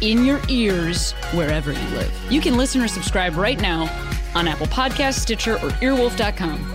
in 0.00 0.24
your 0.24 0.40
ears 0.48 1.12
wherever 1.32 1.72
you 1.72 1.88
live. 1.88 2.12
You 2.30 2.40
can 2.40 2.56
listen 2.56 2.80
or 2.80 2.88
subscribe 2.88 3.36
right 3.36 3.60
now 3.60 3.82
on 4.34 4.48
Apple 4.48 4.66
Podcasts, 4.66 5.20
Stitcher, 5.20 5.54
or 5.54 5.70
earwolf.com. 5.80 6.72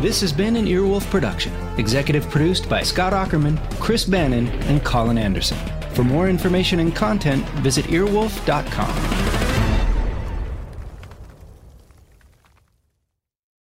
This 0.00 0.20
has 0.20 0.32
been 0.32 0.54
an 0.54 0.66
Earwolf 0.66 1.10
production, 1.10 1.52
executive 1.76 2.30
produced 2.30 2.68
by 2.68 2.82
Scott 2.84 3.12
Aukerman, 3.12 3.58
Chris 3.80 4.04
Bannon, 4.04 4.46
and 4.62 4.82
Colin 4.84 5.18
Anderson. 5.18 5.58
For 5.92 6.04
more 6.04 6.28
information 6.28 6.78
and 6.78 6.94
content, 6.94 7.44
visit 7.60 7.84
earwolf.com. 7.86 9.47